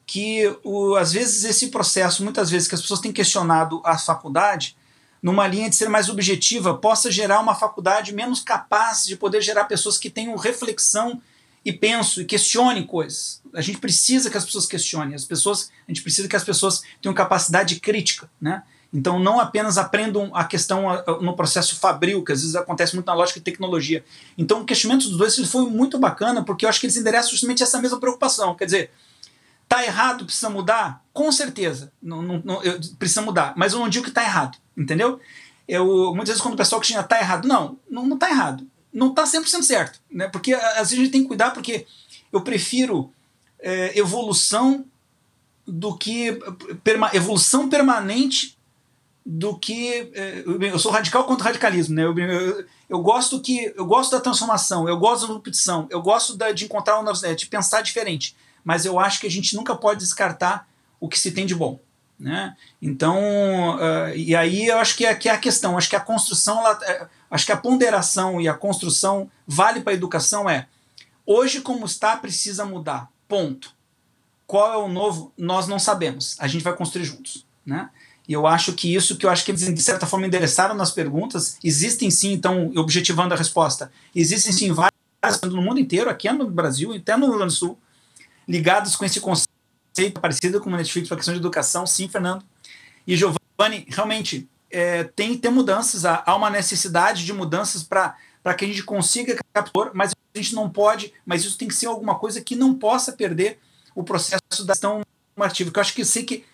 que 0.06 0.54
o, 0.62 0.96
às 0.96 1.12
vezes 1.14 1.44
esse 1.44 1.68
processo, 1.68 2.22
muitas 2.22 2.50
vezes 2.50 2.68
que 2.68 2.74
as 2.74 2.82
pessoas 2.82 3.00
têm 3.00 3.10
questionado 3.10 3.80
a 3.84 3.96
faculdade, 3.96 4.76
numa 5.22 5.46
linha 5.46 5.70
de 5.70 5.74
ser 5.74 5.88
mais 5.88 6.10
objetiva, 6.10 6.76
possa 6.76 7.10
gerar 7.10 7.40
uma 7.40 7.54
faculdade 7.54 8.14
menos 8.14 8.40
capaz 8.40 9.06
de 9.06 9.16
poder 9.16 9.40
gerar 9.40 9.64
pessoas 9.64 9.96
que 9.96 10.10
tenham 10.10 10.36
reflexão 10.36 11.22
e 11.64 11.72
pensam 11.72 12.22
e 12.22 12.26
questionem 12.26 12.84
coisas. 12.84 13.42
A 13.54 13.61
gente 13.61 13.78
precisa 13.78 14.30
que 14.30 14.36
as 14.36 14.44
pessoas 14.44 14.66
questionem, 14.66 15.14
as 15.14 15.24
pessoas, 15.24 15.70
a 15.86 15.90
gente 15.90 16.02
precisa 16.02 16.28
que 16.28 16.36
as 16.36 16.44
pessoas 16.44 16.82
tenham 17.02 17.14
capacidade 17.14 17.78
crítica, 17.80 18.30
né? 18.40 18.62
Então, 18.92 19.18
não 19.18 19.38
apenas 19.38 19.76
aprendam 19.76 20.34
a 20.34 20.44
questão 20.44 20.86
no 21.20 21.36
processo 21.36 21.76
fabril, 21.76 22.24
que 22.24 22.32
às 22.32 22.40
vezes 22.40 22.56
acontece 22.56 22.94
muito 22.94 23.06
na 23.06 23.12
lógica 23.12 23.38
de 23.38 23.44
tecnologia. 23.44 24.02
Então, 24.36 24.62
o 24.62 24.64
questionamento 24.64 25.09
dos 25.09 25.18
dois 25.18 25.36
foi 25.50 25.68
muito 25.68 25.98
bacana, 25.98 26.42
porque 26.42 26.64
eu 26.64 26.70
acho 26.70 26.80
que 26.80 26.86
eles 26.86 26.96
endereçam 26.96 27.30
justamente 27.32 27.62
essa 27.62 27.80
mesma 27.82 28.00
preocupação. 28.00 28.54
Quer 28.54 28.64
dizer, 28.64 28.90
tá 29.68 29.84
errado, 29.84 30.24
precisa 30.24 30.48
mudar? 30.48 31.04
Com 31.12 31.30
certeza, 31.30 31.92
não, 32.02 32.22
não, 32.22 32.42
não 32.42 32.62
eu, 32.62 32.80
precisa 32.98 33.20
mudar. 33.20 33.52
Mas 33.56 33.74
eu 33.74 33.78
não 33.78 33.90
digo 33.90 34.06
que 34.06 34.11
tá 34.11 34.22
errado, 34.22 34.56
entendeu? 34.74 35.20
Eu, 35.68 35.84
muitas 36.14 36.28
vezes, 36.28 36.40
quando 36.40 36.54
o 36.54 36.56
pessoal 36.56 36.80
questiona, 36.80 37.02
tá 37.02 37.20
errado? 37.20 37.46
Não, 37.46 37.78
não, 37.90 38.06
não 38.06 38.16
tá 38.16 38.30
errado. 38.30 38.66
Não 38.93 39.12
tá 39.12 39.24
100% 39.24 39.62
certo. 39.62 40.01
Né? 40.11 40.28
Porque 40.28 40.55
às 40.55 40.91
vezes 40.91 40.93
a 40.95 40.97
gente 40.97 41.11
tem 41.11 41.22
que 41.22 41.28
cuidar, 41.28 41.51
porque 41.51 41.86
eu 42.32 42.41
prefiro 42.41 43.12
é, 43.61 43.99
evolução 43.99 44.84
do 45.66 45.97
que 45.97 46.39
perma, 46.82 47.11
evolução 47.12 47.68
permanente 47.68 48.57
do 49.24 49.59
que 49.59 50.11
é, 50.14 50.43
eu 50.47 50.78
sou 50.78 50.91
radical 50.91 51.24
contra 51.24 51.45
o 51.45 51.47
radicalismo, 51.47 51.95
né? 51.95 52.05
Eu, 52.05 52.16
eu, 52.18 52.64
eu, 52.89 53.03
gosto 53.03 53.41
que 53.43 53.72
eu 53.76 53.84
gosto 53.84 54.12
da 54.12 54.20
transformação, 54.20 54.89
eu 54.89 54.97
gosto 54.97 55.28
da 55.28 55.34
repetição, 55.34 55.86
eu 55.91 56.01
gosto 56.01 56.34
da, 56.34 56.51
de 56.51 56.64
encontrar 56.64 56.99
uma 56.99 57.12
de 57.12 57.47
pensar 57.47 57.82
diferente, 57.82 58.34
mas 58.64 58.86
eu 58.86 58.99
acho 58.99 59.20
que 59.20 59.26
a 59.26 59.30
gente 59.30 59.55
nunca 59.55 59.76
pode 59.76 60.01
descartar 60.01 60.66
o 60.99 61.09
que 61.09 61.18
se 61.18 61.32
tem 61.32 61.45
de 61.45 61.55
bom, 61.55 61.78
né? 62.18 62.57
Então 62.80 63.76
uh, 63.76 64.14
e 64.16 64.34
aí 64.34 64.68
eu 64.68 64.78
acho 64.78 64.97
que 64.97 65.05
é, 65.05 65.14
que 65.14 65.28
é 65.28 65.32
a 65.32 65.39
questão, 65.39 65.76
acho 65.76 65.91
que 65.91 65.97
a 65.97 66.01
construção, 66.01 66.61
ela, 66.61 66.78
é, 66.84 67.07
acho 67.30 67.46
que 67.46 67.52
a 67.52 67.56
ponderação 67.56 68.40
e 68.40 68.48
a 68.48 68.54
construção 68.54 69.30
vale 69.46 69.80
para 69.80 69.92
a 69.92 69.96
educação 69.96 70.48
é 70.48 70.66
hoje 71.26 71.60
como 71.60 71.84
está 71.84 72.16
precisa 72.16 72.64
mudar, 72.64 73.08
ponto. 73.26 73.76
Qual 74.46 74.72
é 74.72 74.76
o 74.78 74.88
novo? 74.88 75.32
Nós 75.36 75.68
não 75.68 75.78
sabemos. 75.78 76.36
A 76.38 76.48
gente 76.48 76.64
vai 76.64 76.74
construir 76.74 77.04
juntos, 77.04 77.44
né? 77.66 77.90
E 78.26 78.32
eu 78.32 78.46
acho 78.46 78.72
que 78.74 78.94
isso 78.94 79.16
que 79.16 79.24
eu 79.24 79.30
acho 79.30 79.44
que 79.44 79.50
eles, 79.50 79.74
de 79.74 79.82
certa 79.82 80.06
forma, 80.06 80.26
endereçaram 80.26 80.74
nas 80.74 80.90
perguntas, 80.90 81.58
existem 81.64 82.10
sim, 82.10 82.32
então, 82.32 82.70
objetivando 82.76 83.32
a 83.32 83.36
resposta, 83.36 83.90
existem 84.14 84.52
sim 84.52 84.72
várias 84.72 84.92
no 85.42 85.62
mundo 85.62 85.80
inteiro, 85.80 86.10
aqui 86.10 86.30
no 86.30 86.48
Brasil, 86.50 86.92
até 86.92 87.16
no 87.16 87.26
Rio 87.26 87.38
Grande 87.38 87.54
do 87.54 87.58
Sul, 87.58 87.78
ligados 88.46 88.96
com 88.96 89.04
esse 89.04 89.20
conceito 89.20 90.20
parecido 90.20 90.60
com 90.60 90.70
o 90.70 90.76
Netflix 90.76 91.08
para 91.08 91.16
a 91.16 91.18
questão 91.18 91.34
de 91.34 91.40
educação, 91.40 91.86
sim, 91.86 92.08
Fernando. 92.08 92.44
E 93.06 93.16
Giovanni, 93.16 93.86
realmente, 93.88 94.48
é, 94.70 95.04
tem 95.04 95.32
que 95.32 95.38
ter 95.38 95.50
mudanças, 95.50 96.04
há 96.04 96.34
uma 96.36 96.50
necessidade 96.50 97.24
de 97.24 97.32
mudanças 97.32 97.82
para 97.82 98.14
que 98.56 98.64
a 98.64 98.68
gente 98.68 98.82
consiga 98.82 99.36
capturar, 99.52 99.92
mas 99.94 100.12
a 100.12 100.38
gente 100.38 100.54
não 100.54 100.68
pode, 100.68 101.12
mas 101.24 101.44
isso 101.44 101.58
tem 101.58 101.68
que 101.68 101.74
ser 101.74 101.86
alguma 101.86 102.16
coisa 102.16 102.40
que 102.40 102.54
não 102.54 102.74
possa 102.74 103.12
perder 103.12 103.58
o 103.94 104.02
processo 104.02 104.64
da 104.64 104.74
gestão 104.74 105.02
normativa, 105.36 105.70
que 105.70 105.78
eu 105.78 105.80
acho 105.80 105.94
que 105.94 106.04
sei 106.04 106.22
que 106.22 106.44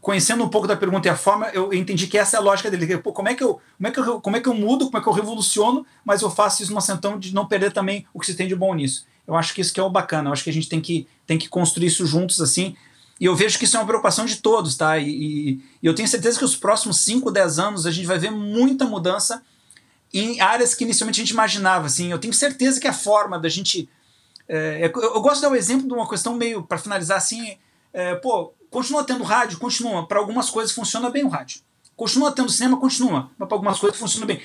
conhecendo 0.00 0.42
um 0.44 0.48
pouco 0.48 0.66
da 0.66 0.76
pergunta 0.76 1.08
e 1.08 1.10
a 1.10 1.16
forma, 1.16 1.48
eu 1.48 1.72
entendi 1.72 2.06
que 2.06 2.18
essa 2.18 2.36
é 2.36 2.38
a 2.38 2.42
lógica 2.42 2.70
dele. 2.70 2.98
Pô, 2.98 3.12
como, 3.12 3.28
é 3.28 3.34
que 3.34 3.42
eu, 3.42 3.60
como, 3.76 3.86
é 3.86 3.90
que 3.90 4.00
eu, 4.00 4.20
como 4.20 4.36
é 4.36 4.40
que 4.40 4.48
eu 4.48 4.54
mudo, 4.54 4.86
como 4.86 4.98
é 4.98 5.00
que 5.00 5.06
eu 5.06 5.12
revoluciono, 5.12 5.86
mas 6.04 6.22
eu 6.22 6.30
faço 6.30 6.62
isso 6.62 6.72
numa 6.72 6.80
sentão 6.80 7.18
de 7.18 7.34
não 7.34 7.46
perder 7.46 7.72
também 7.72 8.06
o 8.12 8.18
que 8.18 8.26
se 8.26 8.34
tem 8.34 8.48
de 8.48 8.56
bom 8.56 8.74
nisso. 8.74 9.06
Eu 9.26 9.36
acho 9.36 9.54
que 9.54 9.60
isso 9.60 9.72
que 9.72 9.78
é 9.78 9.82
o 9.82 9.90
bacana. 9.90 10.28
Eu 10.28 10.32
acho 10.32 10.42
que 10.42 10.50
a 10.50 10.52
gente 10.52 10.68
tem 10.68 10.80
que, 10.80 11.06
tem 11.26 11.38
que 11.38 11.48
construir 11.48 11.86
isso 11.86 12.06
juntos 12.06 12.40
assim. 12.40 12.76
E 13.20 13.24
eu 13.24 13.34
vejo 13.34 13.58
que 13.58 13.64
isso 13.64 13.76
é 13.76 13.80
uma 13.80 13.86
preocupação 13.86 14.24
de 14.24 14.36
todos, 14.36 14.76
tá? 14.76 14.98
E, 14.98 15.08
e, 15.08 15.50
e 15.82 15.86
eu 15.86 15.94
tenho 15.94 16.08
certeza 16.08 16.38
que 16.38 16.44
os 16.44 16.56
próximos 16.56 17.00
5, 17.00 17.30
10 17.30 17.58
anos 17.58 17.86
a 17.86 17.90
gente 17.90 18.06
vai 18.06 18.18
ver 18.18 18.30
muita 18.30 18.84
mudança 18.84 19.42
em 20.14 20.40
áreas 20.40 20.74
que 20.74 20.84
inicialmente 20.84 21.20
a 21.20 21.24
gente 21.24 21.32
imaginava. 21.32 21.86
Assim. 21.86 22.10
Eu 22.10 22.18
tenho 22.18 22.32
certeza 22.32 22.80
que 22.80 22.86
a 22.86 22.92
forma 22.92 23.38
da 23.38 23.48
gente. 23.48 23.88
É, 24.48 24.90
eu, 24.94 25.02
eu, 25.02 25.20
gosto 25.20 25.36
de 25.36 25.42
dar 25.42 25.48
o 25.48 25.52
um 25.52 25.56
exemplo 25.56 25.86
de 25.86 25.92
uma 25.92 26.08
questão 26.08 26.34
meio, 26.34 26.62
para 26.62 26.78
finalizar 26.78 27.18
assim, 27.18 27.58
é, 27.92 28.14
pô, 28.14 28.54
Continua 28.70 29.04
tendo 29.04 29.24
rádio? 29.24 29.58
Continua. 29.58 30.06
Para 30.06 30.18
algumas 30.18 30.50
coisas 30.50 30.72
funciona 30.72 31.10
bem 31.10 31.24
o 31.24 31.28
rádio. 31.28 31.60
Continua 31.96 32.32
tendo 32.32 32.50
cinema? 32.50 32.78
Continua. 32.78 33.30
Mas 33.38 33.48
para 33.48 33.56
algumas 33.56 33.78
coisas 33.78 33.98
funciona 33.98 34.26
bem. 34.26 34.40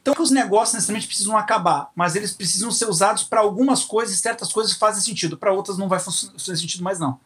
Então, 0.00 0.14
os 0.18 0.30
negócios 0.30 0.74
necessariamente 0.74 1.06
precisam 1.06 1.36
acabar, 1.36 1.90
mas 1.96 2.14
eles 2.14 2.32
precisam 2.32 2.70
ser 2.70 2.86
usados 2.88 3.22
para 3.22 3.40
algumas 3.40 3.84
coisas, 3.84 4.14
e 4.14 4.20
certas 4.20 4.52
coisas 4.52 4.74
fazem 4.74 5.02
sentido, 5.02 5.38
para 5.38 5.50
outras 5.50 5.78
não 5.78 5.88
vai 5.88 5.98
fazer 5.98 6.56
sentido 6.58 6.84
mais 6.84 6.98
não. 6.98 7.18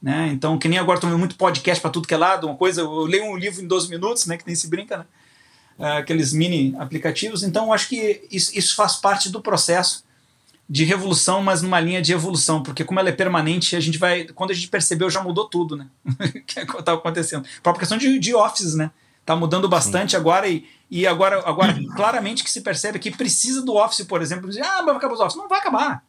Né? 0.00 0.28
Então, 0.32 0.58
que 0.58 0.68
nem 0.68 0.78
agora 0.78 1.00
vendo 1.00 1.18
muito 1.18 1.36
podcast 1.36 1.80
para 1.80 1.90
tudo 1.90 2.06
que 2.06 2.14
é 2.14 2.16
lado, 2.16 2.46
uma 2.46 2.56
coisa, 2.56 2.82
eu 2.82 3.02
leio 3.02 3.24
um 3.24 3.36
livro 3.36 3.62
em 3.62 3.66
12 3.66 3.88
minutos, 3.88 4.26
né, 4.26 4.36
que 4.36 4.46
nem 4.46 4.54
se 4.54 4.68
brinca, 4.68 4.98
né? 4.98 5.04
Uh, 5.78 5.98
aqueles 5.98 6.32
mini 6.32 6.74
aplicativos. 6.78 7.42
Então, 7.42 7.66
eu 7.66 7.72
acho 7.72 7.88
que 7.88 8.26
isso, 8.30 8.56
isso 8.56 8.74
faz 8.74 8.96
parte 8.96 9.28
do 9.28 9.42
processo 9.42 10.06
de 10.68 10.84
revolução, 10.84 11.42
mas 11.42 11.62
numa 11.62 11.78
linha 11.78 12.02
de 12.02 12.12
evolução, 12.12 12.62
porque 12.62 12.82
como 12.82 12.98
ela 12.98 13.08
é 13.08 13.12
permanente, 13.12 13.76
a 13.76 13.80
gente 13.80 13.98
vai. 13.98 14.24
Quando 14.24 14.50
a 14.50 14.54
gente 14.54 14.68
percebeu, 14.68 15.08
já 15.08 15.22
mudou 15.22 15.48
tudo, 15.48 15.76
né? 15.76 15.86
que 16.46 16.60
é 16.60 16.64
o 16.64 16.66
que 16.66 16.78
estava 16.78 16.98
acontecendo. 16.98 17.46
A 17.58 17.60
própria 17.62 17.80
questão 17.80 17.98
de, 17.98 18.18
de 18.18 18.34
offices, 18.34 18.74
né? 18.74 18.90
Tá 19.24 19.36
mudando 19.36 19.68
bastante 19.68 20.12
Sim. 20.12 20.16
agora 20.16 20.48
e, 20.48 20.64
e 20.90 21.06
agora, 21.06 21.42
agora 21.46 21.76
claramente 21.94 22.44
que 22.44 22.50
se 22.50 22.60
percebe 22.60 22.98
que 22.98 23.10
precisa 23.10 23.62
do 23.62 23.74
office, 23.74 24.04
por 24.06 24.22
exemplo, 24.22 24.48
dizer, 24.48 24.62
ah, 24.64 24.82
vai 24.82 24.94
acabar 24.94 25.14
os 25.14 25.20
offices. 25.20 25.38
Não 25.38 25.48
vai 25.48 25.58
acabar. 25.58 26.04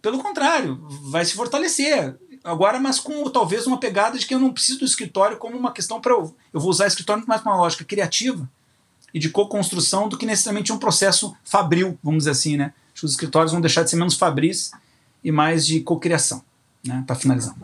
Pelo 0.00 0.22
contrário, 0.22 0.78
vai 1.10 1.24
se 1.24 1.34
fortalecer. 1.34 2.16
Agora, 2.44 2.78
mas 2.78 3.00
com 3.00 3.28
talvez 3.30 3.66
uma 3.66 3.78
pegada 3.78 4.18
de 4.18 4.26
que 4.26 4.34
eu 4.34 4.38
não 4.38 4.52
preciso 4.52 4.80
do 4.80 4.84
escritório 4.84 5.36
como 5.36 5.56
uma 5.56 5.72
questão 5.72 6.00
para 6.00 6.12
eu. 6.12 6.34
Eu 6.52 6.60
vou 6.60 6.70
usar 6.70 6.84
o 6.84 6.88
escritório 6.88 7.20
muito 7.20 7.28
mais 7.28 7.40
para 7.40 7.52
uma 7.52 7.58
lógica 7.58 7.84
criativa 7.84 8.48
e 9.12 9.18
de 9.18 9.30
co-construção 9.30 10.08
do 10.08 10.16
que 10.16 10.26
necessariamente 10.26 10.72
um 10.72 10.78
processo 10.78 11.34
fabril, 11.44 11.98
vamos 12.02 12.20
dizer 12.20 12.30
assim, 12.30 12.56
né? 12.56 12.72
Acho 12.92 13.00
que 13.00 13.06
os 13.06 13.12
escritórios 13.12 13.52
vão 13.52 13.60
deixar 13.60 13.82
de 13.82 13.90
ser 13.90 13.96
menos 13.96 14.14
fabris 14.14 14.70
e 15.22 15.32
mais 15.32 15.66
de 15.66 15.80
cocriação, 15.80 16.42
né, 16.84 17.02
para 17.06 17.16
finalizar. 17.16 17.54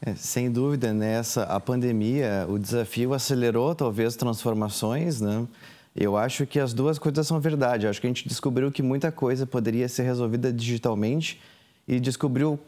É, 0.00 0.14
sem 0.14 0.50
dúvida, 0.50 0.92
nessa 0.92 1.44
a 1.44 1.60
pandemia, 1.60 2.46
o 2.48 2.58
desafio 2.58 3.14
acelerou 3.14 3.74
talvez 3.74 4.16
transformações, 4.16 5.20
né? 5.20 5.46
Eu 5.94 6.16
acho 6.16 6.46
que 6.46 6.58
as 6.58 6.72
duas 6.72 6.98
coisas 6.98 7.26
são 7.26 7.38
verdade. 7.38 7.84
Eu 7.84 7.90
acho 7.90 8.00
que 8.00 8.06
a 8.06 8.10
gente 8.10 8.26
descobriu 8.26 8.72
que 8.72 8.82
muita 8.82 9.12
coisa 9.12 9.46
poderia 9.46 9.88
ser 9.88 10.02
resolvida 10.02 10.52
digitalmente 10.52 11.38
e 11.86 12.00
descobriu 12.00 12.58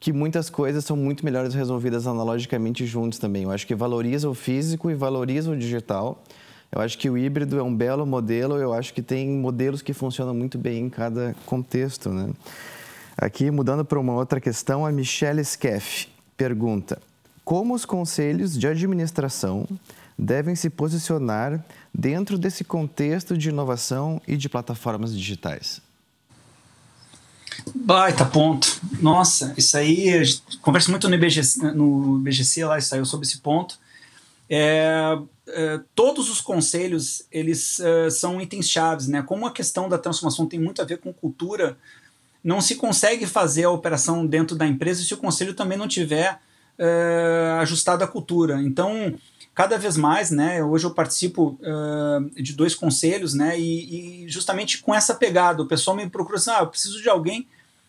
que 0.00 0.14
muitas 0.14 0.48
coisas 0.48 0.82
são 0.82 0.96
muito 0.96 1.22
melhores 1.22 1.52
resolvidas 1.52 2.06
analogicamente 2.06 2.86
juntos 2.86 3.18
também. 3.18 3.42
Eu 3.42 3.50
acho 3.50 3.66
que 3.66 3.74
valoriza 3.74 4.30
o 4.30 4.34
físico 4.34 4.90
e 4.90 4.94
valoriza 4.94 5.50
o 5.50 5.56
digital. 5.56 6.24
Eu 6.72 6.80
acho 6.80 6.96
que 6.96 7.10
o 7.10 7.18
híbrido 7.18 7.58
é 7.58 7.62
um 7.62 7.74
belo 7.74 8.06
modelo, 8.06 8.56
eu 8.56 8.72
acho 8.72 8.94
que 8.94 9.02
tem 9.02 9.28
modelos 9.28 9.82
que 9.82 9.92
funcionam 9.92 10.32
muito 10.32 10.56
bem 10.56 10.86
em 10.86 10.88
cada 10.88 11.34
contexto. 11.44 12.08
Né? 12.08 12.30
Aqui, 13.14 13.50
mudando 13.50 13.84
para 13.84 14.00
uma 14.00 14.14
outra 14.14 14.40
questão, 14.40 14.86
a 14.86 14.90
Michelle 14.90 15.44
Skeff 15.44 16.08
pergunta: 16.34 16.98
Como 17.44 17.74
os 17.74 17.84
conselhos 17.84 18.58
de 18.58 18.66
administração 18.66 19.68
devem 20.18 20.54
se 20.54 20.70
posicionar 20.70 21.62
dentro 21.92 22.38
desse 22.38 22.64
contexto 22.64 23.36
de 23.36 23.50
inovação 23.50 24.22
e 24.26 24.34
de 24.36 24.48
plataformas 24.48 25.14
digitais? 25.14 25.82
Baita 27.74 28.24
ponto. 28.24 28.80
Nossa, 29.00 29.54
isso 29.56 29.76
aí, 29.76 30.22
conversa 30.60 30.90
muito 30.90 31.08
no 31.08 31.14
IBGC, 31.14 31.72
no 31.72 32.18
IBGC 32.20 32.64
lá, 32.64 32.80
saiu 32.80 33.04
sobre 33.04 33.26
esse 33.26 33.38
ponto. 33.38 33.78
É, 34.48 35.18
é, 35.48 35.80
todos 35.94 36.28
os 36.28 36.40
conselhos, 36.40 37.24
eles 37.30 37.78
é, 37.80 38.10
são 38.10 38.40
itens 38.40 38.68
chaves, 38.68 39.06
né? 39.06 39.22
Como 39.22 39.46
a 39.46 39.52
questão 39.52 39.88
da 39.88 39.98
transformação 39.98 40.46
tem 40.46 40.58
muito 40.58 40.82
a 40.82 40.84
ver 40.84 40.98
com 40.98 41.12
cultura, 41.12 41.76
não 42.42 42.60
se 42.60 42.74
consegue 42.74 43.26
fazer 43.26 43.64
a 43.64 43.70
operação 43.70 44.26
dentro 44.26 44.56
da 44.56 44.66
empresa 44.66 45.04
se 45.04 45.14
o 45.14 45.18
conselho 45.18 45.54
também 45.54 45.78
não 45.78 45.86
tiver 45.86 46.40
é, 46.78 47.56
ajustado 47.60 48.02
à 48.02 48.08
cultura. 48.08 48.60
Então, 48.62 49.14
cada 49.60 49.76
vez 49.76 49.94
mais, 49.94 50.30
né? 50.30 50.64
Hoje 50.64 50.86
eu 50.86 50.90
participo 50.90 51.58
uh, 51.60 52.42
de 52.42 52.54
dois 52.54 52.74
conselhos, 52.74 53.34
né? 53.34 53.60
E, 53.60 54.24
e, 54.24 54.28
justamente 54.28 54.78
com 54.78 54.94
essa 54.94 55.14
pegada, 55.14 55.62
o 55.62 55.66
pessoal 55.66 55.94
me 55.94 56.08
procura 56.08 56.38
assim, 56.38 56.48
ah, 56.50 56.60
eu 56.60 56.66
preciso 56.68 57.02
de 57.02 57.10
alguém 57.10 57.46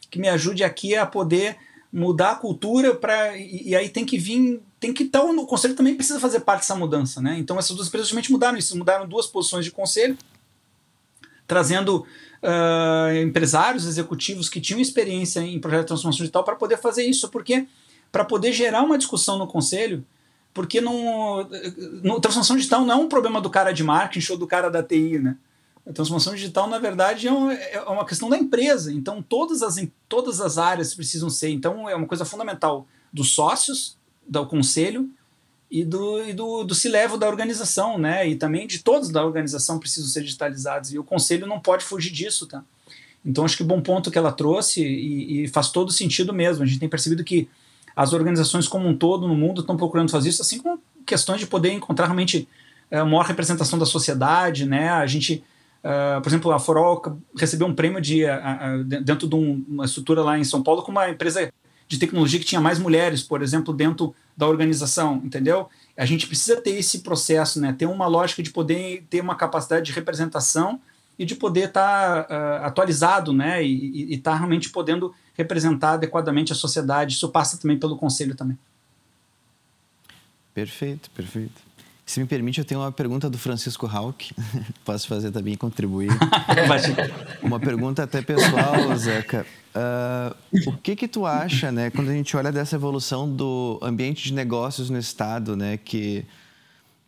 que 0.10 0.19
me 0.19 0.27
ajude 0.27 0.65
aqui 0.65 0.98
a 0.98 1.06
poder 1.06 1.56
mudar 1.89 2.31
a 2.31 2.35
cultura 2.35 2.93
para 2.93 3.38
e, 3.38 3.69
e, 3.69 3.76
aí 3.76 3.88
tem 3.88 4.03
que 4.03 4.18
vir, 4.18 4.61
tem 4.81 4.91
que 4.93 5.03
estar 5.03 5.23
no 5.23 5.45
conselho 5.48 5.73
também 5.73 5.95
precisa 5.95 6.19
fazer 6.19 6.41
parte 6.41 6.60
dessa 6.60 6.76
mudança, 6.76 7.22
né? 7.22 7.38
Então 7.39 7.57
essas 7.57 7.73
duas 7.73 7.88
empresas 7.88 8.10
justamente 8.10 8.34
mudaram 8.34 8.57
isso, 8.57 8.77
mudaram 8.77 9.07
duas 9.07 9.27
posições 9.27 9.64
de 9.64 9.72
conselho, 9.72 10.18
trazendo 11.48 12.06
uh, 12.43 13.15
empresários, 13.23 13.85
executivos 13.85 14.49
que 14.49 14.60
tinham 14.60 14.81
experiência 14.81 15.39
em 15.39 15.57
projeto 15.57 15.84
de 15.84 15.88
transformação 15.88 16.19
digital 16.19 16.43
para 16.43 16.57
poder 16.57 16.76
fazer 16.80 17.06
isso, 17.06 17.30
porque 17.30 17.65
para 18.11 18.26
poder 18.26 18.52
gerar 18.52 18.81
uma 18.81 18.98
discussão 18.98 19.38
no 19.38 19.48
conselho 19.48 20.06
porque 20.53 20.82
não, 20.82 21.48
no, 22.03 22.19
transformação 22.19 22.56
digital 22.56 22.86
não 22.86 22.94
é 22.94 22.98
um 22.98 23.07
problema 23.07 23.40
do 23.40 23.49
cara 23.49 23.72
de 23.72 23.84
marketing 23.84 24.34
ou 24.34 24.38
do 24.38 24.48
cara 24.48 24.69
da 24.69 24.84
TI, 24.84 25.19
né? 25.19 25.38
A 25.88 25.91
transformação 25.91 26.36
digital, 26.36 26.69
na 26.69 26.78
verdade, 26.78 27.28
é, 27.28 27.32
um, 27.32 27.49
é 27.49 27.82
uma 27.88 28.06
questão 28.06 28.30
da 28.30 28.38
empresa. 28.38 28.94
Então, 28.94 29.22
todas 29.22 29.64
as, 29.64 29.76
todas 30.07 30.40
as 30.40 30.57
áreas 30.60 30.94
precisam 30.94 31.30
ser. 31.30 31.49
Então, 31.49 31.90
é 31.90 31.95
uma 31.95 32.06
coisa 32.06 32.23
fundamental 32.23 32.86
dos 33.11 33.34
sócios, 33.34 33.98
do 34.28 34.45
conselho 34.45 35.10
e 35.72 35.84
do, 35.84 36.23
e 36.23 36.34
do, 36.34 36.64
do 36.64 36.76
levo 36.86 37.18
da 37.18 37.28
organização, 37.28 37.98
né? 37.98 38.28
E 38.30 38.36
também 38.36 38.68
de 38.68 38.80
todos 38.80 39.10
da 39.10 39.26
organização 39.26 39.80
precisam 39.80 40.07
ser 40.07 40.22
digitalizados. 40.22 40.94
E 40.94 40.99
o 40.99 41.03
conselho 41.03 41.48
não 41.48 41.60
pode 41.60 41.84
fugir 41.84 42.11
disso, 42.11 42.45
tá? 42.45 42.64
Então, 43.26 43.44
acho 43.44 43.57
que 43.57 43.64
bom 43.64 43.82
ponto 43.82 44.11
que 44.11 44.18
ela 44.18 44.32
trouxe 44.32 44.84
e, 44.84 45.44
e 45.44 45.48
faz 45.48 45.72
todo 45.72 45.91
sentido 45.91 46.32
mesmo. 46.32 46.64
A 46.64 46.68
gente 46.68 46.80
tem 46.80 46.90
percebido 46.90 47.23
que 47.23 47.49
as 47.95 48.13
organizações 48.13 48.68
como 48.68 48.88
um 48.88 48.95
todo 48.95 49.27
no 49.27 49.35
mundo 49.35 49.61
estão 49.61 49.77
procurando 49.77 50.11
fazer 50.11 50.30
isso, 50.30 50.41
assim 50.41 50.59
como 50.59 50.81
questões 51.05 51.39
de 51.39 51.47
poder 51.47 51.72
encontrar 51.72 52.05
realmente 52.05 52.47
é, 52.91 53.01
maior 53.03 53.26
representação 53.26 53.80
da 53.80 53.85
sociedade, 53.85 54.65
né? 54.65 54.89
A 54.89 55.07
gente, 55.07 55.43
uh, 55.81 56.22
por 56.22 56.27
exemplo, 56.27 56.51
a 56.51 56.59
Forol 56.59 57.01
recebeu 57.38 57.65
um 57.65 57.73
prêmio 57.73 58.01
de, 58.01 58.26
uh, 58.26 58.81
uh, 58.81 58.84
dentro 58.84 59.30
de 59.30 59.35
um, 59.35 59.63
uma 59.68 59.85
estrutura 59.85 60.22
lá 60.22 60.38
em 60.38 60.43
São 60.43 60.61
Paulo 60.61 60.84
com 60.84 60.91
uma 60.91 61.09
empresa 61.09 61.51
de 61.88 61.97
tecnologia 61.97 62.38
que 62.38 62.45
tinha 62.45 62.59
mais 62.59 62.80
mulheres, 62.80 63.23
por 63.23 63.41
exemplo, 63.41 63.73
dentro 63.73 64.13
da 64.35 64.47
organização, 64.47 65.22
entendeu? 65.23 65.69
A 65.97 66.05
gente 66.05 66.27
precisa 66.27 66.59
ter 66.59 66.72
esse 66.72 66.99
processo, 66.99 67.61
né? 67.61 67.73
Ter 67.77 67.85
uma 67.85 68.07
lógica 68.07 68.43
de 68.43 68.49
poder 68.49 69.05
ter 69.09 69.22
uma 69.22 69.35
capacidade 69.35 69.85
de 69.85 69.91
representação 69.93 70.81
e 71.18 71.26
de 71.26 71.35
poder 71.35 71.68
estar 71.68 72.23
tá, 72.23 72.57
atualizado, 72.65 73.31
né? 73.34 73.63
E 73.63 74.13
estar 74.13 74.31
tá 74.31 74.38
realmente 74.38 74.69
podendo 74.69 75.13
representar 75.33 75.93
adequadamente 75.93 76.51
a 76.51 76.55
sociedade. 76.55 77.15
Isso 77.15 77.29
passa 77.29 77.57
também 77.57 77.77
pelo 77.77 77.97
conselho 77.97 78.35
também. 78.35 78.57
Perfeito, 80.53 81.09
perfeito. 81.11 81.61
Se 82.05 82.19
me 82.19 82.25
permite, 82.25 82.59
eu 82.59 82.65
tenho 82.65 82.81
uma 82.81 82.91
pergunta 82.91 83.29
do 83.29 83.37
Francisco 83.37 83.87
Hauck. 83.87 84.33
Posso 84.83 85.07
fazer 85.07 85.31
também 85.31 85.55
contribuir? 85.55 86.09
uma 87.41 87.59
pergunta 87.59 88.03
até 88.03 88.21
pessoal, 88.21 88.95
Zeca. 88.97 89.45
Uh, 89.73 90.69
o 90.69 90.73
que 90.73 90.95
que 90.97 91.07
tu 91.07 91.25
acha, 91.25 91.71
né, 91.71 91.89
quando 91.89 92.09
a 92.09 92.13
gente 92.13 92.35
olha 92.35 92.51
dessa 92.51 92.75
evolução 92.75 93.33
do 93.33 93.79
ambiente 93.81 94.23
de 94.23 94.33
negócios 94.33 94.89
no 94.89 94.99
estado, 94.99 95.55
né, 95.55 95.77
que 95.77 96.25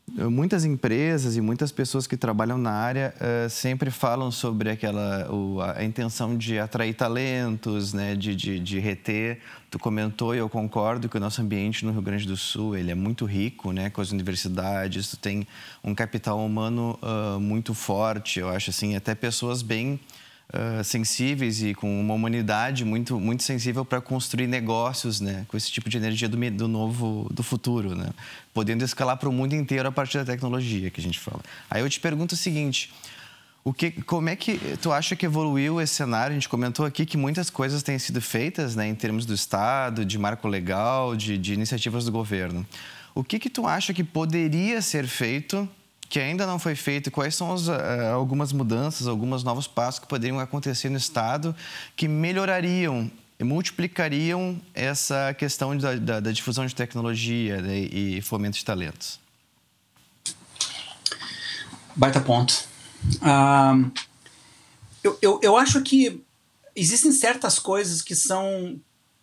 Muitas 0.05 0.65
empresas 0.65 1.37
e 1.37 1.41
muitas 1.41 1.71
pessoas 1.71 2.05
que 2.05 2.17
trabalham 2.17 2.57
na 2.57 2.71
área 2.71 3.13
uh, 3.15 3.49
sempre 3.49 3.89
falam 3.89 4.29
sobre 4.29 4.69
aquela 4.69 5.31
o, 5.31 5.61
a 5.61 5.83
intenção 5.83 6.37
de 6.37 6.59
atrair 6.59 6.93
talentos, 6.93 7.93
né, 7.93 8.13
de, 8.13 8.35
de, 8.35 8.59
de, 8.59 8.79
reter. 8.79 9.39
Tu 9.71 9.79
comentou 9.79 10.35
e 10.35 10.37
eu 10.37 10.49
concordo 10.49 11.07
que 11.07 11.15
o 11.15 11.19
nosso 11.19 11.41
ambiente 11.41 11.85
no 11.85 11.91
Rio 11.91 12.01
Grande 12.01 12.27
do 12.27 12.35
Sul 12.35 12.75
ele 12.75 12.91
é 12.91 12.95
muito 12.95 13.25
rico, 13.25 13.71
né, 13.71 13.89
com 13.89 14.01
as 14.01 14.11
universidades. 14.11 15.09
Tu 15.09 15.17
tem 15.17 15.47
um 15.81 15.95
capital 15.95 16.45
humano 16.45 16.99
uh, 17.01 17.39
muito 17.39 17.73
forte. 17.73 18.39
Eu 18.39 18.49
acho 18.49 18.69
assim 18.71 18.95
até 18.95 19.15
pessoas 19.15 19.61
bem 19.61 19.99
uh, 20.49 20.83
sensíveis 20.83 21.61
e 21.61 21.73
com 21.73 22.01
uma 22.01 22.13
humanidade 22.13 22.83
muito 22.83 23.19
muito 23.19 23.43
sensível 23.43 23.85
para 23.85 24.01
construir 24.01 24.47
negócios, 24.47 25.21
né, 25.21 25.45
com 25.47 25.55
esse 25.57 25.71
tipo 25.71 25.89
de 25.89 25.97
energia 25.97 26.27
do, 26.27 26.37
do 26.51 26.67
novo, 26.67 27.27
do 27.31 27.43
futuro, 27.43 27.95
né, 27.95 28.09
podendo 28.53 28.83
escalar 28.83 29.17
para 29.17 29.29
o 29.29 29.31
mundo 29.31 29.53
inteiro 29.53 29.87
a 29.87 29.91
partir 29.91 30.17
da 30.17 30.25
tecnologia 30.25 30.89
que 30.89 30.99
a 30.99 31.03
gente 31.03 31.19
fala. 31.19 31.41
Aí 31.69 31.81
eu 31.81 31.89
te 31.89 31.99
pergunto 31.99 32.35
o 32.35 32.37
seguinte. 32.37 32.91
O 33.65 33.73
que, 33.73 33.91
como 33.91 34.27
é 34.27 34.35
que 34.35 34.59
tu 34.81 34.91
acha 34.91 35.15
que 35.15 35.25
evoluiu 35.25 35.79
esse 35.79 35.93
cenário? 35.93 36.31
A 36.31 36.33
gente 36.33 36.49
comentou 36.49 36.85
aqui 36.85 37.05
que 37.05 37.15
muitas 37.15 37.49
coisas 37.49 37.81
têm 37.81 37.97
sido 37.97 38.21
feitas, 38.21 38.75
né, 38.75 38.85
em 38.85 38.93
termos 38.95 39.25
do 39.25 39.33
Estado, 39.33 40.03
de 40.03 40.17
marco 40.17 40.49
legal, 40.49 41.15
de, 41.15 41.37
de 41.37 41.53
iniciativas 41.53 42.03
do 42.03 42.11
governo. 42.11 42.67
O 43.15 43.23
que 43.23 43.39
que 43.39 43.49
tu 43.49 43.65
acha 43.65 43.93
que 43.93 44.03
poderia 44.03 44.81
ser 44.81 45.07
feito 45.07 45.69
que 46.13 46.19
ainda 46.19 46.45
não 46.45 46.59
foi 46.59 46.75
feito, 46.75 47.09
quais 47.09 47.33
são 47.33 47.51
as, 47.51 47.67
uh, 47.67 47.71
algumas 48.13 48.53
mudanças, 48.53 49.07
alguns 49.07 49.43
novos 49.43 49.65
passos 49.65 49.99
que 49.99 50.05
poderiam 50.05 50.39
acontecer 50.39 50.87
no 50.87 50.97
Estado 50.97 51.55
que 51.95 52.07
melhorariam 52.07 53.09
multiplicariam 53.41 54.61
essa 54.75 55.33
questão 55.33 55.75
da, 55.75 55.95
da, 55.95 56.19
da 56.19 56.31
difusão 56.31 56.67
de 56.67 56.75
tecnologia 56.75 57.59
né, 57.63 57.79
e 57.79 58.21
fomento 58.21 58.59
de 58.59 58.63
talentos? 58.63 59.19
Baita 61.95 62.21
ponto. 62.21 62.63
Eu, 65.03 65.17
eu, 65.19 65.39
eu 65.41 65.57
acho 65.57 65.81
que 65.81 66.23
existem 66.75 67.11
certas 67.11 67.57
coisas 67.57 68.03
que 68.03 68.13
são 68.13 68.79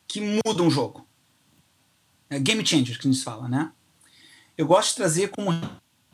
que 0.08 0.40
mudam 0.44 0.66
o 0.66 0.70
jogo. 0.70 1.06
É 2.28 2.40
game 2.40 2.66
changer 2.66 2.98
que 2.98 3.06
a 3.06 3.12
gente 3.12 3.22
fala, 3.22 3.48
né? 3.48 3.70
Eu 4.58 4.66
gosto 4.66 4.88
de 4.90 4.96
trazer 4.96 5.28
como 5.30 5.52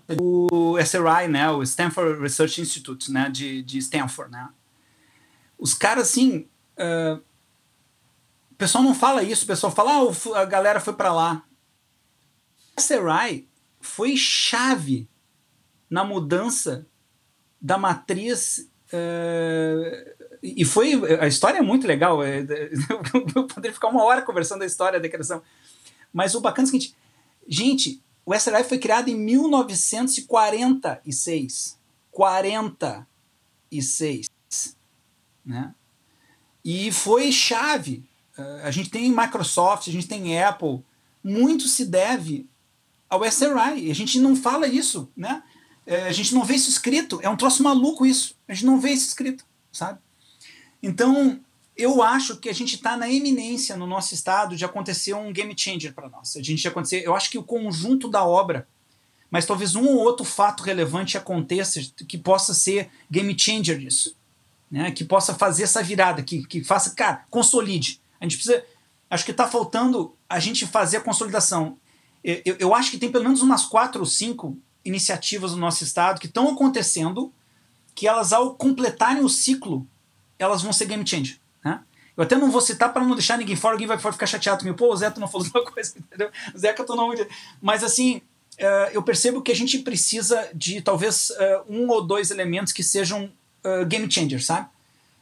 o 0.09 0.79
SRI, 0.79 1.29
né, 1.29 1.51
o 1.51 1.63
Stanford 1.63 2.21
Research 2.21 2.61
Institute, 2.61 3.11
né, 3.11 3.29
de, 3.31 3.63
de 3.63 3.79
Stanford, 3.79 4.31
né. 4.31 4.49
Os 5.59 5.75
caras, 5.75 6.09
assim, 6.09 6.49
uh, 6.79 7.21
o 8.51 8.55
pessoal 8.57 8.85
não 8.85 8.95
fala 8.95 9.23
isso, 9.23 9.45
o 9.45 9.47
pessoal 9.47 9.73
fala, 9.73 9.93
ah, 9.93 10.41
a 10.41 10.45
galera 10.45 10.81
foi 10.81 10.95
para 10.95 11.13
lá. 11.13 11.43
O 12.77 12.81
SRI 12.81 13.49
foi 13.81 14.17
chave 14.17 15.09
na 15.89 16.05
mudança 16.05 16.87
da 17.61 17.79
matriz 17.79 18.71
uh, 18.93 20.27
e 20.43 20.65
foi 20.65 20.95
a 21.21 21.27
história 21.27 21.59
é 21.59 21.63
muito 21.63 21.87
legal 21.87 22.23
é, 22.23 22.41
eu 23.35 23.47
poderia 23.47 23.73
ficar 23.73 23.89
uma 23.89 24.05
hora 24.05 24.23
conversando 24.23 24.63
a 24.63 24.67
história 24.67 25.01
da 25.01 25.09
criação 25.09 25.43
mas 26.13 26.35
o 26.35 26.41
bacana 26.41 26.67
é 26.67 26.69
o 26.69 26.71
seguinte 26.71 26.95
gente 27.49 28.03
o 28.27 28.35
SRI 28.35 28.63
foi 28.65 28.77
criado 28.79 29.09
em 29.09 29.15
1946. 29.15 31.79
46. 32.11 34.27
Né? 35.45 35.73
E 36.65 36.91
foi 36.91 37.31
chave. 37.31 38.03
Uh, 38.37 38.65
a 38.65 38.73
gente 38.73 38.91
tem 38.91 39.09
Microsoft, 39.11 39.87
a 39.87 39.93
gente 39.93 40.09
tem 40.09 40.43
Apple. 40.43 40.83
Muito 41.23 41.69
se 41.69 41.85
deve 41.85 42.49
ao 43.09 43.25
SRI. 43.25 43.93
A 43.93 43.95
gente 43.95 44.19
não 44.19 44.35
fala 44.35 44.67
isso, 44.67 45.09
né? 45.17 45.45
Uh, 45.87 46.07
a 46.09 46.13
gente 46.13 46.35
não 46.35 46.43
vê 46.43 46.57
isso 46.57 46.69
escrito. 46.69 47.21
É 47.23 47.29
um 47.29 47.37
troço 47.37 47.63
maluco 47.63 48.05
isso. 48.05 48.35
A 48.49 48.55
gente 48.55 48.67
não 48.67 48.81
vê 48.81 48.91
isso 48.91 49.07
escrito, 49.07 49.47
sabe? 49.71 50.01
Então, 50.83 51.41
eu 51.77 52.03
acho 52.03 52.37
que 52.37 52.49
a 52.49 52.55
gente 52.55 52.77
está 52.77 52.97
na 52.97 53.11
eminência 53.11 53.77
no 53.77 53.87
nosso 53.87 54.15
estado 54.15 54.57
de 54.57 54.65
acontecer 54.65 55.13
um 55.13 55.31
game 55.31 55.55
changer 55.57 55.93
para 55.93 56.09
nós. 56.09 56.35
A 56.37 56.43
gente 56.43 56.67
acontecer, 56.67 57.03
eu 57.05 57.15
acho 57.15 57.31
que 57.31 57.37
o 57.37 57.43
conjunto 57.43 58.09
da 58.09 58.25
obra, 58.25 58.67
mas 59.31 59.45
talvez 59.45 59.75
um 59.75 59.87
ou 59.87 59.99
outro 59.99 60.25
fato 60.25 60.63
relevante 60.63 61.19
aconteça 61.19 61.81
que 62.09 62.17
possa 62.17 62.55
ser 62.55 62.89
game 63.11 63.39
changer 63.39 63.79
disso, 63.79 64.17
né? 64.71 64.91
Que 64.91 65.05
possa 65.05 65.35
fazer 65.35 65.65
essa 65.65 65.83
virada, 65.83 66.23
que, 66.23 66.47
que 66.47 66.65
faça, 66.65 66.95
cara, 66.95 67.27
consolide. 67.29 68.01
A 68.19 68.25
gente 68.25 68.37
precisa, 68.37 68.65
acho 69.11 69.25
que 69.25 69.31
está 69.31 69.47
faltando 69.47 70.17
a 70.29 70.41
gente 70.41 70.67
fazer 70.67 70.97
a 70.97 71.03
consolidação. 71.03 71.77
Eu, 72.25 72.57
eu, 72.59 72.75
acho 72.75 72.91
que 72.91 72.99
tem 72.99 73.13
pelo 73.13 73.25
menos 73.25 73.43
umas 73.43 73.67
quatro 73.67 74.01
ou 74.01 74.07
cinco 74.07 74.57
iniciativas 74.83 75.53
no 75.53 75.59
nosso 75.59 75.85
estado 75.85 76.21
que 76.21 76.27
estão 76.27 76.49
acontecendo, 76.49 77.33
que 77.95 78.09
elas, 78.09 78.33
ao 78.33 78.55
completarem 78.55 79.23
o 79.23 79.29
ciclo, 79.29 79.87
elas 80.39 80.63
vão 80.63 80.73
ser 80.73 80.87
game 80.87 81.07
changer. 81.07 81.39
Eu 82.17 82.25
até 82.25 82.37
não 82.37 82.51
vou 82.51 82.61
citar 82.61 82.93
para 82.93 83.05
não 83.05 83.15
deixar 83.15 83.37
ninguém 83.37 83.57
fora, 83.57 83.75
alguém 83.75 83.87
vai 83.87 83.99
ficar 83.99 84.27
chateado 84.27 84.61
comigo. 84.61 84.77
Pô, 84.77 84.95
o 84.95 85.11
tu 85.11 85.21
não 85.21 85.29
falou 85.29 85.47
uma 85.55 85.65
coisa, 85.71 85.95
entendeu? 85.99 86.31
Zé, 86.57 86.73
que 86.73 86.81
eu 86.81 86.87
tô 86.87 86.97
não. 86.97 87.13
Mas 87.61 87.85
assim, 87.85 88.23
uh, 88.59 88.91
eu 88.93 89.03
percebo 89.03 89.43
que 89.43 89.53
a 89.53 89.57
gente 89.57 89.79
precisa 89.81 90.49
de 90.55 90.81
talvez 90.81 91.31
uh, 91.31 91.35
um 91.69 91.89
ou 91.89 92.03
dois 92.03 92.31
elementos 92.31 92.73
que 92.73 92.83
sejam 92.83 93.31
uh, 93.65 93.85
game 93.87 94.11
changers, 94.11 94.47
sabe? 94.47 94.69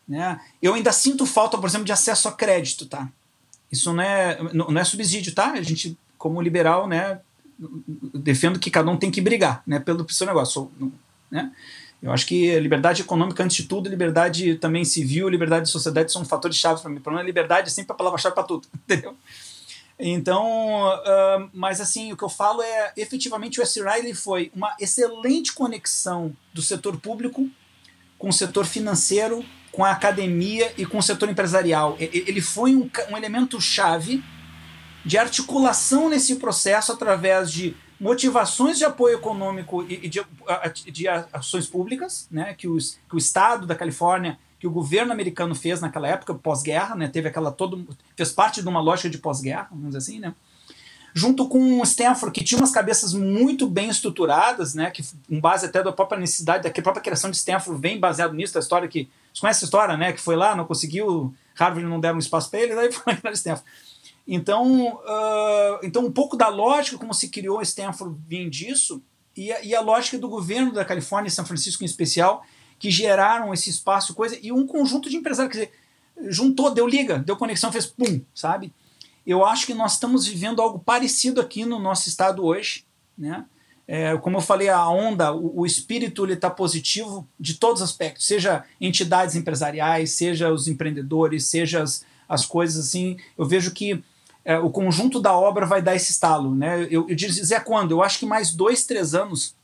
Né? 0.07 0.41
Eu 0.63 0.75
ainda 0.75 0.93
sinto 0.93 1.27
falta, 1.27 1.59
por 1.59 1.69
exemplo, 1.69 1.87
de 1.87 1.93
acesso 1.93 2.29
a 2.29 2.33
crédito, 2.33 2.87
tá? 2.87 3.09
Isso 3.73 3.93
não 3.93 4.03
é, 4.03 4.39
não 4.53 4.79
é 4.79 4.85
subsídio, 4.85 5.35
tá? 5.35 5.53
A 5.53 5.63
gente, 5.63 5.99
como 6.17 6.41
liberal, 6.41 6.87
né, 6.87 7.21
defendo 8.15 8.59
que 8.59 8.71
cada 8.71 8.91
um 8.91 8.97
tem 8.97 9.11
que 9.11 9.21
brigar 9.21 9.63
né, 9.67 9.81
pelo 9.81 10.09
seu 10.11 10.27
negócio. 10.27 10.71
Né? 11.31 11.51
Eu 12.05 12.13
acho 12.13 12.27
que 12.27 12.61
liberdade 12.61 13.01
econômica, 13.01 13.43
antes 13.43 13.57
de 13.57 13.63
tudo, 13.63 13.89
liberdade 13.89 14.57
também 14.57 14.85
civil, 14.85 15.27
liberdade 15.27 15.65
de 15.65 15.71
sociedade 15.71 16.13
são 16.13 16.23
fatores 16.23 16.59
chave 16.59 16.83
para 16.83 16.91
mim. 16.91 17.01
Para 17.01 17.15
mim, 17.15 17.21
a 17.21 17.23
liberdade 17.23 17.69
é 17.69 17.71
sempre 17.71 17.93
a 17.93 17.95
palavra-chave 17.95 18.35
para 18.35 18.45
tudo, 18.45 18.69
entendeu? 18.77 19.17
Então, 19.99 20.45
uh, 20.87 21.49
mas 21.51 21.81
assim, 21.81 22.13
o 22.13 22.17
que 22.17 22.23
eu 22.23 22.29
falo 22.29 22.61
é, 22.61 22.93
efetivamente, 22.95 23.59
o 23.59 23.63
S. 23.63 23.81
Riley 23.81 24.13
foi 24.13 24.53
uma 24.55 24.77
excelente 24.79 25.55
conexão 25.55 26.37
do 26.53 26.61
setor 26.61 27.01
público 27.01 27.49
com 28.19 28.29
o 28.29 28.33
setor 28.35 28.67
financeiro, 28.67 29.43
com 29.73 29.83
a 29.83 29.91
academia 29.91 30.75
e 30.77 30.85
com 30.85 30.99
o 30.99 31.03
setor 31.03 31.31
empresarial. 31.31 31.97
Ele 31.99 32.43
foi 32.43 32.77
um, 32.77 32.91
um 33.11 33.17
elemento 33.17 33.59
chave 33.63 34.23
de 35.07 35.17
articulação 35.17 36.11
nesse 36.11 36.37
processo 36.37 36.93
através 36.93 37.51
de 37.51 37.75
motivações 37.99 38.79
de 38.79 38.85
apoio 38.85 39.17
econômico 39.17 39.83
e 39.83 40.09
de, 40.09 40.25
de 40.91 41.09
ações 41.09 41.67
públicas, 41.67 42.27
né, 42.31 42.55
que, 42.55 42.69
os, 42.69 42.99
que 43.09 43.15
o 43.15 43.19
Estado 43.19 43.67
da 43.67 43.75
Califórnia, 43.75 44.39
que 44.59 44.67
o 44.67 44.71
governo 44.71 45.13
americano 45.13 45.55
fez 45.55 45.81
naquela 45.81 46.09
época, 46.09 46.35
pós-guerra, 46.35 46.95
né, 46.95 47.09
teve 47.09 47.29
aquela 47.29 47.53
todo 47.53 47.87
fez 48.17 48.33
parte 48.33 48.63
de 48.63 48.69
uma 48.69 48.81
lógica 48.81 49.09
de 49.09 49.19
pós-guerra, 49.19 49.69
vamos 49.71 49.87
dizer 49.87 49.99
assim, 49.99 50.19
né, 50.19 50.35
junto 51.15 51.49
com 51.49 51.81
o 51.81 51.83
Stanford, 51.85 52.33
que 52.33 52.45
tinha 52.45 52.59
umas 52.59 52.73
cabeças 52.73 53.15
muito 53.15 53.69
bem 53.69 53.89
estruturadas, 53.89 54.75
né, 54.75 54.91
que 54.91 55.03
com 55.29 55.41
base 55.41 55.67
até 55.67 55.83
da 55.83 55.93
própria 55.93 56.19
necessidade, 56.19 56.69
da 56.69 56.83
própria 56.83 57.03
criação 57.03 57.31
de 57.31 57.37
Stanford 57.37 57.81
vem 57.81 58.01
baseado 58.01 58.35
nisso, 58.35 58.55
da 58.55 58.61
história 58.61 58.89
que, 58.89 59.09
você 59.33 59.41
conhece 59.41 59.65
a 59.65 59.67
história, 59.67 59.97
né, 59.97 60.13
que 60.13 60.21
foi 60.21 60.37
lá, 60.37 60.55
não 60.55 60.65
conseguiu, 60.65 61.35
Harvard 61.55 61.89
não 61.89 62.01
deram 62.01 62.19
espaço 62.19 62.51
para 62.51 62.61
ele, 62.61 62.75
daí 62.75 62.91
foi 62.93 63.15
para 63.15 63.33
Stanford. 63.33 63.69
Então, 64.27 64.95
uh, 64.95 65.79
então, 65.83 66.05
um 66.07 66.13
pouco 66.13 66.37
da 66.37 66.49
lógica 66.49 66.97
como 66.97 67.13
se 67.13 67.29
criou 67.29 67.61
Stanford 67.61 68.17
vem 68.27 68.49
disso, 68.49 69.03
e 69.37 69.53
a, 69.53 69.63
e 69.63 69.75
a 69.75 69.81
lógica 69.81 70.19
do 70.19 70.29
governo 70.29 70.73
da 70.73 70.85
Califórnia 70.85 71.29
e 71.29 71.33
São 71.33 71.45
Francisco 71.45 71.83
em 71.83 71.87
especial, 71.87 72.45
que 72.79 72.91
geraram 72.91 73.53
esse 73.53 73.71
espaço, 73.71 74.15
coisa, 74.15 74.39
e 74.41 74.51
um 74.51 74.67
conjunto 74.67 75.11
de 75.11 75.17
empresários, 75.17 75.55
quer 75.55 75.65
dizer, 75.65 76.33
juntou, 76.33 76.71
deu 76.71 76.87
liga, 76.87 77.19
deu 77.19 77.37
conexão, 77.37 77.73
fez 77.73 77.87
pum, 77.87 78.21
sabe? 78.35 78.73
Eu 79.27 79.45
acho 79.45 79.67
que 79.67 79.75
nós 79.75 79.95
estamos 79.95 80.27
vivendo 80.27 80.61
algo 80.61 80.79
parecido 80.79 81.41
aqui 81.41 81.65
no 81.65 81.79
nosso 81.79 82.09
estado 82.09 82.45
hoje, 82.45 82.85
né? 83.17 83.45
É, 83.87 84.17
como 84.17 84.39
eu 84.39 84.41
falei, 84.41 84.71
a 84.71 84.89
onda, 84.89 85.35
o, 85.35 85.61
o 85.61 85.67
espírito 85.67 86.27
está 86.27 86.49
positivo 86.49 87.29
de 87.39 87.55
todos 87.55 87.83
os 87.83 87.91
aspectos, 87.91 88.27
seja 88.27 88.65
entidades 88.81 89.37
empresariais, 89.37 90.13
seja 90.13 90.51
os 90.51 90.67
empreendedores, 90.67 91.45
seja 91.45 91.83
as, 91.83 92.05
as 92.27 92.47
coisas 92.47 92.87
assim. 92.87 93.19
Eu 93.37 93.45
vejo 93.45 93.73
que 93.73 94.03
é, 94.45 94.59
o 94.59 94.71
conjunto 94.71 95.21
da 95.21 95.33
obra 95.37 95.67
vai 95.67 95.81
dar 95.81 95.95
esse 95.95 96.11
estalo. 96.11 96.55
Né? 96.55 96.87
Eu, 96.91 97.09
eu 97.09 97.15
dizer 97.15 97.63
quando? 97.65 97.93
Eu 97.93 98.03
acho 98.03 98.19
que 98.19 98.27
mais 98.27 98.53
dois, 98.53 98.85
três 98.85 99.15
anos 99.15 99.55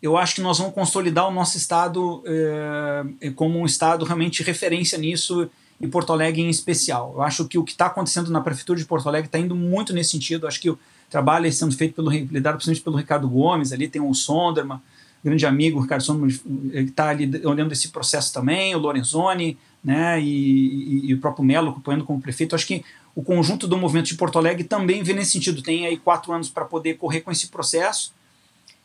eu 0.00 0.16
acho 0.16 0.36
que 0.36 0.40
nós 0.40 0.58
vamos 0.58 0.74
consolidar 0.74 1.26
o 1.28 1.30
nosso 1.32 1.56
estado 1.56 2.22
é, 2.24 3.30
como 3.30 3.58
um 3.58 3.66
estado 3.66 4.04
realmente 4.04 4.42
referência 4.42 4.96
nisso 4.96 5.50
e 5.80 5.86
Porto 5.88 6.12
Alegre 6.12 6.40
em 6.40 6.48
especial. 6.48 7.12
Eu 7.14 7.22
acho 7.22 7.46
que 7.46 7.58
o 7.58 7.64
que 7.64 7.72
está 7.72 7.86
acontecendo 7.86 8.30
na 8.30 8.40
prefeitura 8.40 8.78
de 8.78 8.84
Porto 8.84 9.08
Alegre 9.08 9.26
está 9.26 9.38
indo 9.38 9.56
muito 9.56 9.92
nesse 9.92 10.10
sentido. 10.10 10.44
Eu 10.44 10.48
acho 10.48 10.60
que 10.60 10.70
o 10.70 10.78
trabalho 11.10 11.46
é 11.46 11.50
sendo 11.50 11.74
feito 11.76 11.94
pelo 11.94 12.10
liderado 12.10 12.58
principalmente 12.58 12.82
pelo 12.82 12.96
Ricardo 12.96 13.28
Gomes, 13.28 13.72
ali 13.72 13.88
tem 13.88 14.00
o 14.00 14.12
Sonderman, 14.14 14.80
grande 15.24 15.46
amigo, 15.46 15.78
o 15.78 15.82
Ricardo 15.82 16.02
Sonderman, 16.02 16.38
ele 16.72 16.90
está 16.90 17.08
ali 17.08 17.44
olhando 17.44 17.72
esse 17.72 17.88
processo 17.88 18.32
também, 18.32 18.74
o 18.74 18.78
Lorenzoni, 18.78 19.58
né, 19.82 20.20
e, 20.20 20.26
e, 20.26 21.06
e 21.06 21.14
o 21.14 21.18
próprio 21.18 21.44
Melo 21.44 21.70
acompanhando 21.70 22.04
como 22.04 22.20
prefeito. 22.20 22.54
Eu 22.54 22.56
acho 22.56 22.66
que 22.66 22.84
o 23.18 23.22
conjunto 23.24 23.66
do 23.66 23.76
movimento 23.76 24.06
de 24.06 24.14
Porto 24.14 24.38
Alegre 24.38 24.62
também 24.62 25.02
vê 25.02 25.12
nesse 25.12 25.32
sentido. 25.32 25.60
Tem 25.60 25.84
aí 25.84 25.96
quatro 25.96 26.32
anos 26.32 26.48
para 26.48 26.64
poder 26.64 26.98
correr 26.98 27.20
com 27.20 27.32
esse 27.32 27.48
processo. 27.48 28.14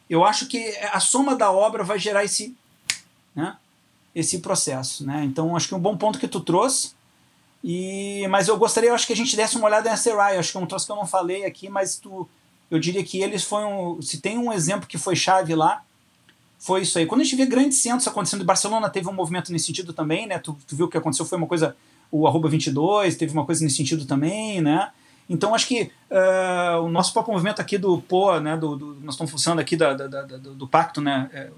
Eu 0.09 0.25
acho 0.25 0.47
que 0.47 0.75
a 0.91 0.99
soma 0.99 1.35
da 1.35 1.51
obra 1.51 1.83
vai 1.83 1.99
gerar 1.99 2.23
esse, 2.23 2.57
né, 3.35 3.55
esse 4.15 4.39
processo. 4.39 5.05
Né? 5.05 5.23
Então, 5.23 5.55
acho 5.55 5.67
que 5.67 5.75
é 5.75 5.77
um 5.77 5.79
bom 5.79 5.95
ponto 5.95 6.17
que 6.17 6.27
tu 6.27 6.39
trouxe. 6.39 6.93
E, 7.63 8.25
mas 8.27 8.47
eu 8.47 8.57
gostaria, 8.57 8.89
eu 8.89 8.95
acho 8.95 9.05
que 9.05 9.13
a 9.13 9.15
gente 9.15 9.35
desse 9.35 9.55
uma 9.55 9.67
olhada 9.67 9.87
nessa 9.87 10.01
Serai. 10.01 10.35
Acho 10.35 10.51
que 10.51 10.57
é 10.57 10.61
um 10.61 10.65
troço 10.65 10.87
que 10.87 10.91
eu 10.91 10.95
não 10.95 11.05
falei 11.05 11.45
aqui, 11.45 11.69
mas 11.69 11.97
tu, 11.97 12.27
eu 12.71 12.79
diria 12.79 13.03
que 13.03 13.21
eles 13.21 13.43
foi 13.43 13.63
um. 13.63 14.01
Se 14.01 14.19
tem 14.19 14.39
um 14.39 14.51
exemplo 14.51 14.87
que 14.87 14.97
foi 14.97 15.15
chave 15.15 15.53
lá, 15.53 15.83
foi 16.57 16.81
isso 16.81 16.97
aí. 16.97 17.05
Quando 17.05 17.21
a 17.21 17.23
gente 17.23 17.35
vê 17.35 17.45
grandes 17.45 17.77
centros 17.77 18.07
acontecendo, 18.07 18.43
Barcelona 18.43 18.89
teve 18.89 19.07
um 19.07 19.13
movimento 19.13 19.51
nesse 19.51 19.67
sentido 19.67 19.93
também, 19.93 20.25
né? 20.25 20.39
Tu, 20.39 20.57
tu 20.67 20.75
viu 20.75 20.87
o 20.87 20.89
que 20.89 20.97
aconteceu, 20.97 21.23
foi 21.23 21.37
uma 21.37 21.45
coisa 21.45 21.77
o 22.13 22.27
arroba 22.27 22.47
22 22.47 23.15
teve 23.15 23.33
uma 23.33 23.43
coisa 23.43 23.63
nesse 23.63 23.77
sentido 23.77 24.05
também, 24.05 24.61
né? 24.61 24.91
Então 25.27 25.55
acho 25.55 25.67
que 25.67 25.91
uh, 26.11 26.83
o 26.83 26.89
nosso 26.89 27.11
próprio 27.11 27.33
movimento 27.33 27.59
aqui 27.59 27.75
do 27.75 27.99
POA, 28.01 28.39
né, 28.39 28.55
do, 28.55 28.75
do 28.75 28.85
nós 29.01 29.15
estamos 29.15 29.31
funcionando 29.31 29.59
aqui 29.59 29.75
da, 29.75 29.95
da, 29.95 30.07
da, 30.07 30.21
do, 30.37 30.53
do, 30.53 30.67
pacto, 30.67 31.01
né, 31.01 31.27
é, 31.33 31.49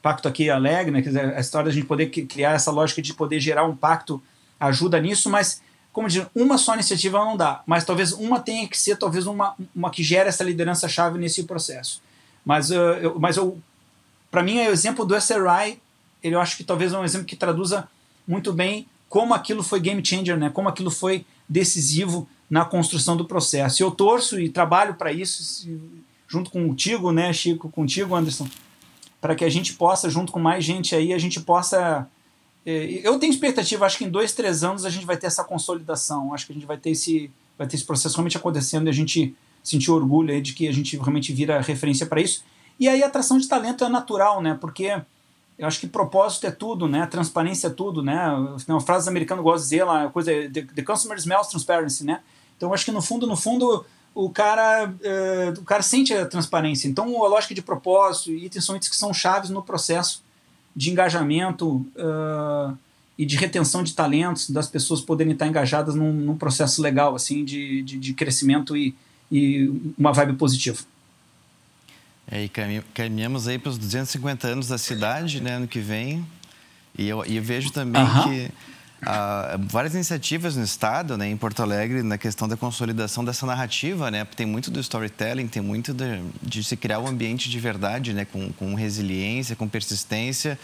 pacto 0.00 0.26
aqui 0.26 0.48
alegre, 0.48 0.90
né, 0.90 1.02
quer 1.02 1.08
dizer, 1.08 1.34
a 1.34 1.40
história 1.40 1.68
da 1.68 1.74
gente 1.74 1.86
poder 1.86 2.06
criar 2.06 2.52
essa 2.52 2.70
lógica 2.70 3.02
de 3.02 3.12
poder 3.12 3.38
gerar 3.38 3.64
um 3.64 3.76
pacto 3.76 4.22
ajuda 4.58 4.98
nisso, 4.98 5.28
mas 5.28 5.60
como 5.92 6.08
dizer, 6.08 6.26
uma 6.34 6.56
só 6.56 6.74
iniciativa 6.74 7.18
não 7.18 7.36
dá, 7.36 7.60
mas 7.66 7.84
talvez 7.84 8.12
uma 8.12 8.40
tenha 8.40 8.66
que 8.66 8.78
ser 8.78 8.96
talvez 8.96 9.26
uma, 9.26 9.54
uma 9.74 9.90
que 9.90 10.02
gere 10.02 10.28
essa 10.28 10.44
liderança 10.44 10.88
chave 10.88 11.18
nesse 11.18 11.42
processo. 11.44 12.00
Mas 12.44 12.70
uh, 12.70 12.74
eu, 12.74 13.18
mas 13.18 13.36
eu 13.36 13.58
para 14.30 14.42
mim 14.42 14.58
é 14.58 14.70
o 14.70 14.72
exemplo 14.72 15.04
do 15.04 15.16
SRI, 15.16 15.80
ele 16.22 16.34
eu 16.34 16.40
acho 16.40 16.56
que 16.56 16.64
talvez 16.64 16.92
é 16.92 16.98
um 16.98 17.04
exemplo 17.04 17.26
que 17.26 17.36
traduza 17.36 17.88
muito 18.26 18.52
bem 18.52 18.86
como 19.08 19.34
aquilo 19.34 19.62
foi 19.62 19.80
game 19.80 20.04
changer, 20.04 20.36
né? 20.36 20.50
como 20.50 20.68
aquilo 20.68 20.90
foi 20.90 21.24
decisivo 21.48 22.28
na 22.48 22.64
construção 22.64 23.16
do 23.16 23.24
processo. 23.24 23.82
Eu 23.82 23.90
torço 23.90 24.40
e 24.40 24.48
trabalho 24.48 24.94
para 24.94 25.12
isso, 25.12 25.68
junto 26.26 26.50
contigo, 26.50 27.12
né, 27.12 27.32
Chico, 27.32 27.70
contigo, 27.70 28.14
Anderson, 28.14 28.48
para 29.20 29.34
que 29.34 29.44
a 29.44 29.48
gente 29.48 29.74
possa, 29.74 30.08
junto 30.08 30.32
com 30.32 30.38
mais 30.38 30.64
gente 30.64 30.94
aí, 30.94 31.12
a 31.12 31.18
gente 31.18 31.40
possa. 31.40 32.06
É, 32.64 33.00
eu 33.02 33.18
tenho 33.18 33.32
expectativa, 33.32 33.86
acho 33.86 33.98
que 33.98 34.04
em 34.04 34.10
dois, 34.10 34.32
três 34.32 34.62
anos 34.62 34.84
a 34.84 34.90
gente 34.90 35.06
vai 35.06 35.16
ter 35.16 35.26
essa 35.26 35.44
consolidação, 35.44 36.34
acho 36.34 36.46
que 36.46 36.52
a 36.52 36.54
gente 36.54 36.66
vai 36.66 36.76
ter 36.76 36.90
esse, 36.90 37.30
vai 37.56 37.66
ter 37.66 37.76
esse 37.76 37.84
processo 37.84 38.14
realmente 38.14 38.36
acontecendo 38.36 38.86
e 38.86 38.90
a 38.90 38.92
gente 38.92 39.34
sentir 39.62 39.90
orgulho 39.90 40.32
aí 40.32 40.40
de 40.40 40.52
que 40.54 40.68
a 40.68 40.72
gente 40.72 40.96
realmente 40.96 41.32
vira 41.32 41.60
referência 41.60 42.06
para 42.06 42.20
isso. 42.20 42.44
E 42.78 42.88
aí 42.88 43.02
a 43.02 43.06
atração 43.06 43.38
de 43.38 43.48
talento 43.48 43.84
é 43.84 43.88
natural, 43.88 44.40
né? 44.40 44.56
Porque 44.60 45.00
eu 45.58 45.66
acho 45.66 45.80
que 45.80 45.88
propósito 45.88 46.46
é 46.46 46.50
tudo, 46.50 46.86
né? 46.86 47.04
Transparência 47.06 47.66
é 47.66 47.70
tudo, 47.70 48.02
né? 48.02 48.16
Uma 48.68 48.80
frase 48.80 49.08
americana 49.08 49.42
gosta 49.42 49.58
de 49.58 49.70
dizer 49.70 49.84
lá, 49.84 50.08
coisa 50.08 50.30
the, 50.30 50.62
the 50.62 50.82
customer 50.82 51.18
smells 51.18 51.50
transparency, 51.50 52.04
né? 52.04 52.20
Então 52.56 52.72
acho 52.72 52.84
que 52.84 52.92
no 52.92 53.02
fundo, 53.02 53.26
no 53.26 53.36
fundo, 53.36 53.84
o 54.14 54.30
cara, 54.30 54.88
uh, 54.88 55.60
o 55.60 55.64
cara 55.64 55.82
sente 55.82 56.14
a 56.14 56.26
transparência. 56.26 56.86
Então 56.86 57.24
a 57.24 57.28
lógica 57.28 57.54
de 57.54 57.62
propósito 57.62 58.30
e 58.30 58.46
itens 58.46 58.64
são 58.64 58.76
itens 58.76 58.88
que 58.88 58.96
são 58.96 59.12
chaves 59.12 59.50
no 59.50 59.62
processo 59.62 60.22
de 60.76 60.90
engajamento 60.90 61.84
uh, 61.96 62.76
e 63.16 63.26
de 63.26 63.36
retenção 63.36 63.82
de 63.82 63.94
talentos, 63.94 64.48
das 64.50 64.68
pessoas 64.68 65.00
poderem 65.00 65.32
estar 65.32 65.48
engajadas 65.48 65.96
num, 65.96 66.12
num 66.12 66.36
processo 66.36 66.80
legal, 66.80 67.16
assim, 67.16 67.44
de, 67.44 67.82
de, 67.82 67.98
de 67.98 68.14
crescimento 68.14 68.76
e, 68.76 68.94
e 69.30 69.92
uma 69.98 70.12
vibe 70.12 70.34
positiva. 70.34 70.78
É, 72.30 72.44
e 72.44 72.50
caminhamos 72.94 73.48
aí 73.48 73.58
para 73.58 73.70
os 73.70 73.78
250 73.78 74.46
anos 74.46 74.68
da 74.68 74.76
cidade, 74.76 75.40
né, 75.40 75.52
ano 75.52 75.66
que 75.66 75.80
vem. 75.80 76.26
E 76.96 77.08
eu, 77.08 77.24
e 77.26 77.36
eu 77.36 77.42
vejo 77.42 77.70
também 77.70 78.04
que 78.24 78.50
há 79.00 79.58
várias 79.58 79.94
iniciativas 79.94 80.56
no 80.56 80.62
estado, 80.62 81.16
né, 81.16 81.28
em 81.28 81.36
Porto 81.36 81.62
Alegre, 81.62 82.02
na 82.02 82.18
questão 82.18 82.46
da 82.46 82.56
consolidação 82.56 83.24
dessa 83.24 83.46
narrativa, 83.46 84.10
né, 84.10 84.24
tem 84.24 84.44
muito 84.44 84.70
do 84.70 84.78
storytelling, 84.80 85.48
tem 85.48 85.62
muito 85.62 85.94
de, 85.94 86.20
de 86.42 86.62
se 86.62 86.76
criar 86.76 86.98
um 86.98 87.06
ambiente 87.06 87.48
de 87.48 87.58
verdade, 87.58 88.12
né, 88.12 88.26
com, 88.26 88.52
com 88.52 88.74
resiliência, 88.74 89.56
com 89.56 89.66
persistência. 89.66 90.58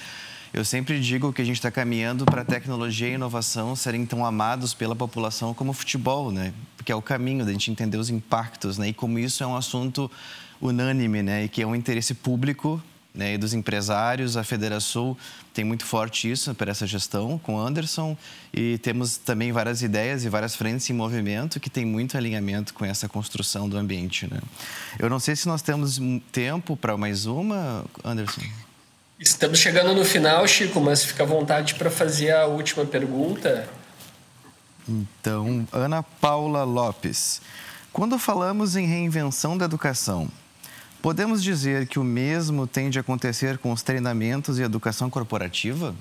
Eu 0.53 0.65
sempre 0.65 1.01
digo 1.01 1.33
que 1.33 1.43
a 1.43 1.45
gente 1.45 1.57
está 1.57 1.71
caminhando 1.71 2.25
para 2.25 2.43
a 2.43 2.45
tecnologia 2.45 3.09
e 3.09 3.15
inovação 3.15 3.75
serem 3.75 4.07
tão 4.07 4.25
amados 4.25 4.73
pela 4.73 4.95
população 4.95 5.53
como 5.53 5.73
o 5.73 5.75
futebol, 5.75 6.31
né? 6.31 6.55
Porque 6.77 6.93
é 6.93 6.95
o 6.95 7.03
caminho 7.03 7.45
da 7.45 7.51
gente 7.51 7.73
entender 7.73 7.97
os 7.97 8.09
impactos, 8.09 8.79
né? 8.79 8.91
E 8.91 8.93
como 8.93 9.19
isso 9.19 9.43
é 9.43 9.47
um 9.49 9.57
assunto 9.57 10.09
unânime, 10.69 11.23
né? 11.23 11.45
E 11.45 11.49
que 11.49 11.63
é 11.63 11.67
um 11.67 11.75
interesse 11.75 12.15
público 12.15 12.83
né, 13.15 13.35
e 13.35 13.39
dos 13.39 13.55
empresários. 13.55 14.37
A 14.37 14.43
Federação 14.43 15.17
tem 15.53 15.65
muito 15.65 15.85
forte 15.85 16.31
isso 16.31 16.55
para 16.55 16.71
essa 16.71 16.87
gestão 16.87 17.39
com 17.39 17.55
o 17.55 17.61
Anderson 17.61 18.17
e 18.53 18.79
temos 18.79 19.17
também 19.17 19.53
várias 19.53 19.83
ideias 19.83 20.25
e 20.25 20.29
várias 20.29 20.57
frentes 20.57 20.89
em 20.91 20.93
movimento 20.93 21.61
que 21.61 21.71
tem 21.71 21.85
muito 21.85 22.17
alinhamento 22.17 22.75
com 22.75 22.85
essa 22.85 23.09
construção 23.09 23.69
do 23.69 23.77
ambiente. 23.77 24.27
Né? 24.27 24.41
Eu 24.99 25.09
não 25.09 25.21
sei 25.21 25.37
se 25.37 25.47
nós 25.47 25.63
temos 25.63 26.01
tempo 26.33 26.77
para 26.77 26.97
mais 26.97 27.27
uma, 27.27 27.85
Anderson. 28.05 28.43
Estamos 29.21 29.61
chegando 29.61 29.95
no 29.95 30.05
final, 30.05 30.47
Chico, 30.49 30.81
mas 30.81 31.05
fica 31.05 31.23
à 31.23 31.27
vontade 31.27 31.77
para 31.77 31.89
fazer 31.89 32.33
a 32.33 32.47
última 32.47 32.85
pergunta. 32.85 33.69
Então, 34.89 35.67
Ana 35.73 36.03
Paula 36.03 36.65
Lopes. 36.65 37.41
Quando 37.93 38.19
falamos 38.19 38.75
em 38.75 38.87
reinvenção 38.87 39.57
da 39.57 39.67
educação, 39.67 40.29
Podemos 41.05 41.43
dizer 41.43 41.87
que 41.87 41.99
o 41.99 42.03
mesmo 42.03 42.67
tende 42.67 42.99
a 42.99 43.03
acontecer 43.03 43.59
com 43.59 43.71
os 43.71 43.83
treinamentos 43.83 44.59
e 44.59 44.63
educação 44.63 45.11
corporativa? 45.11 45.95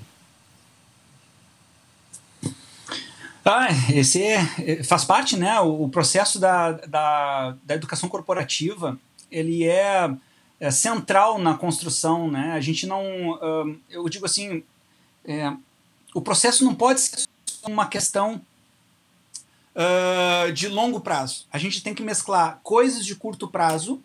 Ah, 3.44 3.66
esse 3.92 4.22
é, 4.22 4.82
faz 4.82 5.04
parte, 5.04 5.36
né? 5.36 5.60
O, 5.60 5.90
processo 5.90 6.40
da, 6.40 6.72
da, 6.72 7.54
da, 7.64 7.74
educação 7.74 8.08
corporativa 8.08 8.98
ele 9.30 9.64
é, 9.64 10.10
é, 10.58 10.70
central 10.70 11.38
na 11.38 11.52
construção, 11.52 12.30
né? 12.30 12.52
A 12.52 12.60
gente 12.62 12.86
não, 12.86 12.98
eu 13.90 14.08
digo 14.08 14.24
assim, 14.24 14.64
é, 15.26 15.52
o 16.14 16.22
processo 16.22 16.64
não 16.64 16.74
pode 16.74 17.02
ser 17.02 17.26
uma 17.66 17.86
questão 17.88 18.40
uh, 19.76 20.50
de 20.50 20.66
longo 20.66 20.98
prazo. 20.98 21.44
A 21.52 21.58
gente 21.58 21.82
tem 21.82 21.94
que 21.94 22.02
mesclar 22.02 22.58
coisas 22.62 23.04
de 23.04 23.14
curto 23.14 23.46
prazo 23.46 24.00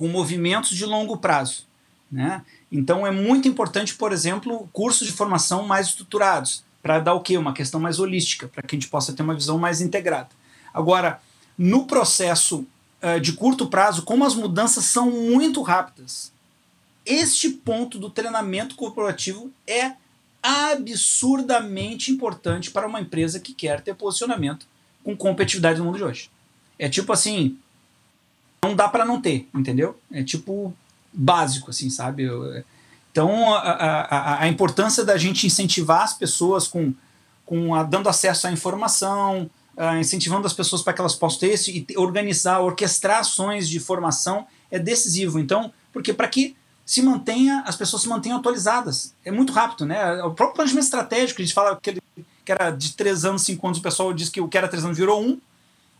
com 0.00 0.08
movimentos 0.08 0.70
de 0.70 0.86
longo 0.86 1.18
prazo. 1.18 1.66
Né? 2.10 2.42
Então 2.72 3.06
é 3.06 3.10
muito 3.10 3.46
importante, 3.46 3.94
por 3.94 4.12
exemplo, 4.12 4.66
cursos 4.72 5.06
de 5.06 5.12
formação 5.12 5.66
mais 5.66 5.88
estruturados, 5.88 6.64
para 6.82 6.98
dar 6.98 7.12
o 7.12 7.20
quê? 7.20 7.36
Uma 7.36 7.52
questão 7.52 7.78
mais 7.78 8.00
holística, 8.00 8.48
para 8.48 8.62
que 8.62 8.74
a 8.74 8.78
gente 8.78 8.88
possa 8.88 9.12
ter 9.12 9.22
uma 9.22 9.34
visão 9.34 9.58
mais 9.58 9.82
integrada. 9.82 10.30
Agora, 10.72 11.20
no 11.58 11.84
processo 11.84 12.66
uh, 13.02 13.20
de 13.20 13.34
curto 13.34 13.66
prazo, 13.66 14.00
como 14.00 14.24
as 14.24 14.34
mudanças 14.34 14.86
são 14.86 15.10
muito 15.10 15.60
rápidas, 15.60 16.32
este 17.04 17.50
ponto 17.50 17.98
do 17.98 18.08
treinamento 18.08 18.76
corporativo 18.76 19.50
é 19.66 19.92
absurdamente 20.42 22.10
importante 22.10 22.70
para 22.70 22.86
uma 22.86 23.02
empresa 23.02 23.38
que 23.38 23.52
quer 23.52 23.82
ter 23.82 23.94
posicionamento 23.94 24.66
com 25.04 25.14
competitividade 25.14 25.78
no 25.78 25.84
mundo 25.84 25.98
de 25.98 26.04
hoje. 26.04 26.30
É 26.78 26.88
tipo 26.88 27.12
assim, 27.12 27.58
não 28.62 28.74
dá 28.74 28.88
para 28.88 29.04
não 29.04 29.20
ter, 29.20 29.48
entendeu? 29.54 29.98
É 30.12 30.22
tipo 30.22 30.74
básico, 31.12 31.70
assim, 31.70 31.90
sabe? 31.90 32.28
Então, 33.10 33.54
a, 33.54 33.58
a, 33.60 34.42
a 34.42 34.48
importância 34.48 35.04
da 35.04 35.16
gente 35.16 35.46
incentivar 35.46 36.02
as 36.02 36.12
pessoas 36.12 36.68
com, 36.68 36.92
com 37.44 37.74
a, 37.74 37.82
dando 37.82 38.08
acesso 38.08 38.46
à 38.46 38.52
informação, 38.52 39.50
incentivando 39.98 40.46
as 40.46 40.52
pessoas 40.52 40.82
para 40.82 40.92
que 40.92 41.00
elas 41.00 41.14
possam 41.14 41.40
ter 41.40 41.54
isso 41.54 41.70
e 41.70 41.86
organizar, 41.96 42.60
orquestrar 42.60 43.20
ações 43.20 43.68
de 43.68 43.80
formação 43.80 44.46
é 44.70 44.78
decisivo. 44.78 45.38
Então, 45.38 45.72
porque 45.92 46.12
para 46.12 46.28
que 46.28 46.54
se 46.84 47.02
mantenha, 47.02 47.62
as 47.66 47.76
pessoas 47.76 48.02
se 48.02 48.08
mantenham 48.08 48.38
atualizadas. 48.38 49.14
É 49.24 49.30
muito 49.30 49.52
rápido, 49.52 49.86
né? 49.86 50.22
O 50.24 50.32
próprio 50.32 50.56
planejamento 50.56 50.84
estratégico, 50.84 51.40
a 51.40 51.44
gente 51.44 51.54
fala 51.54 51.78
que, 51.80 52.02
que 52.44 52.52
era 52.52 52.70
de 52.70 52.92
três 52.92 53.24
anos, 53.24 53.42
cinco 53.42 53.66
anos, 53.66 53.78
o 53.78 53.82
pessoal 53.82 54.12
diz 54.12 54.28
que 54.28 54.40
o 54.40 54.48
que 54.48 54.58
era 54.58 54.68
três 54.68 54.84
anos 54.84 54.98
virou 54.98 55.22
um, 55.22 55.40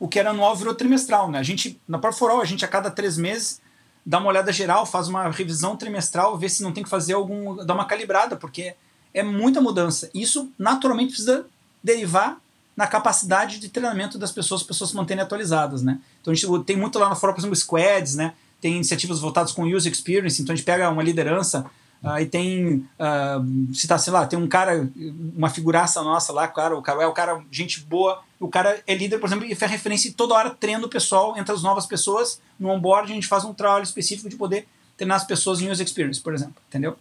o 0.01 0.09
que 0.09 0.18
era 0.18 0.31
anual 0.31 0.56
virou 0.56 0.74
trimestral, 0.74 1.31
né? 1.31 1.39
A 1.39 1.43
gente, 1.43 1.78
na 1.86 1.98
Parforol, 1.98 2.40
a 2.40 2.44
gente 2.47 2.64
a 2.64 2.68
cada 2.68 2.90
três 2.90 3.18
meses 3.18 3.60
dá 4.05 4.18
uma 4.18 4.28
olhada 4.28 4.51
geral, 4.51 4.86
faz 4.86 5.09
uma 5.09 5.31
revisão 5.31 5.77
trimestral, 5.77 6.39
vê 6.39 6.48
se 6.48 6.62
não 6.62 6.72
tem 6.72 6.82
que 6.82 6.89
fazer 6.89 7.12
algum, 7.12 7.62
dá 7.64 7.74
uma 7.74 7.85
calibrada, 7.85 8.35
porque 8.35 8.74
é 9.12 9.22
muita 9.22 9.60
mudança. 9.60 10.10
Isso 10.14 10.51
naturalmente 10.59 11.09
precisa 11.09 11.44
derivar 11.85 12.40
na 12.74 12.86
capacidade 12.86 13.59
de 13.59 13.68
treinamento 13.68 14.16
das 14.16 14.32
pessoas, 14.32 14.62
as 14.62 14.66
pessoas 14.66 14.90
se 14.90 14.97
manterem 14.97 15.22
atualizadas, 15.22 15.82
né? 15.82 16.01
Então 16.18 16.32
a 16.32 16.35
gente 16.35 16.64
tem 16.64 16.78
muito 16.78 16.98
lá 16.98 17.10
na 17.10 17.14
fora, 17.14 17.35
por 17.35 17.40
exemplo, 17.40 17.55
squads, 17.55 18.14
né? 18.14 18.32
Tem 18.59 18.77
iniciativas 18.77 19.20
voltadas 19.20 19.52
com 19.52 19.64
user 19.64 19.93
experience, 19.93 20.40
então 20.40 20.55
a 20.55 20.56
gente 20.56 20.64
pega 20.64 20.89
uma 20.89 21.02
liderança 21.02 21.66
Aí 22.02 22.24
tem, 22.24 22.89
uh, 22.98 23.74
se 23.74 23.86
tá, 23.86 23.98
sei 23.98 24.12
lá, 24.12 24.27
tem 24.27 24.39
um 24.39 24.48
cara, 24.48 24.89
uma 25.36 25.51
figuraça 25.51 26.02
nossa 26.02 26.32
lá, 26.32 26.48
cara, 26.48 26.74
o 26.74 26.81
cara 26.81 27.02
é 27.02 27.06
o 27.06 27.12
cara, 27.12 27.43
gente 27.51 27.81
boa, 27.81 28.22
o 28.39 28.48
cara 28.48 28.82
é 28.86 28.94
líder, 28.94 29.18
por 29.18 29.27
exemplo, 29.27 29.44
e 29.44 29.55
faz 29.55 29.70
referência 29.70 30.09
e 30.09 30.12
toda 30.12 30.35
hora 30.35 30.51
treina 30.51 30.85
o 30.85 30.89
pessoal 30.89 31.36
entre 31.36 31.52
as 31.52 31.62
novas 31.62 31.85
pessoas. 31.85 32.40
No 32.59 32.70
onboard 32.70 33.12
a 33.12 33.14
gente 33.14 33.27
faz 33.27 33.44
um 33.44 33.52
trabalho 33.52 33.85
específico 33.85 34.31
de 34.31 34.36
poder 34.36 34.66
treinar 34.97 35.18
as 35.18 35.24
pessoas 35.24 35.60
em 35.60 35.70
user 35.70 35.85
experience, 35.85 36.20
por 36.20 36.32
exemplo, 36.32 36.56
entendeu? 36.68 36.97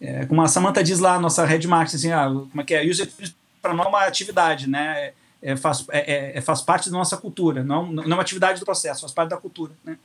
É, 0.00 0.24
como 0.26 0.40
a 0.40 0.46
Samantha 0.46 0.84
diz 0.84 1.00
lá, 1.00 1.18
nossa 1.18 1.44
head 1.44 1.66
marketing, 1.66 1.96
assim, 1.96 2.12
ah, 2.12 2.26
como 2.28 2.60
é 2.60 2.64
que 2.64 2.74
é? 2.74 2.84
User 2.84 3.08
experience 3.08 3.34
para 3.60 3.74
nós 3.74 3.86
é 3.86 3.88
uma 3.88 4.04
atividade, 4.04 4.68
né? 4.68 5.12
É, 5.42 5.56
faz, 5.56 5.84
é, 5.90 5.98
é, 5.98 6.38
é, 6.38 6.40
faz 6.40 6.60
parte 6.60 6.90
da 6.90 6.96
nossa 6.96 7.16
cultura, 7.16 7.62
não, 7.64 7.86
não 7.86 8.04
é 8.04 8.06
uma 8.06 8.22
atividade 8.22 8.60
do 8.60 8.64
processo, 8.64 9.00
faz 9.00 9.12
parte 9.12 9.30
da 9.30 9.36
cultura, 9.36 9.72
né? 9.84 9.98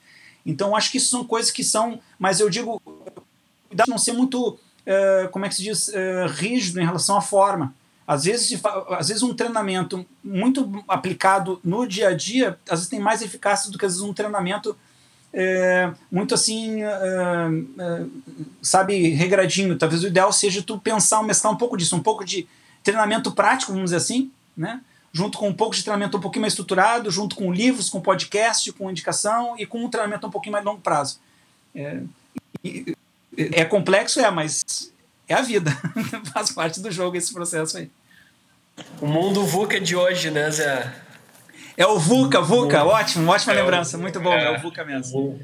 Então, 0.46 0.76
acho 0.76 0.92
que 0.92 0.98
isso 0.98 1.10
são 1.10 1.24
coisas 1.24 1.52
que 1.52 1.64
são, 1.64 2.00
mas 2.20 2.40
eu 2.40 2.50
digo, 2.50 2.82
cuidado 3.74 3.90
não 3.90 3.98
ser 3.98 4.14
muito, 4.14 4.50
uh, 4.50 5.30
como 5.32 5.46
é 5.46 5.50
que 5.50 5.56
se 5.56 5.64
diz, 5.64 5.88
uh, 5.90 6.28
rígido 6.30 6.80
em 6.80 6.86
relação 6.86 7.18
à 7.18 7.22
forma. 7.22 7.74
Às 8.08 8.26
vezes, 8.26 8.62
às 8.90 9.08
vezes 9.08 9.24
um 9.24 9.34
treinamento 9.34 10.06
muito 10.24 10.84
aplicado 10.88 11.60
no 11.64 11.88
dia 11.88 12.10
a 12.10 12.14
dia, 12.14 12.58
às 12.70 12.80
vezes 12.80 12.90
tem 12.90 13.00
mais 13.00 13.22
eficácia 13.22 13.72
do 13.72 13.78
que 13.78 13.86
às 13.86 13.94
vezes 13.94 14.08
um 14.08 14.14
treinamento 14.14 14.76
é, 15.34 15.90
muito 16.12 16.34
assim, 16.34 16.84
é, 16.84 16.88
é, 16.88 18.06
sabe, 18.62 19.10
regradinho. 19.10 19.78
Talvez 19.78 20.04
o 20.04 20.08
ideal 20.08 20.34
seja 20.34 20.62
tu 20.62 20.78
pensar, 20.78 21.24
mesclar 21.24 21.54
um 21.54 21.58
pouco 21.58 21.78
disso, 21.78 21.96
um 21.96 22.04
pouco 22.04 22.26
de 22.26 22.46
treinamento 22.84 23.32
prático, 23.32 23.72
vamos 23.72 23.92
dizer 23.92 23.98
assim, 23.98 24.30
né? 24.56 24.82
junto 25.14 25.38
com 25.38 25.48
um 25.48 25.54
pouco 25.54 25.76
de 25.76 25.84
treinamento 25.84 26.18
um 26.18 26.20
pouquinho 26.20 26.42
mais 26.42 26.54
estruturado, 26.54 27.10
junto 27.12 27.36
com 27.36 27.54
livros, 27.54 27.90
com 27.90 28.02
podcast, 28.02 28.72
com 28.74 28.90
indicação 28.90 29.56
e 29.60 29.66
com 29.66 29.86
um 29.86 29.90
treinamento 29.90 30.26
um 30.26 30.32
pouquinho 30.32 30.54
mais 30.54 30.66
longo 30.66 30.82
prazo. 30.82 31.20
É, 31.76 32.02
e, 32.64 32.96
é 33.38 33.66
complexo, 33.66 34.20
é, 34.20 34.30
mas 34.30 34.92
é 35.28 35.34
a 35.34 35.42
vida. 35.42 35.72
Faz 36.34 36.52
parte 36.52 36.80
do 36.80 36.92
jogo 36.92 37.18
esse 37.18 37.34
processo 37.34 37.78
aí. 37.78 37.90
O 39.00 39.08
mundo 39.08 39.46
VUCA 39.46 39.80
de 39.80 39.96
hoje, 39.96 40.32
né, 40.32 40.50
Zé? 40.50 40.94
É 41.76 41.86
o 41.88 41.98
VUCA, 41.98 42.40
VUCA, 42.40 42.84
ótimo, 42.84 43.32
ótima 43.32 43.54
é 43.54 43.56
lembrança, 43.56 43.98
o, 43.98 44.02
muito 44.02 44.20
bom, 44.20 44.32
é, 44.32 44.46
é, 44.46 44.58
o 44.58 44.62
VUCA 44.62 44.84
mesmo. 44.84 45.40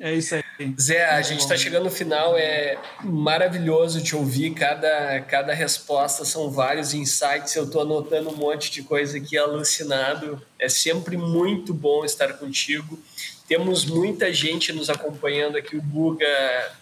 É 0.00 0.14
isso 0.14 0.34
aí. 0.34 0.42
Zé, 0.80 1.04
a 1.04 1.20
gente 1.20 1.40
está 1.40 1.54
chegando 1.56 1.84
no 1.84 1.90
final, 1.90 2.34
é 2.36 2.78
maravilhoso 3.02 4.02
te 4.02 4.16
ouvir, 4.16 4.54
cada, 4.54 5.20
cada 5.20 5.52
resposta 5.52 6.24
são 6.24 6.50
vários 6.50 6.94
insights, 6.94 7.54
eu 7.54 7.64
estou 7.64 7.82
anotando 7.82 8.30
um 8.30 8.36
monte 8.36 8.70
de 8.70 8.82
coisa 8.82 9.18
aqui 9.18 9.36
alucinado, 9.36 10.40
é 10.58 10.68
sempre 10.68 11.16
muito 11.16 11.74
bom 11.74 12.04
estar 12.06 12.32
contigo. 12.34 12.98
Temos 13.48 13.84
muita 13.84 14.32
gente 14.32 14.72
nos 14.72 14.90
acompanhando 14.90 15.56
aqui, 15.56 15.76
o 15.76 15.82
Guga 15.82 16.26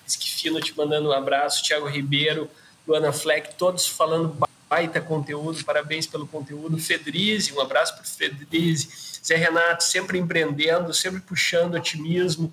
Esquifino 0.06 0.60
te 0.60 0.76
mandando 0.76 1.10
um 1.10 1.12
abraço, 1.12 1.62
Thiago 1.62 1.86
Ribeiro, 1.86 2.50
Luana 2.86 3.12
Fleck, 3.12 3.54
todos 3.56 3.86
falando 3.86 4.36
baita 4.68 5.00
conteúdo, 5.00 5.62
parabéns 5.64 6.06
pelo 6.06 6.26
conteúdo. 6.26 6.78
Fedrize, 6.78 7.52
um 7.52 7.60
abraço 7.60 7.94
para 7.94 8.04
Fedrize. 8.04 8.88
Zé 9.24 9.36
Renato, 9.36 9.84
sempre 9.84 10.18
empreendendo, 10.18 10.92
sempre 10.92 11.20
puxando 11.20 11.74
otimismo 11.74 12.52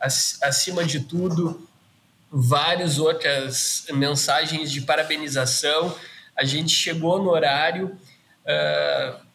acima 0.00 0.84
de 0.84 1.00
tudo. 1.00 1.68
Várias 2.30 2.98
outras 2.98 3.86
mensagens 3.92 4.70
de 4.70 4.80
parabenização. 4.80 5.94
A 6.36 6.44
gente 6.44 6.72
chegou 6.72 7.22
no 7.22 7.30
horário. 7.30 7.96
Uh, 8.44 9.29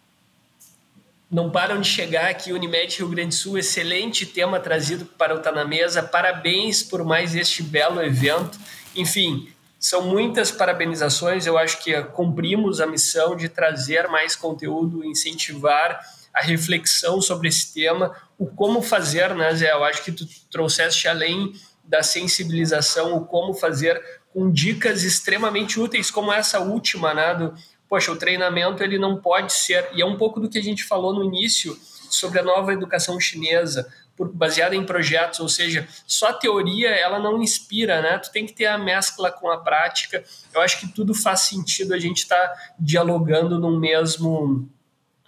não 1.29 1.49
param 1.49 1.81
de 1.81 1.87
chegar 1.87 2.29
aqui, 2.29 2.53
Unimed 2.53 2.97
Rio 2.97 3.09
Grande 3.09 3.29
do 3.29 3.33
Sul, 3.33 3.57
excelente 3.57 4.25
tema 4.25 4.59
trazido 4.59 5.05
para 5.05 5.35
o 5.35 5.39
Tá 5.39 5.51
na 5.51 5.65
Mesa. 5.65 6.03
Parabéns 6.03 6.83
por 6.83 7.03
mais 7.03 7.35
este 7.35 7.63
belo 7.63 8.01
evento. 8.01 8.59
Enfim, 8.95 9.49
são 9.79 10.03
muitas 10.03 10.51
parabenizações. 10.51 11.45
Eu 11.45 11.57
acho 11.57 11.83
que 11.83 11.99
cumprimos 12.03 12.79
a 12.79 12.87
missão 12.87 13.35
de 13.35 13.49
trazer 13.49 14.07
mais 14.07 14.35
conteúdo, 14.35 15.03
incentivar 15.03 15.99
a 16.33 16.41
reflexão 16.41 17.21
sobre 17.21 17.47
esse 17.47 17.73
tema, 17.73 18.13
o 18.37 18.45
como 18.45 18.81
fazer, 18.81 19.33
né, 19.33 19.53
Zé? 19.55 19.71
Eu 19.71 19.83
acho 19.83 20.03
que 20.03 20.11
tu 20.11 20.25
trouxeste 20.51 21.07
além 21.07 21.53
da 21.83 22.03
sensibilização, 22.03 23.15
o 23.15 23.25
como 23.25 23.53
fazer 23.53 24.01
com 24.33 24.51
dicas 24.51 25.03
extremamente 25.03 25.79
úteis, 25.79 26.11
como 26.11 26.33
essa 26.33 26.59
última, 26.59 27.13
né, 27.13 27.35
do 27.35 27.53
poxa, 27.87 28.11
o 28.11 28.17
treinamento 28.17 28.83
ele 28.83 28.97
não 28.97 29.17
pode 29.17 29.53
ser, 29.53 29.89
e 29.93 30.01
é 30.01 30.05
um 30.05 30.17
pouco 30.17 30.39
do 30.39 30.49
que 30.49 30.57
a 30.57 30.63
gente 30.63 30.83
falou 30.83 31.13
no 31.13 31.23
início 31.23 31.77
sobre 32.09 32.39
a 32.39 32.43
nova 32.43 32.73
educação 32.73 33.19
chinesa, 33.19 33.91
por, 34.15 34.31
baseada 34.31 34.75
em 34.75 34.85
projetos, 34.85 35.39
ou 35.39 35.49
seja, 35.49 35.87
só 36.07 36.31
teoria 36.31 36.89
ela 36.89 37.19
não 37.19 37.41
inspira, 37.41 38.01
né? 38.01 38.17
Tu 38.17 38.31
tem 38.31 38.45
que 38.45 38.53
ter 38.53 38.65
a 38.65 38.77
mescla 38.77 39.29
com 39.31 39.49
a 39.49 39.57
prática. 39.57 40.23
Eu 40.53 40.61
acho 40.61 40.79
que 40.79 40.87
tudo 40.87 41.13
faz 41.13 41.41
sentido 41.41 41.93
a 41.93 41.99
gente 41.99 42.19
estar 42.19 42.35
tá 42.47 42.73
dialogando 42.79 43.59
num 43.59 43.77
mesmo, 43.77 44.69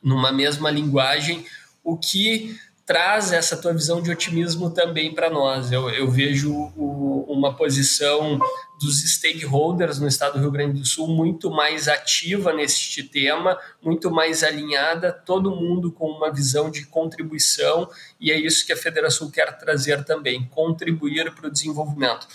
numa 0.02 0.32
mesma 0.32 0.72
linguagem, 0.72 1.46
o 1.84 1.98
que 1.98 2.58
traz 2.88 3.34
essa 3.34 3.58
tua 3.58 3.74
visão 3.74 4.02
de 4.02 4.10
otimismo 4.10 4.70
também 4.70 5.14
para 5.14 5.30
nós. 5.30 5.74
Eu, 5.74 5.90
eu 5.90 6.10
vejo 6.10 6.54
o, 6.54 7.26
uma 7.28 7.54
posição 7.54 8.40
dos 8.80 9.04
stakeholders 9.04 10.00
no 10.00 10.08
estado 10.08 10.36
do 10.36 10.40
Rio 10.40 10.52
Grande 10.52 10.80
do 10.80 10.86
Sul 10.86 11.10
muito 11.10 11.52
mais 11.52 11.90
ativa 11.90 12.54
neste 12.54 13.04
tema, 13.04 13.60
muito 13.84 14.10
mais 14.10 14.42
alinhada, 14.42 15.12
todo 15.12 15.52
mundo 15.52 15.92
com 15.92 16.10
uma 16.10 16.32
visão 16.32 16.72
de 16.72 16.86
contribuição, 16.86 17.90
e 18.22 18.32
é 18.32 18.40
isso 18.40 18.66
que 18.66 18.72
a 18.72 18.78
Federação 18.78 19.30
quer 19.30 19.58
trazer 19.58 20.06
também, 20.06 20.48
contribuir 20.48 21.30
para 21.36 21.48
o 21.48 21.52
desenvolvimento. 21.52 22.26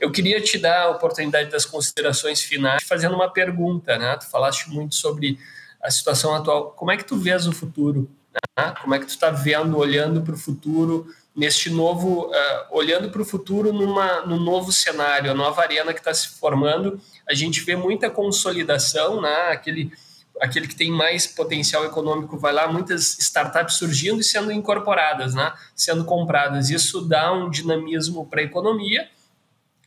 Eu 0.00 0.10
queria 0.10 0.40
te 0.40 0.56
dar 0.56 0.84
a 0.84 0.90
oportunidade 0.90 1.50
das 1.50 1.66
considerações 1.66 2.40
finais, 2.40 2.82
fazendo 2.82 3.14
uma 3.14 3.30
pergunta, 3.30 3.98
né? 3.98 4.16
Tu 4.16 4.30
falaste 4.30 4.70
muito 4.70 4.94
sobre 4.94 5.38
a 5.82 5.90
situação 5.90 6.34
atual. 6.34 6.70
Como 6.70 6.90
é 6.90 6.96
que 6.96 7.04
tu 7.04 7.16
vês 7.16 7.46
o 7.46 7.52
futuro? 7.52 8.10
Né? 8.32 8.74
Como 8.80 8.94
é 8.94 8.98
que 8.98 9.06
tu 9.06 9.10
está 9.10 9.30
vendo, 9.30 9.76
olhando 9.76 10.22
para 10.22 10.34
o 10.34 10.38
futuro, 10.38 11.06
neste 11.34 11.70
novo, 11.70 12.26
uh, 12.26 12.32
olhando 12.70 13.10
para 13.10 13.22
o 13.22 13.24
futuro 13.24 13.72
numa, 13.72 14.22
num 14.22 14.40
novo 14.40 14.72
cenário, 14.72 15.30
a 15.30 15.34
nova 15.34 15.62
arena 15.62 15.92
que 15.92 16.00
está 16.00 16.12
se 16.12 16.30
formando, 16.30 17.00
a 17.28 17.34
gente 17.34 17.60
vê 17.60 17.76
muita 17.76 18.10
consolidação, 18.10 19.20
né? 19.20 19.50
aquele, 19.50 19.92
aquele 20.40 20.66
que 20.66 20.74
tem 20.74 20.90
mais 20.90 21.28
potencial 21.28 21.84
econômico 21.84 22.36
vai 22.36 22.52
lá, 22.52 22.66
muitas 22.66 23.18
startups 23.20 23.76
surgindo 23.76 24.20
e 24.20 24.24
sendo 24.24 24.50
incorporadas, 24.50 25.34
né? 25.34 25.52
sendo 25.76 26.04
compradas. 26.04 26.70
Isso 26.70 27.02
dá 27.02 27.32
um 27.32 27.48
dinamismo 27.48 28.26
para 28.26 28.40
a 28.40 28.44
economia, 28.44 29.08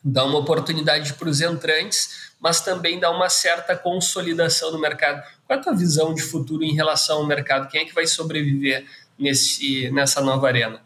dá 0.03 0.23
uma 0.25 0.39
oportunidade 0.39 1.13
para 1.13 1.29
os 1.29 1.41
entrantes, 1.41 2.31
mas 2.39 2.61
também 2.61 2.99
dá 2.99 3.11
uma 3.11 3.29
certa 3.29 3.75
consolidação 3.75 4.71
no 4.71 4.79
mercado. 4.79 5.21
Qual 5.45 5.57
é 5.57 5.59
a 5.59 5.63
tua 5.63 5.75
visão 5.75 6.13
de 6.13 6.21
futuro 6.21 6.63
em 6.63 6.73
relação 6.73 7.19
ao 7.19 7.27
mercado? 7.27 7.69
Quem 7.69 7.81
é 7.81 7.85
que 7.85 7.93
vai 7.93 8.07
sobreviver 8.07 8.85
nesse, 9.17 9.91
nessa 9.91 10.21
nova 10.21 10.47
arena? 10.47 10.81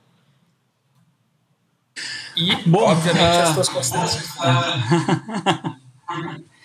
E, 2.35 2.53
Bom, 2.67 2.83
obviamente, 2.83 3.37
uh, 3.37 3.41
as 3.43 3.53
tuas 3.53 3.69
considerações. 3.69 4.25
Uh, 4.35 5.85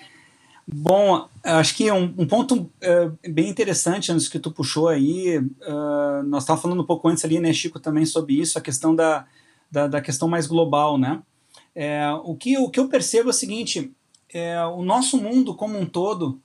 Bom, 0.72 1.28
acho 1.44 1.74
que 1.74 1.90
um, 1.90 2.14
um 2.16 2.27
ponto 2.27 2.55
uh, 2.62 3.18
bem 3.28 3.48
interessante 3.48 4.12
antes 4.12 4.28
que 4.28 4.39
tu 4.39 4.52
puxou 4.52 4.89
aí, 4.89 5.39
uh, 5.39 6.22
nós 6.24 6.44
estávamos 6.44 6.62
falando 6.62 6.82
um 6.82 6.86
pouco 6.86 7.09
antes 7.09 7.24
ali, 7.24 7.40
né, 7.40 7.52
Chico, 7.52 7.81
também 7.81 8.05
sobre 8.05 8.35
isso, 8.35 8.56
a 8.56 8.60
questão 8.60 8.94
da, 8.94 9.24
da, 9.70 9.89
da 9.89 10.01
questão 10.01 10.28
mais 10.28 10.47
global, 10.47 10.97
né? 10.97 11.20
É, 11.74 12.10
o, 12.24 12.34
que, 12.34 12.59
o 12.59 12.68
que 12.68 12.80
eu 12.80 12.88
percebo 12.88 13.28
é 13.28 13.30
o 13.30 13.34
seguinte, 13.34 13.90
é, 14.32 14.62
o 14.64 14.82
nosso 14.82 15.18
mundo 15.18 15.55
como 15.55 15.78
um 15.78 15.86
todo, 15.86 16.40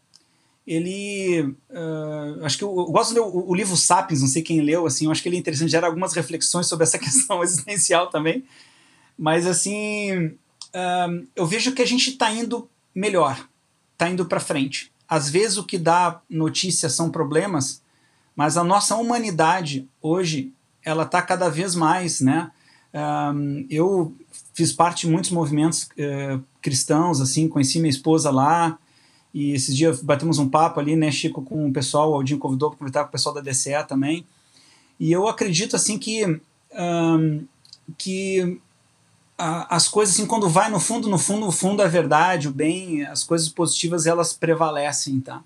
ele, 0.65 1.41
uh, 1.69 2.43
acho 2.43 2.57
que 2.57 2.63
eu, 2.63 2.75
eu 2.75 2.85
gosto 2.85 3.09
de 3.09 3.19
ler 3.19 3.25
o, 3.25 3.49
o, 3.49 3.53
livro 3.53 3.77
Sapiens, 3.77 4.21
não 4.21 4.27
sei 4.27 4.41
quem 4.41 4.61
leu, 4.61 4.87
assim, 4.87 5.05
eu 5.05 5.11
acho 5.11 5.21
que 5.21 5.29
ele 5.29 5.35
é 5.35 5.39
interessante, 5.39 5.71
gera 5.71 5.85
algumas 5.85 6.13
reflexões 6.13 6.67
sobre 6.67 6.83
essa 6.83 6.97
questão 6.99 7.43
existencial 7.43 8.09
também, 8.09 8.43
mas 9.17 9.45
assim, 9.45 10.27
uh, 10.27 11.27
eu 11.35 11.45
vejo 11.45 11.73
que 11.73 11.81
a 11.81 11.87
gente 11.87 12.09
está 12.09 12.31
indo 12.31 12.67
melhor, 12.93 13.47
está 13.93 14.09
indo 14.09 14.25
para 14.25 14.39
frente. 14.39 14.91
Às 15.07 15.29
vezes 15.29 15.57
o 15.57 15.63
que 15.63 15.77
dá 15.77 16.19
notícia 16.27 16.89
são 16.89 17.11
problemas, 17.11 17.81
mas 18.35 18.57
a 18.57 18.63
nossa 18.63 18.95
humanidade 18.95 19.87
hoje 20.01 20.51
ela 20.83 21.03
está 21.03 21.21
cada 21.21 21.49
vez 21.49 21.75
mais, 21.75 22.21
né? 22.21 22.51
Um, 22.93 23.65
eu 23.69 24.15
fiz 24.55 24.71
parte 24.71 25.05
de 25.05 25.11
muitos 25.11 25.31
movimentos 25.31 25.83
uh, 25.83 26.41
cristãos, 26.61 27.19
assim, 27.19 27.47
conheci 27.47 27.77
minha 27.77 27.89
esposa 27.89 28.31
lá, 28.31 28.79
e 29.33 29.51
esses 29.51 29.75
dias 29.75 30.01
batemos 30.01 30.39
um 30.39 30.47
papo 30.47 30.79
ali, 30.79 30.95
né, 30.95 31.11
Chico, 31.11 31.41
com 31.41 31.67
o 31.67 31.73
pessoal, 31.73 32.09
o 32.09 32.15
Aldinho 32.15 32.39
convidou 32.39 32.69
para 32.69 32.79
conversar 32.79 33.03
com 33.03 33.09
o 33.09 33.11
pessoal 33.11 33.35
da 33.35 33.41
DCE 33.41 33.85
também, 33.85 34.25
e 34.97 35.11
eu 35.11 35.27
acredito, 35.27 35.75
assim, 35.75 35.99
que, 35.99 36.25
um, 36.73 37.45
que 37.97 38.59
a, 39.37 39.75
as 39.75 39.89
coisas, 39.89 40.15
assim, 40.15 40.25
quando 40.25 40.47
vai 40.47 40.71
no 40.71 40.79
fundo, 40.79 41.09
no 41.09 41.17
fundo, 41.17 41.45
no 41.47 41.51
fundo, 41.51 41.83
a 41.83 41.87
verdade, 41.87 42.47
o 42.47 42.51
bem, 42.51 43.05
as 43.05 43.25
coisas 43.25 43.49
positivas, 43.49 44.05
elas 44.05 44.31
prevalecem, 44.31 45.19
tá? 45.19 45.43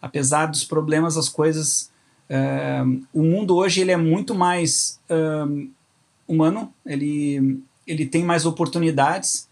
Apesar 0.00 0.46
dos 0.46 0.64
problemas, 0.64 1.16
as 1.16 1.28
coisas... 1.28 1.90
Uh, 2.28 3.04
o 3.12 3.22
mundo 3.22 3.54
hoje, 3.54 3.82
ele 3.82 3.90
é 3.90 3.96
muito 3.96 4.34
mais 4.34 4.98
uh, 5.10 5.68
humano, 6.26 6.72
ele, 6.86 7.62
ele 7.92 8.06
tem 8.06 8.24
mais 8.24 8.46
oportunidades, 8.46 9.48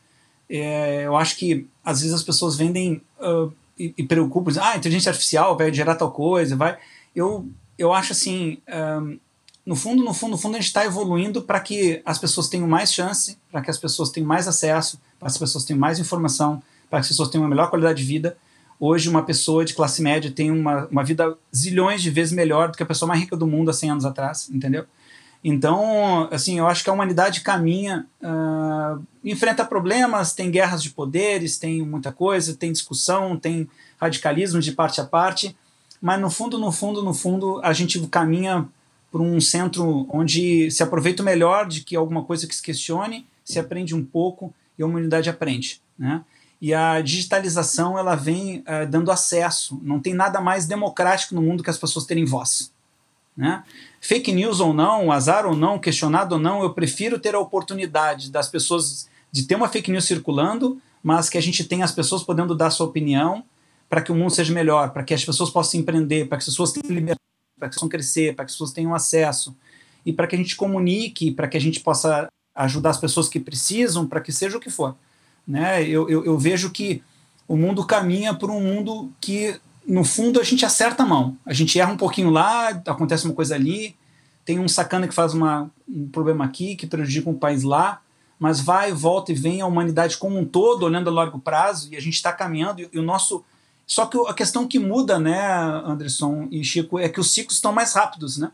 é, 0.48 1.06
eu 1.06 1.16
acho 1.16 1.36
que 1.36 1.66
às 1.84 2.00
vezes 2.00 2.14
as 2.14 2.22
pessoas 2.22 2.56
vendem 2.56 3.00
uh, 3.20 3.52
e, 3.78 3.94
e, 3.96 4.02
preocupam, 4.02 4.50
dizem, 4.50 4.62
ah, 4.62 4.76
inteligência 4.76 5.10
artificial 5.10 5.56
vai 5.56 5.72
gerar 5.72 5.94
tal 5.94 6.10
coisa, 6.10 6.56
vai. 6.56 6.76
Eu, 7.14 7.48
eu 7.78 7.92
acho 7.92 8.12
assim, 8.12 8.58
um, 8.68 9.18
no 9.64 9.76
fundo, 9.76 10.02
no 10.02 10.12
fundo, 10.12 10.32
no 10.32 10.38
fundo, 10.38 10.56
a 10.56 10.58
gente 10.58 10.66
está 10.66 10.84
evoluindo 10.84 11.42
para 11.42 11.60
que 11.60 12.02
as 12.04 12.18
pessoas 12.18 12.48
tenham 12.48 12.66
mais 12.66 12.92
chance, 12.92 13.38
para 13.50 13.60
que 13.60 13.70
as 13.70 13.78
pessoas 13.78 14.10
tenham 14.10 14.26
mais 14.26 14.48
acesso, 14.48 15.00
para 15.18 15.26
que 15.28 15.32
as 15.32 15.38
pessoas 15.38 15.64
tenham 15.64 15.78
mais 15.78 15.98
informação, 15.98 16.62
para 16.88 16.98
que 16.98 17.04
as 17.04 17.08
pessoas 17.08 17.28
tenham 17.28 17.44
uma 17.44 17.50
melhor 17.50 17.70
qualidade 17.70 18.02
de 18.02 18.04
vida. 18.04 18.36
Hoje, 18.78 19.08
uma 19.08 19.22
pessoa 19.22 19.64
de 19.64 19.74
classe 19.74 20.02
média 20.02 20.30
tem 20.30 20.50
uma, 20.50 20.86
uma 20.86 21.04
vida 21.04 21.36
zilhões 21.54 22.02
de 22.02 22.10
vezes 22.10 22.32
melhor 22.32 22.70
do 22.70 22.76
que 22.76 22.82
a 22.82 22.86
pessoa 22.86 23.08
mais 23.08 23.20
rica 23.20 23.36
do 23.36 23.46
mundo 23.46 23.70
há 23.70 23.74
100 23.74 23.90
anos 23.90 24.04
atrás, 24.04 24.48
entendeu? 24.50 24.84
Então, 25.42 26.28
assim, 26.30 26.58
eu 26.58 26.66
acho 26.66 26.84
que 26.84 26.90
a 26.90 26.92
humanidade 26.92 27.40
caminha, 27.40 28.06
uh, 28.22 29.02
enfrenta 29.24 29.64
problemas, 29.64 30.34
tem 30.34 30.50
guerras 30.50 30.82
de 30.82 30.90
poderes, 30.90 31.58
tem 31.58 31.82
muita 31.82 32.12
coisa, 32.12 32.54
tem 32.54 32.70
discussão, 32.70 33.38
tem 33.38 33.68
radicalismo 33.98 34.60
de 34.60 34.72
parte 34.72 35.00
a 35.00 35.04
parte, 35.04 35.56
mas 36.00 36.20
no 36.20 36.30
fundo, 36.30 36.58
no 36.58 36.70
fundo, 36.70 37.02
no 37.02 37.14
fundo, 37.14 37.60
a 37.62 37.72
gente 37.72 37.98
caminha 38.08 38.68
para 39.10 39.22
um 39.22 39.40
centro 39.40 40.06
onde 40.10 40.70
se 40.70 40.82
aproveita 40.82 41.22
o 41.22 41.24
melhor 41.24 41.66
de 41.66 41.82
que 41.82 41.96
alguma 41.96 42.22
coisa 42.22 42.46
que 42.46 42.54
se 42.54 42.62
questione, 42.62 43.26
se 43.44 43.58
aprende 43.58 43.94
um 43.94 44.04
pouco 44.04 44.54
e 44.78 44.82
a 44.82 44.86
humanidade 44.86 45.28
aprende, 45.28 45.80
né? 45.98 46.22
E 46.60 46.74
a 46.74 47.00
digitalização 47.00 47.98
ela 47.98 48.14
vem 48.14 48.58
uh, 48.58 48.86
dando 48.88 49.10
acesso. 49.10 49.80
Não 49.82 49.98
tem 49.98 50.12
nada 50.12 50.42
mais 50.42 50.66
democrático 50.66 51.34
no 51.34 51.40
mundo 51.40 51.62
que 51.62 51.70
as 51.70 51.78
pessoas 51.78 52.04
terem 52.04 52.26
voz. 52.26 52.70
Né? 53.40 53.64
Fake 54.02 54.30
news 54.32 54.60
ou 54.60 54.74
não, 54.74 55.10
azar 55.10 55.46
ou 55.46 55.56
não, 55.56 55.78
questionado 55.78 56.34
ou 56.34 56.40
não, 56.40 56.62
eu 56.62 56.74
prefiro 56.74 57.18
ter 57.18 57.34
a 57.34 57.40
oportunidade 57.40 58.30
das 58.30 58.48
pessoas 58.48 59.08
de 59.32 59.44
ter 59.44 59.54
uma 59.54 59.66
fake 59.66 59.90
news 59.90 60.04
circulando, 60.04 60.78
mas 61.02 61.30
que 61.30 61.38
a 61.38 61.40
gente 61.40 61.64
tenha 61.64 61.82
as 61.82 61.90
pessoas 61.90 62.22
podendo 62.22 62.54
dar 62.54 62.68
sua 62.68 62.86
opinião 62.86 63.42
para 63.88 64.02
que 64.02 64.12
o 64.12 64.14
mundo 64.14 64.30
seja 64.30 64.52
melhor, 64.52 64.90
para 64.90 65.02
que 65.02 65.14
as 65.14 65.24
pessoas 65.24 65.48
possam 65.48 65.80
empreender, 65.80 66.28
para 66.28 66.36
que 66.36 66.42
as 66.42 66.50
pessoas 66.50 66.72
tenham 66.72 66.94
liberdade, 66.94 67.20
para 67.58 67.66
que 67.66 67.72
as 67.72 67.76
pessoas 67.76 67.90
crescer, 67.90 68.36
para 68.36 68.44
que 68.44 68.50
as 68.50 68.54
pessoas 68.54 68.72
tenham 68.72 68.94
acesso 68.94 69.56
e 70.04 70.12
para 70.12 70.26
que 70.26 70.34
a 70.34 70.38
gente 70.38 70.54
comunique, 70.54 71.30
para 71.30 71.48
que 71.48 71.56
a 71.56 71.60
gente 71.60 71.80
possa 71.80 72.28
ajudar 72.54 72.90
as 72.90 72.98
pessoas 72.98 73.26
que 73.26 73.40
precisam, 73.40 74.06
para 74.06 74.20
que 74.20 74.32
seja 74.32 74.58
o 74.58 74.60
que 74.60 74.68
for. 74.68 74.94
Né? 75.46 75.82
Eu, 75.82 76.10
eu, 76.10 76.26
eu 76.26 76.38
vejo 76.38 76.70
que 76.70 77.02
o 77.48 77.56
mundo 77.56 77.86
caminha 77.86 78.34
por 78.34 78.50
um 78.50 78.60
mundo 78.60 79.10
que 79.18 79.58
no 79.90 80.04
fundo 80.04 80.40
a 80.40 80.44
gente 80.44 80.64
acerta 80.64 81.02
a 81.02 81.06
mão. 81.06 81.36
A 81.44 81.52
gente 81.52 81.78
erra 81.78 81.92
um 81.92 81.96
pouquinho 81.96 82.30
lá, 82.30 82.68
acontece 82.68 83.24
uma 83.24 83.34
coisa 83.34 83.56
ali, 83.56 83.96
tem 84.44 84.60
um 84.60 84.68
sacana 84.68 85.08
que 85.08 85.14
faz 85.14 85.34
uma, 85.34 85.68
um 85.88 86.08
problema 86.08 86.44
aqui, 86.44 86.76
que 86.76 86.86
prejudica 86.86 87.28
um 87.28 87.34
país 87.34 87.64
lá, 87.64 88.00
mas 88.38 88.60
vai, 88.60 88.92
volta 88.92 89.32
e 89.32 89.34
vem 89.34 89.60
a 89.60 89.66
humanidade 89.66 90.16
como 90.16 90.38
um 90.38 90.44
todo, 90.44 90.84
olhando 90.84 91.10
a 91.10 91.12
longo 91.12 91.40
prazo, 91.40 91.88
e 91.92 91.96
a 91.96 92.00
gente 92.00 92.14
está 92.14 92.32
caminhando, 92.32 92.80
e, 92.80 92.88
e, 92.92 92.98
o 93.00 93.02
nosso. 93.02 93.44
Só 93.84 94.06
que 94.06 94.16
a 94.28 94.32
questão 94.32 94.66
que 94.66 94.78
muda, 94.78 95.18
né, 95.18 95.40
Anderson 95.84 96.46
e 96.52 96.62
Chico, 96.62 96.96
é 96.96 97.08
que 97.08 97.18
os 97.18 97.34
ciclos 97.34 97.56
estão 97.56 97.72
mais 97.72 97.92
rápidos, 97.92 98.38
né? 98.38 98.52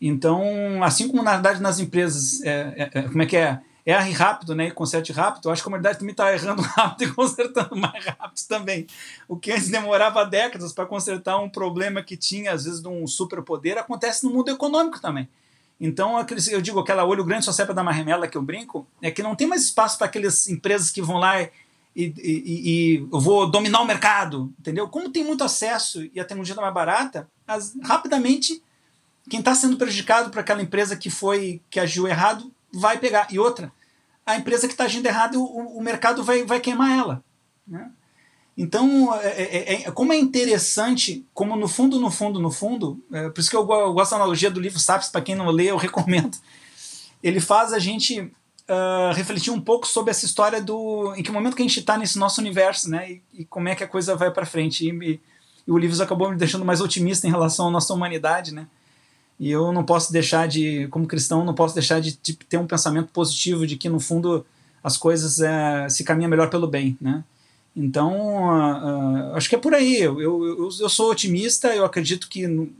Então, 0.00 0.82
assim 0.82 1.06
como 1.06 1.22
na 1.22 1.32
verdade 1.32 1.60
nas 1.60 1.78
empresas, 1.78 2.42
é, 2.42 2.90
é, 2.94 2.98
é 3.00 3.02
como 3.02 3.22
é 3.22 3.26
que 3.26 3.36
é? 3.36 3.60
Erre 3.84 4.12
rápido 4.12 4.54
né, 4.54 4.68
e 4.68 4.70
conserte 4.70 5.12
rápido, 5.12 5.48
eu 5.48 5.52
acho 5.52 5.62
que 5.62 5.68
a 5.68 5.70
humanidade 5.70 5.98
também 5.98 6.12
está 6.12 6.32
errando 6.32 6.62
rápido 6.76 7.08
e 7.08 7.12
consertando 7.12 7.76
mais 7.76 8.04
rápido 8.04 8.46
também. 8.48 8.86
O 9.28 9.36
que 9.36 9.52
antes 9.52 9.68
demorava 9.68 10.24
décadas 10.24 10.72
para 10.72 10.86
consertar 10.86 11.38
um 11.38 11.48
problema 11.48 12.02
que 12.02 12.16
tinha, 12.16 12.52
às 12.52 12.64
vezes, 12.64 12.80
de 12.80 12.88
um 12.88 13.06
superpoder, 13.06 13.78
acontece 13.78 14.24
no 14.24 14.32
mundo 14.32 14.50
econômico 14.50 15.00
também. 15.00 15.28
Então, 15.80 16.24
eu 16.50 16.60
digo, 16.60 16.78
aquela 16.78 17.04
olho 17.04 17.24
grande 17.24 17.46
só 17.46 17.52
serve 17.52 17.68
para 17.68 17.76
dar 17.76 17.82
uma 17.82 17.92
remela 17.92 18.28
que 18.28 18.36
eu 18.36 18.42
brinco, 18.42 18.86
é 19.00 19.10
que 19.10 19.22
não 19.22 19.34
tem 19.34 19.46
mais 19.46 19.64
espaço 19.64 19.96
para 19.96 20.06
aquelas 20.06 20.46
empresas 20.46 20.90
que 20.90 21.00
vão 21.00 21.16
lá 21.16 21.40
e, 21.42 21.50
e, 21.96 22.12
e, 22.16 22.70
e, 22.70 23.08
eu 23.10 23.18
vou 23.18 23.50
dominar 23.50 23.80
o 23.80 23.86
mercado, 23.86 24.52
entendeu? 24.60 24.88
Como 24.88 25.08
tem 25.08 25.24
muito 25.24 25.42
acesso 25.42 26.04
e 26.14 26.20
a 26.20 26.24
tecnologia 26.24 26.52
está 26.52 26.62
mais 26.62 26.74
barata, 26.74 27.28
as, 27.46 27.74
rapidamente 27.82 28.62
quem 29.28 29.40
está 29.40 29.54
sendo 29.54 29.76
prejudicado 29.76 30.30
para 30.30 30.40
aquela 30.40 30.62
empresa 30.62 30.96
que 30.96 31.10
foi 31.10 31.60
que 31.70 31.80
agiu 31.80 32.06
errado 32.06 32.52
vai 32.72 32.98
pegar. 32.98 33.28
E 33.30 33.38
outra, 33.38 33.72
a 34.24 34.36
empresa 34.36 34.66
que 34.66 34.74
está 34.74 34.84
agindo 34.84 35.06
errado, 35.06 35.42
o, 35.42 35.78
o 35.78 35.82
mercado 35.82 36.22
vai, 36.22 36.44
vai 36.44 36.60
queimar 36.60 36.96
ela. 36.98 37.24
Né? 37.66 37.90
Então, 38.56 39.14
é, 39.14 39.42
é, 39.42 39.82
é, 39.82 39.90
como 39.90 40.12
é 40.12 40.18
interessante, 40.18 41.26
como 41.32 41.56
no 41.56 41.68
fundo, 41.68 41.98
no 41.98 42.10
fundo, 42.10 42.40
no 42.40 42.50
fundo, 42.50 43.02
é, 43.12 43.30
por 43.30 43.40
isso 43.40 43.48
que 43.48 43.56
eu, 43.56 43.60
eu, 43.60 43.92
gosto 43.92 44.10
da 44.10 44.16
analogia 44.16 44.50
do 44.50 44.60
livro 44.60 44.78
Sapiens, 44.78 45.10
para 45.10 45.22
quem 45.22 45.34
não 45.34 45.48
lê, 45.48 45.70
eu 45.70 45.76
recomendo. 45.76 46.36
Ele 47.22 47.40
faz 47.40 47.72
a 47.72 47.78
gente 47.78 48.20
uh, 48.70 49.12
refletir 49.14 49.50
um 49.50 49.60
pouco 49.60 49.86
sobre 49.86 50.10
essa 50.10 50.24
história 50.24 50.60
do 50.60 51.14
em 51.16 51.22
que 51.22 51.32
momento 51.32 51.56
que 51.56 51.62
a 51.62 51.66
gente 51.66 51.80
está 51.80 51.98
nesse 51.98 52.18
nosso 52.18 52.40
universo, 52.40 52.88
né? 52.88 53.10
E, 53.10 53.22
e, 53.40 53.44
como 53.44 53.68
é 53.68 53.74
que 53.74 53.84
a 53.84 53.88
coisa 53.88 54.14
vai 54.14 54.30
para 54.30 54.46
frente. 54.46 54.86
E, 54.86 54.90
e, 54.90 55.20
e, 55.66 55.72
o 55.72 55.76
livro 55.76 56.02
acabou 56.02 56.30
me 56.30 56.36
deixando 56.36 56.64
mais 56.64 56.80
otimista 56.80 57.26
em 57.26 57.30
relação 57.30 57.68
à 57.68 57.70
nossa 57.70 57.92
humanidade, 57.92 58.54
né? 58.54 58.66
E 59.40 59.50
eu 59.50 59.72
não 59.72 59.82
posso 59.82 60.12
deixar 60.12 60.46
de, 60.46 60.86
como 60.88 61.06
cristão, 61.06 61.46
não 61.46 61.54
posso 61.54 61.74
deixar 61.74 61.98
de, 61.98 62.18
de 62.22 62.34
ter 62.34 62.58
um 62.58 62.66
pensamento 62.66 63.08
positivo 63.10 63.66
de 63.66 63.74
que, 63.74 63.88
no 63.88 63.98
fundo, 63.98 64.44
as 64.84 64.98
coisas 64.98 65.40
é, 65.40 65.88
se 65.88 66.04
caminham 66.04 66.28
melhor 66.28 66.50
pelo 66.50 66.66
bem, 66.66 66.94
né? 67.00 67.24
Então, 67.74 68.12
uh, 68.12 69.30
uh, 69.30 69.34
acho 69.36 69.48
que 69.48 69.54
é 69.54 69.58
por 69.58 69.72
aí. 69.72 69.96
Eu, 69.96 70.20
eu, 70.20 70.70
eu, 70.78 70.88
sou 70.90 71.10
otimista, 71.10 71.68
eu 71.68 71.86
acredito 71.86 72.28
que 72.28 72.70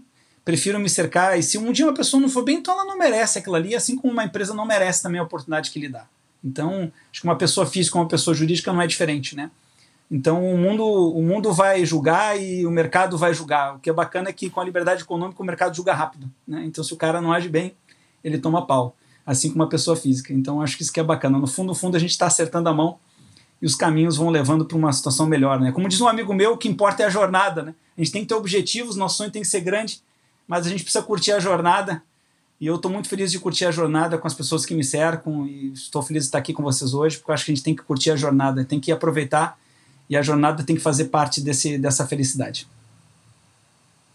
prefiro 0.45 0.79
me 0.79 0.91
cercar. 0.91 1.39
E 1.39 1.43
se 1.43 1.57
um 1.57 1.73
dia 1.73 1.87
uma 1.87 1.95
pessoa 1.95 2.21
não 2.21 2.29
for 2.29 2.45
bem, 2.45 2.59
então 2.59 2.75
ela 2.75 2.85
não 2.85 2.99
merece 2.99 3.39
aquilo 3.39 3.55
ali, 3.55 3.75
assim 3.75 3.97
como 3.97 4.13
uma 4.13 4.25
empresa 4.25 4.53
não 4.53 4.67
merece 4.67 5.03
também 5.03 5.19
a 5.19 5.25
oportunidade 5.25 5.71
que 5.71 5.79
lhe 5.79 5.89
dá. 5.89 6.05
Então, 6.45 6.93
acho 7.11 7.23
que 7.23 7.27
uma 7.27 7.37
pessoa 7.37 7.67
física 7.67 7.97
ou 7.97 8.05
uma 8.05 8.09
pessoa 8.09 8.35
jurídica 8.35 8.71
não 8.71 8.83
é 8.83 8.87
diferente, 8.87 9.35
né? 9.35 9.51
Então 10.11 10.45
o 10.45 10.59
mundo, 10.59 10.85
o 10.85 11.23
mundo 11.23 11.53
vai 11.53 11.85
julgar 11.85 12.41
e 12.41 12.67
o 12.67 12.71
mercado 12.71 13.17
vai 13.17 13.33
julgar. 13.33 13.77
O 13.77 13.79
que 13.79 13.89
é 13.89 13.93
bacana 13.93 14.29
é 14.29 14.33
que 14.33 14.51
com 14.51 14.61
a 14.61 14.65
liberdade 14.65 15.03
econômica 15.03 15.41
o 15.41 15.47
mercado 15.47 15.75
julga 15.75 15.95
rápido. 15.95 16.29
Né? 16.47 16.65
Então 16.67 16.83
se 16.83 16.93
o 16.93 16.97
cara 16.97 17.21
não 17.21 17.33
age 17.33 17.49
bem, 17.49 17.75
ele 18.25 18.39
toma 18.39 18.67
pau. 18.67 18.97
Assim 19.25 19.51
como 19.51 19.63
uma 19.63 19.69
pessoa 19.69 19.97
física. 19.97 20.33
Então 20.33 20.61
acho 20.61 20.77
que 20.77 20.83
isso 20.83 20.93
que 20.93 20.99
é 20.99 21.05
bacana. 21.05 21.39
No 21.39 21.47
fundo, 21.47 21.69
no 21.69 21.75
fundo 21.75 21.97
a 21.97 22.01
gente 22.01 22.11
está 22.11 22.27
acertando 22.27 22.69
a 22.69 22.75
mão 22.75 22.99
e 23.63 23.67
os 23.67 23.77
caminhos 23.77 24.17
vão 24.17 24.31
levando 24.31 24.65
para 24.65 24.77
uma 24.77 24.93
situação 24.93 25.27
melhor. 25.27 25.61
Né? 25.61 25.71
Como 25.71 25.89
diz 25.89 26.01
um 26.01 26.09
amigo 26.09 26.35
meu, 26.35 26.55
o 26.55 26.59
que 26.59 26.69
importa 26.69 27.05
é 27.05 27.07
a 27.07 27.11
jornada. 27.11 27.63
Né? 27.63 27.75
A 27.97 28.01
gente 28.01 28.13
tem 28.13 28.23
que 28.23 28.29
ter 28.29 28.35
objetivos, 28.35 28.97
nosso 28.97 29.19
sonho 29.19 29.31
tem 29.31 29.43
que 29.43 29.49
ser 29.49 29.61
grande, 29.61 30.03
mas 30.49 30.67
a 30.67 30.71
gente 30.71 30.83
precisa 30.83 31.05
curtir 31.05 31.33
a 31.33 31.39
jornada. 31.39 32.03
E 32.61 32.67
eu 32.67 32.75
estou 32.75 32.91
muito 32.91 33.09
feliz 33.09 33.31
de 33.31 33.39
curtir 33.39 33.65
a 33.65 33.71
jornada 33.71 34.19
com 34.19 34.27
as 34.27 34.35
pessoas 34.35 34.67
que 34.67 34.75
me 34.75 34.83
cercam 34.83 35.47
e 35.47 35.73
estou 35.73 36.03
feliz 36.03 36.25
de 36.25 36.29
estar 36.29 36.39
aqui 36.39 36.53
com 36.53 36.63
vocês 36.63 36.93
hoje, 36.93 37.17
porque 37.17 37.31
eu 37.31 37.35
acho 37.35 37.45
que 37.45 37.53
a 37.53 37.55
gente 37.55 37.65
tem 37.65 37.77
que 37.77 37.83
curtir 37.83 38.11
a 38.11 38.17
jornada, 38.17 38.65
tem 38.65 38.81
que 38.81 38.91
aproveitar 38.91 39.59
e 40.11 40.17
a 40.17 40.23
jornada 40.23 40.65
tem 40.65 40.75
que 40.75 40.83
fazer 40.83 41.05
parte 41.05 41.41
desse, 41.41 41.79
dessa 41.79 42.05
felicidade. 42.05 42.67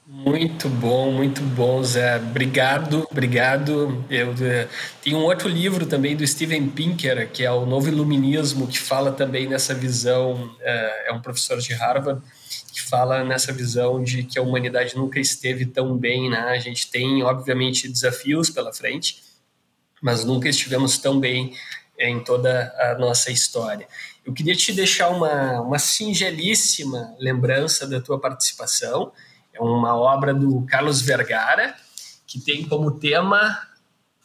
Muito 0.06 0.70
bom, 0.70 1.12
muito 1.12 1.42
bom, 1.42 1.82
Zé. 1.82 2.18
Obrigado, 2.18 3.08
obrigado. 3.10 4.06
Eu, 4.08 4.32
uh, 4.32 4.70
tem 5.02 5.16
um 5.16 5.24
outro 5.24 5.50
livro 5.50 5.88
também 5.88 6.16
do 6.16 6.28
Steven 6.28 6.70
Pinker, 6.70 7.32
que 7.32 7.44
é 7.44 7.52
o 7.52 7.66
Novo 7.66 7.88
Iluminismo, 7.88 8.68
que 8.68 8.78
fala 8.78 9.12
também 9.12 9.48
nessa 9.48 9.74
visão, 9.74 10.34
uh, 10.34 10.60
é 11.08 11.12
um 11.12 11.22
professor 11.22 11.58
de 11.60 11.74
Harvard, 11.74 12.22
que 12.72 12.82
fala 12.84 13.24
nessa 13.24 13.52
visão 13.52 14.04
de 14.04 14.24
que 14.24 14.38
a 14.38 14.44
humanidade 14.44 14.96
nunca 14.96 15.20
esteve 15.20 15.66
tão 15.66 15.98
bem, 15.98 16.30
né? 16.30 16.40
A 16.40 16.60
gente 16.60 16.92
tem, 16.92 17.24
obviamente, 17.24 17.88
desafios 17.88 18.50
pela 18.52 18.72
frente, 18.72 19.24
mas 20.04 20.24
nunca 20.24 20.48
estivemos 20.48 21.00
tão 21.00 21.20
bem 21.20 21.56
em 21.98 22.24
toda 22.24 22.76
a 22.80 22.96
nossa 23.00 23.32
história. 23.32 23.88
Eu 24.26 24.34
queria 24.34 24.56
te 24.56 24.74
deixar 24.74 25.10
uma, 25.10 25.62
uma 25.62 25.78
singelíssima 25.78 27.16
lembrança 27.20 27.86
da 27.86 28.02
tua 28.02 28.20
participação. 28.20 29.12
É 29.54 29.62
uma 29.62 29.96
obra 29.96 30.34
do 30.34 30.66
Carlos 30.66 31.00
Vergara, 31.00 31.76
que 32.26 32.40
tem 32.40 32.68
como 32.68 33.00
tema 33.00 33.62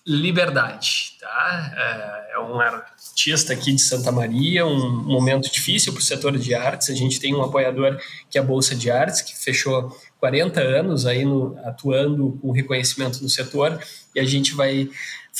liberdade. 0.07 1.19
Tá? 1.21 1.75
É, 1.77 2.35
é 2.35 2.39
um 2.41 2.59
artista 2.59 3.53
aqui 3.53 3.73
de 3.73 3.81
Santa 3.83 4.11
Maria, 4.11 4.65
um 4.65 5.05
momento 5.05 5.51
difícil 5.53 5.93
para 5.93 6.01
o 6.01 6.03
setor 6.03 6.39
de 6.39 6.55
artes. 6.55 6.89
A 6.89 6.95
gente 6.95 7.21
tem 7.21 7.35
um 7.35 7.43
apoiador 7.43 8.01
que 8.31 8.39
é 8.39 8.41
a 8.41 8.45
Bolsa 8.45 8.75
de 8.75 8.91
Artes, 8.91 9.21
que 9.21 9.37
fechou 9.37 9.95
40 10.19 10.61
anos 10.61 11.05
aí 11.05 11.25
no, 11.25 11.59
atuando 11.65 12.39
com 12.41 12.53
reconhecimento 12.53 13.23
no 13.23 13.29
setor, 13.29 13.79
e 14.15 14.21
a 14.21 14.25
gente 14.25 14.55
vai 14.55 14.89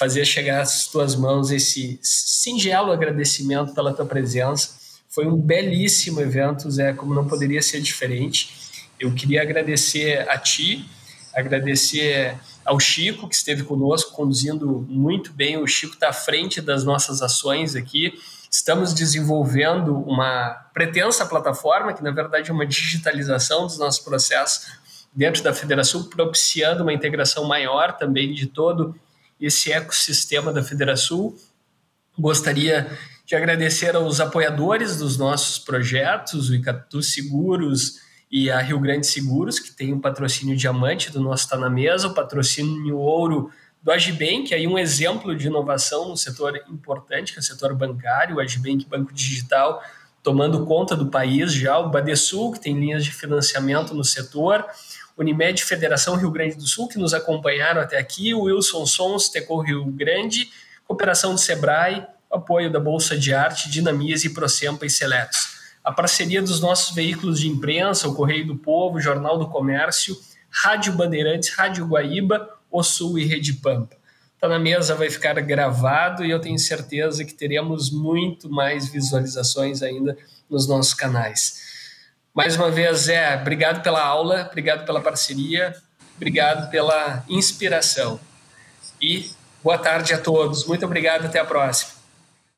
fazer 0.01 0.25
chegar 0.25 0.63
às 0.63 0.87
tuas 0.87 1.15
mãos 1.15 1.51
esse 1.51 2.01
singelo 2.03 2.91
agradecimento 2.91 3.75
pela 3.75 3.93
tua 3.93 4.07
presença. 4.07 4.71
Foi 5.11 5.27
um 5.27 5.37
belíssimo 5.37 6.23
evento, 6.23 6.71
Zé, 6.71 6.95
como 6.95 7.15
não 7.15 7.29
poderia 7.29 7.61
ser 7.61 7.83
diferente. 7.83 8.49
Eu 8.99 9.13
queria 9.13 9.43
agradecer 9.43 10.27
a 10.27 10.39
ti, 10.39 10.89
agradecer 11.35 12.35
ao 12.65 12.81
Chico, 12.81 13.29
que 13.29 13.35
esteve 13.35 13.63
conosco, 13.63 14.13
conduzindo 14.13 14.87
muito 14.89 15.35
bem. 15.35 15.59
O 15.59 15.67
Chico 15.67 15.93
está 15.93 16.09
à 16.09 16.15
frente 16.15 16.63
das 16.63 16.83
nossas 16.83 17.21
ações 17.21 17.77
aqui. 17.77 18.19
Estamos 18.51 18.95
desenvolvendo 18.95 19.95
uma 19.99 20.55
pretensa 20.73 21.27
plataforma, 21.27 21.93
que 21.93 22.03
na 22.03 22.11
verdade 22.11 22.49
é 22.49 22.55
uma 22.55 22.67
digitalização 22.67 23.67
dos 23.67 23.77
nossos 23.77 24.03
processos 24.03 24.67
dentro 25.15 25.43
da 25.43 25.53
Federação, 25.53 26.05
propiciando 26.05 26.83
uma 26.85 26.93
integração 26.95 27.45
maior 27.45 27.99
também 27.99 28.33
de 28.33 28.47
todo 28.47 28.95
esse 29.41 29.73
ecossistema 29.73 30.53
da 30.53 30.63
Federação. 30.63 31.35
Gostaria 32.19 32.97
de 33.25 33.35
agradecer 33.35 33.95
aos 33.95 34.21
apoiadores 34.21 34.97
dos 34.97 35.17
nossos 35.17 35.59
projetos, 35.59 36.51
o 36.51 36.55
Icatu 36.55 37.03
Seguros 37.03 38.01
e 38.31 38.51
a 38.51 38.61
Rio 38.61 38.79
Grande 38.79 39.07
Seguros, 39.07 39.59
que 39.59 39.73
tem 39.73 39.93
um 39.93 40.01
patrocínio 40.01 40.57
diamante 40.57 41.11
do 41.11 41.21
nosso 41.21 41.45
Está 41.45 41.57
na 41.57 41.71
Mesa, 41.71 42.09
o 42.09 42.15
patrocínio 42.15 42.97
ouro 42.97 43.51
do 43.83 43.91
Agibank, 43.91 44.53
aí 44.53 44.67
um 44.67 44.79
exemplo 44.79 45.35
de 45.35 45.47
inovação 45.47 46.09
no 46.09 46.17
setor 46.17 46.61
importante, 46.69 47.33
que 47.33 47.39
é 47.39 47.41
o 47.41 47.45
setor 47.45 47.75
bancário, 47.75 48.37
o 48.37 48.41
Agibank 48.41 48.87
Banco 48.87 49.13
Digital, 49.13 49.83
tomando 50.23 50.67
conta 50.67 50.95
do 50.95 51.07
país 51.07 51.53
já, 51.53 51.79
o 51.79 51.89
Badesul, 51.89 52.53
que 52.53 52.61
tem 52.61 52.79
linhas 52.79 53.05
de 53.05 53.11
financiamento 53.11 53.95
no 53.95 54.05
setor, 54.05 54.67
Unimed 55.21 55.63
Federação 55.63 56.17
Rio 56.17 56.31
Grande 56.31 56.57
do 56.57 56.67
Sul, 56.67 56.89
que 56.89 56.99
nos 56.99 57.13
acompanharam 57.13 57.81
até 57.81 57.99
aqui, 57.99 58.33
o 58.33 58.45
Wilson 58.45 58.87
Sons, 58.87 59.29
Tecou 59.29 59.61
Rio 59.61 59.85
Grande, 59.85 60.49
Cooperação 60.87 61.35
do 61.35 61.39
Sebrae, 61.39 62.07
apoio 62.31 62.73
da 62.73 62.81
Bolsa 62.81 63.19
de 63.19 63.35
Arte, 63.35 63.71
Dinamias 63.71 64.25
e 64.25 64.31
Procempa 64.31 64.87
e 64.87 64.91
Seletos. 64.91 65.61
A 65.85 65.93
parceria 65.93 66.41
dos 66.41 66.61
nossos 66.61 66.95
veículos 66.95 67.41
de 67.41 67.49
imprensa, 67.49 68.09
o 68.09 68.15
Correio 68.15 68.47
do 68.47 68.57
Povo, 68.57 68.99
Jornal 69.01 69.39
do 69.39 69.49
Comércio, 69.49 70.17
Rádio 70.51 70.95
Bandeirantes, 70.95 71.51
Rádio 71.51 71.87
Guaíba, 71.87 72.49
O 72.71 72.83
Sul 72.83 73.19
e 73.19 73.25
Rede 73.27 73.53
Pampa. 73.55 73.97
Tá 74.41 74.49
na 74.49 74.59
mesa, 74.59 74.95
vai 74.95 75.11
ficar 75.11 75.35
gravado 75.35 76.25
e 76.25 76.31
eu 76.31 76.41
tenho 76.41 76.59
certeza 76.59 77.27
que 77.27 77.35
teremos 77.35 77.91
muito 77.91 78.49
mais 78.49 78.89
visualizações 78.89 79.83
ainda 79.83 80.17
nos 80.49 80.67
nossos 80.67 80.95
canais. 80.95 81.70
Mais 82.35 82.57
uma 82.57 82.71
vez, 82.71 82.99
Zé, 82.99 83.37
obrigado 83.37 83.83
pela 83.83 84.03
aula, 84.03 84.47
obrigado 84.49 84.87
pela 84.87 85.01
parceria, 85.01 85.75
obrigado 86.17 86.71
pela 86.71 87.25
inspiração. 87.29 88.21
E 89.03 89.31
boa 89.63 89.77
tarde 89.77 90.15
a 90.15 90.19
todos. 90.19 90.65
Muito 90.65 90.85
obrigado, 90.87 91.27
até 91.27 91.41
a 91.41 91.45
próxima. 91.45 92.00